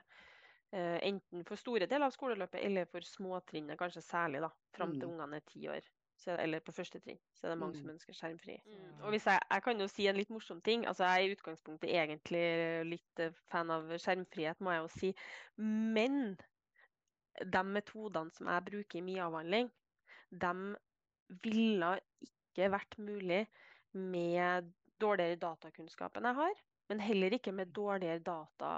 Eh, 0.73 0.99
enten 1.05 1.43
for 1.45 1.61
store 1.61 1.85
deler 1.85 2.09
av 2.09 2.15
skoleløpet 2.15 2.63
eller 2.65 2.87
for 2.89 3.05
småtrinnet, 3.05 3.77
kanskje 3.81 4.05
særlig 4.07 4.41
da, 4.45 4.49
fram 4.73 4.95
til 4.95 5.05
mm. 5.05 5.11
ungene 5.11 5.41
er 5.43 5.51
ti 5.51 5.67
år. 5.69 5.91
Så, 6.23 6.37
eller 6.39 6.63
på 6.63 6.73
første 6.73 7.01
trinn. 7.03 7.19
Så 7.35 7.47
er 7.49 7.53
det 7.53 7.59
mange 7.59 7.75
mm. 7.75 7.81
som 7.81 7.91
ønsker 7.97 8.15
skjermfri. 8.15 8.55
Mm. 8.69 9.01
Og 9.03 9.11
hvis 9.11 9.27
jeg, 9.27 9.41
jeg, 9.51 9.63
kan 9.65 9.81
jo 9.83 9.89
si 9.91 10.07
en 10.07 10.17
litt 10.21 10.31
morsom 10.31 10.61
ting. 10.63 10.87
altså 10.87 11.09
Jeg 11.09 11.13
er 11.13 11.27
i 11.27 11.35
utgangspunktet 11.35 11.91
egentlig 11.91 12.45
litt 12.87 13.23
eh, 13.25 13.35
fan 13.51 13.73
av 13.75 13.91
skjermfrihet, 13.91 14.63
må 14.63 14.77
jeg 14.77 14.85
jo 14.85 14.91
si. 14.95 15.11
Men 15.67 16.37
de 17.43 17.63
metodene 17.67 18.33
som 18.37 18.49
jeg 18.53 18.67
bruker 18.71 19.01
i 19.01 19.05
mye 19.05 19.27
avhandling, 19.27 19.73
de 20.31 20.55
ville 21.43 21.95
ikke 22.27 22.71
vært 22.73 22.99
mulig 23.01 23.45
med 23.93 24.71
dårligere 25.03 25.41
datakunnskap 25.41 26.17
enn 26.19 26.29
jeg 26.31 26.39
har, 26.39 26.61
men 26.91 27.03
heller 27.03 27.37
ikke 27.37 27.55
med 27.57 27.73
dårligere 27.75 28.23
data, 28.25 28.73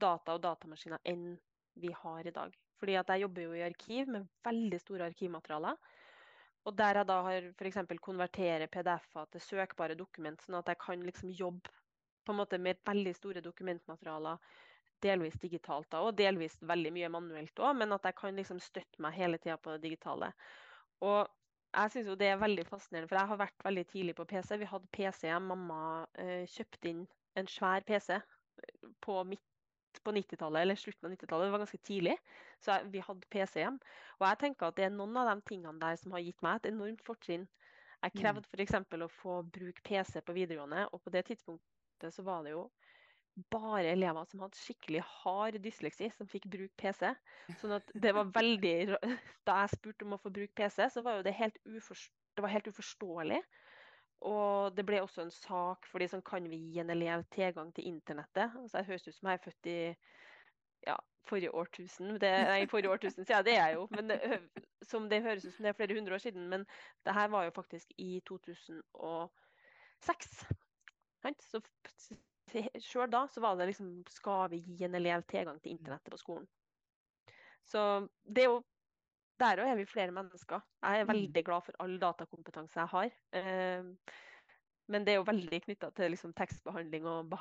data 0.00 0.36
og 0.36 0.42
datamaskiner 0.44 1.02
enn 1.08 1.30
vi 1.78 1.92
har 1.94 2.26
i 2.26 2.34
dag. 2.34 2.54
Fordi 2.78 2.94
jeg 2.94 3.22
jobber 3.24 3.42
jo 3.44 3.56
i 3.56 3.64
arkiv 3.66 4.10
med 4.14 4.28
veldig 4.46 4.78
store 4.80 5.08
arkivmaterialer. 5.10 5.78
Og 6.66 6.76
der 6.76 7.00
jeg 7.00 7.08
da 7.08 7.18
har 7.24 7.50
f.eks. 7.56 7.78
konvertere 8.02 8.68
PDF-er 8.68 9.28
til 9.32 9.42
søkbare 9.42 9.96
dokument, 9.98 10.40
sånn 10.42 10.58
at 10.58 10.68
jeg 10.68 10.80
kan 10.82 11.02
liksom 11.06 11.30
jobbe 11.34 11.72
på 12.26 12.34
en 12.34 12.40
måte 12.42 12.58
med 12.60 12.80
veldig 12.86 13.14
store 13.16 13.40
dokumentmaterialer 13.40 14.42
delvis 15.02 15.38
digitalt 15.40 15.88
da, 15.94 16.02
og 16.02 16.16
delvis 16.18 16.58
veldig 16.66 16.90
mye 16.92 17.10
manuelt 17.14 17.62
òg, 17.62 17.76
men 17.78 17.94
at 17.94 18.04
jeg 18.08 18.16
kan 18.18 18.36
liksom 18.36 18.60
støtte 18.60 19.00
meg 19.02 19.14
hele 19.16 19.38
tida 19.38 19.56
på 19.56 19.74
det 19.74 19.84
digitale. 19.86 20.32
Og 21.06 21.30
jeg 21.76 21.92
syns 21.92 22.18
det 22.18 22.28
er 22.30 22.40
veldig 22.40 22.64
fascinerende, 22.68 23.08
for 23.10 23.18
jeg 23.18 23.30
har 23.30 23.40
vært 23.42 23.64
veldig 23.64 23.84
tidlig 23.92 24.14
på 24.16 24.26
PC. 24.28 24.56
Vi 24.60 24.70
hadde 24.70 24.90
PC 24.94 25.28
hjem, 25.28 25.50
Mamma 25.52 25.80
eh, 26.18 26.46
kjøpte 26.48 26.90
inn 26.90 27.04
en 27.38 27.50
svær 27.50 27.84
PC 27.86 28.16
på, 29.04 29.16
midt 29.28 30.00
på 30.04 30.14
90-tallet, 30.16 30.62
eller 30.62 30.78
slutten 30.80 31.08
av 31.08 31.14
90-tallet. 31.14 31.46
Det 31.46 31.54
var 31.54 31.64
ganske 31.64 31.82
tidlig. 31.84 32.16
Så 32.64 32.74
jeg, 32.74 32.90
vi 32.94 33.04
hadde 33.04 33.30
PC 33.30 33.60
hjem. 33.62 33.78
Og 34.18 34.26
jeg 34.26 34.40
tenker 34.42 34.68
at 34.68 34.78
det 34.78 34.88
er 34.88 34.94
noen 34.96 35.20
av 35.20 35.30
de 35.30 35.46
tingene 35.48 35.80
der 35.82 36.00
som 36.00 36.16
har 36.16 36.24
gitt 36.24 36.44
meg 36.44 36.58
et 36.58 36.70
enormt 36.72 37.04
fortrinn. 37.06 37.46
Jeg 37.98 38.14
mm. 38.14 38.20
krevde 38.20 38.48
f.eks. 38.48 38.76
å 38.78 39.10
få 39.12 39.40
bruke 39.58 39.84
PC 39.84 40.22
på 40.24 40.36
videregående, 40.36 40.86
og 40.92 41.02
på 41.04 41.12
det 41.14 41.26
tidspunktet 41.28 42.14
så 42.14 42.24
var 42.26 42.46
det 42.46 42.54
jo 42.54 42.68
bare 43.52 43.92
elever 43.92 44.26
som 44.28 44.42
hadde 44.42 44.58
skikkelig 44.58 45.02
hard 45.06 45.58
dysleksi, 45.64 46.10
som 46.16 46.28
fikk 46.30 46.48
bruke 46.50 46.74
PC. 46.80 47.12
Sånn 47.60 47.76
at 47.78 47.92
det 47.94 48.14
var 48.16 48.30
veldig 48.34 48.76
Da 49.48 49.60
jeg 49.62 49.74
spurte 49.76 50.06
om 50.06 50.16
å 50.16 50.22
få 50.22 50.32
bruke 50.34 50.56
PC, 50.58 50.88
så 50.94 51.04
var 51.06 51.18
jo 51.18 51.26
det 51.26 51.36
helt, 51.38 51.58
uforst, 51.66 52.12
det 52.36 52.44
var 52.44 52.54
helt 52.54 52.70
uforståelig. 52.70 53.42
Og 54.28 54.74
det 54.74 54.84
ble 54.86 55.02
også 55.02 55.22
en 55.22 55.34
sak 55.34 55.86
for 55.86 56.02
de 56.02 56.08
som 56.10 56.22
kan 56.26 56.46
vi 56.50 56.58
gi 56.72 56.80
en 56.82 56.90
elev 56.90 57.22
tilgang 57.34 57.70
til 57.74 57.86
internettet. 57.86 58.56
Altså, 58.58 58.80
jeg 58.80 58.88
høres 58.90 59.06
ut 59.06 59.14
som 59.14 59.30
jeg 59.30 59.38
er 59.38 59.44
født 59.44 59.68
i 59.70 59.78
ja, 60.88 60.96
forrige 61.28 61.54
årtusen. 61.54 62.16
Det, 62.18 62.32
nei, 62.50 62.64
forrige 62.70 62.90
årtusen 62.90 63.24
siden, 63.24 63.46
det 63.46 63.54
er 63.54 63.68
jeg 63.68 63.78
jo. 63.78 63.86
Men 63.94 64.10
det, 64.10 64.18
som 64.90 65.06
det 65.10 65.22
høres 65.22 65.46
ut 65.46 65.54
som 65.54 65.66
det 65.66 65.70
er 65.70 65.78
flere 65.78 65.98
hundre 65.98 66.18
år 66.18 66.24
siden. 66.24 66.48
Men 66.50 66.66
det 67.06 67.14
her 67.14 67.30
var 67.30 67.46
jo 67.46 67.54
faktisk 67.54 67.94
i 67.98 68.18
2006. 68.26 70.42
Så 71.50 71.60
Sjøl 72.82 73.10
da 73.12 73.24
så 73.30 73.42
var 73.44 73.58
det 73.58 73.68
liksom 73.70 73.90
Skal 74.08 74.48
vi 74.52 74.62
gi 74.64 74.86
en 74.86 74.96
elev 74.98 75.24
tilgang 75.28 75.60
til 75.60 75.74
internettet 75.74 76.12
på 76.14 76.20
skolen? 76.20 76.48
Så 77.68 77.82
det 78.24 78.44
er 78.44 78.52
jo 78.52 78.62
Der 79.38 79.60
òg 79.62 79.70
er 79.70 79.76
vi 79.78 79.84
flere 79.86 80.10
mennesker. 80.10 80.64
Jeg 80.82 81.00
er 81.00 81.04
mm. 81.04 81.12
veldig 81.12 81.42
glad 81.46 81.62
for 81.62 81.76
all 81.84 81.92
datakompetanse 82.02 82.80
jeg 82.80 82.90
har. 82.90 83.12
Eh, 83.38 84.16
men 84.90 85.04
det 85.06 85.12
er 85.12 85.20
jo 85.20 85.28
veldig 85.28 85.60
knytta 85.62 85.92
til 85.94 86.10
liksom, 86.10 86.32
tekstbehandling 86.34 87.06
og 87.06 87.36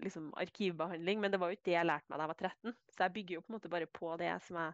liksom, 0.00 0.30
arkivbehandling. 0.40 1.20
Men 1.20 1.34
det 1.34 1.40
var 1.42 1.50
jo 1.50 1.58
ikke 1.58 1.66
det 1.68 1.74
jeg 1.74 1.88
lærte 1.90 2.08
meg 2.08 2.16
da 2.16 2.24
jeg 2.24 2.32
var 2.32 2.40
13. 2.48 2.78
Så 2.94 3.04
jeg 3.04 3.14
bygger 3.18 3.34
jo 3.34 3.42
på 3.42 3.52
en 3.52 3.56
måte 3.58 3.72
bare 3.74 3.90
på 4.00 4.14
det 4.22 4.30
som 4.46 4.60
jeg 4.62 4.72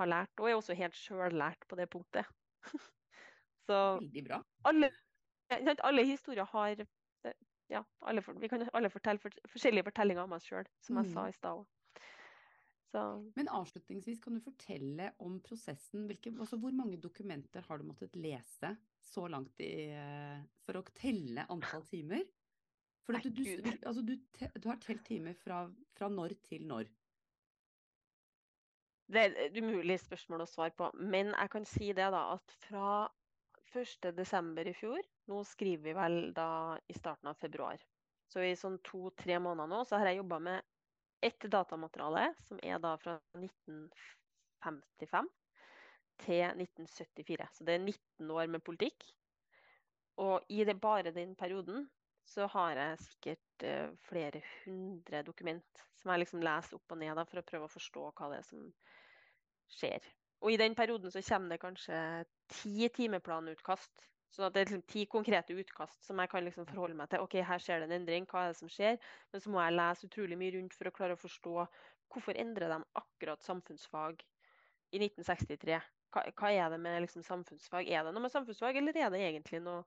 har 0.00 0.10
lært. 0.14 0.32
Og 0.38 0.48
er 0.48 0.56
også 0.56 0.78
helt 0.78 0.96
sjøllært 0.96 1.68
på 1.68 1.76
det 1.76 1.88
punktet. 1.92 2.32
Så 3.68 3.78
Veldig 3.98 4.24
bra. 4.30 4.40
Alle, 4.70 4.88
alle 5.84 6.06
historier 6.08 6.48
har 6.54 6.86
ja, 7.68 7.82
alle 8.08 8.22
vi 8.40 8.48
kan 8.48 8.64
alle 8.72 8.90
fortelle 8.92 9.20
for, 9.22 9.34
forskjellige 9.52 9.88
fortellinger 9.90 10.24
om 10.24 10.36
oss 10.36 10.46
sjøl, 10.48 10.68
som 10.84 11.00
jeg 11.00 11.12
sa 11.12 11.26
mm. 11.26 11.28
i 11.28 11.36
stad 11.36 11.66
Men 13.36 13.50
avslutningsvis, 13.52 14.20
kan 14.24 14.38
du 14.38 14.40
fortelle 14.40 15.10
om 15.24 15.38
prosessen? 15.44 16.06
Hvilke, 16.08 16.32
altså 16.38 16.56
hvor 16.60 16.72
mange 16.72 17.00
dokumenter 17.00 17.66
har 17.68 17.78
du 17.78 17.84
måttet 17.84 18.16
lese 18.16 18.72
så 19.04 19.26
langt 19.28 19.60
i, 19.60 19.90
eh, 19.92 20.38
for 20.64 20.80
å 20.80 20.84
telle 20.96 21.44
antall 21.52 21.84
timer? 21.90 22.24
For 23.04 23.16
Nei, 23.16 23.22
du, 23.24 23.40
du, 23.40 23.68
altså 23.88 24.02
du, 24.04 24.14
du, 24.36 24.66
har 24.68 24.80
telt 24.84 25.04
timer 25.06 25.36
fra, 25.36 25.62
fra 25.96 26.08
når 26.12 26.34
til 26.48 26.66
når? 26.68 26.88
Det 29.08 29.22
er 29.22 29.36
et 29.46 29.56
umulig 29.56 29.96
spørsmål 30.02 30.44
å 30.44 30.48
svare 30.48 30.74
på. 30.76 30.90
Men 31.00 31.32
jeg 31.32 31.52
kan 31.54 31.64
si 31.68 31.92
det 31.96 32.10
da, 32.12 32.26
at 32.34 32.56
fra 32.66 32.90
1.12. 33.72 34.68
i 34.68 34.74
fjor. 34.74 35.02
Nå 35.28 35.44
skriver 35.44 35.84
vi 35.84 35.92
vel 35.96 36.18
da 36.36 36.78
i 36.88 36.94
starten 36.96 37.28
av 37.30 37.34
februar. 37.40 37.78
Så 38.28 38.42
i 38.44 38.56
sånn 38.56 38.78
to-tre 38.84 39.38
måneder 39.40 39.68
nå 39.70 39.84
så 39.88 39.96
har 39.98 40.06
jeg 40.10 40.20
jobba 40.20 40.38
med 40.44 40.58
ett 41.24 41.42
datamateriale, 41.50 42.34
som 42.46 42.60
er 42.62 42.78
da 42.82 42.96
fra 43.00 43.14
1955 43.36 45.28
til 46.24 46.44
1974. 46.44 47.48
Så 47.54 47.64
det 47.64 47.74
er 47.74 47.84
19 47.84 48.30
år 48.34 48.46
med 48.52 48.64
politikk. 48.64 49.04
Og 50.18 50.44
i 50.50 50.64
det, 50.66 50.80
bare 50.82 51.14
den 51.14 51.34
perioden 51.38 51.88
så 52.28 52.46
har 52.52 52.76
jeg 52.76 53.04
sikkert 53.04 53.64
uh, 53.64 53.88
flere 54.08 54.42
hundre 54.64 55.22
dokument 55.24 55.84
som 55.96 56.12
jeg 56.12 56.24
liksom 56.24 56.42
leser 56.44 56.76
opp 56.76 56.92
og 56.92 57.00
ned 57.00 57.14
da, 57.16 57.24
for 57.26 57.40
å 57.40 57.46
prøve 57.46 57.68
å 57.68 57.72
forstå 57.72 58.02
hva 58.10 58.30
det 58.32 58.40
er 58.42 58.48
som 58.48 58.66
skjer. 59.78 60.08
Og 60.44 60.52
i 60.54 60.58
den 60.60 60.76
perioden 60.78 61.10
så 61.10 61.22
kommer 61.24 61.54
det 61.54 61.62
kanskje 61.62 61.98
ti 62.52 62.88
timeplanutkast. 62.94 64.04
Sånn 64.34 64.44
at 64.44 64.54
det 64.54 64.60
er 64.60 64.66
liksom 64.68 64.84
ti 64.90 65.06
konkrete 65.08 65.54
utkast 65.56 66.04
som 66.04 66.18
jeg 66.20 66.28
kan 66.30 66.44
liksom 66.44 66.66
forholde 66.68 66.96
meg 66.98 67.08
til. 67.10 67.22
OK, 67.24 67.38
her 67.48 67.62
skjer 67.64 67.80
det 67.80 67.88
en 67.88 67.96
endring, 67.96 68.26
hva 68.28 68.44
er 68.44 68.52
det 68.52 68.58
som 68.58 68.70
skjer? 68.70 68.98
Men 69.32 69.42
så 69.42 69.52
må 69.52 69.62
jeg 69.62 69.76
lese 69.78 70.08
utrolig 70.10 70.36
mye 70.40 70.54
rundt 70.58 70.76
for 70.76 70.90
å 70.90 70.92
klare 70.98 71.16
å 71.16 71.20
forstå 71.20 71.54
hvorfor 72.12 72.40
endrer 72.40 72.72
de 72.74 72.78
akkurat 73.00 73.44
samfunnsfag 73.44 74.20
i 74.92 75.00
1963. 75.00 75.80
Hva, 76.12 76.24
hva 76.36 76.52
er 76.52 76.70
det 76.72 76.78
med 76.84 77.02
liksom 77.04 77.24
samfunnsfag? 77.24 77.88
Er 77.88 78.04
det 78.04 78.14
noe 78.14 78.24
med 78.24 78.32
samfunnsfag, 78.32 78.78
eller 78.80 79.00
er 79.00 79.10
det 79.12 79.24
egentlig 79.24 79.62
noe 79.64 79.82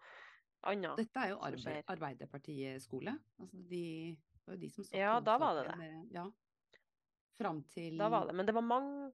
annet? 0.69 0.99
Dette 1.01 1.23
er 1.23 1.33
jo 1.33 1.39
arbeid, 1.45 1.85
Arbeiderpartiet-skole. 1.95 3.15
Altså 3.41 3.61
de, 3.71 3.85
det 4.17 4.45
var 4.49 4.57
jo 4.57 4.63
de 4.65 4.73
som 4.73 4.89
satt 4.89 4.99
Ja, 5.01 5.15
da 5.25 5.37
var 5.41 5.57
det 5.57 5.67
det. 5.69 5.79
Med, 5.81 6.13
ja. 6.17 6.27
Fram 7.37 7.63
til 7.69 7.97
Da 8.01 8.09
var 8.13 8.29
det. 8.29 8.37
Men 8.37 8.49
det 8.49 8.57
var 8.57 8.65
mange 8.65 9.11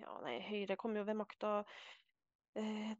ja, 0.00 0.14
nei, 0.24 0.38
Høyre 0.44 0.76
kom 0.80 0.96
jo 0.96 1.04
ved 1.06 1.18
makta 1.18 1.56
eh, 2.58 2.94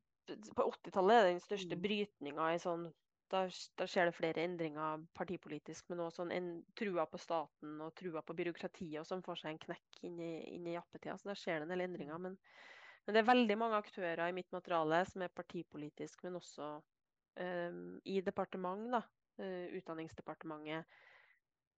På 0.57 0.69
80-tallet 0.71 1.17
er 1.17 1.27
det 1.27 1.33
den 1.35 1.43
største 1.45 1.79
mm. 1.79 1.83
brytninga 1.85 2.53
i 2.55 2.61
sånn 2.63 2.89
da, 3.33 3.45
da, 3.79 3.87
skjer 3.89 4.09
det 4.09 4.17
flere 4.17 4.45
endringer 4.45 5.05
partipolitisk, 5.17 5.89
men 5.91 6.03
også 6.05 6.23
sånn 6.23 6.33
en, 6.35 6.51
trua 6.79 7.07
på 7.11 7.19
staten 7.21 7.81
og 7.83 7.95
trua 7.99 8.23
på 8.23 8.37
byråkratiet 8.37 9.01
og 9.01 9.09
sånn 9.09 9.25
får 9.25 9.41
seg 9.41 9.55
en 9.55 9.63
knekk 9.65 10.03
inn 10.07 10.21
i, 10.23 10.35
inn 10.55 10.69
i 10.69 10.77
jappetida. 10.77 11.17
Så 11.19 11.31
da 11.31 11.37
skjer 11.39 11.63
det 11.63 11.67
en 11.67 11.75
del 11.75 11.87
endringer. 11.87 12.21
Mm. 12.21 12.29
Men, 12.29 12.37
men, 13.07 13.17
det 13.17 13.23
er 13.23 13.31
veldig 13.31 13.57
mange 13.61 13.81
aktører 13.81 14.27
i 14.29 14.37
mitt 14.37 14.53
materiale 14.55 15.01
som 15.11 15.25
er 15.25 15.35
partipolitisk, 15.35 16.23
men 16.27 16.39
også 16.39 16.71
um, 17.41 17.83
i 18.05 18.21
departement, 18.25 18.87
da. 18.99 19.03
Uh, 19.41 19.67
Utdanningsdepartementet, 19.81 21.01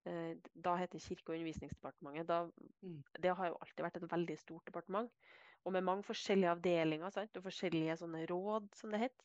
da 0.07 0.77
heter 0.79 1.03
Kirke- 1.03 1.33
og 1.33 1.37
undervisningsdepartementet. 1.37 2.29
Da, 2.29 2.43
mm. 2.83 3.03
Det 3.23 3.33
har 3.39 3.51
jo 3.51 3.59
alltid 3.61 3.83
vært 3.85 3.97
et 3.99 4.13
veldig 4.13 4.37
stort 4.39 4.67
departement. 4.69 5.11
Og 5.67 5.73
med 5.75 5.83
mange 5.83 6.07
forskjellige 6.07 6.53
avdelinger 6.55 7.11
sant? 7.11 7.37
og 7.37 7.43
forskjellige 7.49 7.97
sånne 7.99 8.23
råd, 8.31 8.69
som 8.79 8.93
det 8.95 9.03
het. 9.09 9.25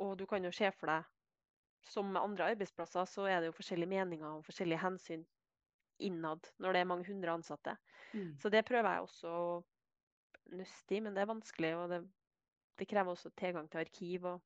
Og 0.00 0.16
du 0.18 0.24
kan 0.26 0.44
jo 0.44 0.52
se 0.52 0.70
for 0.72 0.92
deg, 0.92 1.04
som 1.86 2.08
med 2.12 2.22
andre 2.22 2.50
arbeidsplasser, 2.52 3.04
så 3.04 3.26
er 3.30 3.40
det 3.40 3.50
jo 3.50 3.56
forskjellige 3.56 3.92
meninger 3.92 4.26
og 4.26 4.44
forskjellige 4.44 4.82
hensyn 4.82 5.24
innad 6.02 6.48
når 6.60 6.72
det 6.72 6.80
er 6.80 6.88
mange 6.88 7.06
hundre 7.08 7.32
ansatte. 7.32 7.76
Mm. 8.12 8.36
Så 8.40 8.50
det 8.52 8.64
prøver 8.68 8.90
jeg 8.90 9.06
også 9.06 9.32
å 9.32 9.46
nøste 10.56 10.96
i, 10.96 11.00
men 11.00 11.16
det 11.16 11.24
er 11.24 11.30
vanskelig. 11.30 11.72
Og 11.76 11.92
det, 11.92 12.02
det 12.80 12.88
krever 12.88 13.12
også 13.12 13.32
tilgang 13.36 13.70
til 13.70 13.84
arkiv 13.84 14.30
og 14.32 14.40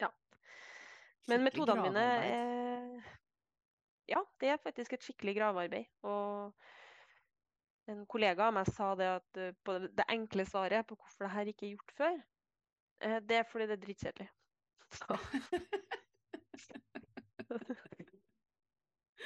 Ja. 0.00 0.10
Men 1.28 1.42
metodene 1.42 1.82
mine 1.88 2.02
er 2.04 2.65
ja, 4.08 4.22
det 4.40 4.52
er 4.52 4.62
faktisk 4.62 4.96
et 4.96 5.06
skikkelig 5.06 5.36
gravearbeid. 5.38 5.90
Og 6.06 7.90
en 7.90 8.06
kollega 8.10 8.48
av 8.48 8.56
meg 8.56 8.66
sa 8.72 8.94
det 8.98 9.08
at 9.18 9.40
eh, 9.40 9.56
på 9.64 9.70
det 9.86 10.06
enkle 10.12 10.44
svaret 10.48 10.88
på 10.88 10.98
hvorfor 10.98 11.26
dette 11.26 11.52
ikke 11.52 11.66
er 11.68 11.76
gjort 11.76 11.92
før, 12.00 12.16
eh, 13.06 13.18
det 13.22 13.36
er 13.40 13.50
fordi 13.50 13.64
det 13.70 13.76
er 13.76 13.84
drittkjedelig. 13.84 14.28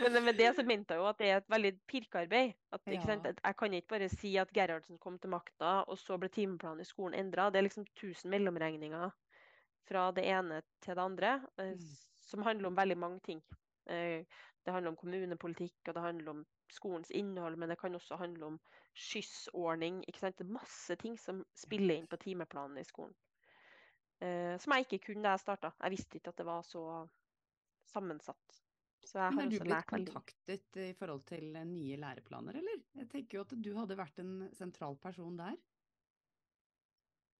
Men 0.00 0.24
med 0.24 0.38
det 0.38 0.54
så 0.56 0.62
mente 0.64 0.94
jeg 0.94 1.00
jo 1.02 1.08
at 1.10 1.18
det 1.20 1.26
er 1.28 1.36
et 1.40 1.50
veldig 1.52 1.72
pirkearbeid. 1.90 2.54
At, 2.72 2.80
ja. 2.88 3.16
Jeg 3.44 3.56
kan 3.58 3.74
ikke 3.76 3.92
bare 3.92 4.08
si 4.08 4.30
at 4.40 4.52
Gerhardsen 4.56 4.96
kom 4.98 5.18
til 5.20 5.32
makta, 5.32 5.82
og 5.84 5.98
så 6.00 6.16
ble 6.16 6.30
timeplanen 6.32 6.80
i 6.80 6.88
skolen 6.88 7.18
endra. 7.20 7.50
Det 7.50 7.58
er 7.60 7.68
liksom 7.68 7.84
1000 7.84 8.30
mellomregninger 8.32 9.10
fra 9.88 10.02
det 10.16 10.24
ene 10.24 10.62
til 10.80 10.96
det 10.96 11.04
andre, 11.04 11.30
eh, 11.58 11.74
mm. 11.76 11.90
som 12.30 12.42
handler 12.48 12.66
om 12.70 12.76
veldig 12.76 12.98
mange 12.98 13.20
ting. 13.28 13.40
Det 14.64 14.74
handler 14.74 14.92
om 14.92 14.98
kommunepolitikk, 15.00 15.78
og 15.88 15.94
det 15.96 16.04
handler 16.04 16.30
om 16.34 16.40
skolens 16.70 17.10
innhold, 17.10 17.56
men 17.56 17.72
det 17.72 17.78
kan 17.80 17.94
også 17.96 18.18
handle 18.20 18.52
om 18.52 18.58
skyssordning. 18.94 20.02
Ikke 20.08 20.20
sant? 20.20 20.38
Det 20.38 20.46
er 20.46 20.58
masse 20.58 20.96
ting 21.00 21.16
som 21.18 21.42
spiller 21.56 21.96
inn 21.96 22.08
på 22.10 22.20
timeplanen 22.20 22.78
i 22.80 22.86
skolen. 22.86 23.16
Eh, 24.20 24.58
som 24.60 24.74
jeg 24.76 24.86
ikke 24.86 25.06
kunne 25.08 25.24
da 25.24 25.34
jeg 25.36 25.44
starta. 25.46 25.72
Jeg 25.80 25.96
visste 25.96 26.20
ikke 26.20 26.34
at 26.34 26.42
det 26.42 26.46
var 26.48 26.66
så 26.66 26.84
sammensatt. 27.88 28.60
Så 29.00 29.16
jeg 29.18 29.32
men 29.32 29.46
har 29.46 29.50
du 29.50 29.64
blitt 29.64 29.88
kontaktet 29.88 30.78
i 30.84 30.92
forhold 30.98 31.24
til 31.30 31.56
nye 31.66 31.96
læreplaner, 31.96 32.60
eller? 32.60 32.82
Jeg 33.00 33.08
tenker 33.08 33.38
jo 33.38 33.44
at 33.46 33.54
du 33.56 33.70
hadde 33.78 33.96
vært 33.96 34.20
en 34.20 34.34
sentral 34.54 34.98
person 35.00 35.38
der. 35.40 35.56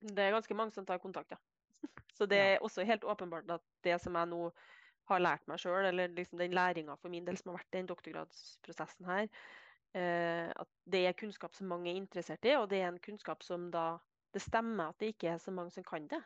Det 0.01 0.23
er 0.25 0.33
ganske 0.33 0.57
mange 0.57 0.73
som 0.73 0.85
tar 0.89 0.97
kontakt, 0.97 1.35
ja. 1.35 1.37
Så 2.17 2.25
det 2.25 2.39
er 2.41 2.63
også 2.65 2.83
helt 2.85 3.05
åpenbart 3.05 3.49
at 3.53 3.63
det 3.85 3.99
som 4.01 4.17
jeg 4.17 4.29
nå 4.33 4.41
har 5.13 5.23
lært 5.23 5.47
meg 5.51 5.61
sjøl, 5.61 5.85
eller 5.89 6.13
liksom 6.15 6.41
den 6.41 6.55
læringa 6.55 6.97
for 6.99 7.13
min 7.13 7.27
del 7.27 7.37
som 7.39 7.51
har 7.51 7.61
vært 7.61 7.75
den 7.77 7.89
doktorgradsprosessen 7.91 9.09
her, 9.09 9.27
eh, 9.97 10.49
at 10.49 10.69
det 10.91 11.05
er 11.07 11.17
kunnskap 11.17 11.55
som 11.57 11.71
mange 11.71 11.91
er 11.91 11.99
interessert 11.99 12.45
i, 12.47 12.55
og 12.59 12.69
det 12.71 12.81
er 12.81 12.91
en 12.91 13.01
kunnskap 13.09 13.43
som 13.47 13.69
da 13.73 13.99
Det 14.31 14.39
stemmer 14.39 14.93
at 14.93 14.99
det 15.03 15.09
ikke 15.11 15.27
er 15.27 15.39
så 15.43 15.51
mange 15.51 15.73
som 15.75 15.83
kan 15.83 16.05
det. 16.07 16.21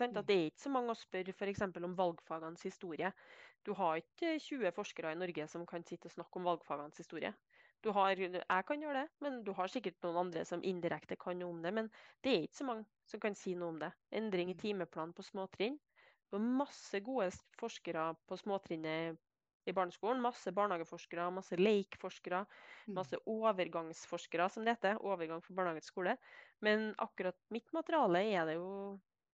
At 0.00 0.26
det 0.28 0.34
er 0.34 0.46
ikke 0.48 0.62
så 0.62 0.70
mange 0.72 0.94
å 0.94 0.96
spørre 0.96 1.32
f.eks. 1.34 1.60
om 1.60 1.96
valgfagenes 1.98 2.62
historie. 2.64 3.10
Du 3.66 3.74
har 3.76 3.98
ikke 4.00 4.38
20 4.40 4.72
forskere 4.72 5.12
i 5.12 5.18
Norge 5.18 5.46
som 5.52 5.66
kan 5.68 5.84
sitte 5.84 6.08
og 6.08 6.14
snakke 6.14 6.40
om 6.40 6.46
valgfagenes 6.48 6.96
historie. 7.02 7.34
Har, 7.84 8.16
jeg 8.16 8.64
kan 8.68 8.82
gjøre 8.82 9.02
det, 9.02 9.10
men 9.24 9.42
du 9.44 9.52
har 9.56 9.68
sikkert 9.72 10.00
noen 10.04 10.22
andre 10.26 10.44
som 10.48 10.64
indirekte 10.64 11.16
kan 11.20 11.38
noe 11.40 11.52
om 11.52 11.62
det. 11.64 11.72
Men 11.76 11.90
det 12.24 12.32
er 12.32 12.42
ikke 12.46 12.60
så 12.62 12.68
mange 12.70 12.84
som 13.12 13.20
kan 13.20 13.36
si 13.36 13.54
noe 13.56 13.74
om 13.74 13.78
det. 13.80 13.92
Endring 14.12 14.52
i 14.52 14.58
timeplan 14.64 15.12
på 15.16 15.24
småtrinn. 15.24 15.78
Det 16.30 16.38
var 16.38 16.46
masse 16.62 17.00
gode 17.02 17.30
forskere 17.58 18.14
på 18.30 18.36
småtrinnet 18.38 19.18
i 19.66 19.72
barneskolen. 19.74 20.22
Masse 20.22 20.52
barnehageforskere, 20.54 21.26
masse 21.34 21.58
leikforskere, 21.58 22.44
mm. 22.86 22.94
masse 22.94 23.18
overgangsforskere, 23.26 24.46
som 24.50 24.64
det 24.64 24.76
heter. 24.76 25.00
Overgang 25.02 25.42
fra 25.42 25.56
barnehage 25.58 25.82
til 25.82 25.90
skole. 25.90 26.16
Men 26.62 26.94
akkurat 27.02 27.36
mitt 27.50 27.72
materiale 27.74 28.22
er 28.30 28.46
det 28.46 28.56
jo 28.60 28.70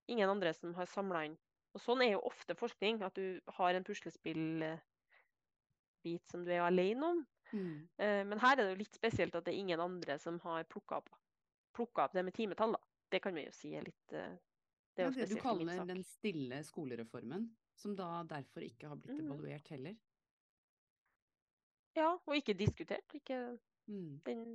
ingen 0.09 0.31
andre 0.31 0.55
som 0.57 0.75
har 0.79 0.89
samla 0.89 1.27
inn. 1.29 1.37
Og 1.77 1.83
sånn 1.85 2.01
er 2.01 2.15
jo 2.15 2.25
ofte 2.25 2.57
forskning, 2.57 3.03
at 3.05 3.15
du 3.19 3.41
har 3.59 3.77
en 3.77 3.85
puslespillbit 3.85 4.81
som 6.31 6.45
du 6.47 6.51
er 6.55 6.65
alene 6.65 7.13
om. 7.13 7.23
Mm. 7.53 7.89
Eh, 8.01 8.23
men 8.25 8.41
her 8.41 8.57
er 8.57 8.63
det 8.65 8.73
jo 8.73 8.83
litt 8.83 8.97
spesielt 8.97 9.37
at 9.37 9.45
det 9.45 9.53
er 9.53 9.61
ingen 9.61 9.81
andre 9.85 10.17
som 10.23 10.41
har 10.49 10.65
plukka 10.73 11.03
opp, 11.03 11.13
opp, 11.77 12.13
det 12.15 12.25
med 12.25 12.35
timetall. 12.35 12.73
da. 12.79 12.81
Det 13.13 13.21
kan 13.23 13.37
vi 13.37 13.45
jo 13.45 13.53
si 13.55 13.75
er 13.77 13.85
litt 13.85 14.13
eh, 14.17 14.39
Det, 14.97 15.05
ja, 15.05 15.11
det 15.13 15.27
du 15.29 15.37
kaller 15.41 15.83
den 15.85 16.03
stille 16.09 16.63
skolereformen, 16.65 17.51
som 17.77 17.97
da 17.97 18.23
derfor 18.29 18.65
ikke 18.65 18.89
har 18.89 19.01
blitt 19.01 19.21
mm. 19.21 19.27
evaluert 19.27 19.69
heller? 19.75 19.97
Ja, 21.97 22.15
og 22.17 22.37
ikke 22.37 22.57
diskutert. 22.57 23.13
Ikke, 23.17 23.59
mm. 23.89 24.23
den 24.25 24.47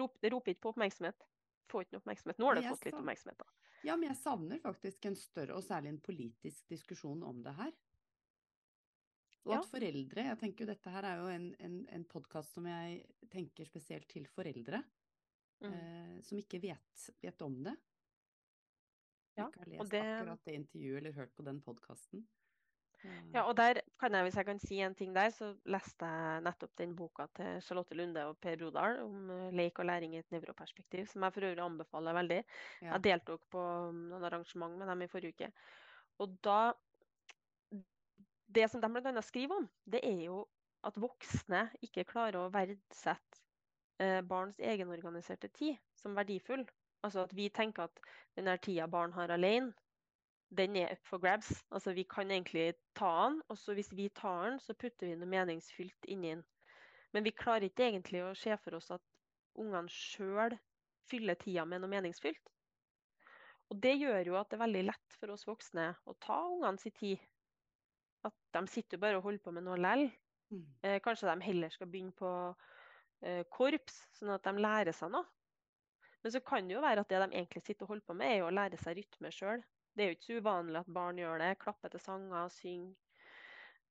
rop, 0.00 0.18
det 0.20 0.32
roper 0.32 0.52
ikke 0.52 0.66
på 0.66 0.74
oppmerksomhet. 0.74 1.24
Får 1.72 1.86
ikke 1.86 1.96
noe 1.96 2.04
oppmerksomhet. 2.04 2.40
Nå 2.40 2.50
har 2.50 2.58
det 2.58 2.66
fått 2.68 2.86
litt 2.88 2.98
oppmerksomhet, 3.00 3.40
da. 3.40 3.48
Ja, 3.86 3.96
men 3.96 4.08
jeg 4.10 4.18
savner 4.20 4.60
faktisk 4.62 5.08
en 5.08 5.18
større, 5.18 5.56
og 5.56 5.64
særlig 5.64 5.92
en 5.94 6.02
politisk 6.04 6.68
diskusjon 6.72 7.24
om 7.26 7.42
det 7.44 7.56
her. 7.56 7.72
Og 9.46 9.52
at 9.60 9.68
foreldre 9.70 10.24
Jeg 10.26 10.38
tenker 10.40 10.64
jo 10.64 10.72
dette 10.72 10.90
her 10.90 11.06
er 11.06 11.20
jo 11.20 11.26
en, 11.30 11.50
en, 11.62 11.74
en 11.94 12.04
podkast 12.10 12.56
som 12.56 12.66
jeg 12.66 13.04
tenker 13.30 13.68
spesielt 13.68 14.08
til 14.10 14.26
foreldre. 14.26 14.80
Mm. 15.62 15.72
Eh, 15.72 16.16
som 16.26 16.40
ikke 16.40 16.60
vet, 16.60 17.04
vet, 17.22 17.44
om 17.46 17.60
det. 17.64 17.76
Ja, 19.36 19.46
ikke 19.48 19.62
har 19.62 19.72
lest 19.74 19.92
det... 19.92 20.02
akkurat 20.02 20.48
det 20.48 20.58
intervjuet 20.62 21.00
eller 21.02 21.16
hørt 21.20 21.32
på 21.36 21.46
den 21.46 21.62
podkasten. 21.64 22.26
Ja, 23.34 23.42
og 23.44 23.56
der 23.58 23.80
kan 24.00 24.14
jeg, 24.14 24.24
hvis 24.26 24.36
jeg 24.38 24.46
kan 24.48 24.60
si 24.62 24.78
en 24.82 24.94
ting 24.96 25.12
der, 25.14 25.30
så 25.34 25.50
leste 25.68 26.08
jeg 26.08 26.42
nettopp 26.46 26.72
den 26.80 26.94
boka 26.96 27.26
til 27.36 27.60
Charlotte 27.62 27.96
Lunde 27.98 28.24
og 28.30 28.38
Per 28.42 28.56
Brodal 28.60 29.00
om 29.04 29.30
eh, 29.30 29.52
lek 29.54 29.78
og 29.82 29.88
læring 29.90 30.16
i 30.16 30.22
et 30.22 30.32
nevroperspektiv, 30.34 31.06
som 31.10 31.26
jeg 31.26 31.34
for 31.34 31.46
øvrig 31.48 31.62
anbefaler 31.64 32.16
veldig. 32.16 32.40
Ja. 32.80 32.92
Jeg 32.94 33.04
deltok 33.10 33.44
på 33.52 33.62
noen 33.92 34.26
arrangement 34.26 34.78
med 34.80 34.90
dem 34.90 35.04
i 35.04 35.10
forrige 35.12 35.36
uke. 35.36 35.52
Og 36.24 36.36
da 36.44 36.72
Det 38.56 38.70
som 38.70 38.80
de 38.80 38.88
bl.a. 38.88 39.20
skriver 39.20 39.56
om, 39.58 39.68
det 39.84 40.00
er 40.06 40.20
jo 40.24 40.46
at 40.86 40.96
voksne 41.02 41.66
ikke 41.82 42.06
klarer 42.08 42.38
å 42.40 42.50
verdsette 42.54 43.42
eh, 44.00 44.22
barns 44.22 44.58
egenorganiserte 44.62 45.50
tid 45.52 45.76
som 45.98 46.14
verdifull. 46.16 46.62
Altså 47.04 47.26
at 47.26 47.34
vi 47.36 47.48
tenker 47.48 47.86
at 47.86 48.00
den 48.36 48.48
tida 48.58 48.86
barn 48.86 49.12
har 49.12 49.30
alene, 49.30 49.72
den 50.56 50.76
er 50.76 50.92
up 50.92 51.06
for 51.06 51.18
grabs. 51.18 51.64
Altså 51.70 51.92
Vi 51.92 52.02
kan 52.02 52.30
egentlig 52.30 52.74
ta 52.94 53.28
den, 53.28 53.42
og 53.48 53.58
så 53.58 53.74
hvis 53.74 53.96
vi 53.96 54.08
tar 54.08 54.50
den, 54.50 54.60
så 54.60 54.74
putter 54.74 55.06
vi 55.06 55.14
noe 55.14 55.28
meningsfylt 55.28 56.08
inni 56.08 56.34
den. 56.34 56.44
Men 57.12 57.24
vi 57.24 57.30
klarer 57.30 57.68
ikke 57.68 57.88
egentlig 57.88 58.22
å 58.24 58.34
se 58.34 58.56
for 58.62 58.76
oss 58.78 58.90
at 58.90 59.02
ungene 59.56 59.88
sjøl 59.88 60.56
fyller 61.10 61.38
tida 61.40 61.64
med 61.64 61.80
noe 61.80 61.90
meningsfylt. 61.90 62.52
Og 63.70 63.80
det 63.82 63.96
gjør 63.98 64.30
jo 64.30 64.36
at 64.38 64.50
det 64.50 64.58
er 64.58 64.64
veldig 64.66 64.84
lett 64.90 65.16
for 65.18 65.32
oss 65.34 65.46
voksne 65.46 65.88
å 66.06 66.14
ta 66.22 66.38
ungene 66.46 66.78
sin 66.78 66.94
tid. 66.94 67.22
At 68.26 68.34
de 68.54 68.62
sitter 68.70 69.00
bare 69.02 69.18
og 69.18 69.26
holder 69.26 69.42
på 69.42 69.54
med 69.54 69.66
noe 69.66 69.78
lell. 69.80 70.06
Mm. 70.54 70.66
Eh, 70.82 70.98
kanskje 71.02 71.30
de 71.30 71.46
heller 71.46 71.72
skal 71.74 71.90
begynne 71.90 72.14
på 72.14 72.30
eh, 73.26 73.42
korps, 73.50 74.04
sånn 74.18 74.34
at 74.36 74.46
de 74.46 74.62
lærer 74.62 74.94
seg 74.94 75.10
noe. 75.14 75.26
Men 76.26 76.32
så 76.34 76.40
kan 76.42 76.66
det 76.66 76.74
jo 76.74 76.80
være 76.82 77.04
at 77.04 77.10
det 77.12 77.18
de 77.22 77.36
egentlig 77.38 77.60
sitter 77.62 77.86
og 77.86 77.92
holder 77.92 78.02
på 78.08 78.14
med, 78.18 78.32
er 78.34 78.40
å 78.42 78.50
lære 78.50 78.78
seg 78.80 78.96
rytme 78.98 79.30
sjøl. 79.30 79.60
Det 79.94 80.02
er 80.02 80.08
jo 80.08 80.14
ikke 80.16 80.26
så 80.26 80.38
uvanlig 80.42 80.80
at 80.80 80.88
barn 80.96 81.20
gjør 81.20 81.38
det. 81.38 81.50
Klapper 81.60 81.92
til 81.92 82.02
sanger 82.02 82.48
synger. 82.50 82.96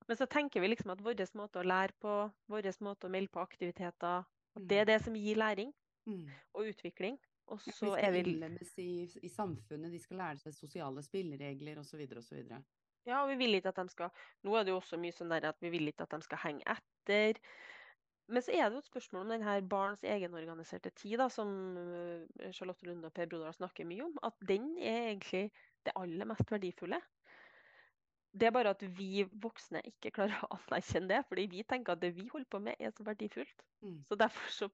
Men 0.10 0.20
så 0.20 0.28
tenker 0.28 0.60
vi 0.60 0.68
liksom 0.68 0.92
at 0.92 1.04
vår 1.06 1.24
måte 1.40 1.62
å 1.62 1.64
lære 1.64 1.96
på, 2.04 2.16
vår 2.52 2.68
måte 2.84 3.08
å 3.08 3.14
melde 3.14 3.32
på 3.32 3.40
aktiviteter, 3.40 4.28
det 4.60 4.82
er 4.82 4.84
mm. 4.84 4.90
det 4.92 4.98
som 5.06 5.16
gir 5.16 5.40
læring 5.40 5.72
mm. 6.12 6.28
og 6.60 6.74
utvikling. 6.74 7.16
Og 7.56 7.64
så 7.64 7.94
ja, 7.94 8.10
er 8.10 8.12
vi 8.18 8.26
innlemmes 8.26 8.76
i, 8.84 8.90
i, 9.24 9.32
samfunnet, 9.32 9.96
de 9.96 10.04
skal 10.04 10.20
lære 10.26 10.44
seg 10.44 10.58
sosiale 10.60 11.06
spilleregler 11.08 11.80
osv. 11.80 12.04
osv. 12.20 12.44
Ja, 13.08 13.22
og 13.22 13.32
vi 13.32 13.40
vil 13.46 13.62
ikke 13.62 13.72
at 13.72 13.80
de 13.80 13.96
skal 13.96 14.12
Nå 14.44 14.60
er 14.60 14.68
det 14.68 14.76
jo 14.76 14.82
også 14.82 15.00
mye 15.00 15.16
sånn 15.16 15.32
at 15.40 15.64
vi 15.64 15.72
vil 15.72 15.88
ikke 15.88 16.04
at 16.04 16.18
de 16.18 16.28
skal 16.28 16.44
henge 16.44 16.68
etter. 16.76 17.40
Men 18.28 18.42
så 18.42 18.56
er 18.56 18.66
det 18.66 18.78
jo 18.78 18.82
et 18.82 18.90
spørsmål 18.90 19.26
om 19.26 19.34
denne 19.36 19.56
barns 19.70 20.04
egenorganiserte 20.04 20.90
tid, 20.98 21.20
da, 21.22 21.28
som 21.30 21.50
eh, 21.78 22.52
Charlotte 22.56 22.88
Lunde 22.88 23.12
og 23.12 23.14
Per 23.14 23.30
Brodal 23.30 23.54
snakker 23.54 23.86
mye 23.86 24.08
om. 24.08 24.16
At 24.26 24.40
den 24.50 24.72
er 24.80 25.12
egentlig 25.12 25.52
det 25.86 25.94
aller 26.00 26.26
mest 26.26 26.50
verdifulle. 26.52 27.00
Det 28.36 28.50
er 28.50 28.56
bare 28.56 28.74
at 28.74 28.82
vi 28.98 29.24
voksne 29.44 29.84
ikke 29.88 30.12
klarer 30.18 30.42
å 30.44 30.58
anerkjenne 30.58 31.12
det, 31.14 31.22
fordi 31.30 31.46
vi 31.54 31.62
tenker 31.64 31.94
at 31.94 32.02
det 32.02 32.16
vi 32.18 32.26
holder 32.32 32.50
på 32.52 32.60
med, 32.66 32.82
er 32.82 32.92
så 32.92 33.06
verdifullt. 33.08 33.64
Mm. 33.86 34.02
Så 34.10 34.18
derfor 34.20 34.52
så 34.52 34.72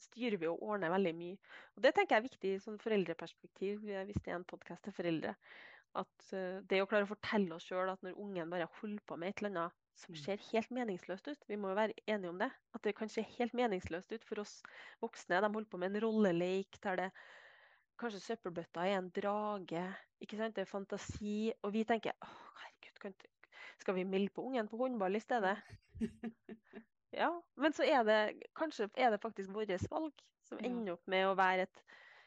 styrer 0.00 0.38
vi 0.40 0.48
og 0.50 0.62
ordner 0.62 0.94
veldig 0.94 1.14
mye. 1.18 1.36
Og 1.76 1.82
Det 1.84 1.94
tenker 1.94 2.16
jeg 2.16 2.22
er 2.22 2.28
viktig 2.28 2.54
i 2.54 2.62
sånn 2.62 2.80
foreldreperspektiv, 2.82 3.82
hvis 3.84 4.22
det 4.22 4.32
er 4.32 4.38
en 4.38 4.48
podkast 4.48 4.86
til 4.86 4.94
foreldre. 4.96 5.34
At 5.94 6.28
uh, 6.32 6.60
det 6.70 6.82
å 6.82 6.88
klare 6.90 7.06
å 7.06 7.12
fortelle 7.12 7.54
oss 7.56 7.68
sjøl 7.68 7.92
at 7.92 8.02
når 8.04 8.18
ungen 8.20 8.50
bare 8.50 8.70
holder 8.80 9.04
på 9.06 9.18
med 9.20 9.30
et 9.30 9.42
eller 9.42 9.52
annet 9.54 9.80
som 9.94 10.10
mm. 10.10 10.18
ser 10.24 10.42
helt 10.50 10.72
meningsløst 10.74 11.28
ut, 11.30 11.44
vi 11.46 11.58
må 11.60 11.70
jo 11.70 11.78
være 11.78 11.94
enige 12.10 12.32
om 12.32 12.40
det, 12.40 12.50
at 12.74 12.82
det 12.82 12.96
kan 12.98 13.10
se 13.12 13.22
helt 13.36 13.54
meningsløst 13.54 14.10
ut 14.10 14.24
for 14.26 14.42
oss 14.42 14.56
voksne. 15.04 15.38
De 15.38 15.50
holder 15.54 15.70
på 15.70 15.78
med 15.78 15.92
en 15.92 16.02
rolleleik 16.06 16.80
der 16.82 17.04
det 17.04 17.10
Kanskje 17.94 18.24
søppelbøtta 18.24 18.88
er 18.90 18.96
en 18.98 19.08
drage. 19.14 19.84
ikke 20.18 20.34
sant? 20.34 20.56
Det 20.56 20.64
er 20.64 20.66
fantasi. 20.66 21.52
Og 21.62 21.70
vi 21.76 21.84
tenker 21.86 22.10
å, 22.10 22.30
herregud, 22.58 23.28
skal 23.78 23.94
vi 23.94 24.02
melde 24.08 24.32
på 24.34 24.42
ungen 24.48 24.66
på 24.66 24.80
håndball 24.80 25.14
i 25.14 25.22
stedet? 25.22 25.54
Ja, 27.14 27.30
men 27.54 27.70
så 27.70 27.84
er 27.86 28.02
det 28.02 28.18
kanskje 28.58 28.88
er 28.98 29.12
det 29.14 29.20
faktisk 29.22 29.52
vårt 29.54 29.70
valg 29.90 30.22
som 30.48 30.58
ender 30.58 30.96
opp 30.96 31.04
med 31.06 31.28
å 31.28 31.36
være 31.38 31.68
et 31.68 31.82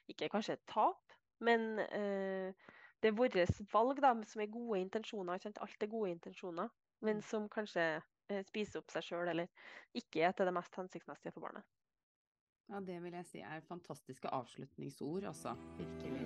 Ikke 0.07 0.29
kanskje 0.31 0.55
et 0.55 0.61
tap, 0.71 1.15
men 1.43 1.81
uh, 1.81 2.53
det 3.01 3.11
er 3.11 3.17
våre 3.17 3.45
valg 3.73 4.01
da, 4.01 4.13
som 4.25 4.41
er 4.43 4.51
gode 4.51 4.81
intensjoner. 4.81 5.37
Ikke 5.37 5.49
sant? 5.49 5.63
Alt 5.65 5.83
er 5.83 5.91
gode 5.91 6.11
intensjoner, 6.11 6.71
men 7.05 7.19
mm. 7.21 7.25
som 7.29 7.49
kanskje 7.53 7.87
eh, 7.97 8.43
spiser 8.47 8.81
opp 8.81 8.93
seg 8.93 9.05
sjøl, 9.09 9.33
eller 9.33 9.49
ikke 9.97 10.25
er 10.25 10.37
til 10.37 10.49
det 10.49 10.55
mest 10.57 10.79
hensiktsmessige 10.81 11.35
for 11.35 11.47
barnet. 11.47 11.67
Ja, 12.67 12.81
det 12.83 12.97
vil 13.03 13.15
jeg 13.15 13.29
si 13.29 13.39
er 13.39 13.63
fantastiske 13.69 14.31
avslutningsord, 14.33 15.29
altså. 15.29 15.55
Virkelig. 15.79 16.25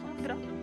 Takk. 0.00 0.24
Bra. 0.24 0.55